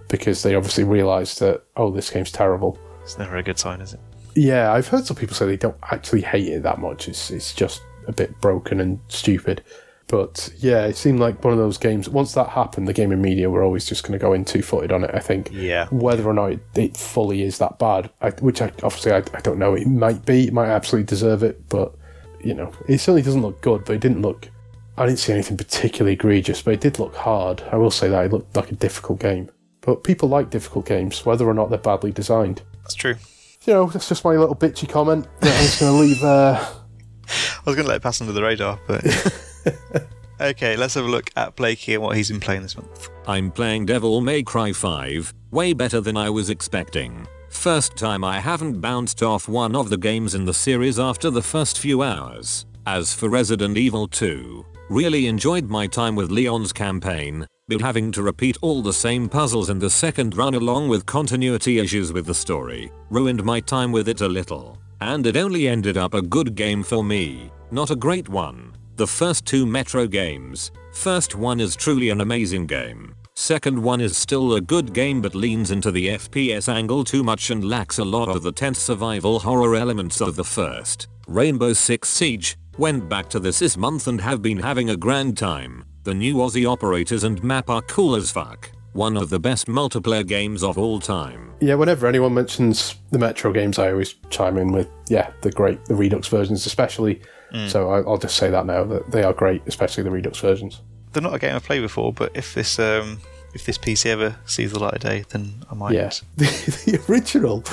because 0.07 0.43
they 0.43 0.55
obviously 0.55 0.84
realised 0.84 1.39
that 1.39 1.64
oh, 1.76 1.91
this 1.91 2.10
game's 2.10 2.32
terrible. 2.32 2.78
It's 3.03 3.18
never 3.18 3.38
a 3.38 3.43
good 3.43 3.60
sign, 3.60 3.82
is 3.82 3.93
it? 3.93 3.99
Yeah, 4.36 4.72
I've 4.72 4.88
heard 4.88 5.05
some 5.05 5.18
people 5.18 5.36
say 5.36 5.45
they 5.45 5.57
don't 5.57 5.78
actually 5.91 6.22
hate 6.22 6.47
it 6.47 6.64
that 6.64 6.80
much. 6.80 7.07
It's 7.07 7.32
it's 7.32 7.53
just 7.53 7.82
a 8.07 8.12
bit 8.12 8.39
broken 8.41 8.80
and 8.80 8.99
stupid. 9.07 9.64
But 10.07 10.51
yeah, 10.57 10.86
it 10.86 10.95
seemed 10.95 11.20
like 11.20 11.43
one 11.43 11.53
of 11.53 11.60
those 11.60 11.78
games. 11.78 12.10
Once 12.10 12.34
that 12.34 12.49
happened, 12.49 12.88
the 12.88 12.93
gaming 12.93 13.22
media 13.22 13.47
were 13.47 13.62
always 13.62 13.86
just 13.86 14.03
going 14.03 14.18
to 14.18 14.24
go 14.24 14.34
in 14.34 14.43
two 14.43 14.64
footed 14.64 14.91
on 14.91 15.03
it. 15.03 15.12
I 15.14 15.20
think. 15.20 15.49
Yeah. 15.51 15.88
Whether 15.91 16.28
or 16.28 16.34
not 16.34 16.53
it, 16.53 16.60
it 16.76 16.97
fully 16.97 17.43
is 17.43 17.60
that 17.60 17.78
bad, 17.78 18.10
I, 18.20 18.32
which 18.32 18.62
I, 18.62 18.72
obviously 18.82 19.12
I, 19.12 19.18
I 19.18 19.41
don't 19.41 19.60
know. 19.60 19.76
It 19.76 19.86
might 19.86 20.26
be. 20.26 20.47
It 20.47 20.53
might 20.53 20.70
absolutely 20.70 21.05
deserve 21.05 21.43
it, 21.43 21.70
but 21.70 21.93
you 22.44 22.54
know, 22.54 22.72
it 22.88 23.00
certainly 23.00 23.22
doesn't 23.22 23.42
look 23.42 23.62
good. 23.62 23.86
But 23.86 23.94
it 23.96 24.02
didn't 24.02 24.22
look. 24.22 24.50
I 24.98 25.06
didn't 25.06 25.20
see 25.20 25.32
anything 25.34 25.56
particularly 25.58 26.14
egregious, 26.14 26.62
but 26.62 26.74
it 26.74 26.82
did 26.82 27.00
look 27.00 27.16
hard. 27.16 27.64
I 27.72 27.78
will 27.78 27.92
say 27.92 28.10
that 28.10 28.26
it 28.26 28.32
looked 28.34 28.56
like 28.56 28.72
a 28.72 28.76
difficult 28.76 29.20
game. 29.20 29.50
But 29.82 30.04
people 30.04 30.28
like 30.28 30.50
difficult 30.50 30.86
games, 30.86 31.26
whether 31.26 31.48
or 31.48 31.54
not 31.54 31.70
they're 31.70 31.80
badly 31.80 32.12
designed 32.12 32.62
That's 32.84 32.96
true. 32.96 33.16
you 33.66 33.74
know, 33.74 33.86
that's 33.86 34.10
just 34.10 34.26
my 34.26 34.32
little 34.32 34.56
bitchy 34.56 34.90
comment 34.90 35.26
that 35.40 35.54
I'm 35.58 35.64
just 35.64 35.80
going 35.80 35.94
to 35.94 36.00
leave 36.00 36.20
there. 36.20 36.56
I 36.60 37.62
was 37.66 37.76
going 37.76 37.86
to 37.86 37.90
let 37.90 37.98
it 37.98 38.04
pass 38.04 38.20
under 38.20 38.34
the 38.34 38.44
radar, 38.44 38.78
but. 38.88 39.06
okay, 40.42 40.76
let's 40.76 40.96
have 40.96 41.06
a 41.06 41.10
look 41.10 41.30
at 41.38 41.56
Blakey 41.56 41.94
and 41.94 42.04
what 42.04 42.18
he's 42.18 42.30
been 42.30 42.42
playing 42.42 42.64
this 42.64 42.76
month. 42.76 43.10
I'm 43.26 43.52
playing 43.52 43.86
Devil 43.86 44.20
May 44.20 44.44
Cry 44.44 44.74
5, 44.74 45.34
way 45.52 45.72
better 45.72 46.02
than 46.02 46.18
I 46.18 46.30
was 46.30 46.50
expecting. 46.50 47.26
First 47.50 47.97
time 47.97 48.24
I 48.24 48.39
haven't 48.39 48.80
bounced 48.80 49.22
off 49.24 49.50
one 49.50 49.76
of 49.76 49.89
the 49.89 49.97
games 49.97 50.36
in 50.36 50.45
the 50.45 50.54
series 50.54 51.00
after 51.00 51.30
the 51.30 51.41
first 51.41 51.80
few 51.80 52.04
hours. 52.04 52.66
As 52.86 53.14
for 53.14 53.28
Resident 53.28 53.78
Evil 53.78 54.08
2, 54.08 54.66
really 54.89 55.28
enjoyed 55.28 55.70
my 55.70 55.88
time 55.88 56.16
with 56.16 56.32
Leon's 56.32 56.72
campaign, 56.72 57.45
but 57.68 57.82
having 57.82 58.12
to 58.14 58.24
repeat 58.24 58.58
all 58.62 58.82
the 58.82 58.93
same 58.93 59.28
puzzles 59.28 59.70
in 59.70 59.80
the 59.80 59.89
second 59.89 60.38
run 60.38 60.54
along 60.54 60.88
with 60.89 61.06
continuity 61.06 61.80
issues 61.80 62.14
with 62.14 62.26
the 62.26 62.34
story, 62.34 62.91
ruined 63.10 63.43
my 63.43 63.60
time 63.60 63.91
with 63.91 64.08
it 64.08 64.22
a 64.22 64.28
little. 64.28 64.78
And 65.02 65.26
it 65.26 65.36
only 65.36 65.68
ended 65.68 65.97
up 65.97 66.14
a 66.14 66.22
good 66.22 66.56
game 66.56 66.84
for 66.84 67.04
me, 67.04 67.52
not 67.72 67.91
a 67.91 67.95
great 67.95 68.30
one. 68.30 68.74
The 68.95 69.08
first 69.08 69.45
two 69.45 69.66
Metro 69.66 70.08
games, 70.08 70.72
first 70.93 71.36
one 71.36 71.60
is 71.60 71.76
truly 71.76 72.10
an 72.10 72.22
amazing 72.22 72.68
game. 72.68 73.16
Second 73.42 73.82
one 73.82 74.02
is 74.02 74.18
still 74.18 74.54
a 74.54 74.60
good 74.60 74.92
game 74.94 75.22
but 75.22 75.34
leans 75.34 75.72
into 75.72 75.92
the 75.92 76.10
FPS 76.10 76.68
angle 76.68 77.06
too 77.06 77.24
much 77.24 77.50
and 77.52 77.64
lacks 77.64 77.98
a 77.98 78.04
lot 78.04 78.28
of 78.28 78.44
the 78.44 78.52
tense 78.52 78.80
survival 78.80 79.40
horror 79.40 79.78
elements 79.78 80.20
of 80.20 80.36
the 80.36 80.44
first. 80.44 81.08
Rainbow 81.26 81.72
Six 81.72 82.10
Siege, 82.10 82.58
went 82.78 83.08
back 83.08 83.30
to 83.30 83.40
this 83.40 83.60
this 83.60 83.78
month 83.78 84.10
and 84.10 84.20
have 84.20 84.42
been 84.42 84.60
having 84.60 84.90
a 84.90 84.98
grand 84.98 85.38
time. 85.38 85.86
The 86.04 86.14
new 86.14 86.36
Aussie 86.36 86.70
operators 86.70 87.24
and 87.24 87.42
map 87.42 87.70
are 87.70 87.82
cool 87.84 88.14
as 88.16 88.30
fuck. 88.30 88.72
One 88.92 89.16
of 89.16 89.30
the 89.30 89.40
best 89.40 89.68
multiplayer 89.68 90.28
games 90.28 90.62
of 90.62 90.78
all 90.78 91.00
time. 91.00 91.54
Yeah, 91.62 91.76
whenever 91.76 92.08
anyone 92.08 92.34
mentions 92.34 92.96
the 93.12 93.20
Metro 93.20 93.54
games, 93.54 93.80
I 93.80 93.92
always 93.92 94.16
chime 94.30 94.58
in 94.58 94.74
with, 94.74 94.90
yeah, 95.08 95.32
the 95.42 95.52
great, 95.52 95.86
the 95.86 95.96
Redux 95.96 96.28
versions 96.28 96.66
especially. 96.66 97.22
Mm. 97.54 97.70
So 97.70 97.90
I, 97.90 98.02
I'll 98.02 98.18
just 98.18 98.36
say 98.36 98.50
that 98.50 98.66
now, 98.66 98.84
that 98.84 99.12
they 99.12 99.24
are 99.24 99.34
great, 99.34 99.62
especially 99.66 100.04
the 100.04 100.12
Redux 100.12 100.40
versions. 100.40 100.82
They're 101.12 101.24
not 101.24 101.34
a 101.34 101.39
game 101.39 101.55
I've 101.55 101.64
played 101.64 101.82
before, 101.82 102.14
but 102.14 102.32
if 102.36 102.53
this 102.53 102.80
um, 102.80 103.20
if 103.53 103.66
this 103.66 103.78
PC 103.78 104.07
ever 104.07 104.36
sees 104.45 104.72
the 104.72 104.80
light 104.80 104.95
of 104.95 105.01
day, 105.01 105.26
then 105.30 105.66
I 105.70 105.76
might. 105.76 105.93
Yeah. 105.93 106.12
The, 106.38 106.45
the 106.86 107.12
original, 107.12 107.64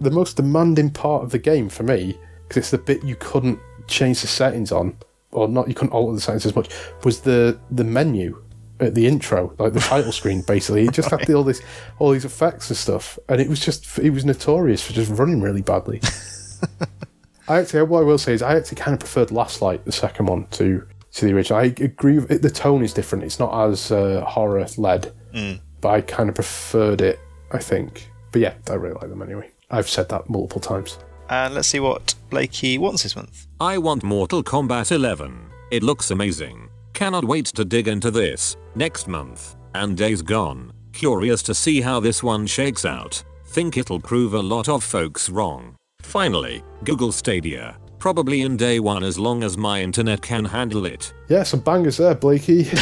the 0.00 0.10
most 0.10 0.36
demanding 0.36 0.90
part 0.90 1.22
of 1.22 1.30
the 1.30 1.38
game 1.38 1.68
for 1.68 1.82
me, 1.82 2.18
because 2.46 2.58
it's 2.58 2.70
the 2.70 2.78
bit 2.78 3.04
you 3.04 3.16
couldn't 3.16 3.58
change 3.86 4.20
the 4.20 4.26
settings 4.26 4.72
on, 4.72 4.96
or 5.32 5.48
not, 5.48 5.68
you 5.68 5.74
couldn't 5.74 5.92
alter 5.92 6.14
the 6.14 6.20
settings 6.20 6.46
as 6.46 6.56
much, 6.56 6.68
was 7.04 7.20
the, 7.20 7.58
the 7.70 7.84
menu 7.84 8.42
at 8.80 8.94
the 8.94 9.06
intro, 9.06 9.54
like 9.58 9.72
the 9.72 9.80
title 9.80 10.12
screen, 10.12 10.42
basically. 10.42 10.84
It 10.84 10.92
just 10.92 11.10
had 11.10 11.20
the, 11.26 11.34
all 11.34 11.44
this, 11.44 11.60
all 11.98 12.10
these 12.10 12.24
effects 12.24 12.70
and 12.70 12.76
stuff, 12.76 13.18
and 13.28 13.40
it 13.40 13.48
was 13.48 13.60
just, 13.60 13.98
it 13.98 14.10
was 14.10 14.24
notorious 14.24 14.84
for 14.84 14.92
just 14.92 15.10
running 15.12 15.40
really 15.40 15.62
badly. 15.62 16.00
I 17.48 17.60
actually, 17.60 17.82
what 17.82 18.00
I 18.00 18.04
will 18.04 18.18
say 18.18 18.34
is, 18.34 18.42
I 18.42 18.56
actually 18.56 18.76
kind 18.76 18.94
of 18.94 19.00
preferred 19.00 19.30
Last 19.30 19.62
Light, 19.62 19.84
the 19.84 19.92
second 19.92 20.26
one, 20.26 20.46
to 20.52 20.86
to 21.12 21.24
the 21.26 21.32
original. 21.34 21.58
I 21.60 21.64
agree. 21.64 22.18
With 22.18 22.30
it, 22.30 22.42
the 22.42 22.50
tone 22.50 22.82
is 22.82 22.92
different. 22.92 23.24
It's 23.24 23.38
not 23.38 23.68
as 23.68 23.90
uh, 23.90 24.24
horror 24.24 24.66
led, 24.76 25.12
but 25.80 25.88
I 25.88 26.00
kind 26.00 26.28
of 26.28 26.34
preferred 26.34 27.00
it. 27.00 27.20
I 27.52 27.58
think. 27.58 28.10
But 28.32 28.40
yeah, 28.42 28.54
I 28.68 28.74
really 28.74 28.94
like 28.94 29.08
them 29.08 29.22
anyway. 29.22 29.50
I've 29.70 29.88
said 29.88 30.08
that 30.10 30.28
multiple 30.28 30.60
times. 30.60 30.98
And 31.30 31.54
let's 31.54 31.68
see 31.68 31.80
what 31.80 32.14
Blakey 32.30 32.78
wants 32.78 33.02
this 33.02 33.16
month. 33.16 33.46
I 33.60 33.78
want 33.78 34.02
Mortal 34.02 34.42
Kombat 34.42 34.92
11. 34.92 35.50
It 35.70 35.82
looks 35.82 36.10
amazing. 36.10 36.68
Cannot 36.94 37.24
wait 37.24 37.46
to 37.46 37.64
dig 37.64 37.88
into 37.88 38.10
this 38.10 38.56
next 38.74 39.08
month. 39.08 39.56
And 39.74 39.96
Days 39.96 40.22
Gone. 40.22 40.72
Curious 40.92 41.42
to 41.44 41.54
see 41.54 41.80
how 41.80 42.00
this 42.00 42.22
one 42.22 42.46
shakes 42.46 42.84
out. 42.84 43.22
Think 43.46 43.76
it'll 43.76 44.00
prove 44.00 44.34
a 44.34 44.40
lot 44.40 44.68
of 44.68 44.82
folks 44.82 45.28
wrong. 45.30 45.76
Finally, 46.00 46.62
Google 46.84 47.12
Stadia. 47.12 47.76
Probably 47.98 48.42
in 48.42 48.56
day 48.56 48.78
one 48.78 49.02
as 49.02 49.18
long 49.18 49.42
as 49.42 49.56
my 49.56 49.82
internet 49.82 50.22
can 50.22 50.44
handle 50.44 50.86
it. 50.86 51.12
Yeah, 51.28 51.42
some 51.42 51.60
bangers 51.60 51.96
there, 51.96 52.14
Blakey. 52.14 52.60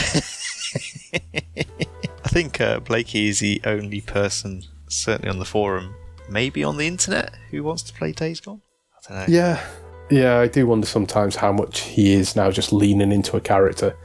I 2.25 2.29
think 2.29 2.61
uh, 2.61 2.81
Blakey 2.81 3.29
is 3.29 3.41
the 3.41 3.61
only 3.65 4.03
person, 4.03 4.63
certainly 4.89 5.31
on 5.31 5.39
the 5.39 5.45
forum, 5.45 5.95
maybe 6.29 6.63
on 6.65 6.77
the 6.77 6.87
internet, 6.87 7.35
who 7.51 7.63
wants 7.63 7.83
to 7.85 7.95
play 7.95 8.13
Days 8.13 8.41
Gone. 8.41 8.61
I 8.93 9.09
don't 9.09 9.29
know. 9.29 9.35
yeah, 9.35 9.67
yeah. 10.11 10.39
I 10.39 10.49
do 10.49 10.67
wonder 10.67 10.87
sometimes 10.87 11.37
how 11.37 11.53
much 11.53 11.81
he 11.81 12.13
is 12.13 12.37
now 12.37 12.51
just 12.51 12.73
leaning 12.73 13.13
into 13.13 13.37
a 13.37 13.41
character. 13.41 13.97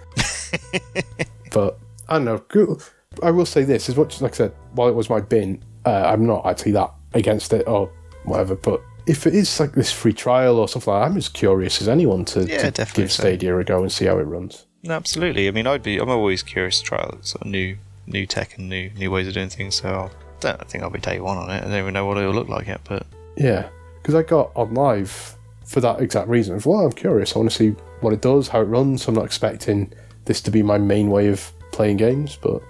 but 1.52 1.78
I 2.08 2.16
don't 2.16 2.26
know. 2.26 2.38
Google, 2.48 2.82
I 3.22 3.32
will 3.32 3.46
say 3.46 3.64
this: 3.64 3.90
as 3.90 3.98
much 3.98 4.22
like 4.22 4.34
I 4.34 4.38
said, 4.38 4.54
while 4.74 4.88
it 4.88 4.96
was 4.96 5.10
my 5.10 5.20
bin, 5.20 5.62
uh, 5.86 6.04
I'm 6.06 6.26
not 6.26 6.46
actually 6.46 6.72
that 6.74 6.94
against 7.14 7.52
it 7.52 7.68
or 7.68 7.92
whatever. 8.24 8.56
But 8.56 8.82
if 9.06 9.26
it 9.28 9.34
is 9.34 9.60
like 9.60 9.74
this 9.74 9.92
free 9.92 10.14
trial 10.14 10.58
or 10.60 10.68
something 10.68 10.94
like 10.94 11.04
that, 11.04 11.12
I'm 11.12 11.18
as 11.18 11.30
curious 11.30 11.82
as 11.82 11.88
anyone 11.88 12.26
to, 12.26 12.46
Yeah, 12.46 12.70
to 12.70 12.86
give 12.94 13.12
so. 13.12 13.24
Stadia 13.24 13.58
a 13.58 13.64
go 13.64 13.82
and 13.82 13.92
see 13.92 14.06
how 14.06 14.18
it 14.18 14.24
runs. 14.24 14.66
No, 14.84 14.94
absolutely. 14.94 15.48
I 15.48 15.52
mean, 15.52 15.68
I'd 15.68 15.84
be. 15.84 15.98
I'm 15.98 16.10
always 16.10 16.44
curious 16.44 16.80
to 16.80 16.86
try 16.86 16.98
sort 17.22 17.42
of 17.42 17.48
new, 17.48 17.78
new 18.08 18.26
tech 18.26 18.58
and 18.58 18.70
new, 18.70 18.90
new 18.92 19.12
ways 19.12 19.28
of 19.28 19.34
doing 19.34 19.50
things. 19.50 19.76
So 19.76 19.90
I 19.90 20.10
don't 20.40 20.68
think 20.68 20.84
I'll 20.84 20.90
be 20.90 21.00
day 21.00 21.20
one 21.20 21.38
on 21.38 21.50
it. 21.50 21.58
I 21.58 21.62
don't 21.62 21.74
even 21.74 21.94
know 21.94 22.06
what 22.06 22.18
it'll 22.18 22.34
look 22.34 22.50
like 22.50 22.68
yet. 22.68 22.82
But 22.84 23.06
Yeah, 23.38 23.70
because 24.02 24.16
I 24.16 24.24
got 24.24 24.54
OnLive 24.56 25.36
for 25.66 25.82
that 25.82 26.02
exact 26.02 26.28
reason. 26.30 26.56
Of, 26.56 26.66
well, 26.66 26.86
I'm 26.86 26.92
curious. 26.92 27.36
I 27.36 27.40
want 27.40 27.52
to 27.52 27.56
see 27.56 27.70
what 28.02 28.14
it 28.14 28.22
does, 28.22 28.48
how 28.48 28.62
it 28.62 28.66
runs. 28.66 29.08
I'm 29.08 29.16
not 29.16 29.26
expecting 29.26 29.94
this 30.26 30.42
to 30.42 30.52
be 30.52 30.64
my 30.64 30.78
main 30.78 31.10
way 31.10 31.28
of 31.28 31.52
playing 31.72 31.98
games, 31.98 32.38
but 32.42 32.62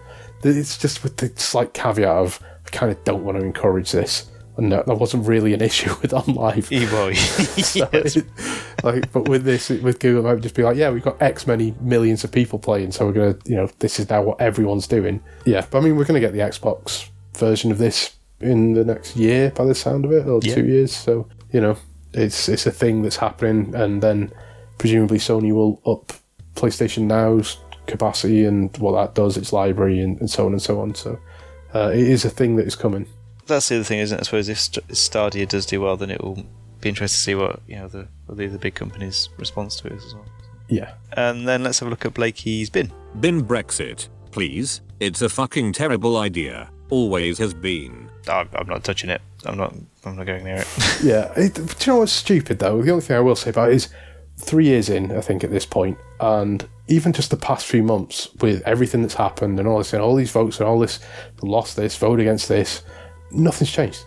it's 0.43 0.77
just 0.77 1.03
with 1.03 1.17
the 1.17 1.31
slight 1.35 1.73
caveat 1.73 2.07
of 2.09 2.39
I 2.65 2.69
kind 2.69 2.91
of 2.91 3.03
don't 3.03 3.23
want 3.23 3.39
to 3.39 3.43
encourage 3.45 3.91
this. 3.91 4.29
And 4.61 4.71
that, 4.71 4.85
that 4.85 4.95
wasn't 4.95 5.27
really 5.27 5.53
an 5.53 5.61
issue 5.69 5.89
with 6.01 6.11
OnLive. 6.11 6.69
well, 6.91 7.13
So 7.63 7.89
yes. 7.93 8.15
it- 8.17 8.25
like, 8.83 9.11
but 9.11 9.27
with 9.29 9.43
this, 9.43 9.69
with 9.69 9.99
Google, 9.99 10.27
I 10.27 10.33
would 10.33 10.43
just 10.43 10.55
be 10.55 10.63
like, 10.63 10.75
yeah, 10.77 10.89
we've 10.89 11.03
got 11.03 11.21
X 11.21 11.45
many 11.47 11.75
millions 11.81 12.23
of 12.23 12.31
people 12.31 12.57
playing, 12.59 12.91
so 12.91 13.05
we're 13.05 13.11
gonna, 13.13 13.35
you 13.45 13.55
know, 13.55 13.69
this 13.79 13.99
is 13.99 14.09
now 14.09 14.21
what 14.23 14.41
everyone's 14.41 14.87
doing. 14.87 15.21
Yeah, 15.45 15.65
but 15.69 15.79
I 15.79 15.81
mean, 15.81 15.95
we're 15.97 16.05
gonna 16.05 16.19
get 16.19 16.33
the 16.33 16.39
Xbox 16.39 17.09
version 17.37 17.71
of 17.71 17.77
this 17.77 18.15
in 18.39 18.73
the 18.73 18.83
next 18.83 19.15
year, 19.15 19.51
by 19.51 19.65
the 19.65 19.75
sound 19.75 20.05
of 20.05 20.11
it, 20.11 20.25
or 20.27 20.39
Yeah. 20.41 20.55
two 20.55 20.65
years. 20.65 20.95
So 20.95 21.27
you 21.51 21.61
know, 21.61 21.75
it's 22.13 22.49
it's 22.49 22.65
a 22.65 22.71
thing 22.71 23.03
that's 23.03 23.17
happening, 23.17 23.73
and 23.75 24.01
then 24.01 24.31
presumably 24.79 25.19
Sony 25.19 25.51
will 25.53 25.79
up 25.85 26.13
PlayStation 26.55 27.03
Now's 27.03 27.57
capacity 27.85 28.45
and 28.45 28.75
what 28.77 28.93
that 28.93 29.13
does, 29.15 29.37
its 29.37 29.53
library, 29.53 29.99
and, 30.01 30.19
and 30.19 30.29
so 30.29 30.45
on 30.47 30.53
and 30.53 30.61
so 30.61 30.81
on. 30.81 30.95
So 30.95 31.19
uh, 31.75 31.89
it 31.93 31.99
is 32.07 32.25
a 32.25 32.29
thing 32.31 32.55
that 32.55 32.65
is 32.65 32.75
coming. 32.75 33.05
That's 33.51 33.69
the 33.69 33.75
other 33.75 33.83
thing, 33.83 33.99
isn't 33.99 34.17
it? 34.17 34.21
I 34.21 34.23
suppose 34.23 34.49
if 34.49 34.59
St- 34.59 34.97
Stadia 34.97 35.45
does 35.45 35.65
do 35.65 35.81
well, 35.81 35.97
then 35.97 36.09
it 36.09 36.21
will 36.21 36.45
be 36.79 36.89
interesting 36.89 37.17
to 37.17 37.21
see 37.21 37.35
what 37.35 37.61
you 37.67 37.75
know 37.75 37.87
the 37.87 38.07
what 38.25 38.37
the, 38.37 38.47
the 38.47 38.57
big 38.57 38.75
companies' 38.75 39.29
response 39.37 39.75
to 39.77 39.87
it 39.87 39.93
is 39.93 40.05
as 40.05 40.15
well. 40.15 40.25
Yeah. 40.67 40.93
And 41.13 41.47
then 41.47 41.63
let's 41.63 41.79
have 41.79 41.87
a 41.87 41.89
look 41.89 42.05
at 42.05 42.13
Blakey's 42.13 42.69
bin. 42.69 42.91
Bin 43.19 43.43
Brexit, 43.43 44.07
please. 44.31 44.81
It's 44.99 45.21
a 45.21 45.29
fucking 45.29 45.73
terrible 45.73 46.17
idea. 46.17 46.69
Always 46.89 47.37
has 47.39 47.53
been. 47.53 48.09
I'm, 48.27 48.49
I'm 48.53 48.67
not 48.67 48.83
touching 48.83 49.09
it. 49.09 49.21
I'm 49.45 49.57
not. 49.57 49.75
I'm 50.05 50.15
not 50.15 50.25
going 50.25 50.43
near 50.43 50.57
it. 50.57 50.67
Yeah, 51.03 51.31
it, 51.35 51.55
do 51.55 51.61
you 51.61 51.93
know 51.93 51.99
what's 51.99 52.11
stupid 52.11 52.59
though? 52.59 52.81
The 52.81 52.91
only 52.91 53.03
thing 53.03 53.17
I 53.17 53.21
will 53.21 53.35
say 53.35 53.49
about 53.49 53.69
it 53.69 53.75
is 53.75 53.89
three 54.37 54.65
years 54.65 54.89
in, 54.89 55.15
I 55.15 55.21
think, 55.21 55.43
at 55.43 55.51
this 55.51 55.65
point, 55.65 55.97
and 56.19 56.67
even 56.87 57.13
just 57.13 57.31
the 57.31 57.37
past 57.37 57.65
few 57.65 57.83
months 57.83 58.29
with 58.41 58.61
everything 58.63 59.01
that's 59.01 59.15
happened 59.15 59.59
and 59.59 59.67
all 59.67 59.77
this 59.77 59.93
and 59.93 60.01
all 60.01 60.15
these 60.15 60.31
votes 60.31 60.59
and 60.59 60.67
all 60.67 60.79
this 60.79 60.99
lost 61.41 61.75
this, 61.75 61.97
vote 61.97 62.19
against 62.19 62.47
this, 62.49 62.83
nothing's 63.31 63.71
changed. 63.71 64.03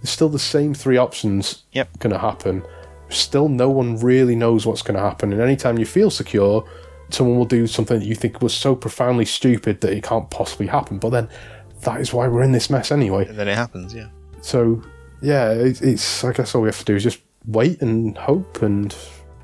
There's 0.00 0.10
still 0.10 0.28
the 0.28 0.38
same 0.38 0.74
three 0.74 0.96
options 0.96 1.64
Yep. 1.72 1.98
going 1.98 2.12
to 2.12 2.18
happen. 2.18 2.62
Still, 3.08 3.48
no 3.48 3.70
one 3.70 3.98
really 3.98 4.36
knows 4.36 4.66
what's 4.66 4.82
going 4.82 4.96
to 4.96 5.02
happen. 5.02 5.32
And 5.32 5.40
anytime 5.40 5.78
you 5.78 5.86
feel 5.86 6.10
secure, 6.10 6.68
someone 7.10 7.36
will 7.38 7.44
do 7.44 7.66
something 7.66 7.98
that 8.00 8.06
you 8.06 8.14
think 8.14 8.42
was 8.42 8.54
so 8.54 8.74
profoundly 8.74 9.24
stupid 9.24 9.80
that 9.80 9.92
it 9.92 10.02
can't 10.02 10.28
possibly 10.30 10.66
happen. 10.66 10.98
But 10.98 11.10
then 11.10 11.28
that 11.82 12.00
is 12.00 12.12
why 12.12 12.26
we're 12.28 12.42
in 12.42 12.52
this 12.52 12.68
mess 12.68 12.90
anyway. 12.90 13.26
And 13.26 13.38
then 13.38 13.48
it 13.48 13.54
happens, 13.54 13.94
yeah. 13.94 14.08
So, 14.40 14.82
yeah, 15.22 15.50
it, 15.52 15.80
it's, 15.82 16.24
I 16.24 16.32
guess 16.32 16.54
all 16.54 16.62
we 16.62 16.68
have 16.68 16.78
to 16.78 16.84
do 16.84 16.96
is 16.96 17.02
just 17.04 17.20
wait 17.46 17.80
and 17.80 18.16
hope. 18.18 18.62
And 18.62 18.94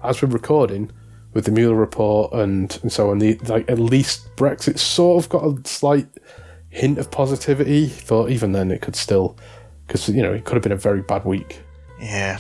as 0.03 0.21
we're 0.23 0.29
recording 0.29 0.91
with 1.33 1.45
the 1.45 1.51
Mueller 1.53 1.77
report 1.77 2.33
and, 2.33 2.77
and 2.83 2.93
so 2.93 3.11
on, 3.11 3.19
the, 3.21 3.39
like, 3.47 3.71
at 3.71 3.79
least 3.79 4.29
Brexit 4.37 4.79
sort 4.79 5.25
of 5.25 5.31
got 5.31 5.45
a 5.45 5.57
slight 5.69 6.09
hint 6.73 6.99
of 6.99 7.11
positivity. 7.11 7.93
But 8.09 8.31
even 8.31 8.53
then, 8.53 8.71
it 8.73 8.81
could 8.81 8.97
still, 8.97 9.37
because, 9.87 10.09
you 10.09 10.23
know, 10.23 10.33
it 10.33 10.45
could 10.45 10.55
have 10.55 10.63
been 10.63 10.73
a 10.73 10.77
very 10.77 11.03
bad 11.03 11.25
week. 11.25 11.63
Yeah. 12.01 12.39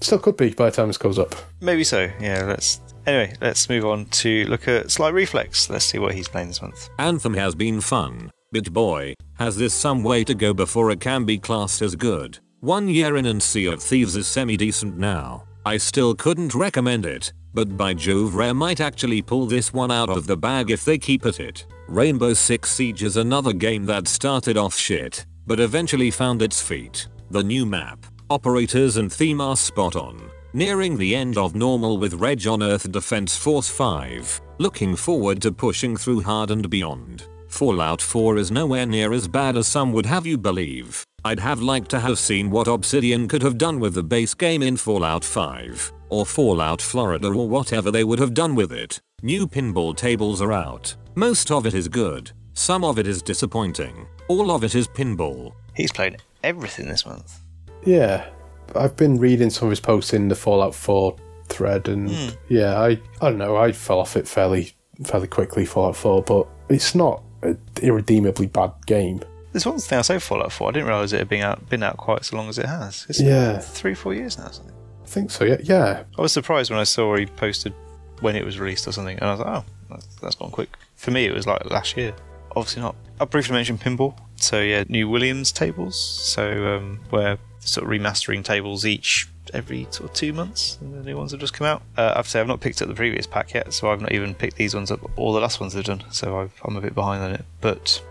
Still 0.00 0.18
could 0.18 0.36
be 0.36 0.50
by 0.50 0.68
the 0.68 0.76
time 0.76 0.88
this 0.88 0.98
goes 0.98 1.18
up. 1.18 1.34
Maybe 1.60 1.84
so. 1.84 2.10
Yeah, 2.20 2.44
let's. 2.44 2.80
Anyway, 3.06 3.34
let's 3.40 3.68
move 3.68 3.84
on 3.84 4.06
to 4.06 4.44
look 4.46 4.66
at 4.66 4.90
Sly 4.90 5.08
Reflex. 5.08 5.68
Let's 5.70 5.84
see 5.84 5.98
what 5.98 6.14
he's 6.14 6.28
playing 6.28 6.48
this 6.48 6.62
month. 6.62 6.88
Anthem 6.98 7.34
has 7.34 7.54
been 7.54 7.80
fun, 7.80 8.30
but 8.50 8.72
boy, 8.72 9.14
has 9.38 9.56
this 9.56 9.74
some 9.74 10.02
way 10.02 10.24
to 10.24 10.34
go 10.34 10.54
before 10.54 10.90
it 10.90 11.00
can 11.00 11.24
be 11.24 11.38
classed 11.38 11.82
as 11.82 11.96
good. 11.96 12.38
One 12.60 12.88
year 12.88 13.16
in 13.16 13.26
and 13.26 13.42
Sea 13.42 13.66
of 13.66 13.82
Thieves 13.82 14.16
is 14.16 14.26
semi 14.26 14.56
decent 14.56 14.96
now. 14.96 15.44
I 15.66 15.78
still 15.78 16.14
couldn't 16.14 16.54
recommend 16.54 17.06
it, 17.06 17.32
but 17.54 17.74
by 17.74 17.94
Jove 17.94 18.34
Rare 18.34 18.52
might 18.52 18.80
actually 18.80 19.22
pull 19.22 19.46
this 19.46 19.72
one 19.72 19.90
out 19.90 20.10
of 20.10 20.26
the 20.26 20.36
bag 20.36 20.70
if 20.70 20.84
they 20.84 20.98
keep 20.98 21.24
at 21.24 21.40
it. 21.40 21.64
Rainbow 21.88 22.34
Six 22.34 22.70
Siege 22.70 23.02
is 23.02 23.16
another 23.16 23.54
game 23.54 23.86
that 23.86 24.06
started 24.06 24.58
off 24.58 24.74
shit, 24.74 25.24
but 25.46 25.60
eventually 25.60 26.10
found 26.10 26.42
its 26.42 26.60
feet. 26.60 27.08
The 27.30 27.42
new 27.42 27.64
map, 27.64 28.04
operators 28.28 28.98
and 28.98 29.10
theme 29.10 29.40
are 29.40 29.56
spot 29.56 29.96
on. 29.96 30.30
Nearing 30.52 30.98
the 30.98 31.16
end 31.16 31.38
of 31.38 31.54
normal 31.54 31.96
with 31.96 32.14
Reg 32.14 32.46
on 32.46 32.62
Earth 32.62 32.92
Defense 32.92 33.34
Force 33.34 33.70
5. 33.70 34.42
Looking 34.58 34.94
forward 34.94 35.40
to 35.42 35.50
pushing 35.50 35.96
through 35.96 36.20
hard 36.20 36.50
and 36.50 36.68
beyond. 36.68 37.26
Fallout 37.48 38.02
4 38.02 38.36
is 38.36 38.50
nowhere 38.50 38.84
near 38.84 39.14
as 39.14 39.26
bad 39.26 39.56
as 39.56 39.66
some 39.66 39.92
would 39.92 40.06
have 40.06 40.26
you 40.26 40.36
believe. 40.36 41.06
I'd 41.26 41.40
have 41.40 41.62
liked 41.62 41.88
to 41.90 42.00
have 42.00 42.18
seen 42.18 42.50
what 42.50 42.68
Obsidian 42.68 43.28
could 43.28 43.40
have 43.40 43.56
done 43.56 43.80
with 43.80 43.94
the 43.94 44.02
base 44.02 44.34
game 44.34 44.62
in 44.62 44.76
Fallout 44.76 45.24
5, 45.24 45.90
or 46.10 46.26
Fallout 46.26 46.82
Florida 46.82 47.28
or 47.28 47.48
whatever 47.48 47.90
they 47.90 48.04
would 48.04 48.18
have 48.18 48.34
done 48.34 48.54
with 48.54 48.70
it. 48.70 49.00
New 49.22 49.46
pinball 49.46 49.96
tables 49.96 50.42
are 50.42 50.52
out. 50.52 50.94
Most 51.14 51.50
of 51.50 51.64
it 51.64 51.72
is 51.72 51.88
good, 51.88 52.32
some 52.52 52.84
of 52.84 52.98
it 52.98 53.06
is 53.06 53.22
disappointing. 53.22 54.06
All 54.28 54.50
of 54.50 54.64
it 54.64 54.74
is 54.74 54.86
pinball. 54.86 55.54
He's 55.74 55.92
played 55.92 56.18
everything 56.42 56.88
this 56.88 57.06
month. 57.06 57.40
Yeah, 57.86 58.28
I've 58.76 58.96
been 58.96 59.18
reading 59.18 59.48
some 59.48 59.68
of 59.68 59.70
his 59.70 59.80
posts 59.80 60.12
in 60.12 60.28
the 60.28 60.34
Fallout 60.34 60.74
4 60.74 61.16
thread, 61.48 61.88
and 61.88 62.10
hmm. 62.10 62.28
yeah, 62.50 62.78
I 62.78 63.00
I 63.22 63.30
don't 63.30 63.38
know, 63.38 63.56
I 63.56 63.72
fell 63.72 64.00
off 64.00 64.18
it 64.18 64.28
fairly 64.28 64.74
fairly 65.04 65.28
quickly. 65.28 65.64
Fallout 65.64 65.96
4, 65.96 66.22
but 66.22 66.46
it's 66.68 66.94
not 66.94 67.22
an 67.40 67.58
irredeemably 67.80 68.46
bad 68.46 68.72
game. 68.84 69.22
There's 69.54 69.64
one 69.66 69.78
thing 69.78 70.00
I 70.00 70.02
say 70.02 70.18
Fallout 70.18 70.50
4. 70.50 70.68
I 70.68 70.72
didn't 70.72 70.88
realise 70.88 71.12
it 71.12 71.18
had 71.18 71.28
been 71.28 71.42
out 71.42 71.68
been 71.70 71.84
out 71.84 71.96
quite 71.96 72.24
so 72.24 72.36
long 72.36 72.48
as 72.48 72.58
it 72.58 72.66
has. 72.66 73.06
It's 73.08 73.20
Yeah. 73.20 73.58
three, 73.60 73.94
four 73.94 74.12
years 74.12 74.36
now. 74.36 74.48
Something. 74.50 74.74
I 75.02 75.06
think 75.06 75.30
so. 75.30 75.44
Yeah, 75.44 75.58
yeah. 75.62 76.02
I 76.18 76.20
was 76.22 76.32
surprised 76.32 76.70
when 76.72 76.80
I 76.80 76.84
saw 76.84 77.14
he 77.14 77.26
posted 77.26 77.72
when 78.20 78.34
it 78.34 78.44
was 78.44 78.58
released 78.58 78.88
or 78.88 78.92
something, 78.92 79.16
and 79.16 79.24
I 79.28 79.30
was 79.30 79.38
like, 79.40 79.48
oh, 79.48 79.64
that's, 79.90 80.06
that's 80.16 80.34
gone 80.34 80.50
quick. 80.50 80.70
For 80.96 81.12
me, 81.12 81.24
it 81.26 81.32
was 81.32 81.46
like 81.46 81.64
last 81.70 81.96
year. 81.96 82.14
Obviously 82.56 82.82
not. 82.82 82.96
I 83.20 83.24
briefly 83.26 83.54
mentioned 83.54 83.80
pinball. 83.80 84.16
So 84.36 84.60
yeah, 84.60 84.82
new 84.88 85.08
Williams 85.08 85.52
tables. 85.52 85.96
So 85.98 86.76
um, 86.76 86.98
where 87.10 87.38
sort 87.60 87.84
of 87.86 87.90
remastering 87.90 88.42
tables 88.44 88.84
each 88.84 89.28
every 89.52 89.86
sort 89.90 90.10
of 90.10 90.14
two 90.16 90.32
months, 90.32 90.78
and 90.80 90.92
the 90.94 91.02
new 91.04 91.16
ones 91.16 91.30
have 91.30 91.38
just 91.40 91.52
come 91.52 91.66
out. 91.68 91.82
Uh, 91.96 92.10
I 92.14 92.16
have 92.16 92.24
to 92.24 92.30
say 92.32 92.40
I've 92.40 92.48
not 92.48 92.60
picked 92.60 92.82
up 92.82 92.88
the 92.88 92.94
previous 92.94 93.26
pack 93.28 93.54
yet, 93.54 93.72
so 93.72 93.88
I've 93.92 94.00
not 94.00 94.10
even 94.10 94.34
picked 94.34 94.56
these 94.56 94.74
ones 94.74 94.90
up. 94.90 94.98
All 95.16 95.32
the 95.32 95.40
last 95.40 95.60
ones 95.60 95.74
they've 95.74 95.84
done, 95.84 96.02
so 96.10 96.40
I've, 96.40 96.52
I'm 96.64 96.76
a 96.76 96.80
bit 96.80 96.94
behind 96.94 97.22
on 97.22 97.30
it. 97.32 97.44
But 97.60 98.02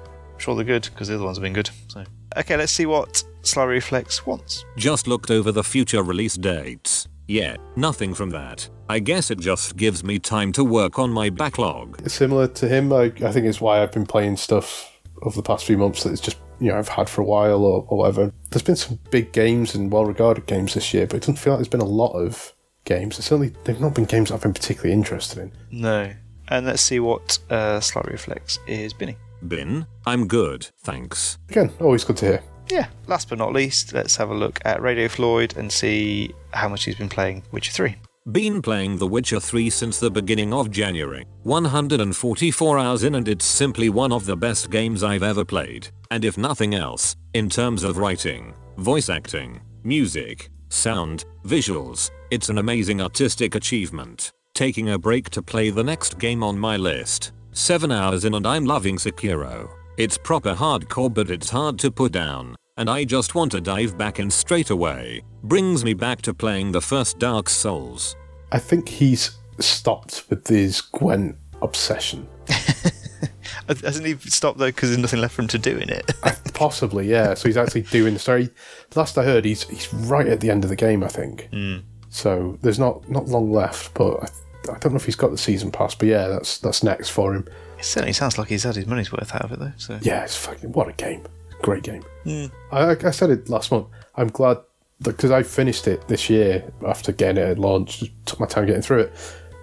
sure 0.44 0.56
they're 0.56 0.66
good 0.66 0.90
because 0.92 1.08
the 1.08 1.16
other 1.16 1.24
ones 1.24 1.38
have 1.38 1.44
been 1.44 1.54
good. 1.54 1.70
So 1.88 2.04
okay, 2.38 2.58
let's 2.58 2.72
see 2.72 2.86
what 2.86 3.24
Sly 3.42 3.64
Reflex 3.64 4.26
wants. 4.26 4.66
Just 4.78 5.08
looked 5.08 5.32
over 5.32 5.52
the 5.52 5.64
future 5.64 6.04
release 6.04 6.36
dates. 6.36 7.08
Yeah, 7.28 7.56
nothing 7.76 8.14
from 8.14 8.30
that. 8.32 8.70
I 8.90 9.00
guess 9.00 9.32
it 9.32 9.40
just 9.40 9.78
gives 9.78 10.04
me 10.04 10.20
time 10.20 10.52
to 10.54 10.64
work 10.64 11.00
on 11.00 11.10
my 11.10 11.30
backlog. 11.30 12.08
Similar 12.10 12.50
to 12.50 12.68
him, 12.68 12.92
I, 12.92 13.04
I 13.24 13.32
think 13.32 13.46
it's 13.46 13.62
why 13.62 13.82
I've 13.82 13.94
been 13.94 14.06
playing 14.06 14.36
stuff 14.38 14.92
over 15.22 15.36
the 15.36 15.44
past 15.44 15.66
few 15.66 15.78
months 15.78 16.04
that 16.04 16.12
it's 16.12 16.22
just 16.22 16.38
you 16.60 16.70
know 16.70 16.78
I've 16.78 16.90
had 16.90 17.10
for 17.10 17.22
a 17.22 17.26
while 17.26 17.64
or, 17.64 17.86
or 17.88 18.00
whatever. 18.00 18.32
There's 18.52 18.64
been 18.64 18.76
some 18.76 19.00
big 19.10 19.32
games 19.32 19.74
and 19.74 19.92
well-regarded 19.92 20.46
games 20.46 20.74
this 20.74 20.94
year, 20.94 21.08
but 21.08 21.18
it 21.18 21.20
doesn't 21.22 21.38
feel 21.38 21.54
like 21.54 21.60
there's 21.60 21.70
been 21.70 21.82
a 21.82 21.86
lot 21.86 22.12
of 22.14 22.54
games. 22.84 23.18
It's 23.18 23.28
certainly 23.28 23.54
they've 23.64 23.80
not 23.80 23.96
been 23.96 24.06
games 24.06 24.32
I've 24.32 24.42
been 24.42 24.54
particularly 24.54 24.94
interested 24.94 25.40
in. 25.40 25.52
No. 25.72 26.14
And 26.50 26.66
let's 26.66 26.82
see 26.82 27.00
what 27.00 27.40
uh, 27.50 27.80
Sly 27.80 28.02
Reflex 28.06 28.60
is 28.68 28.94
binning. 28.94 29.16
Bin, 29.48 29.86
I'm 30.06 30.28
good, 30.28 30.70
thanks. 30.80 31.38
Again, 31.50 31.72
always 31.80 32.04
good 32.04 32.18
to 32.18 32.26
hear. 32.26 32.44
Yeah, 32.70 32.88
last 33.08 33.30
but 33.30 33.38
not 33.38 33.54
least, 33.54 33.94
let's 33.94 34.16
have 34.16 34.30
a 34.30 34.34
look 34.34 34.60
at 34.66 34.82
Radio 34.82 35.08
Floyd 35.08 35.56
and 35.58 35.72
see 35.72 36.34
how 36.54 36.70
much 36.70 36.86
he's 36.86 36.96
been 36.96 37.10
playing 37.10 37.44
Witcher 37.52 37.72
3. 37.72 37.96
Been 38.32 38.62
playing 38.62 39.00
The 39.00 39.08
Witcher 39.08 39.42
3 39.42 39.70
since 39.70 40.00
the 40.00 40.10
beginning 40.10 40.54
of 40.54 40.72
January. 40.72 41.26
144 41.44 42.80
hours 42.80 43.04
in 43.04 43.16
and 43.16 43.28
it's 43.28 43.44
simply 43.44 43.90
one 43.90 44.14
of 44.14 44.26
the 44.26 44.38
best 44.38 44.72
games 44.72 45.04
I've 45.04 45.24
ever 45.24 45.44
played. 45.44 45.90
And 46.10 46.24
if 46.24 46.38
nothing 46.38 46.74
else, 46.74 47.18
in 47.34 47.50
terms 47.50 47.84
of 47.84 47.98
writing, 47.98 48.54
voice 48.78 49.10
acting, 49.10 49.60
music, 49.84 50.50
sound, 50.70 51.26
visuals, 51.46 52.12
it's 52.32 52.48
an 52.48 52.60
amazing 52.60 53.02
artistic 53.02 53.56
achievement. 53.56 54.32
Taking 54.54 54.92
a 54.92 54.98
break 54.98 55.30
to 55.32 55.42
play 55.42 55.70
the 55.70 55.84
next 55.84 56.18
game 56.18 56.44
on 56.44 56.58
my 56.58 56.78
list. 56.78 57.34
7 57.58 57.92
hours 57.92 58.26
in 58.26 58.34
and 58.36 58.46
I'm 58.46 58.66
loving 58.66 58.98
Sekiro. 58.98 59.70
It's 59.98 60.18
proper 60.18 60.54
hardcore 60.54 61.14
but 61.14 61.30
it's 61.30 61.50
hard 61.50 61.80
to 61.80 61.92
put 61.92 62.12
down. 62.12 62.56
And 62.78 62.90
I 62.90 63.04
just 63.04 63.36
want 63.36 63.52
to 63.52 63.62
dive 63.62 63.98
back 63.98 64.20
in 64.20 64.32
straight 64.32 64.72
away. 64.72 65.22
Brings 65.44 65.86
me 65.86 65.94
back 65.94 66.22
to 66.24 66.34
playing 66.34 66.72
the 66.72 66.82
first 66.82 67.20
Dark 67.20 67.50
Souls. 67.50 68.16
I 68.52 68.60
think 68.60 68.90
he's 68.90 69.38
stopped 69.60 70.26
with 70.30 70.48
his 70.48 70.82
Gwent 70.82 71.38
obsession. 71.62 72.28
Hasn't 73.68 74.06
he 74.06 74.16
stopped 74.18 74.58
though 74.58 74.68
because 74.68 74.90
there's 74.90 75.02
nothing 75.02 75.22
left 75.22 75.36
for 75.36 75.44
him 75.44 75.48
to 75.50 75.60
do 75.60 75.78
in 75.78 75.90
it? 75.90 76.12
Possibly, 76.54 77.10
yeah. 77.10 77.34
So 77.34 77.48
he's 77.48 77.58
actually 77.58 77.84
doing 77.84 78.14
the 78.14 78.20
story. 78.20 78.50
Last 78.96 79.18
I 79.18 79.24
heard, 79.24 79.46
he's 79.46 79.64
he's 79.64 79.94
right 79.94 80.28
at 80.28 80.42
the 80.42 80.50
end 80.50 80.64
of 80.64 80.70
the 80.70 80.76
game, 80.76 81.04
I 81.04 81.08
think. 81.08 81.50
Hmm. 81.52 81.78
So 82.10 82.58
there's 82.62 82.80
not 82.80 83.10
not 83.10 83.28
long 83.28 83.52
left, 83.52 83.94
but 83.94 84.32
I, 84.70 84.78
don't 84.80 84.92
know 84.94 84.98
if 84.98 85.06
he's 85.06 85.16
got 85.16 85.32
the 85.32 85.38
season 85.38 85.72
pass. 85.72 85.96
But 85.96 86.08
yeah, 86.08 86.28
that's 86.28 86.58
that's 86.60 86.84
next 86.84 87.10
for 87.10 87.34
him. 87.34 87.48
it 87.78 87.86
certainly 87.86 88.14
sounds 88.14 88.38
like 88.38 88.48
he's 88.48 88.64
had 88.64 88.76
his 88.76 88.86
money's 88.88 89.12
worth 89.12 89.34
out 89.36 89.44
of 89.44 89.52
it 89.52 89.60
though. 89.60 89.74
So 89.78 90.00
Yeah, 90.02 90.24
it's 90.24 90.36
fucking 90.36 90.72
what 90.72 90.88
a 90.88 90.94
game, 90.94 91.24
great 91.62 91.84
game. 91.84 92.04
I, 92.26 92.52
I 92.72 92.90
I 92.92 93.12
said 93.12 93.30
it 93.30 93.50
last 93.50 93.72
month. 93.72 93.88
I'm 94.16 94.30
glad 94.30 94.58
because 95.02 95.32
I 95.32 95.44
finished 95.44 95.88
it 95.88 96.08
this 96.08 96.30
year 96.30 96.64
after 96.86 97.12
getting 97.12 97.44
it 97.44 97.50
at 97.50 97.60
launch. 97.60 98.04
Took 98.26 98.40
my 98.40 98.46
time 98.46 98.66
getting 98.66 98.82
through 98.82 99.02
it. 99.02 99.14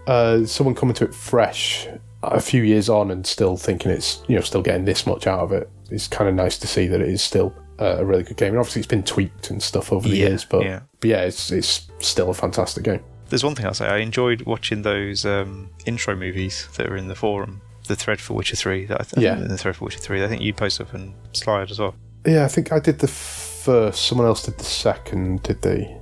Uh, 0.07 0.45
someone 0.45 0.75
coming 0.75 0.95
to 0.95 1.05
it 1.05 1.15
fresh 1.15 1.87
a 2.23 2.41
few 2.41 2.63
years 2.63 2.89
on 2.91 3.11
and 3.11 3.27
still 3.27 3.57
thinking 3.57 3.91
it's 3.91 4.23
you 4.29 4.35
know 4.35 4.43
still 4.43 4.61
getting 4.63 4.85
this 4.85 5.07
much 5.07 5.27
out 5.27 5.41
of 5.41 5.53
it. 5.53 5.71
It's 5.91 6.07
kind 6.09 6.29
of 6.29 6.35
nice 6.35 6.59
to 6.59 6.67
see 6.67 6.87
that 6.89 7.01
it 7.01 7.09
is 7.09 7.23
still 7.23 7.55
uh, 7.81 7.97
a 7.99 8.05
really 8.05 8.23
good 8.23 8.37
game. 8.37 8.49
And 8.51 8.59
obviously 8.59 8.81
it's 8.81 8.89
been 8.89 9.03
tweaked 9.03 9.51
and 9.51 9.63
stuff 9.63 9.93
over 9.93 10.09
the 10.09 10.17
Yeah, 10.17 10.29
years, 10.29 10.45
but 10.45 10.65
yeah. 10.65 10.81
but 11.01 11.09
yeah, 11.11 11.23
it's 11.23 11.51
it's 11.51 11.89
still 12.01 12.29
a 12.31 12.35
fantastic 12.35 12.85
game. 12.85 13.03
There's 13.31 13.43
one 13.45 13.55
thing 13.55 13.67
I'll 13.67 13.75
say. 13.75 13.87
I 13.87 13.99
enjoyed 13.99 14.43
watching 14.43 14.83
those 14.83 15.25
um, 15.25 15.71
intro 15.87 16.15
movies 16.15 16.69
that 16.77 16.87
are 16.87 16.97
in 16.97 17.09
the 17.09 17.15
forum. 17.15 17.63
The 17.89 17.97
thread 17.97 18.21
for 18.21 18.35
Witcher 18.35 18.57
3. 18.57 18.85
That 18.87 19.01
I 19.01 19.05
th- 19.05 19.23
Yeah. 19.25 19.35
The 19.37 19.57
thread 19.59 19.77
for 19.77 19.87
Witcher 19.87 19.99
3. 19.99 20.23
I 20.25 20.29
think 20.29 20.43
you 20.43 20.53
posted 20.53 20.87
up 20.89 20.95
and 20.95 21.15
slide 21.33 21.71
as 21.71 21.79
well. 21.79 21.95
Yeah, 22.27 22.45
I 22.45 22.49
think 22.49 22.71
I 22.73 22.79
did 22.79 22.99
the 22.99 23.09
first. 23.09 24.05
Someone 24.07 24.27
else 24.27 24.45
did 24.45 24.59
the 24.59 24.65
second. 24.65 25.43
Did 25.43 25.63
they? 25.63 25.97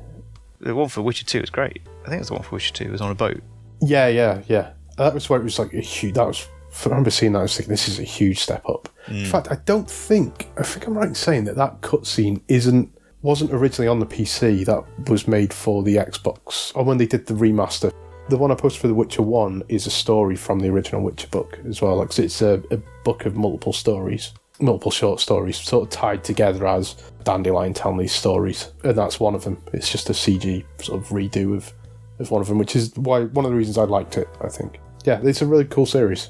The 0.60 0.74
one 0.74 0.88
for 0.88 1.02
Witcher 1.02 1.24
2 1.24 1.40
was 1.42 1.50
great. 1.50 1.80
I 2.02 2.08
think 2.08 2.16
it 2.16 2.18
was 2.20 2.28
the 2.28 2.34
one 2.34 2.42
for 2.42 2.56
Witcher 2.56 2.72
2. 2.74 2.84
It 2.84 2.90
was 2.90 3.00
on 3.00 3.10
a 3.10 3.14
boat. 3.14 3.40
Yeah, 3.80 4.08
yeah, 4.08 4.42
yeah. 4.48 4.72
That 4.96 5.14
was 5.14 5.30
where 5.30 5.40
it 5.40 5.44
was 5.44 5.58
like 5.58 5.72
a 5.72 5.80
huge. 5.80 6.14
That 6.14 6.26
was. 6.26 6.46
I 6.84 6.88
remember 6.90 7.10
seeing 7.10 7.32
that. 7.32 7.38
I 7.38 7.42
was 7.42 7.56
thinking, 7.56 7.70
this 7.70 7.88
is 7.88 7.98
a 7.98 8.02
huge 8.04 8.40
step 8.40 8.68
up. 8.68 8.88
In 9.08 9.24
fact, 9.24 9.48
I 9.50 9.56
don't 9.64 9.88
think. 9.90 10.48
I 10.58 10.62
think 10.64 10.86
I'm 10.86 10.96
right 10.98 11.08
in 11.08 11.14
saying 11.14 11.44
that 11.44 11.56
that 11.56 11.80
cutscene 11.80 12.42
isn't 12.48 12.92
wasn't 13.22 13.52
originally 13.52 13.88
on 13.88 14.00
the 14.00 14.06
PC. 14.06 14.64
That 14.64 14.84
was 15.08 15.26
made 15.26 15.52
for 15.52 15.82
the 15.82 15.96
Xbox. 15.96 16.74
Or 16.76 16.84
when 16.84 16.98
they 16.98 17.06
did 17.06 17.26
the 17.26 17.34
remaster. 17.34 17.92
The 18.28 18.36
one 18.36 18.50
I 18.50 18.54
posted 18.54 18.82
for 18.82 18.88
The 18.88 18.94
Witcher 18.94 19.22
One 19.22 19.62
is 19.68 19.86
a 19.86 19.90
story 19.90 20.36
from 20.36 20.60
the 20.60 20.68
original 20.68 21.02
Witcher 21.02 21.28
book 21.28 21.58
as 21.66 21.80
well. 21.80 21.96
Like 21.96 22.18
it's 22.18 22.42
a, 22.42 22.62
a 22.70 22.76
book 23.02 23.24
of 23.24 23.36
multiple 23.36 23.72
stories, 23.72 24.34
multiple 24.60 24.90
short 24.90 25.20
stories, 25.20 25.56
sort 25.56 25.84
of 25.84 25.90
tied 25.90 26.24
together 26.24 26.66
as 26.66 26.94
Dandelion 27.24 27.72
telling 27.72 27.96
these 27.96 28.12
stories, 28.12 28.70
and 28.84 28.98
that's 28.98 29.18
one 29.18 29.34
of 29.34 29.44
them. 29.44 29.62
It's 29.72 29.90
just 29.90 30.10
a 30.10 30.12
CG 30.12 30.62
sort 30.82 31.00
of 31.00 31.08
redo 31.08 31.56
of 31.56 31.72
as 32.18 32.30
one 32.30 32.42
of 32.42 32.48
them, 32.48 32.58
which 32.58 32.76
is 32.76 32.94
why 32.96 33.24
one 33.24 33.46
of 33.46 33.50
the 33.50 33.56
reasons 33.56 33.78
I 33.78 33.84
liked 33.84 34.18
it. 34.18 34.28
I 34.42 34.48
think. 34.48 34.78
Yeah, 35.06 35.20
it's 35.22 35.40
a 35.40 35.46
really 35.46 35.64
cool 35.64 35.86
series. 35.86 36.28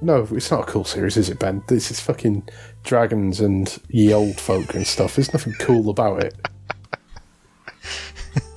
No, 0.00 0.28
it's 0.30 0.50
not 0.50 0.68
a 0.68 0.70
cool 0.70 0.84
series, 0.84 1.16
is 1.16 1.28
it, 1.28 1.40
Ben? 1.40 1.64
This 1.66 1.90
is 1.90 1.98
fucking 1.98 2.48
dragons 2.88 3.38
and 3.38 3.78
ye 3.88 4.12
old 4.12 4.40
folk 4.40 4.74
and 4.74 4.86
stuff. 4.86 5.14
There's 5.14 5.32
nothing 5.32 5.52
cool 5.60 5.90
about 5.90 6.24
it. 6.24 6.34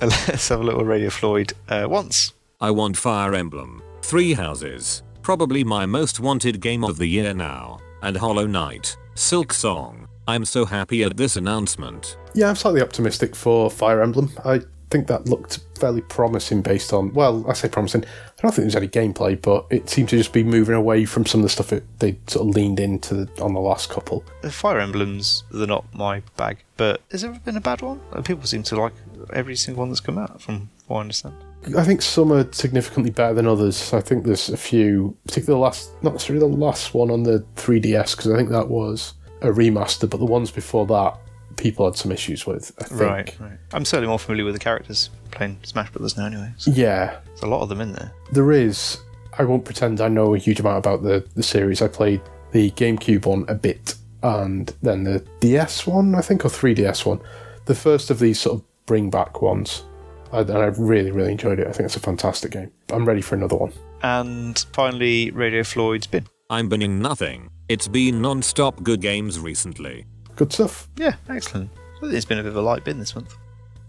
Let's 0.00 0.48
have 0.48 0.60
a 0.60 0.64
little 0.64 0.84
Radio 0.84 1.10
Floyd 1.10 1.52
uh, 1.68 1.86
once. 1.88 2.32
I 2.60 2.70
want 2.70 2.96
Fire 2.96 3.34
Emblem, 3.34 3.82
Three 4.00 4.32
Houses, 4.32 5.02
probably 5.20 5.62
my 5.62 5.84
most 5.84 6.18
wanted 6.18 6.60
game 6.60 6.82
of 6.82 6.96
the 6.96 7.06
year 7.06 7.34
now, 7.34 7.78
and 8.02 8.16
Hollow 8.16 8.46
Knight, 8.46 8.96
Silksong. 9.14 10.06
I'm 10.26 10.44
so 10.44 10.64
happy 10.64 11.02
at 11.02 11.16
this 11.16 11.36
announcement. 11.36 12.16
Yeah, 12.34 12.48
I'm 12.48 12.56
slightly 12.56 12.80
optimistic 12.80 13.36
for 13.36 13.70
Fire 13.70 14.00
Emblem. 14.00 14.30
I 14.44 14.60
think 14.92 15.06
that 15.06 15.26
looked 15.26 15.60
fairly 15.78 16.02
promising 16.02 16.60
based 16.62 16.92
on, 16.92 17.12
well, 17.14 17.44
I 17.48 17.54
say 17.54 17.68
promising. 17.68 18.04
I 18.04 18.42
don't 18.42 18.54
think 18.54 18.64
there's 18.64 18.76
any 18.76 18.88
gameplay, 18.88 19.40
but 19.40 19.66
it 19.70 19.88
seemed 19.88 20.10
to 20.10 20.16
just 20.16 20.32
be 20.32 20.44
moving 20.44 20.74
away 20.74 21.06
from 21.06 21.24
some 21.24 21.40
of 21.40 21.44
the 21.44 21.48
stuff 21.48 21.72
it, 21.72 21.84
they 21.98 22.18
sort 22.26 22.46
of 22.46 22.54
leaned 22.54 22.78
into 22.78 23.14
the, 23.14 23.42
on 23.42 23.54
the 23.54 23.60
last 23.60 23.88
couple. 23.88 24.22
The 24.42 24.52
Fire 24.52 24.78
Emblems, 24.78 25.44
they're 25.50 25.66
not 25.66 25.86
my 25.94 26.22
bag, 26.36 26.58
but 26.76 27.00
has 27.10 27.22
there 27.22 27.30
ever 27.30 27.40
been 27.40 27.56
a 27.56 27.60
bad 27.60 27.80
one? 27.80 28.00
People 28.24 28.46
seem 28.46 28.62
to 28.64 28.76
like 28.76 28.92
every 29.32 29.56
single 29.56 29.80
one 29.80 29.88
that's 29.88 30.00
come 30.00 30.18
out, 30.18 30.40
from 30.42 30.68
what 30.86 30.98
I 30.98 31.00
understand. 31.00 31.34
I 31.76 31.84
think 31.84 32.02
some 32.02 32.32
are 32.32 32.52
significantly 32.52 33.10
better 33.10 33.34
than 33.34 33.46
others. 33.46 33.92
I 33.92 34.00
think 34.00 34.24
there's 34.24 34.48
a 34.48 34.56
few, 34.56 35.16
particularly 35.26 35.58
the 35.58 35.62
last, 35.62 35.90
not 36.02 36.12
necessarily 36.12 36.40
the 36.40 36.56
last 36.56 36.92
one 36.92 37.10
on 37.10 37.22
the 37.22 37.44
3DS, 37.56 38.16
because 38.16 38.30
I 38.30 38.36
think 38.36 38.50
that 38.50 38.68
was 38.68 39.14
a 39.40 39.46
remaster, 39.46 40.10
but 40.10 40.18
the 40.18 40.26
ones 40.26 40.50
before 40.50 40.86
that, 40.86 41.18
people 41.56 41.84
had 41.86 41.96
some 41.96 42.12
issues 42.12 42.46
with. 42.46 42.72
I 42.80 42.84
think. 42.84 43.00
Right, 43.00 43.36
right. 43.40 43.58
I'm 43.72 43.84
certainly 43.84 44.08
more 44.08 44.18
familiar 44.18 44.44
with 44.44 44.54
the 44.54 44.60
characters 44.60 45.10
playing 45.30 45.58
Smash 45.62 45.90
Brothers 45.90 46.16
now, 46.16 46.26
anyway. 46.26 46.52
So 46.56 46.70
Yeah, 46.72 47.18
there's 47.26 47.42
a 47.42 47.46
lot 47.46 47.62
of 47.62 47.68
them 47.68 47.80
in 47.80 47.92
there. 47.92 48.12
there 48.32 48.52
is. 48.52 48.98
I 49.38 49.44
won't 49.44 49.64
pretend 49.64 50.00
I 50.00 50.08
know 50.08 50.34
a 50.34 50.38
huge 50.38 50.60
amount 50.60 50.78
about 50.78 51.02
the, 51.02 51.26
the 51.34 51.42
series. 51.42 51.80
I 51.80 51.88
played 51.88 52.20
the 52.52 52.70
GameCube 52.72 53.24
one 53.24 53.46
a 53.48 53.54
bit, 53.54 53.94
and 54.22 54.72
then 54.82 55.04
the 55.04 55.24
DS 55.40 55.86
one, 55.86 56.14
I 56.14 56.20
think, 56.20 56.44
or 56.44 56.48
3DS 56.48 57.06
one. 57.06 57.20
The 57.64 57.74
first 57.74 58.10
of 58.10 58.18
these 58.18 58.38
sort 58.40 58.58
of 58.60 58.64
bring 58.86 59.08
back 59.08 59.40
ones. 59.40 59.84
And 60.32 60.50
I 60.50 60.64
really, 60.66 61.10
really 61.10 61.32
enjoyed 61.32 61.60
it. 61.60 61.66
I 61.66 61.72
think 61.72 61.86
it's 61.86 61.96
a 61.96 62.00
fantastic 62.00 62.50
game. 62.52 62.70
I'm 62.90 63.06
ready 63.06 63.20
for 63.22 63.34
another 63.34 63.56
one. 63.56 63.72
And 64.02 64.58
finally, 64.72 65.30
Radio 65.30 65.62
Floyd's 65.62 66.06
bin. 66.06 66.26
I'm 66.50 66.68
binning 66.68 67.00
nothing. 67.00 67.48
It's 67.68 67.88
been 67.88 68.20
non-stop 68.20 68.82
good 68.82 69.00
games 69.00 69.38
recently. 69.40 70.04
Good 70.36 70.52
stuff. 70.52 70.88
Yeah, 70.96 71.14
excellent. 71.28 71.70
It's 72.02 72.24
been 72.24 72.38
a 72.38 72.42
bit 72.42 72.50
of 72.50 72.56
a 72.56 72.62
light 72.62 72.84
bin 72.84 72.98
this 72.98 73.14
month. 73.14 73.36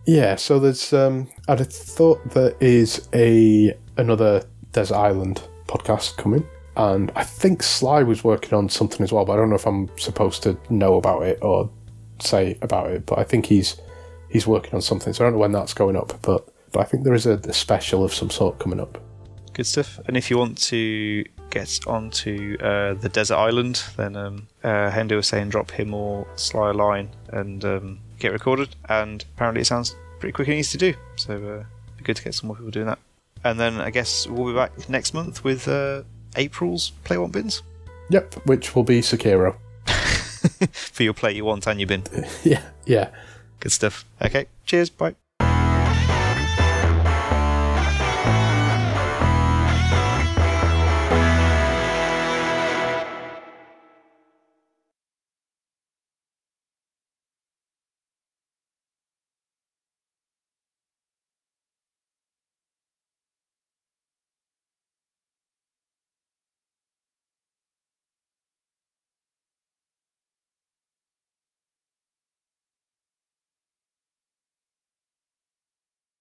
Yeah, 0.06 0.36
so 0.36 0.60
there's 0.60 0.94
um 0.94 1.30
I'd 1.48 1.60
have 1.60 1.72
thought 1.72 2.20
there 2.32 2.53
is 2.60 3.07
a 3.14 3.78
another 3.98 4.44
Desert 4.72 4.95
Island 4.95 5.41
podcast 5.68 6.18
coming. 6.18 6.45
And 6.76 7.11
I 7.15 7.24
think 7.24 7.61
Sly 7.61 8.02
was 8.02 8.24
working 8.24 8.53
on 8.57 8.68
something 8.68 9.03
as 9.03 9.14
well, 9.14 9.26
but 9.26 9.34
I 9.34 9.36
don't 9.36 9.49
know 9.49 9.56
if 9.56 9.68
I'm 9.68 9.95
supposed 9.98 10.41
to 10.44 10.57
know 10.70 10.95
about 10.95 11.22
it 11.22 11.38
or 11.44 11.70
say 12.20 12.57
about 12.61 12.90
it. 12.90 13.06
But 13.06 13.20
I 13.20 13.24
think 13.24 13.45
he's 13.45 13.80
he's 14.30 14.48
working 14.48 14.74
on 14.74 14.82
something, 14.82 15.14
so 15.14 15.24
I 15.24 15.28
don't 15.28 15.34
know 15.34 15.40
when 15.40 15.52
that's 15.52 15.74
going 15.74 15.95
up, 15.95 16.20
but 16.24 16.49
but 16.72 16.80
I 16.80 16.84
think 16.84 17.03
there 17.03 17.14
is 17.14 17.28
a, 17.28 17.34
a 17.34 17.53
special 17.53 18.03
of 18.03 18.14
some 18.14 18.32
sort 18.32 18.60
coming 18.60 18.80
up. 18.80 18.99
Good 19.53 19.68
stuff. 19.68 19.99
And 20.07 20.18
if 20.18 20.32
you 20.32 20.38
want 20.40 20.57
to 20.64 21.24
get 21.49 21.80
onto 21.88 22.57
uh, 22.60 22.94
the 22.95 23.10
desert 23.10 23.36
island, 23.36 23.84
then 23.98 24.15
um, 24.15 24.48
uh, 24.64 24.90
Hendo 24.90 25.15
was 25.18 25.28
saying 25.28 25.49
drop 25.49 25.72
him 25.72 25.94
or 25.94 26.28
Sly 26.36 26.72
a 26.72 26.74
line 26.74 27.10
and 27.30 27.64
um, 27.64 27.99
get 28.20 28.32
recorded. 28.32 28.76
And 28.90 29.24
apparently 29.36 29.61
it 29.61 29.65
sounds 29.65 29.95
pretty 30.20 30.34
quick 30.34 30.48
and 30.48 30.57
easy 30.57 30.78
to 30.78 30.91
do. 30.91 30.98
So 31.18 31.34
uh, 31.36 31.64
be 31.98 32.03
good 32.03 32.18
to 32.18 32.24
get 32.24 32.34
some 32.34 32.48
more 32.48 32.56
people 32.56 32.72
doing 32.72 32.88
that. 32.88 32.99
And 33.44 33.60
then 33.60 33.80
I 33.80 33.90
guess 33.90 34.28
we'll 34.28 34.48
be 34.48 34.56
back 34.56 34.90
next 34.90 35.14
month 35.14 35.44
with 35.44 35.68
uh, 35.68 36.03
April's 36.36 36.91
Play 37.03 37.18
One 37.18 37.32
Bins 37.32 37.61
Yep, 38.10 38.45
which 38.45 38.76
will 38.76 38.84
be 38.84 39.02
Sekiro. 39.02 39.56
for 40.72 41.03
your 41.03 41.14
play 41.14 41.34
you 41.34 41.45
want 41.45 41.68
and 41.68 41.80
your 41.80 41.88
bin. 41.88 42.03
yeah, 42.44 42.61
yeah. 42.86 43.10
Good 43.60 43.72
stuff. 43.72 44.06
Okay, 44.22 44.48
cheers, 44.65 44.90
bye. 44.90 45.15